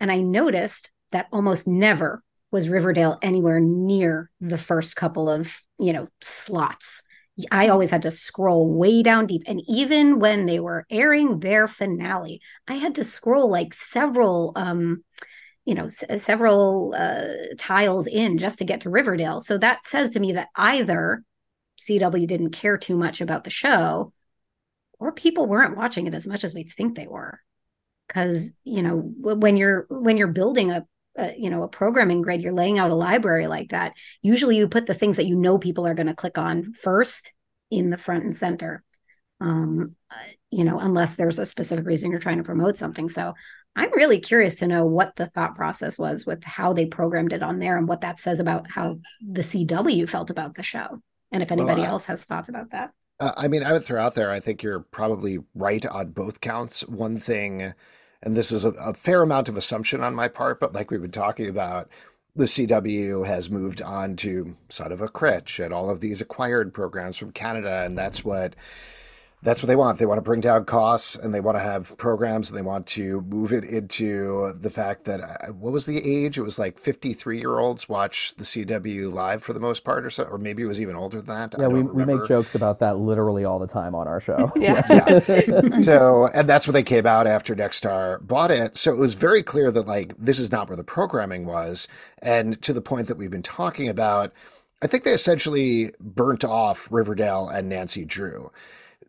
And 0.00 0.12
i 0.12 0.20
noticed 0.20 0.90
that 1.12 1.26
almost 1.32 1.66
never 1.66 2.22
was 2.50 2.68
riverdale 2.68 3.18
anywhere 3.22 3.60
near 3.60 4.30
the 4.40 4.58
first 4.58 4.96
couple 4.96 5.28
of 5.28 5.60
you 5.78 5.92
know 5.92 6.08
slots 6.20 7.02
i 7.50 7.68
always 7.68 7.90
had 7.90 8.02
to 8.02 8.10
scroll 8.10 8.72
way 8.72 9.02
down 9.02 9.26
deep 9.26 9.42
and 9.46 9.62
even 9.68 10.18
when 10.18 10.46
they 10.46 10.60
were 10.60 10.86
airing 10.90 11.40
their 11.40 11.68
finale 11.68 12.40
i 12.66 12.74
had 12.74 12.94
to 12.94 13.04
scroll 13.04 13.50
like 13.50 13.72
several 13.74 14.52
um 14.56 15.02
you 15.68 15.74
know 15.74 15.86
s- 15.86 16.22
several 16.22 16.94
uh, 16.96 17.26
tiles 17.58 18.06
in 18.06 18.38
just 18.38 18.58
to 18.58 18.64
get 18.64 18.80
to 18.80 18.90
riverdale. 18.90 19.38
So 19.38 19.58
that 19.58 19.86
says 19.86 20.12
to 20.12 20.20
me 20.20 20.32
that 20.32 20.48
either 20.56 21.22
cw 21.78 22.26
didn't 22.26 22.50
care 22.52 22.78
too 22.78 22.96
much 22.96 23.20
about 23.20 23.44
the 23.44 23.50
show 23.50 24.12
or 24.98 25.12
people 25.12 25.46
weren't 25.46 25.76
watching 25.76 26.06
it 26.06 26.14
as 26.14 26.26
much 26.26 26.42
as 26.42 26.54
we 26.54 26.64
think 26.64 26.96
they 26.96 27.06
were. 27.06 27.40
Because 28.06 28.54
you 28.64 28.80
know 28.80 28.96
when 28.96 29.58
you're 29.58 29.86
when 29.90 30.16
you're 30.16 30.28
building 30.28 30.70
a, 30.70 30.86
a 31.18 31.34
you 31.36 31.50
know 31.50 31.62
a 31.62 31.68
programming 31.68 32.22
grid 32.22 32.42
you're 32.42 32.52
laying 32.52 32.78
out 32.78 32.90
a 32.90 32.94
library 32.94 33.46
like 33.46 33.70
that 33.70 33.92
usually 34.22 34.56
you 34.56 34.68
put 34.68 34.86
the 34.86 34.94
things 34.94 35.16
that 35.16 35.26
you 35.26 35.36
know 35.36 35.58
people 35.58 35.86
are 35.86 35.94
going 35.94 36.06
to 36.06 36.14
click 36.14 36.38
on 36.38 36.72
first 36.72 37.32
in 37.70 37.90
the 37.90 37.98
front 37.98 38.24
and 38.24 38.34
center. 38.34 38.82
Um 39.40 39.94
uh, 40.10 40.30
you 40.50 40.64
know 40.64 40.78
unless 40.78 41.14
there's 41.14 41.38
a 41.38 41.46
specific 41.46 41.86
reason 41.86 42.10
you're 42.10 42.20
trying 42.20 42.38
to 42.38 42.44
promote 42.44 42.78
something. 42.78 43.08
So 43.08 43.34
i'm 43.76 43.92
really 43.92 44.18
curious 44.18 44.56
to 44.56 44.66
know 44.66 44.86
what 44.86 45.14
the 45.16 45.26
thought 45.26 45.54
process 45.54 45.98
was 45.98 46.24
with 46.24 46.42
how 46.42 46.72
they 46.72 46.86
programmed 46.86 47.34
it 47.34 47.42
on 47.42 47.58
there 47.58 47.76
and 47.76 47.86
what 47.86 48.00
that 48.00 48.18
says 48.18 48.40
about 48.40 48.68
how 48.70 48.98
the 49.20 49.42
cw 49.42 50.08
felt 50.08 50.30
about 50.30 50.54
the 50.54 50.62
show 50.62 51.00
and 51.32 51.42
if 51.42 51.52
anybody 51.52 51.82
I- 51.82 51.86
else 51.86 52.06
has 52.06 52.24
thoughts 52.24 52.48
about 52.48 52.70
that. 52.70 52.90
Uh, 53.20 53.32
I 53.36 53.48
mean, 53.48 53.64
I 53.64 53.72
would 53.72 53.84
throw 53.84 54.00
out 54.00 54.14
there, 54.14 54.30
I 54.30 54.38
think 54.38 54.62
you're 54.62 54.80
probably 54.80 55.38
right 55.54 55.84
on 55.84 56.12
both 56.12 56.40
counts. 56.40 56.86
One 56.86 57.18
thing, 57.18 57.74
and 58.22 58.36
this 58.36 58.52
is 58.52 58.64
a, 58.64 58.70
a 58.70 58.94
fair 58.94 59.22
amount 59.22 59.48
of 59.48 59.56
assumption 59.56 60.02
on 60.02 60.14
my 60.14 60.28
part, 60.28 60.60
but 60.60 60.74
like 60.74 60.90
we've 60.90 61.02
been 61.02 61.10
talking 61.10 61.48
about, 61.48 61.88
the 62.34 62.44
CW 62.44 63.26
has 63.26 63.50
moved 63.50 63.82
on 63.82 64.14
to 64.16 64.56
Son 64.68 64.92
of 64.92 65.00
a 65.00 65.08
Critch 65.08 65.58
and 65.58 65.72
all 65.72 65.90
of 65.90 66.00
these 66.00 66.20
acquired 66.20 66.72
programs 66.72 67.16
from 67.16 67.32
Canada, 67.32 67.82
and 67.84 67.98
that's 67.98 68.24
what 68.24 68.54
that's 69.42 69.62
what 69.62 69.68
they 69.68 69.76
want. 69.76 69.98
They 69.98 70.06
want 70.06 70.18
to 70.18 70.22
bring 70.22 70.40
down 70.40 70.64
costs 70.64 71.14
and 71.14 71.32
they 71.32 71.40
want 71.40 71.56
to 71.56 71.62
have 71.62 71.96
programs 71.96 72.50
and 72.50 72.58
they 72.58 72.62
want 72.62 72.86
to 72.88 73.20
move 73.22 73.52
it 73.52 73.62
into 73.62 74.52
the 74.60 74.70
fact 74.70 75.04
that 75.04 75.20
uh, 75.20 75.52
what 75.52 75.72
was 75.72 75.86
the 75.86 75.98
age? 75.98 76.38
It 76.38 76.42
was 76.42 76.58
like 76.58 76.76
53 76.78 77.38
year 77.38 77.58
olds 77.58 77.88
watch 77.88 78.34
the 78.36 78.44
CW 78.44 79.12
live 79.12 79.42
for 79.44 79.52
the 79.52 79.60
most 79.60 79.84
part, 79.84 80.04
or 80.04 80.10
so, 80.10 80.24
or 80.24 80.38
maybe 80.38 80.64
it 80.64 80.66
was 80.66 80.80
even 80.80 80.96
older 80.96 81.20
than 81.20 81.34
that. 81.34 81.54
Yeah, 81.58 81.68
we, 81.68 81.82
don't 81.82 81.94
we 81.94 82.04
make 82.04 82.26
jokes 82.26 82.56
about 82.56 82.80
that 82.80 82.98
literally 82.98 83.44
all 83.44 83.60
the 83.60 83.68
time 83.68 83.94
on 83.94 84.08
our 84.08 84.20
show. 84.20 84.52
Yeah. 84.58 85.20
so 85.82 86.28
and 86.34 86.48
that's 86.48 86.66
what 86.66 86.72
they 86.72 86.82
came 86.82 87.06
out 87.06 87.28
after 87.28 87.54
Nexstar 87.54 88.26
bought 88.26 88.50
it. 88.50 88.76
So 88.76 88.92
it 88.92 88.98
was 88.98 89.14
very 89.14 89.42
clear 89.42 89.70
that 89.70 89.86
like 89.86 90.14
this 90.18 90.40
is 90.40 90.50
not 90.50 90.68
where 90.68 90.76
the 90.76 90.82
programming 90.82 91.46
was. 91.46 91.86
And 92.20 92.60
to 92.62 92.72
the 92.72 92.80
point 92.80 93.06
that 93.06 93.16
we've 93.16 93.30
been 93.30 93.42
talking 93.42 93.88
about, 93.88 94.32
I 94.82 94.88
think 94.88 95.04
they 95.04 95.12
essentially 95.12 95.92
burnt 96.00 96.44
off 96.44 96.88
Riverdale 96.90 97.48
and 97.48 97.68
Nancy 97.68 98.04
Drew. 98.04 98.50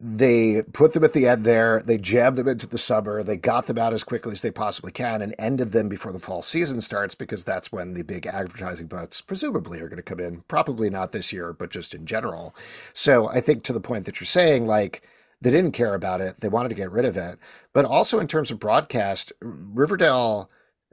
They 0.01 0.61
put 0.61 0.93
them 0.93 1.03
at 1.03 1.11
the 1.11 1.27
end 1.27 1.45
there, 1.45 1.81
they 1.81 1.97
jabbed 1.97 2.37
them 2.37 2.47
into 2.47 2.67
the 2.67 2.77
summer, 2.77 3.21
they 3.21 3.35
got 3.35 3.67
them 3.67 3.77
out 3.77 3.93
as 3.93 4.05
quickly 4.05 4.31
as 4.31 4.41
they 4.41 4.51
possibly 4.51 4.93
can 4.93 5.21
and 5.21 5.35
ended 5.37 5.73
them 5.73 5.89
before 5.89 6.13
the 6.13 6.19
fall 6.19 6.41
season 6.41 6.79
starts 6.79 7.15
because 7.15 7.43
that's 7.43 7.71
when 7.71 7.93
the 7.93 8.03
big 8.03 8.25
advertising 8.25 8.87
butts 8.87 9.19
presumably 9.19 9.81
are 9.81 9.89
going 9.89 9.97
to 9.97 10.03
come 10.03 10.21
in. 10.21 10.43
Probably 10.47 10.89
not 10.89 11.11
this 11.11 11.33
year, 11.33 11.51
but 11.51 11.69
just 11.69 11.93
in 11.93 12.05
general. 12.05 12.55
So 12.93 13.27
I 13.27 13.41
think 13.41 13.63
to 13.63 13.73
the 13.73 13.81
point 13.81 14.05
that 14.05 14.21
you're 14.21 14.25
saying, 14.25 14.65
like 14.65 15.01
they 15.41 15.51
didn't 15.51 15.71
care 15.71 15.93
about 15.93 16.21
it. 16.21 16.41
They 16.41 16.49
wanted 16.49 16.69
to 16.69 16.75
get 16.75 16.91
rid 16.91 17.05
of 17.05 17.15
it. 17.15 17.37
But 17.73 17.85
also 17.85 18.19
in 18.19 18.27
terms 18.27 18.51
of 18.51 18.59
broadcast, 18.59 19.31
Riverdale 19.41 20.49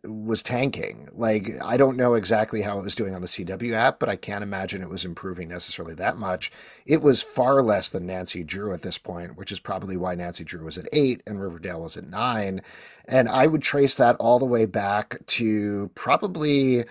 was 0.06 0.42
tanking. 0.42 1.08
Like 1.12 1.50
I 1.62 1.76
don't 1.76 1.96
know 1.96 2.14
exactly 2.14 2.62
how 2.62 2.78
it 2.78 2.82
was 2.82 2.94
doing 2.94 3.14
on 3.14 3.20
the 3.20 3.26
CW 3.26 3.72
app, 3.72 3.98
but 3.98 4.08
I 4.08 4.16
can't 4.16 4.42
imagine 4.42 4.82
it 4.82 4.88
was 4.88 5.04
improving 5.04 5.48
necessarily 5.48 5.94
that 5.94 6.16
much. 6.16 6.50
It 6.84 7.02
was 7.02 7.22
far 7.22 7.62
less 7.62 7.88
than 7.88 8.06
Nancy 8.06 8.42
Drew 8.44 8.72
at 8.72 8.82
this 8.82 8.98
point, 8.98 9.36
which 9.36 9.52
is 9.52 9.60
probably 9.60 9.96
why 9.96 10.14
Nancy 10.14 10.44
Drew 10.44 10.64
was 10.64 10.78
at 10.78 10.88
8 10.92 11.22
and 11.26 11.40
Riverdale 11.40 11.82
was 11.82 11.96
at 11.96 12.08
9. 12.08 12.62
And 13.08 13.28
I 13.28 13.46
would 13.46 13.62
trace 13.62 13.94
that 13.96 14.16
all 14.16 14.38
the 14.38 14.44
way 14.44 14.66
back 14.66 15.18
to 15.26 15.90
probably 15.94 16.84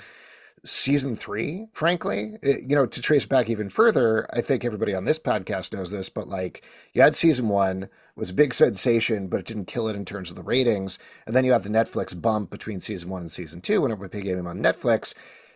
season 0.63 1.15
three, 1.15 1.67
frankly. 1.73 2.37
It- 2.41 2.63
you 2.63 2.75
know, 2.75 2.85
to 2.85 3.01
trace 3.01 3.25
back 3.25 3.49
even 3.49 3.69
further, 3.69 4.27
I 4.35 4.41
think 4.41 4.65
everybody 4.65 4.93
on 4.95 5.05
this 5.05 5.19
podcast 5.19 5.73
knows 5.73 5.91
this, 5.91 6.09
but 6.09 6.27
like 6.27 6.63
you 6.93 7.01
had 7.01 7.15
season 7.15 7.49
one, 7.49 7.89
was 8.15 8.29
a 8.29 8.33
big 8.33 8.53
sensation, 8.53 9.27
but 9.27 9.39
it 9.41 9.45
didn't 9.47 9.65
kill 9.67 9.87
it 9.87 9.95
in 9.95 10.05
terms 10.05 10.29
of 10.29 10.37
the 10.37 10.43
ratings. 10.43 10.99
And 11.25 11.35
then 11.35 11.45
you 11.45 11.53
had 11.53 11.63
the 11.63 11.69
Netflix 11.69 12.19
bump 12.19 12.49
between 12.49 12.81
season 12.81 13.09
one 13.09 13.23
and 13.23 13.31
season 13.31 13.61
two 13.61 13.81
when 13.81 13.91
it 13.91 14.11
became 14.11 14.47
on 14.47 14.61
Netflix. 14.63 15.13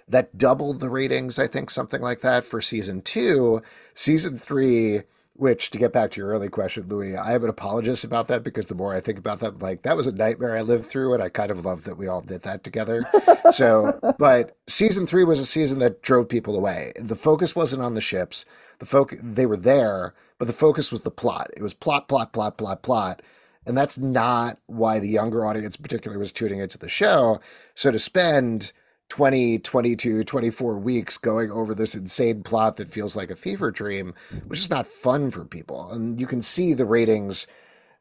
That 0.07 0.37
doubled 0.37 0.79
the 0.79 0.89
ratings, 0.89 1.39
I 1.39 1.47
think, 1.47 1.69
something 1.69 2.01
like 2.01 2.21
that 2.21 2.45
for 2.45 2.61
season 2.61 3.01
two. 3.03 3.61
Season 3.93 4.37
three, 4.37 5.03
which 5.33 5.69
to 5.71 5.77
get 5.77 5.93
back 5.93 6.11
to 6.11 6.21
your 6.21 6.29
early 6.29 6.49
question, 6.49 6.87
Louie, 6.89 7.15
I 7.15 7.33
am 7.35 7.43
an 7.43 7.49
apologist 7.49 8.03
about 8.03 8.27
that 8.29 8.43
because 8.43 8.67
the 8.67 8.75
more 8.75 8.95
I 8.95 9.01
think 9.01 9.19
about 9.19 9.39
that, 9.41 9.59
like 9.59 9.83
that 9.83 9.97
was 9.97 10.07
a 10.07 10.11
nightmare 10.11 10.57
I 10.57 10.61
lived 10.61 10.87
through, 10.87 11.13
and 11.13 11.23
I 11.23 11.29
kind 11.29 11.51
of 11.51 11.65
love 11.65 11.85
that 11.85 11.97
we 11.97 12.07
all 12.07 12.21
did 12.21 12.43
that 12.43 12.63
together. 12.63 13.05
So, 13.51 13.99
but 14.19 14.57
season 14.67 15.07
three 15.07 15.23
was 15.23 15.39
a 15.39 15.45
season 15.45 15.79
that 15.79 16.03
drove 16.03 16.29
people 16.29 16.55
away. 16.55 16.93
The 16.99 17.15
focus 17.15 17.55
wasn't 17.55 17.81
on 17.81 17.95
the 17.95 18.01
ships. 18.01 18.45
The 18.79 18.85
focus 18.85 19.19
they 19.23 19.47
were 19.47 19.57
there, 19.57 20.13
but 20.39 20.47
the 20.47 20.53
focus 20.53 20.91
was 20.91 21.01
the 21.01 21.11
plot. 21.11 21.51
It 21.55 21.61
was 21.61 21.73
plot, 21.73 22.07
plot, 22.07 22.33
plot, 22.33 22.57
plot, 22.57 22.81
plot. 22.81 23.21
And 23.67 23.77
that's 23.77 23.99
not 23.99 24.57
why 24.65 24.99
the 24.99 25.09
younger 25.09 25.45
audience 25.45 25.77
particularly 25.77 26.19
was 26.19 26.31
tuning 26.31 26.59
into 26.59 26.79
the 26.79 26.89
show. 26.89 27.39
So 27.75 27.91
to 27.91 27.99
spend 27.99 28.71
20, 29.09 29.59
22, 29.59 30.23
24 30.23 30.77
weeks 30.77 31.17
going 31.17 31.51
over 31.51 31.75
this 31.75 31.93
insane 31.93 32.41
plot 32.41 32.77
that 32.77 32.87
feels 32.87 33.15
like 33.15 33.29
a 33.29 33.35
fever 33.35 33.69
dream, 33.69 34.13
which 34.47 34.59
is 34.59 34.69
not 34.69 34.87
fun 34.87 35.29
for 35.29 35.43
people. 35.45 35.91
And 35.91 36.19
you 36.19 36.25
can 36.25 36.41
see 36.41 36.73
the 36.73 36.85
ratings 36.85 37.45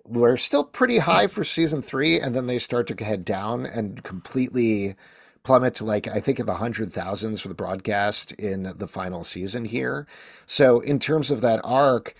were 0.04 0.36
still 0.36 0.64
pretty 0.64 0.98
high 0.98 1.26
for 1.26 1.44
season 1.44 1.82
three, 1.82 2.20
and 2.20 2.34
then 2.34 2.46
they 2.46 2.58
start 2.58 2.86
to 2.86 3.04
head 3.04 3.24
down 3.24 3.66
and 3.66 4.02
completely 4.04 4.94
plummet 5.42 5.74
to 5.76 5.84
like 5.84 6.06
I 6.06 6.20
think 6.20 6.38
in 6.38 6.46
the 6.46 6.56
hundred 6.56 6.92
thousands 6.92 7.40
for 7.40 7.48
the 7.48 7.54
broadcast 7.54 8.32
in 8.32 8.72
the 8.76 8.88
final 8.88 9.24
season 9.24 9.64
here. 9.64 10.06
So 10.46 10.80
in 10.80 10.98
terms 10.98 11.30
of 11.30 11.40
that 11.40 11.60
arc, 11.64 12.14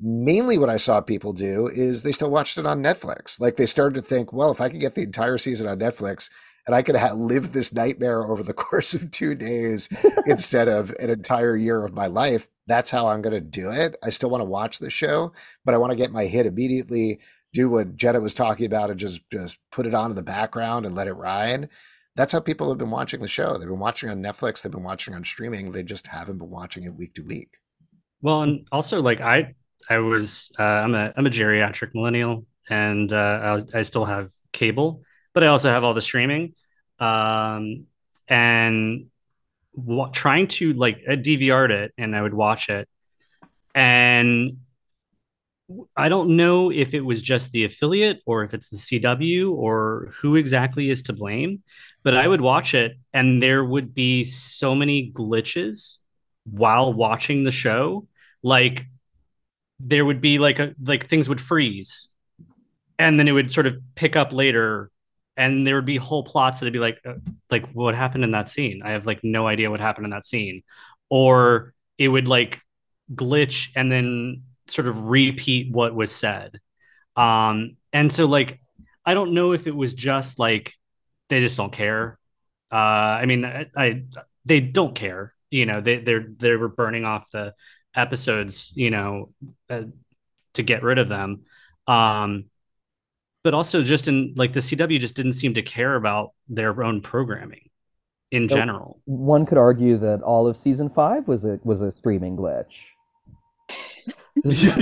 mainly 0.00 0.58
what 0.58 0.70
I 0.70 0.76
saw 0.76 1.00
people 1.00 1.32
do 1.32 1.68
is 1.68 2.02
they 2.02 2.12
still 2.12 2.30
watched 2.30 2.58
it 2.58 2.66
on 2.66 2.82
Netflix. 2.82 3.40
Like 3.40 3.56
they 3.56 3.66
started 3.66 4.02
to 4.02 4.06
think, 4.06 4.32
well, 4.32 4.50
if 4.50 4.60
I 4.60 4.68
could 4.68 4.80
get 4.80 4.94
the 4.94 5.02
entire 5.02 5.38
season 5.38 5.68
on 5.68 5.78
Netflix 5.78 6.30
and 6.66 6.74
I 6.74 6.82
could 6.82 6.96
ha- 6.96 7.12
live 7.12 7.52
this 7.52 7.72
nightmare 7.72 8.24
over 8.24 8.42
the 8.42 8.52
course 8.54 8.94
of 8.94 9.10
two 9.10 9.34
days 9.34 9.88
instead 10.26 10.68
of 10.68 10.90
an 11.00 11.10
entire 11.10 11.56
year 11.56 11.84
of 11.84 11.94
my 11.94 12.06
life, 12.06 12.48
that's 12.66 12.90
how 12.90 13.08
I'm 13.08 13.22
going 13.22 13.34
to 13.34 13.40
do 13.40 13.70
it. 13.70 13.96
I 14.02 14.10
still 14.10 14.30
want 14.30 14.42
to 14.42 14.46
watch 14.46 14.78
the 14.78 14.90
show, 14.90 15.32
but 15.64 15.74
I 15.74 15.78
want 15.78 15.92
to 15.92 15.96
get 15.96 16.12
my 16.12 16.26
hit 16.26 16.46
immediately. 16.46 17.20
Do 17.52 17.70
what 17.70 17.96
Jenna 17.96 18.20
was 18.20 18.34
talking 18.34 18.66
about 18.66 18.90
and 18.90 19.00
just 19.00 19.20
just 19.30 19.56
put 19.70 19.86
it 19.86 19.94
on 19.94 20.10
in 20.10 20.16
the 20.16 20.22
background 20.22 20.84
and 20.84 20.94
let 20.94 21.06
it 21.06 21.14
ride. 21.14 21.70
That's 22.14 22.32
how 22.32 22.40
people 22.40 22.68
have 22.68 22.78
been 22.78 22.90
watching 22.90 23.20
the 23.20 23.28
show. 23.28 23.56
They've 23.56 23.68
been 23.68 23.78
watching 23.78 24.10
on 24.10 24.22
Netflix. 24.22 24.60
They've 24.60 24.72
been 24.72 24.82
watching 24.82 25.14
on 25.14 25.24
streaming. 25.24 25.72
They 25.72 25.82
just 25.82 26.08
haven't 26.08 26.38
been 26.38 26.50
watching 26.50 26.84
it 26.84 26.94
week 26.94 27.14
to 27.14 27.22
week. 27.22 27.50
Well, 28.20 28.42
and 28.42 28.66
also 28.72 29.00
like 29.00 29.20
I 29.20 29.54
I 29.88 29.98
was 29.98 30.52
uh, 30.58 30.62
I'm 30.62 30.94
a 30.94 31.12
I'm 31.16 31.26
a 31.26 31.30
geriatric 31.30 31.94
millennial, 31.94 32.46
and 32.68 33.12
uh, 33.12 33.16
I, 33.16 33.52
was, 33.52 33.74
I 33.74 33.82
still 33.82 34.04
have 34.04 34.30
cable, 34.52 35.02
but 35.32 35.44
I 35.44 35.48
also 35.48 35.70
have 35.70 35.84
all 35.84 35.94
the 35.94 36.00
streaming, 36.00 36.54
um, 36.98 37.86
and 38.28 39.06
trying 40.12 40.48
to 40.48 40.72
like 40.72 41.02
I 41.08 41.16
DVR'd 41.16 41.70
it 41.70 41.92
and 41.98 42.16
I 42.16 42.22
would 42.22 42.34
watch 42.34 42.68
it, 42.68 42.88
and 43.74 44.58
I 45.96 46.08
don't 46.08 46.36
know 46.36 46.70
if 46.70 46.94
it 46.94 47.00
was 47.00 47.20
just 47.22 47.50
the 47.50 47.64
affiliate 47.64 48.20
or 48.24 48.44
if 48.44 48.54
it's 48.54 48.68
the 48.68 48.76
CW 48.76 49.52
or 49.52 50.12
who 50.20 50.36
exactly 50.36 50.90
is 50.90 51.02
to 51.04 51.12
blame, 51.12 51.62
but 52.04 52.16
I 52.16 52.26
would 52.26 52.40
watch 52.40 52.74
it 52.74 52.96
and 53.12 53.42
there 53.42 53.64
would 53.64 53.92
be 53.92 54.24
so 54.24 54.74
many 54.76 55.10
glitches 55.12 55.98
while 56.44 56.92
watching 56.92 57.42
the 57.42 57.50
show. 57.50 58.06
Like 58.44 58.86
there 59.80 60.04
would 60.04 60.20
be 60.20 60.38
like 60.38 60.58
a 60.58 60.74
like 60.82 61.06
things 61.08 61.28
would 61.28 61.40
freeze. 61.40 62.08
And 62.98 63.18
then 63.18 63.28
it 63.28 63.32
would 63.32 63.50
sort 63.50 63.66
of 63.66 63.76
pick 63.94 64.16
up 64.16 64.32
later. 64.32 64.90
And 65.36 65.66
there 65.66 65.74
would 65.74 65.84
be 65.84 65.98
whole 65.98 66.22
plots 66.24 66.60
that'd 66.60 66.72
be 66.72 66.78
like 66.78 66.98
uh, 67.06 67.14
like 67.50 67.70
what 67.72 67.94
happened 67.94 68.24
in 68.24 68.30
that 68.30 68.48
scene? 68.48 68.82
I 68.84 68.90
have 68.90 69.06
like 69.06 69.20
no 69.22 69.46
idea 69.46 69.70
what 69.70 69.80
happened 69.80 70.06
in 70.06 70.10
that 70.10 70.24
scene. 70.24 70.62
Or 71.10 71.74
it 71.98 72.08
would 72.08 72.28
like 72.28 72.60
glitch 73.14 73.68
and 73.76 73.92
then 73.92 74.42
sort 74.66 74.88
of 74.88 75.08
repeat 75.08 75.70
what 75.72 75.94
was 75.94 76.14
said. 76.14 76.60
Um 77.16 77.76
and 77.92 78.12
so 78.12 78.26
like 78.26 78.60
i 79.04 79.14
don't 79.14 79.32
know 79.32 79.52
if 79.52 79.66
it 79.66 79.74
was 79.74 79.94
just 79.94 80.38
like 80.38 80.72
they 81.28 81.40
just 81.40 81.56
don't 81.56 81.72
care. 81.72 82.18
Uh 82.72 82.74
i 82.76 83.26
mean 83.26 83.44
i, 83.44 83.66
I 83.76 84.02
they 84.44 84.60
don't 84.60 84.94
care. 84.94 85.34
You 85.50 85.66
know 85.66 85.80
they 85.80 85.98
they're 85.98 86.26
they 86.38 86.56
were 86.56 86.68
burning 86.68 87.04
off 87.04 87.30
the 87.30 87.54
episodes 87.96 88.72
you 88.76 88.90
know 88.90 89.30
uh, 89.70 89.82
to 90.54 90.62
get 90.62 90.82
rid 90.82 90.98
of 90.98 91.08
them 91.08 91.42
um 91.88 92.44
but 93.42 93.54
also 93.54 93.82
just 93.84 94.08
in 94.08 94.32
like 94.36 94.52
the 94.52 94.58
CW 94.58 94.98
just 94.98 95.14
didn't 95.14 95.34
seem 95.34 95.54
to 95.54 95.62
care 95.62 95.94
about 95.94 96.32
their 96.48 96.82
own 96.82 97.00
programming 97.00 97.70
in 98.32 98.48
So- 98.48 98.56
general. 98.56 99.00
One 99.04 99.46
could 99.46 99.56
argue 99.56 99.98
that 99.98 100.20
all 100.22 100.48
of 100.48 100.56
season 100.56 100.90
five 100.90 101.28
was 101.28 101.44
a 101.44 101.60
was 101.62 101.80
a 101.80 101.92
streaming 101.92 102.36
glitch. 102.36 102.86
This 104.42 104.64
is 104.64 104.74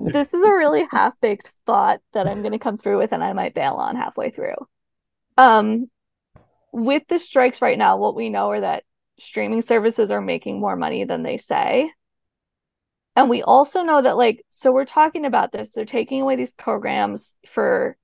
this 0.00 0.34
is 0.34 0.44
a 0.44 0.50
really 0.50 0.84
half-baked 0.90 1.50
thought 1.66 2.00
that 2.12 2.26
I'm 2.28 2.42
going 2.42 2.52
to 2.52 2.58
come 2.58 2.76
through 2.76 2.98
with 2.98 3.12
and 3.12 3.24
I 3.24 3.32
might 3.32 3.54
bail 3.54 3.74
on 3.74 3.96
halfway 3.96 4.30
through. 4.30 4.54
Um 5.38 5.90
with 6.72 7.04
the 7.08 7.18
strikes 7.18 7.62
right 7.62 7.78
now, 7.78 7.96
what 7.96 8.14
we 8.14 8.28
know 8.28 8.50
are 8.50 8.60
that 8.60 8.84
streaming 9.18 9.62
services 9.62 10.10
are 10.10 10.20
making 10.20 10.60
more 10.60 10.76
money 10.76 11.04
than 11.04 11.22
they 11.22 11.36
say. 11.36 11.90
And 13.14 13.30
we 13.30 13.42
also 13.42 13.82
know 13.82 14.02
that 14.02 14.16
like 14.16 14.44
so 14.50 14.72
we're 14.72 14.84
talking 14.84 15.24
about 15.24 15.52
this, 15.52 15.72
they're 15.72 15.84
taking 15.84 16.20
away 16.20 16.36
these 16.36 16.52
programs 16.52 17.34
for 17.48 17.96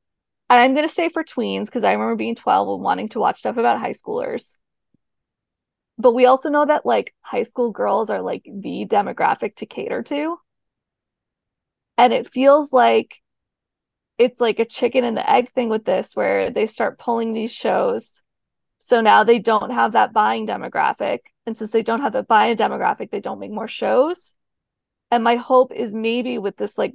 and 0.48 0.60
I'm 0.60 0.74
going 0.74 0.86
to 0.86 0.94
say 0.94 1.08
for 1.08 1.24
tweens 1.24 1.66
because 1.66 1.84
I 1.84 1.92
remember 1.92 2.14
being 2.16 2.34
12 2.34 2.68
and 2.68 2.82
wanting 2.82 3.08
to 3.10 3.18
watch 3.18 3.38
stuff 3.38 3.56
about 3.56 3.80
high 3.80 3.94
schoolers. 3.94 4.54
But 5.98 6.12
we 6.12 6.26
also 6.26 6.48
know 6.50 6.66
that 6.66 6.84
like 6.84 7.14
high 7.20 7.44
school 7.44 7.70
girls 7.70 8.10
are 8.10 8.22
like 8.22 8.42
the 8.44 8.86
demographic 8.86 9.56
to 9.56 9.66
cater 9.66 10.02
to. 10.04 10.38
And 11.96 12.12
it 12.12 12.30
feels 12.30 12.72
like 12.72 13.16
it's 14.18 14.40
like 14.40 14.58
a 14.58 14.64
chicken 14.64 15.04
and 15.04 15.16
the 15.16 15.30
egg 15.30 15.52
thing 15.52 15.68
with 15.68 15.84
this, 15.84 16.14
where 16.14 16.50
they 16.50 16.66
start 16.66 16.98
pulling 16.98 17.32
these 17.32 17.52
shows. 17.52 18.21
So 18.84 19.00
now 19.00 19.22
they 19.22 19.38
don't 19.38 19.70
have 19.70 19.92
that 19.92 20.12
buying 20.12 20.44
demographic. 20.44 21.20
And 21.46 21.56
since 21.56 21.70
they 21.70 21.82
don't 21.84 22.00
have 22.00 22.12
the 22.12 22.24
buying 22.24 22.56
demographic, 22.56 23.12
they 23.12 23.20
don't 23.20 23.38
make 23.38 23.52
more 23.52 23.68
shows. 23.68 24.34
And 25.12 25.22
my 25.22 25.36
hope 25.36 25.72
is 25.72 25.94
maybe 25.94 26.36
with 26.36 26.56
this, 26.56 26.76
like, 26.76 26.94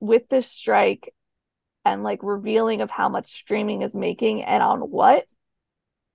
with 0.00 0.28
this 0.28 0.46
strike 0.46 1.14
and 1.82 2.02
like 2.02 2.18
revealing 2.22 2.82
of 2.82 2.90
how 2.90 3.08
much 3.08 3.24
streaming 3.24 3.80
is 3.80 3.96
making 3.96 4.42
and 4.42 4.62
on 4.62 4.80
what, 4.80 5.24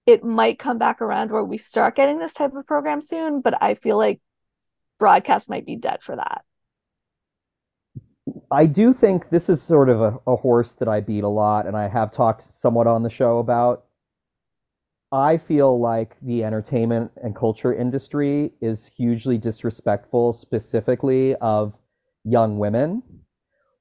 it 0.05 0.23
might 0.23 0.59
come 0.59 0.77
back 0.77 1.01
around 1.01 1.31
where 1.31 1.43
we 1.43 1.57
start 1.57 1.95
getting 1.95 2.19
this 2.19 2.35
type 2.35 2.53
of 2.53 2.67
program 2.67 3.01
soon. 3.01 3.41
But 3.41 3.63
I 3.63 3.73
feel 3.73 3.97
like 3.97 4.21
broadcast 4.99 5.49
might 5.49 5.65
be 5.65 5.75
dead 5.75 6.03
for 6.03 6.17
that. 6.17 6.43
I 8.51 8.67
do 8.67 8.93
think 8.93 9.31
this 9.31 9.49
is 9.49 9.59
sort 9.59 9.89
of 9.89 10.01
a, 10.01 10.19
a 10.27 10.35
horse 10.35 10.75
that 10.75 10.87
I 10.87 11.01
beat 11.01 11.23
a 11.23 11.29
lot, 11.29 11.65
and 11.65 11.75
I 11.75 11.87
have 11.87 12.11
talked 12.11 12.43
somewhat 12.43 12.85
on 12.85 13.01
the 13.01 13.09
show 13.09 13.39
about. 13.39 13.85
I 15.14 15.38
feel 15.38 15.80
like 15.80 16.18
the 16.23 16.44
entertainment 16.44 17.11
and 17.23 17.35
culture 17.35 17.72
industry 17.73 18.52
is 18.61 18.90
hugely 18.98 19.38
disrespectful, 19.38 20.34
specifically 20.34 21.35
of 21.35 21.73
young 22.23 22.57
women. 22.57 23.03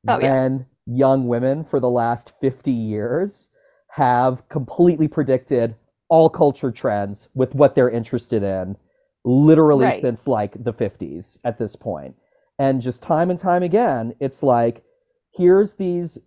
Oh, 0.07 0.19
yeah. 0.21 0.33
when 0.33 0.67
young 0.85 1.29
women 1.29 1.65
for 1.65 1.81
the 1.81 1.89
last 1.89 2.33
50 2.41 2.71
years 2.71 3.51
have 3.89 4.47
completely 4.49 5.09
predicted 5.09 5.75
all 6.09 6.29
culture 6.29 6.71
trends 6.73 7.29
with 7.35 7.55
what 7.55 7.75
they're 7.75 7.89
interested 7.89 8.43
in, 8.43 8.77
literally 9.25 9.87
Right. 9.87 10.01
since 10.01 10.27
like 10.27 10.63
the 10.63 10.73
50s 10.75 11.39
at 11.45 11.57
this 11.59 11.77
point. 11.77 12.15
And 12.59 12.83
just 12.83 13.01
time 13.01 13.31
and 13.31 13.39
time 13.39 13.63
again, 13.63 14.15
it's 14.21 14.43
like, 14.43 14.83
here's 15.31 15.75
these, 15.75 16.19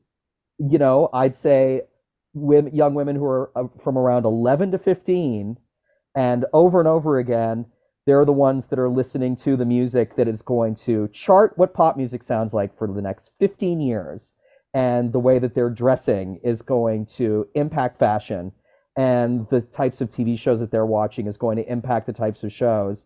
you 0.58 0.80
know, 0.80 1.10
I'd 1.14 1.36
say 1.36 1.82
women, 2.36 2.76
young 2.76 2.94
women 2.94 3.16
who 3.16 3.26
are 3.26 3.52
uh, 3.56 3.64
from 3.84 3.98
around 3.98 4.26
11 4.26 4.72
to 4.72 4.78
15, 4.78 5.58
and 6.16 6.46
over 6.54 6.80
and 6.80 6.88
over 6.88 7.18
again, 7.18 7.66
they're 8.06 8.26
the 8.26 8.32
ones 8.34 8.68
that 8.68 8.78
are 8.80 8.90
listening 8.90 9.36
to 9.38 9.58
the 9.58 9.66
music 9.66 10.16
that 10.16 10.28
is 10.28 10.42
going 10.44 10.76
to 10.76 11.08
chart 11.08 11.54
what 11.58 11.74
pop 11.74 11.98
music 11.98 12.22
sounds 12.22 12.54
like 12.54 12.78
for 12.78 12.88
the 12.88 13.02
next 13.02 13.32
15 13.40 13.80
years. 13.82 14.34
And 14.74 15.12
the 15.14 15.20
way 15.20 15.40
that 15.40 15.56
they're 15.56 15.70
dressing 15.70 16.40
is 16.44 16.62
going 16.62 17.08
to 17.18 17.48
impact 17.56 17.98
fashion. 17.98 18.52
And 18.98 19.48
the 19.50 19.62
types 19.62 20.02
of 20.02 20.10
TV 20.10 20.38
shows 20.38 20.60
that 20.60 20.70
they're 20.70 20.86
watching 20.86 21.28
is 21.28 21.38
going 21.38 21.56
to 21.58 21.72
impact 21.72 22.06
the 22.06 22.14
types 22.14 22.44
of 22.44 22.52
shows. 22.52 23.06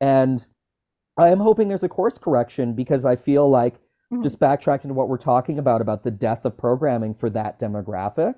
And 0.00 0.44
I 1.16 1.28
am 1.28 1.38
hoping 1.38 1.68
there's 1.68 1.84
a 1.84 1.88
course 1.88 2.18
correction 2.18 2.72
because 2.74 3.04
I 3.04 3.16
feel 3.16 3.48
like 3.48 3.74
Mhm. 4.12 4.22
just 4.22 4.38
backtracking 4.38 4.88
to 4.88 4.94
what 4.94 5.08
we're 5.08 5.16
talking 5.18 5.58
about 5.58 5.80
about 5.80 6.04
the 6.04 6.10
death 6.10 6.44
of 6.44 6.56
programming 6.56 7.14
for 7.14 7.28
that 7.30 7.58
demographic, 7.58 8.34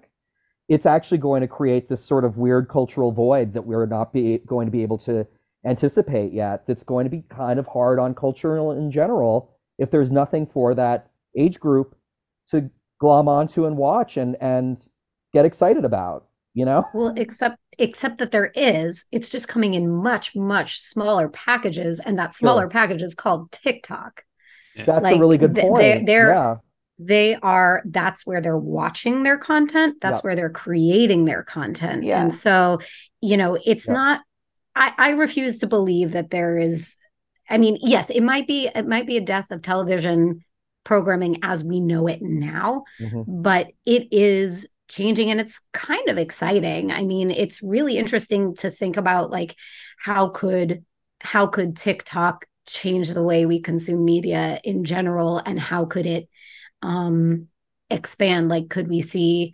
it's 0.68 0.86
actually 0.86 1.18
going 1.18 1.40
to 1.40 1.48
create 1.48 1.88
this 1.88 2.04
sort 2.04 2.24
of 2.24 2.36
weird 2.36 2.68
cultural 2.68 3.10
void 3.12 3.54
that 3.54 3.62
we're 3.66 3.86
not 3.86 4.12
be 4.12 4.38
going 4.46 4.66
to 4.66 4.70
be 4.72 4.82
able 4.82 4.98
to 4.98 5.26
anticipate 5.64 6.32
yet. 6.32 6.66
That's 6.66 6.82
going 6.82 7.04
to 7.04 7.10
be 7.10 7.24
kind 7.28 7.58
of 7.58 7.66
hard 7.66 7.98
on 7.98 8.14
culture 8.14 8.56
in 8.72 8.90
general 8.90 9.50
if 9.78 9.90
there's 9.90 10.12
nothing 10.12 10.46
for 10.46 10.74
that 10.74 11.10
age 11.36 11.58
group 11.58 11.96
to 12.50 12.70
glom 13.00 13.28
onto 13.28 13.64
and 13.66 13.76
watch 13.76 14.16
and 14.16 14.36
and 14.40 14.86
get 15.32 15.44
excited 15.44 15.84
about. 15.84 16.26
You 16.54 16.64
know? 16.64 16.84
Well, 16.92 17.14
except 17.16 17.58
except 17.78 18.18
that 18.18 18.32
there 18.32 18.50
is, 18.56 19.04
it's 19.12 19.28
just 19.28 19.46
coming 19.46 19.74
in 19.74 19.88
much 19.88 20.34
much 20.34 20.80
smaller 20.80 21.28
packages, 21.28 22.00
and 22.00 22.18
that 22.18 22.34
smaller 22.34 22.62
Sure. 22.62 22.70
package 22.70 23.02
is 23.02 23.14
called 23.14 23.52
TikTok. 23.52 24.24
That's 24.84 25.06
a 25.06 25.18
really 25.18 25.38
good 25.38 25.54
th- 25.54 25.66
point. 25.66 25.80
they're- 25.82 26.04
they're- 26.04 26.32
yeah. 26.34 26.56
They 26.98 27.36
are 27.36 27.82
that's 27.86 28.26
where 28.26 28.40
they're 28.40 28.56
watching 28.56 29.22
their 29.22 29.38
content. 29.38 29.96
That's 30.00 30.18
Yep. 30.18 30.24
where 30.24 30.36
they're 30.36 30.50
creating 30.50 31.24
their 31.24 31.42
content. 31.42 32.04
Yeah. 32.04 32.20
And 32.20 32.34
so, 32.34 32.80
you 33.20 33.36
know, 33.36 33.56
it's 33.64 33.86
Yep. 33.86 33.94
not. 33.94 34.20
I 34.74 34.92
I 34.98 35.10
refuse 35.10 35.58
to 35.60 35.66
believe 35.66 36.12
that 36.12 36.30
there 36.30 36.58
is. 36.58 36.96
I 37.50 37.56
mean, 37.58 37.78
yes, 37.80 38.10
it 38.10 38.22
might 38.22 38.46
be 38.46 38.68
it 38.74 38.86
might 38.86 39.06
be 39.06 39.16
a 39.16 39.22
death 39.22 39.50
of 39.50 39.62
television 39.62 40.44
programming 40.84 41.38
as 41.42 41.62
we 41.62 41.80
know 41.80 42.06
it 42.06 42.22
now 42.22 42.82
Mhm. 43.00 43.24
but 43.26 43.68
it 43.84 44.08
is 44.10 44.68
changing 44.88 45.30
and 45.30 45.38
it's 45.40 45.60
kind 45.74 46.08
of 46.08 46.16
exciting. 46.16 46.90
I 46.90 47.04
mean, 47.04 47.30
it's 47.30 47.62
really 47.62 47.98
interesting 47.98 48.54
to 48.56 48.70
think 48.70 48.96
about 48.96 49.30
like 49.30 49.54
how 49.98 50.28
could 50.28 50.84
how 51.20 51.46
could 51.46 51.76
TikTok 51.76 52.46
change 52.66 53.08
the 53.10 53.22
way 53.22 53.44
we 53.44 53.60
consume 53.60 54.04
media 54.04 54.60
in 54.64 54.84
general 54.84 55.42
and 55.44 55.58
how 55.60 55.84
could 55.84 56.06
it 56.06 56.28
um 56.82 57.48
expand 57.90 58.48
like 58.48 58.68
could 58.68 58.88
we 58.88 59.00
see 59.00 59.52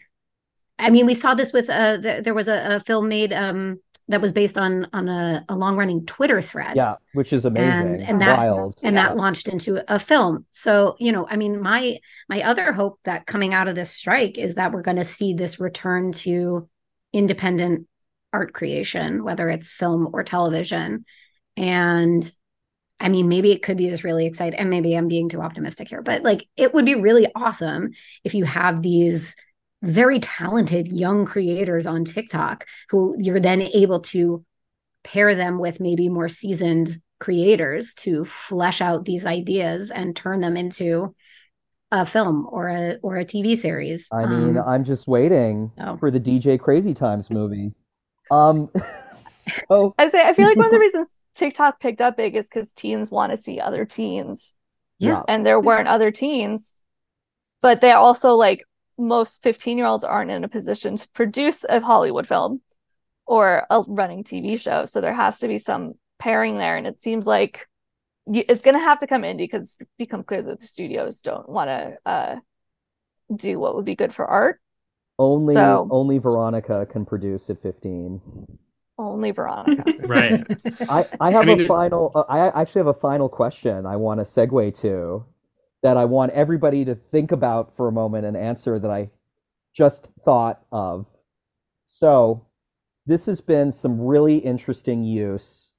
I 0.76 0.90
mean, 0.90 1.06
we 1.06 1.14
saw 1.14 1.34
this 1.34 1.52
with 1.52 1.70
uh 1.70 1.98
th- 2.00 2.24
there 2.24 2.34
was 2.34 2.48
a, 2.48 2.76
a 2.76 2.80
film 2.80 3.08
made 3.08 3.32
um 3.32 3.78
that 4.08 4.20
was 4.20 4.32
based 4.32 4.58
on 4.58 4.86
on 4.92 5.08
a, 5.08 5.44
a 5.48 5.54
long 5.54 5.76
running 5.76 6.04
Twitter 6.04 6.42
thread 6.42 6.76
Yeah, 6.76 6.96
which 7.14 7.32
is 7.32 7.44
amazing. 7.46 8.02
and 8.02 8.20
that- 8.20 8.38
Wild. 8.38 8.74
and 8.82 8.96
Yeah. 8.96 9.06
that 9.08 9.16
launched 9.16 9.48
into 9.48 9.82
a 9.92 9.98
film 9.98 10.44
so 10.50 10.96
you 10.98 11.12
know 11.12 11.26
i 11.30 11.36
mean 11.36 11.60
my 11.62 11.96
my 12.28 12.42
other 12.42 12.72
hope 12.72 12.98
that 13.04 13.24
coming 13.26 13.54
out 13.54 13.68
of 13.68 13.76
this 13.76 13.90
strike 13.90 14.36
is 14.36 14.56
that 14.56 14.72
we're 14.72 14.82
going 14.82 14.98
to 14.98 15.04
see 15.04 15.32
this 15.32 15.58
return 15.60 16.12
to 16.12 16.68
independent 17.14 17.86
art 18.32 18.52
creation 18.52 19.22
whether 19.24 19.48
it's 19.48 19.70
film 19.72 20.08
or 20.12 20.22
television 20.24 21.04
and 21.56 22.30
i 23.00 23.08
mean 23.08 23.28
maybe 23.28 23.50
it 23.52 23.62
could 23.62 23.76
be 23.76 23.88
this 23.88 24.04
really 24.04 24.26
exciting 24.26 24.58
and 24.58 24.70
maybe 24.70 24.94
i'm 24.94 25.08
being 25.08 25.28
too 25.28 25.40
optimistic 25.40 25.88
here 25.88 26.02
but 26.02 26.22
like 26.22 26.46
it 26.56 26.74
would 26.74 26.84
be 26.84 26.94
really 26.94 27.26
awesome 27.34 27.90
if 28.24 28.34
you 28.34 28.44
have 28.44 28.82
these 28.82 29.34
very 29.82 30.18
talented 30.18 30.88
young 30.88 31.24
creators 31.26 31.86
on 31.86 32.04
tiktok 32.04 32.64
who 32.88 33.14
you're 33.18 33.40
then 33.40 33.62
able 33.62 34.00
to 34.00 34.44
pair 35.02 35.34
them 35.34 35.58
with 35.58 35.80
maybe 35.80 36.08
more 36.08 36.28
seasoned 36.28 36.96
creators 37.20 37.94
to 37.94 38.24
flesh 38.24 38.80
out 38.80 39.04
these 39.04 39.24
ideas 39.24 39.90
and 39.90 40.16
turn 40.16 40.40
them 40.40 40.56
into 40.56 41.14
a 41.92 42.04
film 42.04 42.46
or 42.50 42.68
a 42.68 42.98
or 43.02 43.16
a 43.16 43.24
TV 43.24 43.56
series. 43.56 44.08
I 44.12 44.26
mean, 44.26 44.58
Um, 44.58 44.64
I'm 44.66 44.84
just 44.84 45.06
waiting 45.06 45.70
oh. 45.78 45.96
for 45.96 46.10
the 46.10 46.18
DJ 46.18 46.58
Crazy 46.58 46.92
Times 46.92 47.30
movie. 47.30 47.72
Um, 48.30 48.68
so 49.68 49.94
I 49.96 50.08
say 50.08 50.26
I 50.26 50.32
feel 50.32 50.48
like 50.48 50.56
one 50.56 50.66
of 50.66 50.72
the 50.72 50.78
reasons 50.86 51.06
TikTok 51.34 51.80
picked 51.80 52.00
up 52.00 52.16
big 52.16 52.36
is 52.36 52.48
because 52.48 52.72
teens 52.72 53.10
want 53.10 53.30
to 53.30 53.36
see 53.36 53.60
other 53.60 53.84
teens, 53.84 54.54
yeah. 54.98 55.22
and 55.28 55.44
there 55.44 55.60
weren't 55.60 55.88
other 55.88 56.10
teens, 56.10 56.80
but 57.60 57.80
they 57.80 57.92
also 57.92 58.34
like 58.34 58.64
most 58.96 59.42
15 59.42 59.76
year 59.76 59.86
olds 59.86 60.04
aren't 60.04 60.30
in 60.30 60.44
a 60.44 60.48
position 60.48 60.96
to 60.96 61.08
produce 61.10 61.64
a 61.68 61.80
Hollywood 61.80 62.28
film 62.28 62.60
or 63.26 63.66
a 63.70 63.82
running 63.88 64.22
TV 64.22 64.60
show, 64.60 64.86
so 64.86 65.00
there 65.00 65.14
has 65.14 65.38
to 65.38 65.48
be 65.48 65.58
some 65.58 65.94
pairing 66.18 66.58
there, 66.58 66.76
and 66.76 66.86
it 66.86 67.02
seems 67.02 67.26
like 67.26 67.68
it's 68.26 68.62
gonna 68.62 68.78
have 68.78 68.98
to 68.98 69.06
come 69.06 69.22
indie 69.22 69.38
because 69.38 69.74
it's 69.78 69.90
become 69.98 70.22
clear 70.22 70.42
that 70.42 70.60
the 70.60 70.66
studios 70.66 71.20
don't 71.20 71.48
want 71.48 71.68
to 71.68 71.98
uh 72.06 72.36
do 73.34 73.58
what 73.58 73.74
would 73.74 73.84
be 73.84 73.96
good 73.96 74.14
for 74.14 74.26
art. 74.26 74.60
Only 75.18 75.54
So- 75.54 75.88
only 75.90 76.18
Veronica 76.18 76.86
can 76.86 77.04
produce 77.04 77.50
at 77.50 77.60
15. 77.62 78.20
Only 78.98 79.30
Veronica. 79.32 79.84
Right. 80.06 80.44
I, 80.88 81.06
I 81.20 81.30
have 81.32 81.46
mean, 81.46 81.62
a 81.62 81.66
final 81.66 82.12
uh, 82.14 82.24
I 82.28 82.48
actually 82.60 82.80
have 82.80 82.86
a 82.88 82.94
final 82.94 83.28
question 83.28 83.86
I 83.86 83.96
want 83.96 84.20
to 84.20 84.24
segue 84.24 84.78
to 84.80 85.24
that 85.82 85.96
I 85.96 86.04
want 86.04 86.32
everybody 86.32 86.84
to 86.84 86.94
think 86.94 87.32
about 87.32 87.76
for 87.76 87.88
a 87.88 87.92
moment 87.92 88.24
and 88.24 88.36
answer 88.36 88.78
that 88.78 88.90
I 88.90 89.10
just 89.74 90.08
thought 90.24 90.62
of. 90.72 91.06
So, 91.84 92.46
this 93.06 93.26
has 93.26 93.40
been 93.40 93.72
some 93.72 94.00
really 94.00 94.38
interesting 94.38 95.04
use 95.04 95.72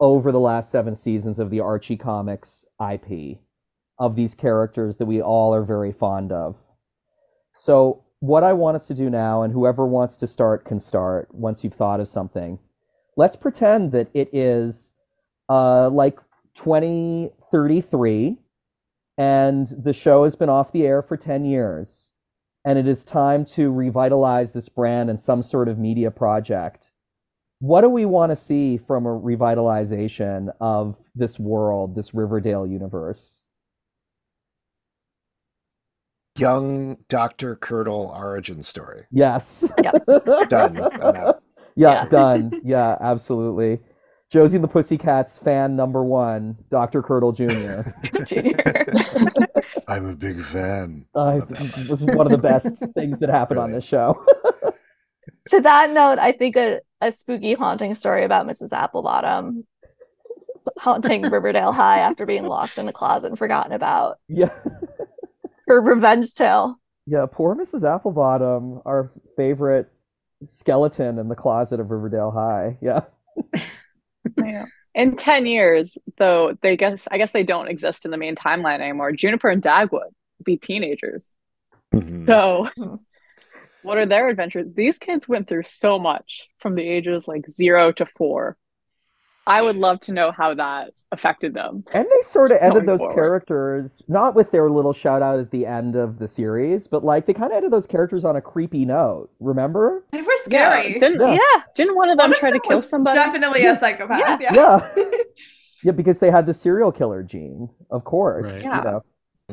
over 0.00 0.30
the 0.30 0.40
last 0.40 0.70
7 0.70 0.94
seasons 0.96 1.38
of 1.38 1.50
the 1.50 1.60
Archie 1.60 1.96
comics 1.96 2.66
IP 2.80 3.38
of 3.98 4.16
these 4.16 4.34
characters 4.34 4.98
that 4.98 5.06
we 5.06 5.22
all 5.22 5.54
are 5.54 5.64
very 5.64 5.92
fond 5.92 6.32
of. 6.32 6.56
So, 7.54 8.03
what 8.24 8.42
I 8.42 8.54
want 8.54 8.74
us 8.74 8.86
to 8.86 8.94
do 8.94 9.10
now 9.10 9.42
and 9.42 9.52
whoever 9.52 9.84
wants 9.86 10.16
to 10.16 10.26
start 10.26 10.64
can 10.64 10.80
start 10.80 11.28
once 11.34 11.62
you've 11.62 11.74
thought 11.74 12.00
of 12.00 12.08
something. 12.08 12.58
Let's 13.18 13.36
pretend 13.36 13.92
that 13.92 14.08
it 14.14 14.30
is 14.32 14.92
uh, 15.50 15.90
like 15.90 16.18
2033 16.54 18.38
and 19.18 19.68
the 19.68 19.92
show 19.92 20.24
has 20.24 20.36
been 20.36 20.48
off 20.48 20.72
the 20.72 20.86
air 20.86 21.02
for 21.02 21.18
10 21.18 21.44
years 21.44 22.12
and 22.64 22.78
it 22.78 22.88
is 22.88 23.04
time 23.04 23.44
to 23.44 23.70
revitalize 23.70 24.52
this 24.52 24.70
brand 24.70 25.10
in 25.10 25.18
some 25.18 25.42
sort 25.42 25.68
of 25.68 25.78
media 25.78 26.10
project. 26.10 26.92
What 27.58 27.82
do 27.82 27.90
we 27.90 28.06
want 28.06 28.32
to 28.32 28.36
see 28.36 28.78
from 28.78 29.04
a 29.04 29.20
revitalization 29.20 30.48
of 30.62 30.96
this 31.14 31.38
world 31.38 31.94
this 31.94 32.14
riverdale 32.14 32.66
universe 32.66 33.43
Young 36.36 36.96
Dr. 37.08 37.56
Curdle 37.56 38.12
origin 38.16 38.62
story. 38.62 39.04
yes 39.10 39.68
Done. 40.48 40.74
Yeah, 40.74 41.32
Yeah. 41.76 42.04
done 42.06 42.60
yeah 42.64 42.96
absolutely 43.00 43.80
josie 44.30 44.56
and 44.56 44.64
the 44.64 44.68
pussycats 44.68 45.38
fan 45.38 45.76
number 45.76 46.02
one 46.04 46.56
dr 46.70 47.02
curdle 47.02 47.32
jr 47.32 47.82
Junior. 48.24 48.86
I'm 49.88 50.06
a 50.08 50.16
big 50.16 50.40
fan. 50.42 51.04
Uh, 51.14 51.40
this 51.48 51.90
is 51.90 52.04
one 52.04 52.26
of 52.26 52.30
the 52.32 52.38
best 52.38 52.82
things 52.94 53.18
that 53.20 53.28
happened 53.28 53.60
on 53.60 53.72
this 53.72 53.84
show. 53.84 54.24
to 55.48 55.60
that 55.60 55.90
note, 55.90 56.18
I 56.18 56.32
think 56.32 56.56
a, 56.56 56.80
a 57.00 57.12
spooky 57.12 57.54
haunting 57.54 57.94
story 57.94 58.24
about 58.24 58.46
Mrs. 58.46 58.70
Applebottom 58.70 59.64
haunting 60.78 61.22
Riverdale 61.22 61.72
High 61.72 61.98
after 62.00 62.24
being 62.26 62.44
locked 62.44 62.78
in 62.78 62.88
a 62.88 62.92
closet 62.92 63.28
and 63.28 63.38
forgotten 63.38 63.72
about. 63.72 64.18
yeah, 64.28 64.50
Her 65.66 65.80
revenge 65.80 66.34
tale. 66.34 66.76
yeah. 67.06 67.26
Poor 67.30 67.54
Mrs. 67.56 67.82
Applebottom, 67.82 68.82
our 68.84 69.12
favorite 69.36 69.90
skeleton 70.44 71.18
in 71.18 71.28
the 71.28 71.34
closet 71.36 71.80
of 71.80 71.90
Riverdale 71.90 72.30
High. 72.30 72.76
Yeah, 72.82 73.00
Yeah. 74.38 74.66
In 74.94 75.16
10 75.16 75.46
years, 75.46 75.98
though, 76.18 76.56
they 76.62 76.76
guess 76.76 77.08
I 77.10 77.18
guess 77.18 77.32
they 77.32 77.42
don't 77.42 77.68
exist 77.68 78.04
in 78.04 78.10
the 78.12 78.16
main 78.16 78.36
timeline 78.36 78.80
anymore. 78.80 79.10
Juniper 79.12 79.48
and 79.48 79.62
Dagwood 79.62 80.10
be 80.44 80.56
teenagers. 80.56 81.34
Mhm. 81.92 82.26
So, 82.26 82.68
Mhm. 82.78 83.00
what 83.82 83.98
are 83.98 84.06
their 84.06 84.28
adventures? 84.28 84.68
These 84.74 84.98
kids 84.98 85.28
went 85.28 85.48
through 85.48 85.64
so 85.64 85.98
much 85.98 86.48
from 86.60 86.74
the 86.76 86.88
ages 86.88 87.26
like 87.26 87.48
zero 87.50 87.90
to 87.92 88.06
four. 88.06 88.56
I 89.46 89.62
would 89.62 89.76
love 89.76 90.00
to 90.02 90.12
know 90.12 90.32
how 90.32 90.54
that 90.54 90.92
affected 91.12 91.54
them. 91.54 91.84
and 91.92 92.06
they 92.10 92.22
sort 92.22 92.50
of 92.50 92.58
ended 92.60 92.86
those 92.86 92.98
forward. 93.00 93.14
characters 93.14 94.02
not 94.08 94.34
with 94.34 94.50
their 94.50 94.70
little 94.70 94.92
shout 94.92 95.22
out 95.22 95.38
at 95.38 95.50
the 95.50 95.66
end 95.66 95.96
of 95.96 96.18
the 96.18 96.26
series, 96.26 96.86
but 96.86 97.04
like 97.04 97.26
they 97.26 97.34
kind 97.34 97.52
of 97.52 97.56
ended 97.56 97.72
those 97.72 97.86
characters 97.86 98.24
on 98.24 98.36
a 98.36 98.40
creepy 98.40 98.84
note. 98.84 99.28
Remember? 99.40 100.04
They 100.10 100.22
were 100.22 100.36
scary. 100.38 100.94
Didn't 100.94 101.20
Yeah. 101.20 101.34
Yeah. 101.34 101.62
didn't 101.74 101.94
one 101.94 102.08
of 102.08 102.18
One 102.18 102.30
them 102.30 102.32
of 102.32 102.38
try 102.38 102.50
to 102.50 102.58
kill 102.60 102.78
was 102.78 102.88
somebody? 102.88 103.16
Definitely 103.16 103.64
a 103.66 103.76
psychopath. 103.78 104.18
Yeah. 104.18 104.38
Yeah. 104.40 104.54
Yeah, 104.96 105.04
yeah, 105.84 105.92
because 105.92 106.18
they 106.18 106.30
had 106.30 106.46
the 106.46 106.54
serial 106.54 106.90
killer 106.90 107.22
gene, 107.22 107.68
of 107.90 108.04
course. 108.04 108.46
Right. 108.46 108.62
You 108.64 108.70
Yeah. 108.70 108.80
know. 108.80 109.04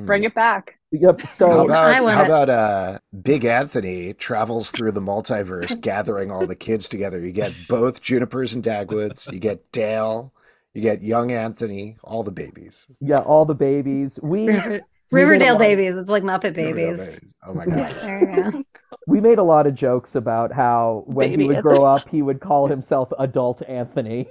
Bring 0.06 0.24
it 0.24 0.34
back. 0.36 0.78
Yep. 0.92 1.22
How 1.22 1.34
So 1.36 1.66
about 1.66 1.94
how 1.96 2.04
wanna- 2.04 2.24
about 2.26 2.50
uh 2.50 3.00
Big 3.22 3.46
Anthony 3.46 4.14
travels 4.14 4.72
through 4.72 4.92
the 4.92 5.02
multiverse 5.02 5.80
gathering 5.82 6.32
all 6.32 6.46
the 6.46 6.56
kids 6.56 6.90
together. 6.90 7.20
You 7.20 7.32
get 7.32 7.54
both 7.70 8.02
Junipers 8.02 8.54
and 8.54 8.64
Dagwoods, 8.64 9.32
you 9.32 9.40
get 9.40 9.72
Dale, 9.72 10.34
you 10.74 10.82
get 10.82 11.02
young 11.02 11.32
Anthony, 11.32 11.98
all 12.04 12.24
the 12.24 12.32
babies. 12.32 12.88
yeah, 13.00 13.20
all 13.20 13.46
the 13.46 13.56
babies. 13.56 14.20
We 14.22 14.48
River- 14.48 14.70
we 14.70 14.74
made 14.74 14.82
a 14.82 15.26
Riverdale 15.30 15.54
lot- 15.54 15.60
babies. 15.60 15.96
It's 15.98 16.10
like 16.10 16.24
Muppet 16.24 16.56
Riverdale 16.58 16.74
babies. 16.98 17.34
Oh 17.48 17.54
my 17.54 17.66
god. 17.66 17.92
there 18.02 18.20
you 18.46 18.52
go. 18.52 18.64
we 19.08 19.22
made 19.22 19.38
a 19.40 19.44
lot 19.44 19.68
of 19.68 19.76
jokes 19.76 20.16
about 20.16 20.52
how 20.52 21.04
when 21.08 21.30
Baby 21.32 21.44
he 21.44 21.48
would 21.48 21.58
Anthony. 21.58 21.76
grow 21.78 21.86
up 21.86 22.08
he 22.10 22.22
would 22.22 22.40
call 22.42 22.68
himself 22.68 23.12
adult 23.18 23.62
anthony 23.68 24.28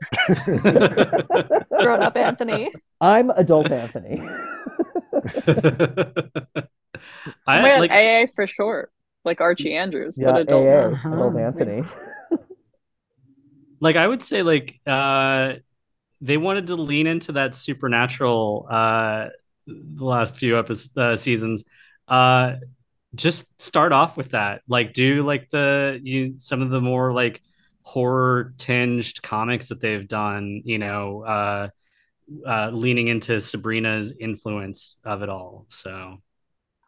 Grown 1.80 2.02
up 2.02 2.16
Anthony. 2.16 2.72
i'm 3.00 3.30
adult 3.30 3.70
anthony 3.70 4.20
I 7.46 7.62
Man, 7.62 7.80
like 7.80 7.90
AA 7.90 8.26
for 8.34 8.46
short, 8.46 8.92
like 9.24 9.40
Archie 9.40 9.74
Andrews, 9.74 10.16
yeah 10.18 10.32
but 10.32 10.42
adult. 10.42 10.66
AA, 10.66 10.92
Uh-huh. 10.92 11.12
adult 11.14 11.36
anthony 11.36 11.82
like 13.80 13.96
I 13.96 14.06
would 14.06 14.22
say 14.22 14.42
like 14.42 14.78
uh 14.86 15.54
they 16.20 16.36
wanted 16.36 16.66
to 16.68 16.76
lean 16.76 17.06
into 17.06 17.32
that 17.32 17.54
supernatural 17.54 18.66
uh 18.70 19.26
the 19.66 20.04
last 20.04 20.36
few 20.36 20.58
episodes 20.58 20.96
uh, 20.96 21.16
seasons 21.16 21.64
uh 22.08 22.56
just 23.14 23.60
start 23.60 23.92
off 23.92 24.16
with 24.16 24.30
that 24.30 24.62
like 24.68 24.92
do 24.92 25.22
like 25.22 25.50
the 25.50 25.98
you 26.02 26.34
some 26.38 26.62
of 26.62 26.70
the 26.70 26.80
more 26.80 27.12
like 27.12 27.40
horror 27.90 28.54
tinged 28.56 29.20
comics 29.22 29.68
that 29.68 29.80
they've 29.80 30.06
done 30.06 30.62
you 30.64 30.78
know 30.78 31.24
uh 31.24 31.68
uh 32.46 32.70
leaning 32.72 33.08
into 33.08 33.40
Sabrina's 33.40 34.14
influence 34.20 34.96
of 35.04 35.22
it 35.22 35.28
all 35.28 35.64
so 35.66 36.16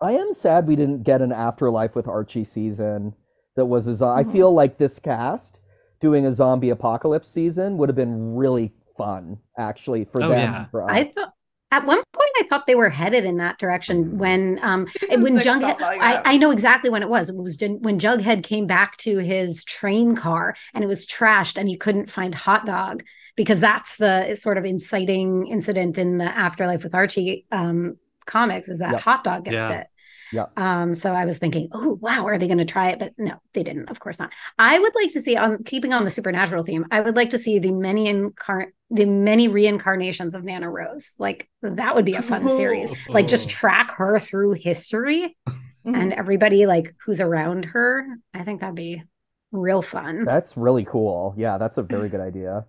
i 0.01 0.12
am 0.12 0.33
sad 0.33 0.69
we 0.69 0.77
didn't 0.77 1.03
get 1.03 1.20
an 1.20 1.33
afterlife 1.33 1.97
with 1.97 2.07
archie 2.07 2.45
season 2.45 3.12
that 3.57 3.66
was 3.66 3.89
a 3.89 3.97
zo- 3.97 4.07
i 4.09 4.23
feel 4.23 4.53
like 4.55 4.79
this 4.79 5.01
cast 5.01 5.59
doing 6.01 6.27
a 6.27 6.33
zombie 6.33 6.70
apocalypse 6.70 7.29
season 7.29 7.77
would 7.79 7.89
have 7.89 7.97
been 7.97 8.37
really 8.37 8.73
fun 8.97 9.37
actually 9.59 10.05
for 10.05 10.23
Oh, 10.23 10.29
them 10.29 10.39
yeah. 10.39 10.66
for 10.70 10.85
us. 10.85 10.91
I 10.93 11.05
thought 11.05 11.33
at 11.73 11.86
one 11.86 11.97
point 12.12 12.31
I 12.39 12.43
thought 12.44 12.66
they 12.66 12.74
were 12.77 12.90
headed 12.90 13.24
in 13.24 13.39
that 13.39 13.59
direction 13.59 14.19
when 14.19 14.61
um 14.62 14.86
when 15.09 15.39
Jughead 15.39 15.81
like 15.81 16.01
I. 16.01 16.23
I 16.24 16.36
know 16.36 16.51
exactly 16.51 16.90
when 16.90 17.03
it 17.03 17.09
was. 17.09 17.31
It 17.31 17.36
was 17.36 17.59
when 17.61 17.99
Jughead 17.99 18.44
came 18.44 18.66
back 18.66 18.97
to 18.99 19.19
his 19.19 19.65
train 19.65 20.15
car 20.15 20.55
and 20.74 20.85
it 20.85 20.86
was 20.86 21.07
trashed 21.07 21.57
and 21.57 21.69
he 21.69 21.77
couldn't 21.77 22.11
find 22.11 22.35
hot 22.35 22.66
dog 22.66 23.03
because 23.35 23.59
that's 23.59 23.97
the 23.97 24.36
sort 24.36 24.59
of 24.59 24.65
inciting 24.65 25.49
incident 25.49 25.97
in 25.99 26.19
the 26.19 26.27
afterlife 26.27 26.85
with 26.85 26.94
Archie 26.94 27.47
um 27.51 27.97
comics 28.27 28.69
is 28.69 28.78
that 28.78 28.93
Yep. 28.93 29.01
hot 29.01 29.24
dog 29.24 29.44
gets 29.47 29.55
Yeah. 29.55 29.69
bit. 29.69 29.86
Yep. 30.32 30.59
Um, 30.59 30.94
so 30.94 31.12
I 31.12 31.24
was 31.24 31.38
thinking, 31.38 31.68
oh 31.72 31.98
wow, 32.00 32.26
are 32.26 32.38
they 32.38 32.46
going 32.46 32.59
to 32.59 32.64
try 32.64 32.90
it? 32.90 32.98
But 32.98 33.12
no, 33.18 33.34
they 33.52 33.62
didn't. 33.62 33.88
Of 33.90 34.00
course 34.00 34.18
not. 34.18 34.30
I 34.59 34.78
would 34.78 34.94
like 34.94 35.10
to 35.10 35.20
see, 35.20 35.36
on 35.36 35.62
keeping 35.64 35.92
on 35.92 36.04
the 36.04 36.10
supernatural 36.10 36.64
theme, 36.64 36.86
I 36.90 37.00
would 37.00 37.16
like 37.16 37.30
to 37.30 37.38
see 37.38 37.59
the 37.59 37.72
many 37.72 38.12
incar- 38.12 38.70
the 38.90 39.04
many 39.06 39.48
reincarnations 39.48 40.34
of 40.34 40.44
Nana 40.44 40.70
Rose. 40.70 41.14
Like 41.18 41.48
that 41.62 41.94
would 41.94 42.04
be 42.04 42.14
a 42.14 42.22
fun 42.22 42.48
series. 42.50 42.90
Like 43.09 43.28
just 43.28 43.48
track 43.48 43.90
her 43.92 44.18
through 44.18 44.52
history 44.52 45.36
Mm-hmm. 45.84 45.96
and 46.00 46.12
everybody 46.12 46.64
like 46.64 46.94
who's 47.04 47.20
around 47.20 47.64
her. 47.64 48.06
I 48.32 48.44
think 48.44 48.60
that'd 48.60 48.76
be 48.76 49.02
real 49.50 49.82
fun. 49.82 50.24
that's 50.24 50.56
really 50.56 50.84
cool 50.84 51.34
yeah 51.36 51.59
that's 51.59 51.76
a 51.76 51.82
very 51.82 52.09
good 52.09 52.20
idea 52.20 52.52
Well, 52.52 52.66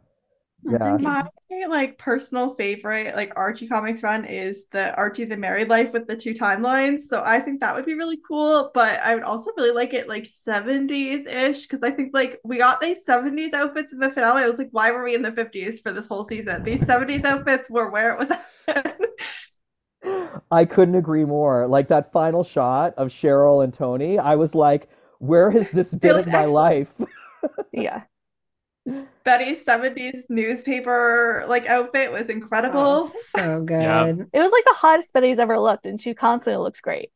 yeah 0.66 0.78
thank 0.78 1.02
you. 1.02 1.08
My 1.08 1.24
like 1.70 1.98
personal 1.98 2.56
favorite 2.56 3.16
like 3.16 3.32
Archie 3.36 3.68
comics 3.68 4.04
run 4.04 4.26
is 4.26 4.66
the 4.72 4.94
Archie 4.96 5.26
the 5.26 5.38
Married 5.38 5.70
Life 5.70 5.92
with 5.92 6.08
the 6.08 6.16
two 6.16 6.34
timelines. 6.34 7.02
So 7.10 7.22
I 7.24 7.40
think 7.40 7.60
that 7.60 7.76
would 7.76 7.86
be 7.86 7.94
really 7.94 8.20
cool. 8.28 8.72
But 8.74 9.00
I 9.02 9.16
would 9.16 9.24
also 9.24 9.52
really 9.56 9.72
like 9.72 9.94
it 9.94 10.10
like 10.10 10.26
70s 10.26 11.28
ish 11.28 11.64
because 11.64 11.84
I 11.84 11.92
think 11.92 12.12
like 12.14 12.40
we 12.44 12.58
got 12.58 12.82
these 12.82 12.98
70s 13.06 13.54
outfits 13.54 13.94
in 13.94 14.00
the 14.00 14.12
finale. 14.12 14.44
I 14.44 14.48
was 14.48 14.58
like, 14.58 14.70
why 14.72 14.92
were 14.92 15.04
we 15.04 15.16
in 15.16 15.22
the 15.22 15.32
50s 15.32 15.82
for 15.82 15.92
this 15.92 16.08
whole 16.08 16.26
season? 16.26 16.64
These 16.64 16.82
70s 16.82 17.24
outfits 17.24 17.70
were 17.70 17.90
where 17.90 18.14
it 18.14 18.20
was 18.20 18.32
at. 18.68 19.00
I 20.52 20.66
couldn't 20.66 20.96
agree 20.96 21.26
more. 21.26 21.68
Like 21.68 21.88
that 21.88 22.12
final 22.12 22.44
shot 22.44 22.94
of 22.98 23.10
Cheryl 23.10 23.64
and 23.64 23.74
Toni, 23.74 24.20
I 24.20 24.36
was 24.36 24.56
like, 24.56 24.90
where 25.20 25.50
has 25.52 25.70
this 25.70 25.96
been 25.96 26.20
in 26.20 26.32
my 26.32 26.46
life? 26.46 26.92
Yeah. 27.74 28.04
Betty's 29.24 29.64
70s 29.64 30.24
newspaper 30.30 31.46
like 31.48 31.66
outfit 31.68 32.12
was 32.12 32.28
incredible. 32.28 32.80
Oh, 32.80 33.08
so 33.08 33.64
good. 33.66 33.82
Yeah. 33.82 34.08
It 34.08 34.40
was 34.40 34.52
like 34.52 34.66
the 34.66 34.76
hottest 34.76 35.14
Betty's 35.14 35.40
ever 35.40 35.58
looked, 35.60 35.86
and 35.86 36.02
she 36.02 36.14
constantly 36.14 36.62
looks 36.62 36.82
great. 36.82 37.12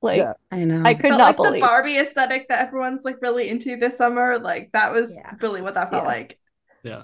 Like 0.00 0.18
Yeah. 0.18 0.32
I 0.50 0.64
know. 0.64 0.82
I 0.84 0.94
could 0.94 1.10
Felt 1.14 1.18
not 1.18 1.38
like 1.38 1.52
the. 1.54 1.60
Barbie 1.60 1.98
aesthetic 1.98 2.48
that 2.48 2.66
everyone's 2.66 3.04
like 3.04 3.20
really 3.20 3.48
into 3.50 3.76
this 3.76 3.96
summer. 3.96 4.38
Like 4.38 4.70
that 4.72 4.92
was 4.92 5.12
Yeah. 5.14 5.34
really 5.40 5.60
what 5.60 5.74
that 5.74 5.90
felt 5.90 6.04
Yeah. 6.04 6.08
like. 6.08 6.38
yeah 6.82 7.02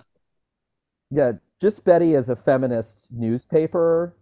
Yeah, 1.10 1.32
just 1.60 1.84
Betty 1.84 2.14
as 2.16 2.28
a 2.30 2.36
feminist 2.36 3.08
newspaper 3.12 4.14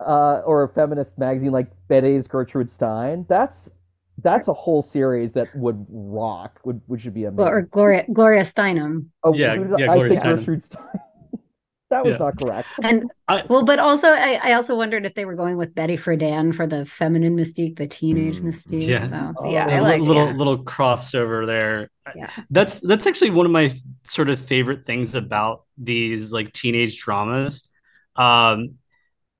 uh, 0.00 0.40
or 0.44 0.64
a 0.64 0.68
feminist 0.68 1.16
magazine 1.18 1.52
like 1.52 1.68
Betty's 1.88 2.26
Gertrude 2.26 2.70
Stein. 2.70 3.24
That's 3.28 3.70
that's 4.18 4.48
a 4.48 4.52
whole 4.54 4.82
series 4.82 5.32
that 5.32 5.54
would 5.56 5.86
rock. 5.88 6.60
Would 6.64 6.80
which 6.86 7.04
would 7.04 7.14
be 7.14 7.24
amazing. 7.24 7.52
Or 7.52 7.62
Gloria 7.62 8.04
Gloria 8.12 8.42
Steinem. 8.42 9.06
Oh, 9.24 9.34
Yeah, 9.34 9.56
who 9.56 9.64
did 9.68 9.78
yeah, 9.80 9.90
I 9.90 9.94
Gloria 9.94 10.14
say 10.14 10.20
Steinem. 10.20 10.36
Gertrude 10.38 10.62
Stein. 10.64 10.82
that 11.90 12.04
was 12.04 12.14
Yeah. 12.14 12.24
not 12.26 12.38
correct. 12.38 12.68
And 12.82 13.10
I- 13.28 13.44
well, 13.48 13.64
but 13.64 13.78
also 13.78 14.08
I, 14.08 14.40
I 14.42 14.52
also 14.52 14.74
wondered 14.76 15.04
if 15.06 15.14
they 15.14 15.24
were 15.24 15.34
going 15.34 15.56
with 15.56 15.74
Betty 15.74 15.96
Friedan 15.96 16.54
for 16.54 16.66
the 16.66 16.86
feminine 16.86 17.36
mystique, 17.36 17.76
the 17.76 17.86
teenage 17.86 18.40
Mm, 18.40 18.44
mystique. 18.44 18.88
yeah. 18.88 19.32
So 19.34 19.50
Yeah, 19.50 19.66
I 19.66 19.74
a 19.76 19.82
like 19.82 20.00
little 20.00 20.26
yeah. 20.26 20.32
little 20.32 20.62
crossover 20.64 21.46
there. 21.46 21.90
Yeah. 22.14 22.30
That's 22.50 22.80
that's 22.80 23.06
actually 23.06 23.30
one 23.30 23.46
of 23.46 23.52
my 23.52 23.76
sort 24.06 24.28
of 24.28 24.38
favorite 24.40 24.86
things 24.86 25.14
about 25.14 25.64
these 25.78 26.32
like 26.32 26.52
teenage 26.52 26.98
dramas 27.00 27.68
um 28.16 28.74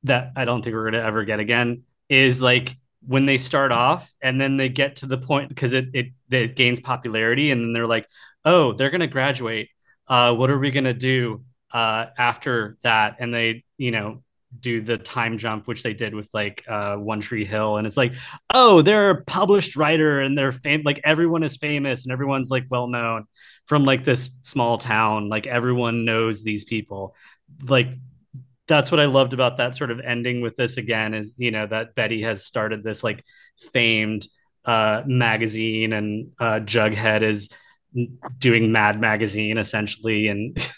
that 0.04 0.32
I 0.36 0.44
don't 0.44 0.62
think 0.62 0.74
we're 0.74 0.90
gonna 0.90 1.04
ever 1.04 1.24
get 1.24 1.40
again 1.40 1.82
is 2.08 2.40
like 2.42 2.76
when 3.06 3.26
they 3.26 3.38
start 3.38 3.72
off 3.72 4.10
and 4.22 4.40
then 4.40 4.56
they 4.56 4.68
get 4.68 4.96
to 4.96 5.06
the 5.06 5.18
point 5.18 5.48
because 5.48 5.72
it, 5.72 5.86
it 5.94 6.06
it 6.30 6.56
gains 6.56 6.80
popularity 6.80 7.50
and 7.50 7.60
then 7.62 7.72
they're 7.72 7.86
like, 7.86 8.06
oh, 8.44 8.72
they're 8.72 8.90
gonna 8.90 9.06
graduate. 9.06 9.70
Uh, 10.08 10.34
what 10.34 10.50
are 10.50 10.58
we 10.58 10.70
gonna 10.70 10.94
do 10.94 11.44
uh 11.72 12.06
after 12.18 12.76
that? 12.82 13.16
And 13.20 13.32
they, 13.34 13.64
you 13.78 13.90
know, 13.90 14.22
do 14.58 14.80
the 14.82 14.98
time 14.98 15.38
jump, 15.38 15.66
which 15.66 15.82
they 15.82 15.94
did 15.94 16.14
with 16.14 16.28
like 16.32 16.64
uh 16.68 16.96
One 16.96 17.20
Tree 17.20 17.44
Hill, 17.44 17.76
and 17.78 17.86
it's 17.86 17.96
like, 17.96 18.14
oh, 18.52 18.82
they're 18.82 19.10
a 19.10 19.24
published 19.24 19.76
writer 19.76 20.20
and 20.20 20.36
they're 20.36 20.52
fam- 20.52 20.82
like 20.84 21.00
everyone 21.04 21.42
is 21.42 21.56
famous 21.56 22.04
and 22.04 22.12
everyone's 22.12 22.50
like 22.50 22.66
well 22.70 22.86
known 22.86 23.24
from 23.66 23.84
like 23.84 24.04
this 24.04 24.30
small 24.42 24.78
town. 24.78 25.28
Like 25.28 25.46
everyone 25.46 26.04
knows 26.04 26.42
these 26.42 26.64
people. 26.64 27.14
Like 27.64 27.92
that's 28.72 28.90
what 28.90 29.00
I 29.00 29.04
loved 29.04 29.34
about 29.34 29.58
that 29.58 29.76
sort 29.76 29.90
of 29.90 30.00
ending 30.00 30.40
with 30.40 30.56
this 30.56 30.78
again 30.78 31.12
is 31.14 31.34
you 31.38 31.50
know 31.50 31.66
that 31.66 31.94
Betty 31.94 32.22
has 32.22 32.44
started 32.44 32.82
this 32.82 33.04
like 33.04 33.22
famed 33.72 34.26
uh 34.64 35.02
magazine 35.06 35.92
and 35.92 36.30
uh 36.40 36.60
Jughead 36.60 37.22
is 37.22 37.50
doing 38.38 38.72
Mad 38.72 39.00
Magazine 39.00 39.58
essentially 39.58 40.28
and 40.28 40.56
it's 40.56 40.72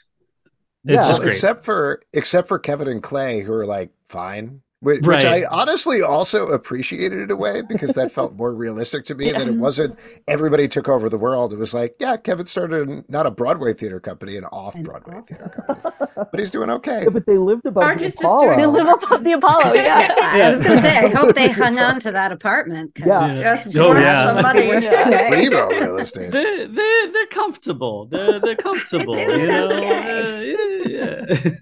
Yeah. 0.85 1.01
just 1.07 1.21
great. 1.23 1.35
except 1.35 1.65
for 1.65 2.01
except 2.13 2.49
for 2.49 2.59
Kevin 2.59 2.89
and 2.89 3.03
Clay, 3.03 3.41
who 3.41 3.53
are 3.53 3.67
like 3.67 3.91
fine, 4.09 4.63
which, 4.85 5.01
which 5.01 5.25
Right. 5.25 5.45
I 5.45 5.47
honestly 5.51 6.01
also 6.03 6.49
appreciated 6.49 7.19
in 7.23 7.31
a 7.31 7.37
way 7.37 7.63
because 7.63 7.95
that 7.95 8.13
felt 8.13 8.35
more 8.35 8.55
realistic 8.55 9.05
to 9.07 9.15
me. 9.15 9.33
That 9.35 9.49
it 9.49 9.55
wasn't 9.57 9.99
everybody 10.29 10.69
took 10.69 10.89
over 10.89 11.09
the 11.09 11.19
world. 11.19 11.53
It 11.53 11.59
was 11.59 11.75
like, 11.75 11.97
yeah, 11.99 12.17
Kevin 12.17 12.47
started 12.47 13.05
not 13.09 13.27
a 13.27 13.31
Broadway 13.31 13.73
theater 13.75 13.99
company, 13.99 14.37
an 14.37 14.45
off 14.45 14.75
Broadway 14.81 15.23
theater 15.29 15.53
company, 15.67 16.05
but 16.15 16.39
he's 16.39 16.51
doing 16.53 16.71
okay. 16.71 17.03
Yeah, 17.03 17.09
but 17.09 17.27
they 17.27 17.37
lived 17.39 17.67
above 17.67 17.83
the 17.83 17.89
Archie's 17.89 18.13
just 18.15 18.23
Apollo. 18.25 18.45
doing 18.47 18.59
They 18.59 18.67
live 18.67 18.87
above 18.87 19.25
the 19.25 19.33
Apollo. 19.33 19.73
Yeah. 19.75 20.15
I 20.19 20.51
was 20.51 20.63
gonna 20.63 20.81
say, 20.81 20.99
I 20.99 21.09
hope 21.09 21.35
they 21.35 21.49
hung 21.49 21.79
on 21.79 21.99
to 22.01 22.13
that 22.13 22.31
apartment. 22.33 22.95
'cause- 22.95 23.07
Yeah. 23.07 23.35
Yes, 23.35 23.67
Oh, 23.67 23.71
she 23.71 23.79
wants 23.81 24.01
yeah. 24.03 24.33
the 24.33 24.43
money. 24.43 24.67
Yeah. 24.85 25.31
Remo 25.31 25.69
real 25.69 25.99
estate. 25.99 26.31
They're, 26.31 26.69
they're, 26.69 27.13
they're 27.13 27.27
comfortable. 27.27 28.07
They're, 28.07 28.39
they're 28.39 28.55
comfortable, 28.57 29.17
you 29.19 29.47
know? 29.47 29.71
okay. 29.71 29.99
Uh, 29.99 30.41
yeah, 30.41 30.57
yeah. 30.57 30.74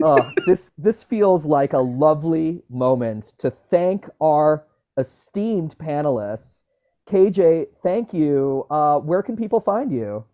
Oh, 0.02 0.30
this 0.46 0.72
this 0.78 1.02
feels 1.02 1.44
like 1.44 1.72
a 1.72 1.78
lovely 1.78 2.62
moment 2.70 3.34
to 3.38 3.50
thank 3.70 4.06
our 4.20 4.64
esteemed 4.96 5.76
panelists. 5.78 6.62
KJ, 7.08 7.66
thank 7.82 8.14
you. 8.14 8.66
Uh, 8.70 8.98
where 8.98 9.22
can 9.22 9.36
people 9.36 9.60
find 9.60 9.92
you? 9.92 10.24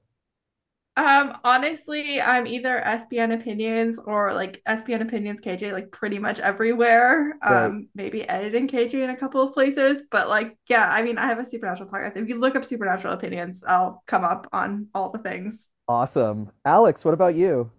Um, 0.98 1.38
honestly, 1.44 2.20
I'm 2.20 2.44
either 2.48 2.82
SPN 2.84 3.32
Opinions 3.32 4.00
or 4.05 4.34
like 4.34 4.60
SPN 4.66 5.00
Opinions 5.00 5.40
KJ, 5.40 5.72
like 5.72 5.92
pretty 5.92 6.18
much 6.18 6.40
everywhere. 6.40 7.38
Right. 7.40 7.66
Um, 7.66 7.88
maybe 7.94 8.28
editing 8.28 8.66
KJ 8.66 8.94
in 8.94 9.10
a 9.10 9.16
couple 9.16 9.40
of 9.40 9.55
places, 9.55 10.06
but 10.10 10.28
like, 10.28 10.59
yeah, 10.68 10.90
I 10.90 11.02
mean, 11.02 11.16
I 11.16 11.26
have 11.26 11.38
a 11.38 11.46
Supernatural 11.46 11.88
podcast. 11.88 12.16
If 12.16 12.28
you 12.28 12.40
look 12.40 12.56
up 12.56 12.64
Supernatural 12.64 13.14
Opinions, 13.14 13.62
I'll 13.64 14.02
come 14.06 14.24
up 14.24 14.48
on 14.52 14.88
all 14.92 15.10
the 15.10 15.18
things. 15.18 15.68
Awesome. 15.86 16.50
Alex, 16.64 17.05
what 17.05 17.14
about 17.14 17.36
you? 17.36 17.70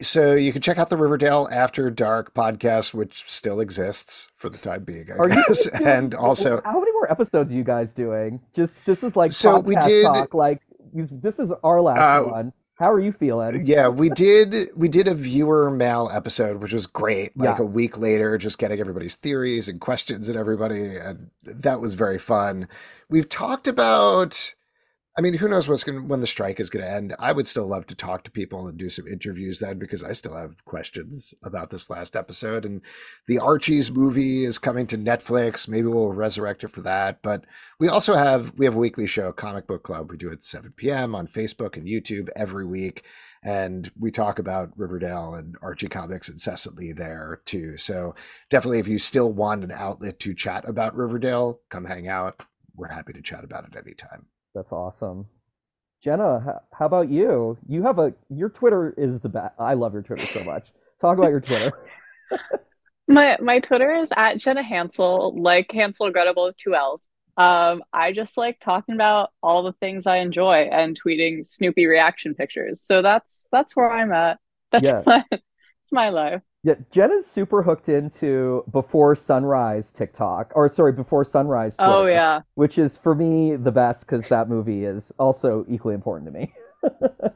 So 0.00 0.34
you 0.34 0.52
can 0.52 0.62
check 0.62 0.78
out 0.78 0.90
the 0.90 0.96
Riverdale 0.96 1.48
After 1.50 1.90
Dark 1.90 2.32
podcast, 2.32 2.94
which 2.94 3.24
still 3.28 3.58
exists 3.58 4.30
for 4.36 4.48
the 4.48 4.58
time 4.58 4.84
being, 4.84 5.10
I 5.10 5.16
Are 5.16 5.28
you 5.28 5.34
guess. 5.48 5.68
doing- 5.70 5.86
And 5.86 6.14
also, 6.14 6.60
how 6.64 6.78
many 6.78 6.92
more 6.92 7.10
episodes 7.10 7.50
are 7.50 7.54
you 7.54 7.64
guys 7.64 7.92
doing? 7.92 8.40
Just 8.54 8.76
this 8.86 9.02
is 9.02 9.16
like 9.16 9.32
So 9.32 9.58
we 9.58 9.74
did- 9.76 10.04
talk. 10.04 10.34
Like 10.34 10.62
this 10.94 11.40
is 11.40 11.52
our 11.64 11.80
last 11.80 11.98
Uh, 11.98 12.30
one. 12.30 12.52
How 12.78 12.92
are 12.92 13.00
you 13.00 13.10
feeling? 13.10 13.66
yeah, 13.66 13.88
we 13.88 14.08
did 14.08 14.70
we 14.76 14.86
did 14.86 15.08
a 15.08 15.14
viewer 15.14 15.68
mail 15.68 16.08
episode, 16.12 16.58
which 16.62 16.72
was 16.72 16.86
great. 16.86 17.36
Like 17.36 17.58
Yeah. 17.58 17.64
a 17.64 17.66
week 17.66 17.98
later, 17.98 18.38
just 18.38 18.56
getting 18.58 18.78
everybody's 18.78 19.16
theories 19.16 19.66
and 19.68 19.80
questions 19.80 20.28
and 20.28 20.38
everybody, 20.38 20.94
and 20.96 21.30
that 21.42 21.80
was 21.80 21.94
very 21.94 22.18
fun. 22.20 22.68
We've 23.10 23.28
talked 23.28 23.66
about. 23.66 24.54
I 25.18 25.20
mean, 25.20 25.34
who 25.34 25.48
knows 25.48 25.66
what's 25.66 25.82
going 25.82 26.06
when 26.06 26.20
the 26.20 26.28
strike 26.28 26.60
is 26.60 26.70
going 26.70 26.84
to 26.84 26.90
end? 26.92 27.12
I 27.18 27.32
would 27.32 27.48
still 27.48 27.66
love 27.66 27.88
to 27.88 27.96
talk 27.96 28.22
to 28.22 28.30
people 28.30 28.68
and 28.68 28.78
do 28.78 28.88
some 28.88 29.08
interviews 29.08 29.58
then 29.58 29.76
because 29.76 30.04
I 30.04 30.12
still 30.12 30.36
have 30.36 30.64
questions 30.64 31.34
about 31.42 31.70
this 31.70 31.90
last 31.90 32.14
episode. 32.14 32.64
And 32.64 32.82
the 33.26 33.40
Archie's 33.40 33.90
movie 33.90 34.44
is 34.44 34.58
coming 34.60 34.86
to 34.86 34.96
Netflix. 34.96 35.66
Maybe 35.66 35.88
we'll 35.88 36.12
resurrect 36.12 36.62
it 36.62 36.68
for 36.68 36.82
that. 36.82 37.20
But 37.20 37.46
we 37.80 37.88
also 37.88 38.14
have 38.14 38.56
we 38.56 38.64
have 38.64 38.76
a 38.76 38.78
weekly 38.78 39.08
show, 39.08 39.32
Comic 39.32 39.66
Book 39.66 39.82
Club. 39.82 40.08
We 40.08 40.18
do 40.18 40.28
it 40.28 40.34
at 40.34 40.44
7 40.44 40.72
p.m. 40.76 41.16
on 41.16 41.26
Facebook 41.26 41.76
and 41.76 41.88
YouTube 41.88 42.28
every 42.36 42.64
week. 42.64 43.02
And 43.42 43.90
we 43.98 44.12
talk 44.12 44.38
about 44.38 44.70
Riverdale 44.78 45.34
and 45.34 45.56
Archie 45.60 45.88
comics 45.88 46.28
incessantly 46.28 46.92
there 46.92 47.40
too. 47.44 47.76
So 47.76 48.14
definitely 48.50 48.78
if 48.78 48.86
you 48.86 49.00
still 49.00 49.32
want 49.32 49.64
an 49.64 49.72
outlet 49.72 50.20
to 50.20 50.32
chat 50.32 50.68
about 50.68 50.94
Riverdale, 50.94 51.58
come 51.70 51.86
hang 51.86 52.06
out. 52.06 52.44
We're 52.76 52.86
happy 52.86 53.14
to 53.14 53.22
chat 53.22 53.42
about 53.42 53.64
it 53.64 53.76
anytime. 53.76 54.26
That's 54.58 54.72
awesome. 54.72 55.26
Jenna, 56.02 56.44
h- 56.48 56.62
how 56.72 56.86
about 56.86 57.08
you? 57.08 57.56
You 57.68 57.84
have 57.84 58.00
a 58.00 58.12
your 58.28 58.48
Twitter 58.48 58.92
is 58.98 59.20
the 59.20 59.28
best. 59.28 59.54
I 59.56 59.74
love 59.74 59.92
your 59.92 60.02
Twitter 60.02 60.26
so 60.26 60.42
much. 60.42 60.72
Talk 61.00 61.16
about 61.16 61.30
your 61.30 61.40
Twitter. 61.40 61.70
My 63.10 63.38
my 63.40 63.60
Twitter 63.60 63.94
is 63.94 64.08
at 64.16 64.36
Jenna 64.38 64.62
Hansel, 64.62 65.40
like 65.40 65.70
Hansel 65.72 66.10
Gretel 66.10 66.44
with 66.46 66.56
two 66.56 66.74
L's. 66.74 67.00
Um, 67.36 67.82
I 67.92 68.12
just 68.12 68.36
like 68.36 68.58
talking 68.60 68.96
about 68.96 69.30
all 69.42 69.62
the 69.62 69.72
things 69.74 70.06
I 70.08 70.16
enjoy 70.18 70.68
and 70.70 71.00
tweeting 71.00 71.46
Snoopy 71.46 71.86
reaction 71.86 72.34
pictures. 72.34 72.82
So 72.82 73.00
that's 73.00 73.46
that's 73.52 73.76
where 73.76 73.90
I'm 73.90 74.12
at. 74.12 74.38
That's 74.72 74.84
Yeah. 74.84 75.02
my 75.06 75.24
it's 75.30 75.92
my 75.92 76.08
life. 76.10 76.42
Yeah, 76.64 76.74
Jenna's 76.90 77.24
super 77.26 77.62
hooked 77.62 77.88
into 77.88 78.64
Before 78.72 79.14
Sunrise 79.14 79.92
TikTok, 79.92 80.52
or 80.56 80.68
sorry, 80.68 80.92
Before 80.92 81.24
Sunrise 81.24 81.76
Twitter, 81.76 81.92
Oh 81.92 82.06
yeah. 82.06 82.40
which 82.54 82.78
is 82.78 82.98
for 82.98 83.14
me 83.14 83.54
the 83.56 83.70
best 83.70 84.06
because 84.06 84.24
that 84.26 84.48
movie 84.48 84.84
is 84.84 85.12
also 85.18 85.64
equally 85.68 85.94
important 85.94 86.32
to 86.32 86.38
me. 86.38 86.52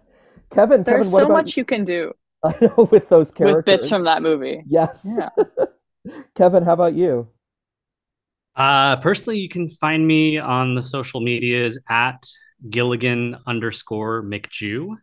Kevin, 0.50 0.82
There's 0.82 1.06
Kevin, 1.06 1.12
what 1.12 1.20
so 1.20 1.24
about 1.26 1.34
much 1.34 1.56
you 1.56 1.64
can 1.64 1.84
do 1.84 2.12
I 2.44 2.54
know 2.60 2.88
with 2.90 3.08
those 3.08 3.30
characters 3.30 3.56
with 3.58 3.64
bits 3.64 3.88
from 3.88 4.04
that 4.04 4.22
movie. 4.22 4.64
Yes. 4.66 5.06
Yeah. 5.06 5.28
Kevin, 6.36 6.64
how 6.64 6.72
about 6.72 6.94
you? 6.94 7.28
Uh, 8.56 8.96
personally, 8.96 9.38
you 9.38 9.48
can 9.48 9.68
find 9.68 10.06
me 10.06 10.38
on 10.38 10.74
the 10.74 10.82
social 10.82 11.20
medias 11.20 11.78
at 11.88 12.26
Gilligan 12.68 13.36
underscore 13.46 14.22
McJew. 14.22 14.96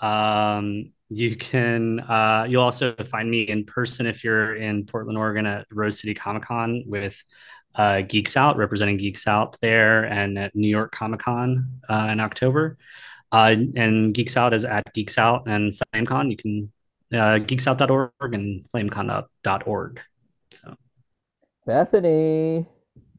Um, 0.00 0.92
you 1.08 1.36
can 1.36 2.00
uh, 2.00 2.46
you'll 2.48 2.62
also 2.62 2.94
find 2.94 3.30
me 3.30 3.42
in 3.42 3.64
person 3.64 4.06
if 4.06 4.24
you're 4.24 4.56
in 4.56 4.86
Portland, 4.86 5.18
Oregon 5.18 5.46
at 5.46 5.66
Rose 5.70 6.00
City 6.00 6.14
Comic 6.14 6.44
Con 6.44 6.84
with 6.86 7.22
uh, 7.74 8.00
Geeks 8.02 8.36
Out, 8.36 8.56
representing 8.56 8.96
Geeks 8.96 9.26
Out 9.26 9.56
there, 9.60 10.04
and 10.04 10.38
at 10.38 10.54
New 10.54 10.68
York 10.68 10.92
Comic 10.92 11.20
Con 11.20 11.80
uh, 11.88 12.08
in 12.10 12.20
October. 12.20 12.78
Uh, 13.30 13.54
and 13.76 14.14
Geeks 14.14 14.36
Out 14.36 14.54
is 14.54 14.64
at 14.64 14.92
Geeks 14.94 15.18
Out 15.18 15.44
and 15.46 15.74
FlameCon. 15.94 16.30
You 16.30 16.36
can 16.36 16.72
uh, 17.12 17.38
geeksout.org 17.38 18.34
and 18.34 18.66
flamecon.org. 18.72 20.00
So. 20.52 20.76
Bethany, 21.66 22.66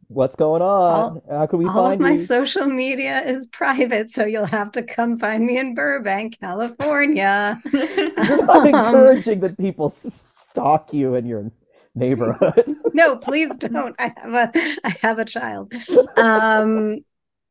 what's 0.08 0.36
going 0.36 0.62
on? 0.62 1.22
how 1.30 1.48
can 1.48 1.60
we 1.60 1.70
All 1.70 1.88
of 1.88 2.00
find 2.00 2.00
my 2.00 2.16
you? 2.16 2.16
social 2.16 2.66
media 2.66 3.20
is 3.22 3.48
private, 3.48 4.10
so 4.10 4.26
you'll 4.26 4.46
have 4.46 4.72
to 4.74 4.84
come 4.84 5.20
find 5.20 5.46
me 5.46 5.58
in 5.58 5.76
Burbank, 5.76 6.40
California. 6.40 7.62
You're 8.16 8.44
not 8.46 8.66
Um, 8.66 8.66
encouraging 8.66 9.40
that 9.42 9.58
people 9.58 9.90
stalk 9.90 10.94
you 10.94 11.16
in 11.16 11.26
your 11.26 11.52
neighborhood. 11.96 12.76
no, 12.94 13.18
please 13.18 13.58
don't. 13.58 13.96
I 14.00 14.14
have 14.18 14.34
a 14.34 14.52
I 14.84 14.96
have 15.02 15.20
a 15.20 15.26
child. 15.26 15.74
Um 16.16 17.00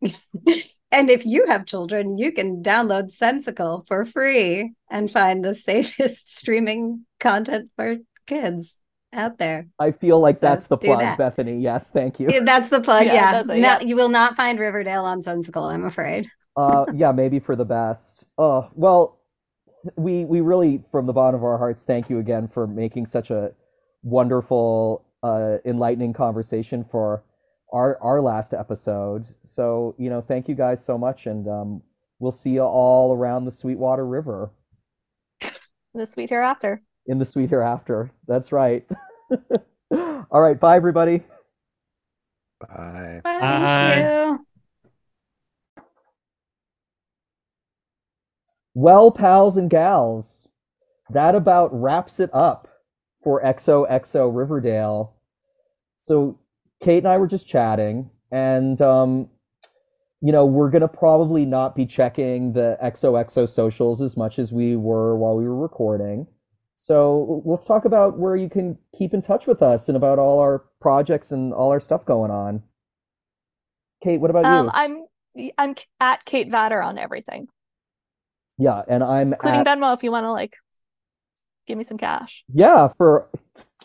and 0.93 1.11
if 1.11 1.27
you 1.27 1.47
have 1.47 1.67
children, 1.67 2.17
you 2.17 2.33
can 2.33 2.63
download 2.63 3.11
Sensical 3.11 3.85
for 3.89 4.05
free 4.05 4.73
and 4.91 5.11
find 5.11 5.45
the 5.45 5.55
safest 5.55 6.37
streaming 6.37 7.07
content 7.21 7.71
for 7.77 7.97
kids 8.27 8.79
out 9.17 9.39
there. 9.39 9.67
I 9.79 9.91
feel 9.93 10.21
like 10.21 10.37
So 10.41 10.47
that's 10.47 10.67
the 10.67 10.77
plug, 10.77 11.01
that. 11.01 11.19
Bethany. 11.19 11.59
Yes, 11.61 11.91
thank 11.91 12.21
you. 12.21 12.41
That's 12.43 12.69
the 12.69 12.81
plug. 12.81 13.07
Yeah, 13.07 13.15
Yeah. 13.15 13.33
that's 13.33 13.51
it, 13.51 13.59
No, 13.59 13.79
you 13.81 13.97
will 13.97 14.09
not 14.09 14.37
find 14.37 14.59
Riverdale 14.59 15.05
on 15.05 15.23
Sensical, 15.23 15.65
I'm 15.65 15.85
afraid. 15.85 16.29
uh, 16.57 16.87
yeah, 16.95 17.13
maybe 17.13 17.39
for 17.39 17.57
the 17.57 17.65
best. 17.65 18.25
Oh, 18.39 18.69
well, 18.75 19.19
we 19.97 20.25
we 20.25 20.41
really, 20.41 20.83
from 20.91 21.07
the 21.07 21.13
bottom 21.13 21.39
of 21.41 21.45
our 21.45 21.59
hearts, 21.59 21.85
thank 21.85 22.11
you 22.11 22.19
again 22.19 22.49
for 22.49 22.67
making 22.67 23.07
such 23.07 23.31
a 23.31 23.53
wonderful, 24.03 25.05
uh, 25.23 25.59
enlightening 25.65 26.13
conversation 26.13 26.85
for 26.91 27.23
our 27.73 27.99
our 28.03 28.21
last 28.21 28.55
episode. 28.55 29.27
So 29.45 29.95
you 29.99 30.09
know, 30.11 30.21
thank 30.21 30.49
you 30.49 30.55
guys 30.55 30.85
so 30.85 30.97
much, 30.99 31.27
and 31.27 31.47
um, 31.49 31.83
we'll 32.19 32.33
see 32.33 32.51
you 32.51 32.63
all 32.63 33.13
around 33.15 33.45
the 33.45 33.53
Sweetwater 33.53 34.07
River 34.07 34.51
The 35.95 36.07
sweet 36.07 36.31
hereafter. 36.31 36.83
in 37.07 37.19
the 37.19 37.25
sweet 37.25 37.51
hereafter. 37.51 38.11
That's 38.27 38.51
right. 38.53 38.85
all 39.91 40.41
right, 40.41 40.59
bye 40.59 40.77
everybody. 40.77 41.23
Bye. 42.61 43.21
Bye. 43.23 43.41
Bye. 43.41 43.87
Thank 43.89 44.11
you. 44.11 44.47
Well, 48.75 49.11
pals 49.11 49.57
and 49.57 49.71
gals, 49.71 50.49
that 51.11 51.35
about 51.35 51.71
wraps 51.73 52.21
it 52.21 52.29
up 52.35 52.69
for 53.25 53.43
XOXO 53.43 54.31
Riverdale. 54.35 55.15
So, 55.99 56.39
Kate 56.83 56.99
and 56.99 57.09
I 57.09 57.17
were 57.17 57.27
just 57.27 57.47
chatting, 57.47 58.11
and 58.31 58.79
um, 58.83 59.31
you 60.21 60.31
know, 60.31 60.45
we're 60.45 60.71
gonna 60.71 60.89
probably 60.89 61.47
not 61.47 61.75
be 61.75 61.87
checking 61.87 62.53
the 62.53 62.77
XOXO 62.83 63.49
socials 63.49 64.03
as 64.03 64.17
much 64.17 64.39
as 64.39 64.53
we 64.53 64.77
were 64.77 65.17
while 65.17 65.37
we 65.37 65.49
were 65.49 65.57
recording. 65.57 66.27
So, 66.87 67.43
let's 67.45 67.67
talk 67.67 67.85
about 67.85 68.17
where 68.17 68.37
you 68.37 68.49
can 68.49 68.79
keep 68.97 69.13
in 69.13 69.21
touch 69.21 69.49
with 69.49 69.61
us 69.61 69.89
and 69.89 69.97
about 69.97 70.21
all 70.21 70.39
our 70.39 70.67
projects 70.81 71.33
and 71.33 71.53
all 71.53 71.71
our 71.71 71.81
stuff 71.81 72.05
going 72.05 72.31
on. 72.31 72.63
Kate, 74.05 74.21
what 74.21 74.31
about 74.31 74.45
Um, 74.45 74.67
you? 74.67 74.71
I'm 74.73 75.05
I'm 75.59 75.75
at 75.99 76.25
Kate 76.25 76.49
Vatter 76.49 76.85
on 76.85 76.97
everything, 76.97 77.49
Yeah, 78.57 78.83
and 78.87 79.03
I'm 79.03 79.33
including 79.33 79.61
at 79.63 79.67
Venmo 79.67 79.97
if 79.97 80.05
you 80.05 80.13
want 80.13 80.27
to 80.27 80.31
like 80.31 80.55
give 81.67 81.77
me 81.77 81.83
some 81.83 81.99
cash. 81.99 82.45
Yeah, 82.55 82.87
for 82.97 83.27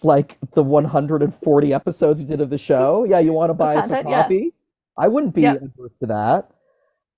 like 0.04 0.38
the 0.54 0.62
140 0.62 1.74
episodes 1.74 2.20
we 2.20 2.28
did 2.28 2.40
of 2.40 2.52
the 2.52 2.60
show. 2.60 3.04
Yeah, 3.10 3.18
you 3.18 3.34
want 3.34 3.50
to 3.50 3.56
buy 3.56 3.78
us 3.78 3.86
a 3.86 4.04
content, 4.04 4.10
yeah. 4.10 4.52
I 4.96 5.08
wouldn't 5.08 5.34
be 5.34 5.42
Yep. 5.42 5.56
adverse 5.64 5.98
to 6.02 6.06
that. 6.06 6.52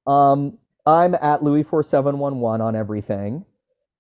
Um, 0.09 0.57
I'm 0.85 1.13
at 1.15 1.41
Louis4711 1.41 2.61
on 2.61 2.75
everything. 2.77 3.43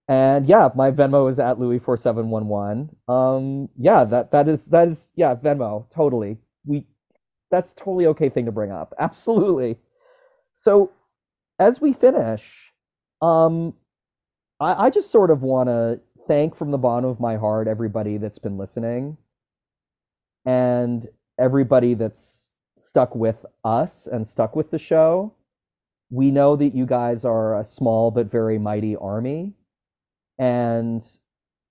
And 0.07 0.47
yeah, 0.47 0.69
my 0.75 0.91
Venmo 0.91 1.29
is 1.29 1.39
at 1.39 1.57
Louis4711. 1.57 2.89
Um, 3.07 3.69
yeah, 3.77 4.03
that 4.03 4.31
that 4.31 4.49
is 4.49 4.65
that 4.65 4.89
is 4.89 5.11
yeah, 5.15 5.35
Venmo, 5.35 5.89
totally. 5.93 6.37
We 6.65 6.85
that's 7.51 7.73
totally 7.73 8.07
okay 8.07 8.29
thing 8.29 8.45
to 8.45 8.51
bring 8.51 8.71
up. 8.71 8.93
Absolutely. 8.99 9.77
So 10.57 10.91
as 11.59 11.79
we 11.79 11.93
finish, 11.93 12.71
um, 13.21 13.73
I, 14.59 14.85
I 14.85 14.89
just 14.89 15.11
sort 15.11 15.31
of 15.31 15.41
want 15.41 15.69
to 15.69 15.99
thank 16.27 16.55
from 16.55 16.71
the 16.71 16.77
bottom 16.77 17.09
of 17.09 17.19
my 17.19 17.37
heart 17.37 17.67
everybody 17.67 18.17
that's 18.17 18.39
been 18.39 18.57
listening 18.57 19.17
and 20.45 21.07
everybody 21.39 21.93
that's 21.93 22.51
stuck 22.77 23.15
with 23.15 23.45
us 23.63 24.07
and 24.07 24.27
stuck 24.27 24.55
with 24.55 24.71
the 24.71 24.79
show. 24.79 25.33
We 26.09 26.31
know 26.31 26.55
that 26.55 26.75
you 26.75 26.85
guys 26.85 27.25
are 27.25 27.59
a 27.59 27.63
small 27.63 28.11
but 28.11 28.31
very 28.31 28.59
mighty 28.59 28.95
army, 28.95 29.53
and 30.37 31.05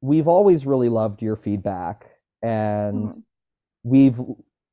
we've 0.01 0.29
always 0.29 0.67
really 0.67 0.89
loved 0.89 1.23
your 1.23 1.37
feedback, 1.37 2.11
and 2.43 3.11
Mhm. 3.11 3.23
we've 3.85 4.21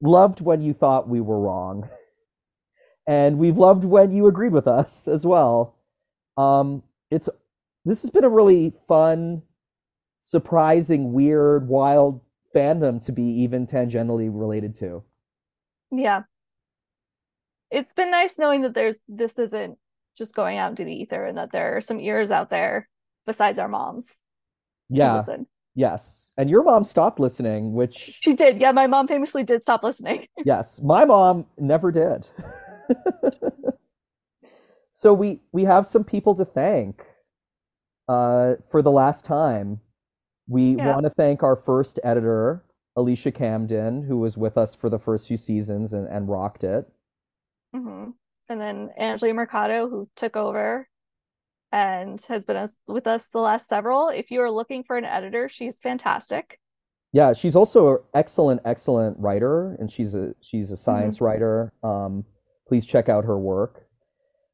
loved 0.01 0.41
when 0.41 0.61
you 0.61 0.73
thought 0.73 1.09
we 1.09 1.21
were 1.21 1.39
wrong, 1.39 1.89
and 3.07 3.37
we've 3.37 3.57
loved 3.57 3.83
when 3.83 4.11
you 4.11 4.27
agreed 4.27 4.53
with 4.53 4.67
us 4.67 5.07
as 5.07 5.25
well. 5.25 5.75
Um, 6.37 6.83
it's 7.11 7.29
this 7.85 8.01
has 8.01 8.11
been 8.11 8.23
a 8.23 8.29
really 8.29 8.71
fun, 8.87 9.41
surprising, 10.21 11.13
weird, 11.13 11.67
wild 11.67 12.21
fandom 12.53 13.01
to 13.05 13.11
be 13.11 13.23
even 13.23 13.65
tangentially 13.67 14.29
related 14.31 14.75
to. 14.75 15.03
Yeah. 15.91 16.23
It's 17.71 17.93
been 17.93 18.11
nice 18.11 18.37
knowing 18.37 18.61
that 18.61 18.73
there's 18.73 18.97
this 19.07 19.37
isn't 19.39 19.77
just 20.17 20.35
going 20.35 20.57
out 20.57 20.71
into 20.71 20.83
the 20.83 20.93
ether 20.93 21.25
and 21.25 21.37
that 21.37 21.51
there 21.51 21.77
are 21.77 21.81
some 21.81 21.99
ears 21.99 22.31
out 22.31 22.49
there 22.49 22.89
besides 23.29 23.59
our 23.59 23.67
moms 23.67 24.17
Yeah, 24.89 25.17
listen. 25.19 25.45
yes. 25.75 26.31
And 26.35 26.49
your 26.49 26.63
mom 26.63 26.83
stopped 26.83 27.19
listening, 27.19 27.73
which 27.73 28.17
She 28.21 28.33
did. 28.33 28.59
Yeah, 28.59 28.71
my 28.71 28.87
mom 28.87 29.07
famously 29.07 29.43
did 29.43 29.61
stop 29.61 29.83
listening. 29.83 30.25
yes, 30.45 30.81
my 30.81 31.05
mom 31.05 31.45
never 31.59 31.91
did. 31.91 32.27
so 34.93 35.13
we 35.13 35.41
we 35.51 35.63
have 35.65 35.85
some 35.85 36.03
people 36.03 36.35
to 36.35 36.45
thank 36.45 37.05
uh, 38.07 38.55
for 38.71 38.81
the 38.81 38.91
last 38.91 39.25
time. 39.25 39.79
We 40.47 40.75
Yeah. 40.75 40.93
want 40.93 41.03
to 41.05 41.11
thank 41.11 41.43
our 41.43 41.55
first 41.55 41.99
editor, 42.03 42.63
Alicia 42.95 43.31
Camden, 43.31 44.03
who 44.03 44.17
was 44.17 44.37
with 44.37 44.57
us 44.57 44.73
for 44.73 44.89
the 44.89 44.97
first 44.97 45.27
few 45.27 45.37
seasons 45.37 45.93
and, 45.93 46.07
and 46.07 46.27
rocked 46.27 46.63
it. 46.63 46.89
hmm 47.73 48.09
And 48.49 48.59
then 48.59 48.89
Angela 48.97 49.33
Mercado, 49.33 49.87
who 49.87 50.09
took 50.15 50.35
over 50.35 50.87
and 51.71 52.21
has 52.27 52.43
been 52.43 52.67
with 52.87 53.07
us 53.07 53.27
the 53.29 53.39
last 53.39 53.67
several. 53.67 54.09
If 54.09 54.31
you 54.31 54.41
are 54.41 54.51
looking 54.51 54.83
for 54.83 54.97
an 54.97 55.05
editor, 55.05 55.49
she's 55.49 55.77
fantastic. 55.77 56.59
Yeah, 57.11 57.33
she's 57.33 57.55
also 57.55 57.89
an 57.89 57.97
excellent, 58.13 58.61
excellent 58.65 59.17
writer, 59.19 59.75
and 59.79 59.91
she's 59.91 60.13
a 60.13 60.33
she's 60.41 60.71
a 60.71 60.77
science 60.77 61.21
writer. 61.21 61.73
Um, 61.83 62.25
please 62.67 62.85
check 62.85 63.09
out 63.09 63.25
her 63.25 63.37
work. 63.37 63.87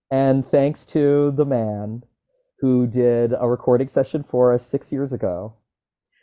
And 0.09 0.49
thanks 0.49 0.85
to 0.87 1.33
the 1.35 1.45
man 1.45 2.03
who 2.59 2.87
did 2.87 3.33
a 3.37 3.47
recording 3.47 3.89
session 3.89 4.23
for 4.23 4.53
us 4.53 4.65
six 4.65 4.91
years 4.91 5.11
ago. 5.11 5.55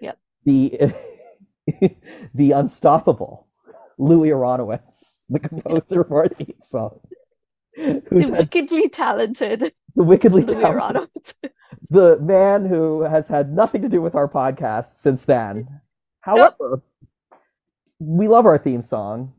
Yep. 0.01 0.19
The 0.44 0.94
the 2.35 2.52
unstoppable 2.52 3.48
Louie 3.98 4.31
Aranowitz, 4.31 5.16
the 5.28 5.39
composer 5.48 6.01
of 6.01 6.12
our 6.12 6.28
theme 6.28 6.55
song, 6.62 7.01
who's 8.11 8.27
The 8.28 8.36
had 8.36 8.55
wickedly 8.55 8.89
talented 8.89 9.73
the 9.94 10.05
wickedly 10.05 10.44
talented, 10.44 11.11
the 11.90 12.19
man 12.19 12.66
who 12.66 13.03
has 13.03 13.28
had 13.28 13.53
nothing 13.53 13.82
to 13.82 13.89
do 13.89 14.01
with 14.01 14.15
our 14.15 14.28
podcast 14.28 14.97
since 14.97 15.24
then. 15.24 15.81
However, 16.20 16.82
we 17.99 18.28
love 18.28 18.47
our 18.47 18.59
theme 18.59 18.82
song. 18.82 19.35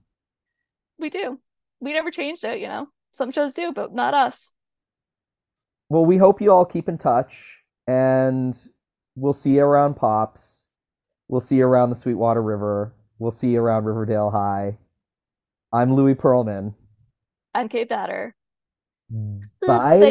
We 0.99 1.09
do. 1.09 1.39
We 1.79 1.93
never 1.93 2.11
changed 2.11 2.43
it, 2.43 2.59
you 2.59 2.67
know. 2.67 2.87
Some 3.11 3.31
shows 3.31 3.53
do, 3.53 3.71
but 3.71 3.93
not 3.93 4.13
us. 4.13 4.51
Well, 5.89 6.05
we 6.05 6.17
hope 6.17 6.41
you 6.41 6.51
all 6.51 6.65
keep 6.65 6.89
in 6.89 6.97
touch, 6.97 7.59
and 7.87 8.57
we'll 9.15 9.33
see 9.33 9.51
you 9.51 9.63
around 9.63 9.95
Pops. 9.95 10.67
We'll 11.27 11.41
see 11.41 11.57
you 11.57 11.65
around 11.65 11.89
the 11.89 11.95
Sweetwater 11.95 12.41
River. 12.41 12.93
We'll 13.19 13.31
see 13.31 13.49
you 13.49 13.61
around 13.61 13.85
Riverdale 13.85 14.31
High. 14.31 14.77
I'm 15.71 15.95
Louie 15.95 16.15
Pearlman. 16.15 16.73
I'm 17.53 17.69
Kate 17.69 17.89
Batter. 17.89 18.35
Bye. 19.61 19.99
Bye. 19.99 20.09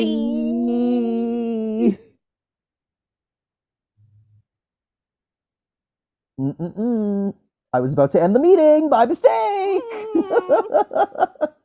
Mm-mm-mm. 6.40 7.34
I 7.72 7.80
was 7.80 7.92
about 7.92 8.10
to 8.12 8.22
end 8.22 8.34
the 8.34 8.40
meeting 8.40 8.88
by 8.88 9.06
mistake. 9.06 9.82
Mm. 10.16 11.52